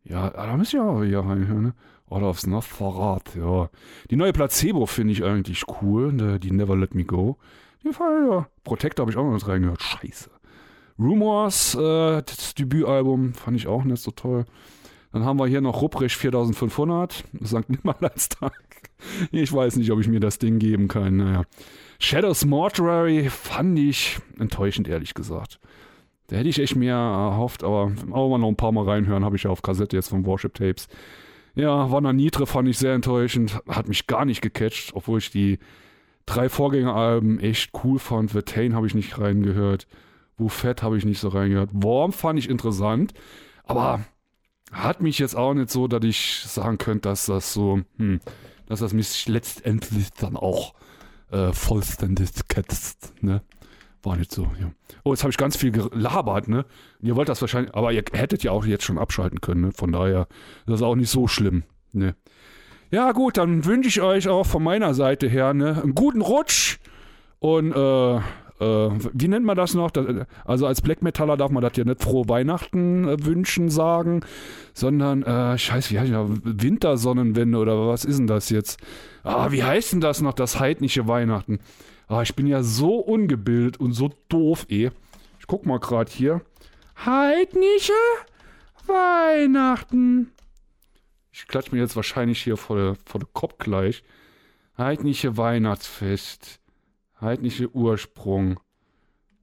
Ja, 0.04 0.30
da 0.30 0.56
müssen 0.56 0.80
wir 0.80 0.84
auch 0.84 1.02
hier 1.02 1.20
reinhören, 1.20 1.62
ne? 1.62 1.74
Order 2.08 2.28
of 2.28 2.40
Snuff 2.40 2.66
Verrat, 2.66 3.34
ja. 3.36 3.70
Die 4.10 4.16
neue 4.16 4.32
Placebo 4.32 4.84
finde 4.84 5.12
ich 5.12 5.24
eigentlich 5.24 5.64
cool, 5.80 6.12
ne? 6.12 6.38
die 6.38 6.50
Never 6.50 6.76
Let 6.76 6.94
Me 6.94 7.04
Go. 7.04 7.38
Die 7.82 7.92
Fall, 7.92 8.28
ja. 8.30 8.46
Protector 8.64 9.04
habe 9.04 9.10
ich 9.10 9.16
auch 9.16 9.24
noch 9.24 9.32
nicht 9.32 9.48
reingehört. 9.48 9.80
Scheiße. 9.80 10.30
Rumors, 10.98 11.74
äh, 11.74 12.22
das 12.22 12.54
Debütalbum, 12.54 13.32
fand 13.32 13.56
ich 13.56 13.66
auch 13.66 13.84
nicht 13.84 14.02
so 14.02 14.10
toll. 14.10 14.44
Dann 15.12 15.24
haben 15.24 15.38
wir 15.38 15.46
hier 15.46 15.60
noch 15.60 15.80
Ruprecht 15.80 16.16
4500, 16.16 17.24
St. 17.44 17.68
Nimmerleinstag. 17.68 18.52
Ich 19.32 19.52
weiß 19.52 19.76
nicht, 19.76 19.90
ob 19.90 19.98
ich 19.98 20.06
mir 20.06 20.20
das 20.20 20.38
Ding 20.38 20.60
geben 20.60 20.86
kann. 20.86 21.16
Naja. 21.16 21.42
Shadows 21.98 22.44
Mortuary 22.44 23.28
fand 23.30 23.76
ich 23.76 24.20
enttäuschend, 24.38 24.86
ehrlich 24.86 25.14
gesagt. 25.14 25.58
Da 26.32 26.38
hätte 26.38 26.48
ich 26.48 26.60
echt 26.60 26.76
mehr 26.76 26.94
erhofft, 26.94 27.62
aber 27.62 27.92
auch 28.10 28.30
mal 28.30 28.38
noch 28.38 28.48
ein 28.48 28.56
paar 28.56 28.72
Mal 28.72 28.84
reinhören, 28.84 29.22
habe 29.22 29.36
ich 29.36 29.42
ja 29.42 29.50
auf 29.50 29.60
Kassette 29.60 29.94
jetzt 29.94 30.08
von 30.08 30.24
Worship 30.24 30.54
Tapes. 30.54 30.88
Ja, 31.54 31.90
Wanna 31.90 32.14
Nitre 32.14 32.46
fand 32.46 32.70
ich 32.70 32.78
sehr 32.78 32.94
enttäuschend, 32.94 33.60
hat 33.68 33.86
mich 33.86 34.06
gar 34.06 34.24
nicht 34.24 34.40
gecatcht, 34.40 34.92
obwohl 34.94 35.18
ich 35.18 35.30
die 35.30 35.58
drei 36.24 36.48
Vorgängeralben 36.48 37.38
echt 37.38 37.72
cool 37.84 37.98
fand. 37.98 38.32
Tane 38.46 38.74
habe 38.74 38.86
ich 38.86 38.94
nicht 38.94 39.18
reingehört, 39.18 39.86
Wu 40.38 40.48
Fett 40.48 40.82
habe 40.82 40.96
ich 40.96 41.04
nicht 41.04 41.20
so 41.20 41.28
reingehört. 41.28 41.68
Worm 41.74 42.14
fand 42.14 42.38
ich 42.38 42.48
interessant, 42.48 43.12
aber 43.64 44.00
hat 44.72 45.02
mich 45.02 45.18
jetzt 45.18 45.36
auch 45.36 45.52
nicht 45.52 45.68
so, 45.68 45.86
dass 45.86 46.02
ich 46.02 46.44
sagen 46.46 46.78
könnte, 46.78 47.10
dass 47.10 47.26
das 47.26 47.52
so, 47.52 47.82
hm, 47.98 48.20
dass 48.64 48.80
das 48.80 48.94
mich 48.94 49.28
letztendlich 49.28 50.08
dann 50.18 50.38
auch 50.38 50.72
äh, 51.30 51.52
vollständig 51.52 52.30
catcht, 52.48 53.22
ne? 53.22 53.42
War 54.02 54.16
nicht 54.16 54.32
so, 54.32 54.50
ja. 54.60 54.72
Oh, 55.04 55.12
jetzt 55.12 55.22
habe 55.22 55.30
ich 55.30 55.36
ganz 55.36 55.56
viel 55.56 55.70
gelabert, 55.70 56.48
ne? 56.48 56.64
Ihr 57.00 57.14
wollt 57.14 57.28
das 57.28 57.40
wahrscheinlich, 57.40 57.74
aber 57.74 57.92
ihr 57.92 58.02
hättet 58.12 58.42
ja 58.42 58.50
auch 58.50 58.64
jetzt 58.64 58.84
schon 58.84 58.98
abschalten 58.98 59.40
können, 59.40 59.60
ne? 59.60 59.72
Von 59.72 59.92
daher 59.92 60.26
ist 60.66 60.70
das 60.70 60.82
auch 60.82 60.96
nicht 60.96 61.10
so 61.10 61.28
schlimm, 61.28 61.62
ne? 61.92 62.16
Ja, 62.90 63.12
gut, 63.12 63.36
dann 63.36 63.64
wünsche 63.64 63.88
ich 63.88 64.02
euch 64.02 64.28
auch 64.28 64.44
von 64.44 64.62
meiner 64.62 64.92
Seite 64.94 65.28
her, 65.28 65.54
ne? 65.54 65.80
Einen 65.80 65.94
guten 65.94 66.20
Rutsch 66.20 66.78
und, 67.38 67.72
äh, 67.72 68.16
äh, 68.16 68.90
wie 69.12 69.28
nennt 69.28 69.46
man 69.46 69.56
das 69.56 69.74
noch? 69.74 69.92
also 70.44 70.66
als 70.66 70.82
Black 70.82 71.00
Metaller 71.02 71.36
darf 71.36 71.50
man 71.52 71.62
das 71.62 71.72
ja 71.76 71.84
nicht 71.84 72.02
frohe 72.02 72.28
Weihnachten 72.28 73.06
äh, 73.06 73.24
wünschen 73.24 73.70
sagen, 73.70 74.24
sondern, 74.74 75.22
äh, 75.22 75.56
scheiße, 75.56 75.90
wie 75.90 76.00
heißt 76.00 76.12
das? 76.12 76.28
Wintersonnenwende 76.42 77.56
oder 77.56 77.88
was 77.88 78.04
ist 78.04 78.18
denn 78.18 78.26
das 78.26 78.50
jetzt? 78.50 78.80
Ah, 79.22 79.52
wie 79.52 79.62
heißt 79.62 79.92
denn 79.92 80.00
das 80.00 80.20
noch, 80.20 80.34
das 80.34 80.58
heidnische 80.58 81.06
Weihnachten? 81.06 81.60
Ah, 82.12 82.20
ich 82.20 82.36
bin 82.36 82.46
ja 82.46 82.62
so 82.62 82.96
ungebildet 82.96 83.80
und 83.80 83.94
so 83.94 84.10
doof, 84.28 84.66
eh. 84.68 84.90
Ich 85.40 85.46
guck 85.46 85.64
mal 85.64 85.78
gerade 85.78 86.12
hier. 86.12 86.42
Heidnische 87.06 87.94
Weihnachten. 88.86 90.30
Ich 91.32 91.46
klatsch 91.46 91.72
mir 91.72 91.78
jetzt 91.78 91.96
wahrscheinlich 91.96 92.42
hier 92.42 92.58
vor 92.58 92.76
der, 92.76 92.96
vor 93.06 93.18
der 93.18 93.30
Kopf 93.32 93.56
gleich. 93.56 94.04
Heidnische 94.76 95.38
Weihnachtsfest. 95.38 96.60
Heidnische 97.18 97.74
Ursprung. 97.74 98.60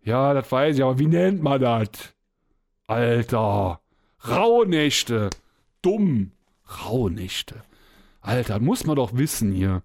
Ja, 0.04 0.36
das 0.36 0.52
weiß 0.52 0.76
ich, 0.76 0.84
aber 0.84 1.00
wie 1.00 1.08
nennt 1.08 1.42
man 1.42 1.60
das? 1.60 1.90
Alter. 2.86 3.82
Rauhnächte. 4.28 5.32
Dumm. 5.82 6.34
Rauhnächte. 6.86 7.64
Alter, 8.22 8.60
muss 8.60 8.86
man 8.86 8.96
doch 8.96 9.18
wissen 9.18 9.54
hier. 9.54 9.82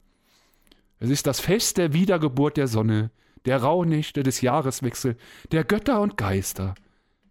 Es 1.05 1.10
ist 1.10 1.26
das 1.26 1.39
Fest 1.39 1.76
der 1.76 1.93
Wiedergeburt 1.93 2.56
der 2.56 2.66
Sonne, 2.66 3.10
der 3.44 3.59
Rauhnächte 3.59 4.22
des 4.22 4.40
Jahreswechsels, 4.40 5.18
der 5.52 5.62
Götter 5.62 6.01
und 6.01 6.16
Geister. 6.16 6.74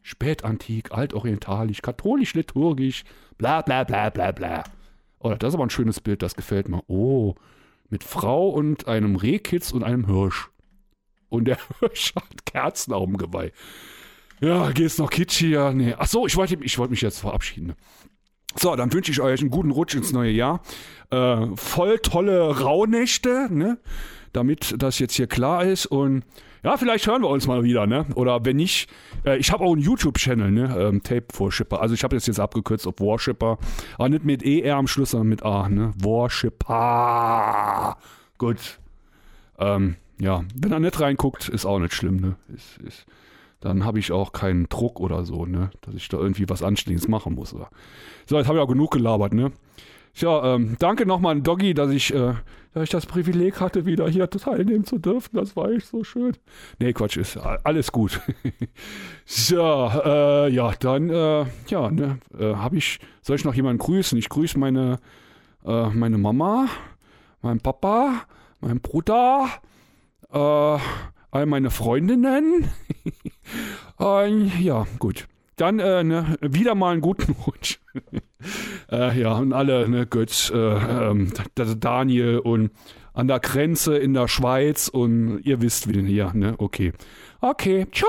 Spätantik, 0.04 0.92
altorientalisch, 0.92 1.82
katholisch, 1.82 2.36
liturgisch, 2.36 3.04
bla 3.40 3.64
bla 3.64 3.84
bla 3.84 4.12
bla 4.12 4.32
bla. 4.32 4.64
Oh, 5.18 5.34
das 5.34 5.48
ist 5.48 5.56
aber 5.56 5.66
ein 5.66 5.72
schönes 5.72 6.02
Bild, 6.02 6.22
das 6.22 6.36
gefällt 6.36 6.70
mir. 6.70 6.84
Oh, 6.86 7.34
mit 7.90 8.04
Frau 8.04 8.50
und 8.50 8.88
einem 8.88 9.16
Rehkitz 9.16 9.72
und 9.72 9.84
einem 9.84 10.06
Hirsch. 10.06 10.52
Und 11.30 11.46
der 11.46 11.58
Hirsch 11.80 12.14
hat 12.16 12.46
Kerzen 12.46 12.94
auf 12.94 13.06
dem 13.06 13.18
Geweih. 13.18 13.52
Ja, 14.40 14.70
geht's 14.70 15.00
noch 15.00 15.10
kitschiger? 15.10 15.74
Nee. 15.74 15.96
Ach 15.98 16.06
so, 16.06 16.28
ich 16.28 16.36
wollte 16.36 16.60
ich 16.62 16.78
wollt 16.78 16.92
mich 16.92 17.02
jetzt 17.02 17.22
verabschieden. 17.22 17.74
So, 18.56 18.76
dann 18.76 18.94
wünsche 18.94 19.12
ich 19.12 19.22
euch 19.22 19.42
einen 19.42 19.50
guten 19.50 19.72
Rutsch 19.72 19.96
ins 19.96 20.12
neue 20.12 20.32
Jahr. 20.32 20.62
Äh, 21.10 21.48
voll 21.56 22.00
tolle 22.00 22.60
Rauhnächte, 22.62 23.48
ne? 23.50 23.78
Damit 24.32 24.76
das 24.78 25.00
jetzt 25.00 25.16
hier 25.16 25.28
klar 25.28 25.64
ist. 25.64 25.86
Und 25.86 26.24
ja, 26.64 26.78
vielleicht 26.78 27.08
hören 27.08 27.22
wir 27.22 27.30
uns 27.30 27.46
mal 27.46 27.64
wieder, 27.64 27.86
ne? 27.88 28.06
Oder 28.16 28.46
wenn 28.46 28.56
nicht, 28.56 28.90
äh, 29.26 29.38
ich 29.38 29.52
habe 29.52 29.64
auch 29.66 29.74
einen 29.74 29.82
YouTube-Channel, 29.82 30.52
ne? 30.52 30.76
Ähm, 30.78 31.04
Tape 31.04 31.26
Worshipper. 31.34 31.82
Also 31.82 31.94
ich 31.94 32.04
habe 32.04 32.16
das 32.16 32.26
jetzt 32.26 32.40
abgekürzt 32.40 32.88
auf 32.88 33.00
Worshipper. 33.00 33.58
Aber 33.98 34.10
nicht 34.10 34.24
mit 34.24 34.44
ER 34.44 34.78
am 34.78 34.88
Schluss, 34.88 35.12
sondern 35.12 35.28
mit 35.28 35.44
A, 35.44 35.68
ne? 35.68 35.92
Worshipper. 36.00 37.98
Gut. 38.38 38.80
Ähm, 39.60 39.96
ja, 40.20 40.44
wenn 40.56 40.72
er 40.72 40.80
nicht 40.80 41.00
reinguckt, 41.00 41.50
ist 41.50 41.66
auch 41.66 41.80
nicht 41.80 41.94
schlimm, 41.94 42.18
ne? 42.18 42.36
Ist, 42.56 42.78
ist, 42.78 43.06
dann 43.64 43.86
habe 43.86 43.98
ich 43.98 44.12
auch 44.12 44.34
keinen 44.34 44.68
Druck 44.68 45.00
oder 45.00 45.24
so, 45.24 45.46
ne? 45.46 45.72
Dass 45.82 45.96
ich 45.96 46.10
da 46.10 46.18
irgendwie 46.18 46.50
was 46.50 46.62
Anständiges 46.62 47.08
machen 47.08 47.34
muss. 47.34 47.54
Oder? 47.54 47.70
So, 48.26 48.38
jetzt 48.38 48.48
habe 48.48 48.58
ich 48.58 48.64
auch 48.64 48.68
genug 48.68 48.92
gelabert, 48.92 49.34
ne? 49.34 49.54
Ja, 50.16 50.56
ähm, 50.56 50.76
danke 50.80 51.06
nochmal 51.06 51.32
an 51.32 51.44
Doggy, 51.44 51.74
dass 51.74 51.90
ich, 51.90 52.14
äh, 52.14 52.34
dass 52.74 52.84
ich 52.84 52.90
das 52.90 53.06
Privileg 53.06 53.62
hatte, 53.62 53.86
wieder 53.86 54.08
hier 54.10 54.30
teilnehmen 54.30 54.84
zu 54.84 54.98
dürfen. 54.98 55.38
Das 55.38 55.56
war 55.56 55.72
echt 55.72 55.88
so 55.88 56.04
schön. 56.04 56.34
Nee, 56.78 56.92
Quatsch, 56.92 57.16
ist 57.16 57.38
alles 57.38 57.94
gut. 57.94 58.20
so, 59.26 59.58
äh, 60.04 60.50
ja, 60.50 60.74
dann, 60.78 61.10
äh, 61.10 61.46
ja, 61.68 61.90
ne, 61.90 62.20
äh, 62.38 62.56
habe 62.56 62.76
ich, 62.76 63.00
soll 63.22 63.38
ich 63.38 63.46
noch 63.46 63.56
jemanden 63.56 63.80
grüßen? 63.80 64.18
Ich 64.18 64.28
grüße 64.28 64.60
meine, 64.60 65.00
äh, 65.66 65.90
meine 65.90 66.18
Mama, 66.18 66.68
meinen 67.42 67.62
Papa, 67.62 68.24
meinen 68.60 68.82
Bruder, 68.82 69.48
äh, 70.34 70.78
all 71.32 71.46
meine 71.46 71.72
Freundinnen. 71.72 72.70
Und, 73.98 74.60
ja, 74.60 74.86
gut. 75.00 75.28
Dann 75.56 75.80
äh, 75.80 76.04
ne, 76.04 76.38
wieder 76.42 76.74
mal 76.74 76.94
einen 76.94 77.02
guten 77.02 77.36
Rutsch. 77.46 77.80
äh, 78.92 79.20
ja, 79.20 79.34
und 79.34 79.54
alle, 79.54 79.88
ne, 79.88 80.08
Götz, 80.08 80.50
äh, 80.50 80.58
ähm, 80.58 81.32
Daniel 81.80 82.40
und 82.40 82.72
an 83.14 83.28
der 83.28 83.40
Grenze 83.40 83.98
in 83.98 84.14
der 84.14 84.28
Schweiz 84.28 84.88
und 84.88 85.42
ihr 85.44 85.62
wisst, 85.62 85.88
wie 85.88 85.94
denn 85.94 86.08
hier, 86.08 86.32
ne? 86.34 86.56
Okay. 86.58 86.94
Okay, 87.42 87.86
ciao! 87.92 88.08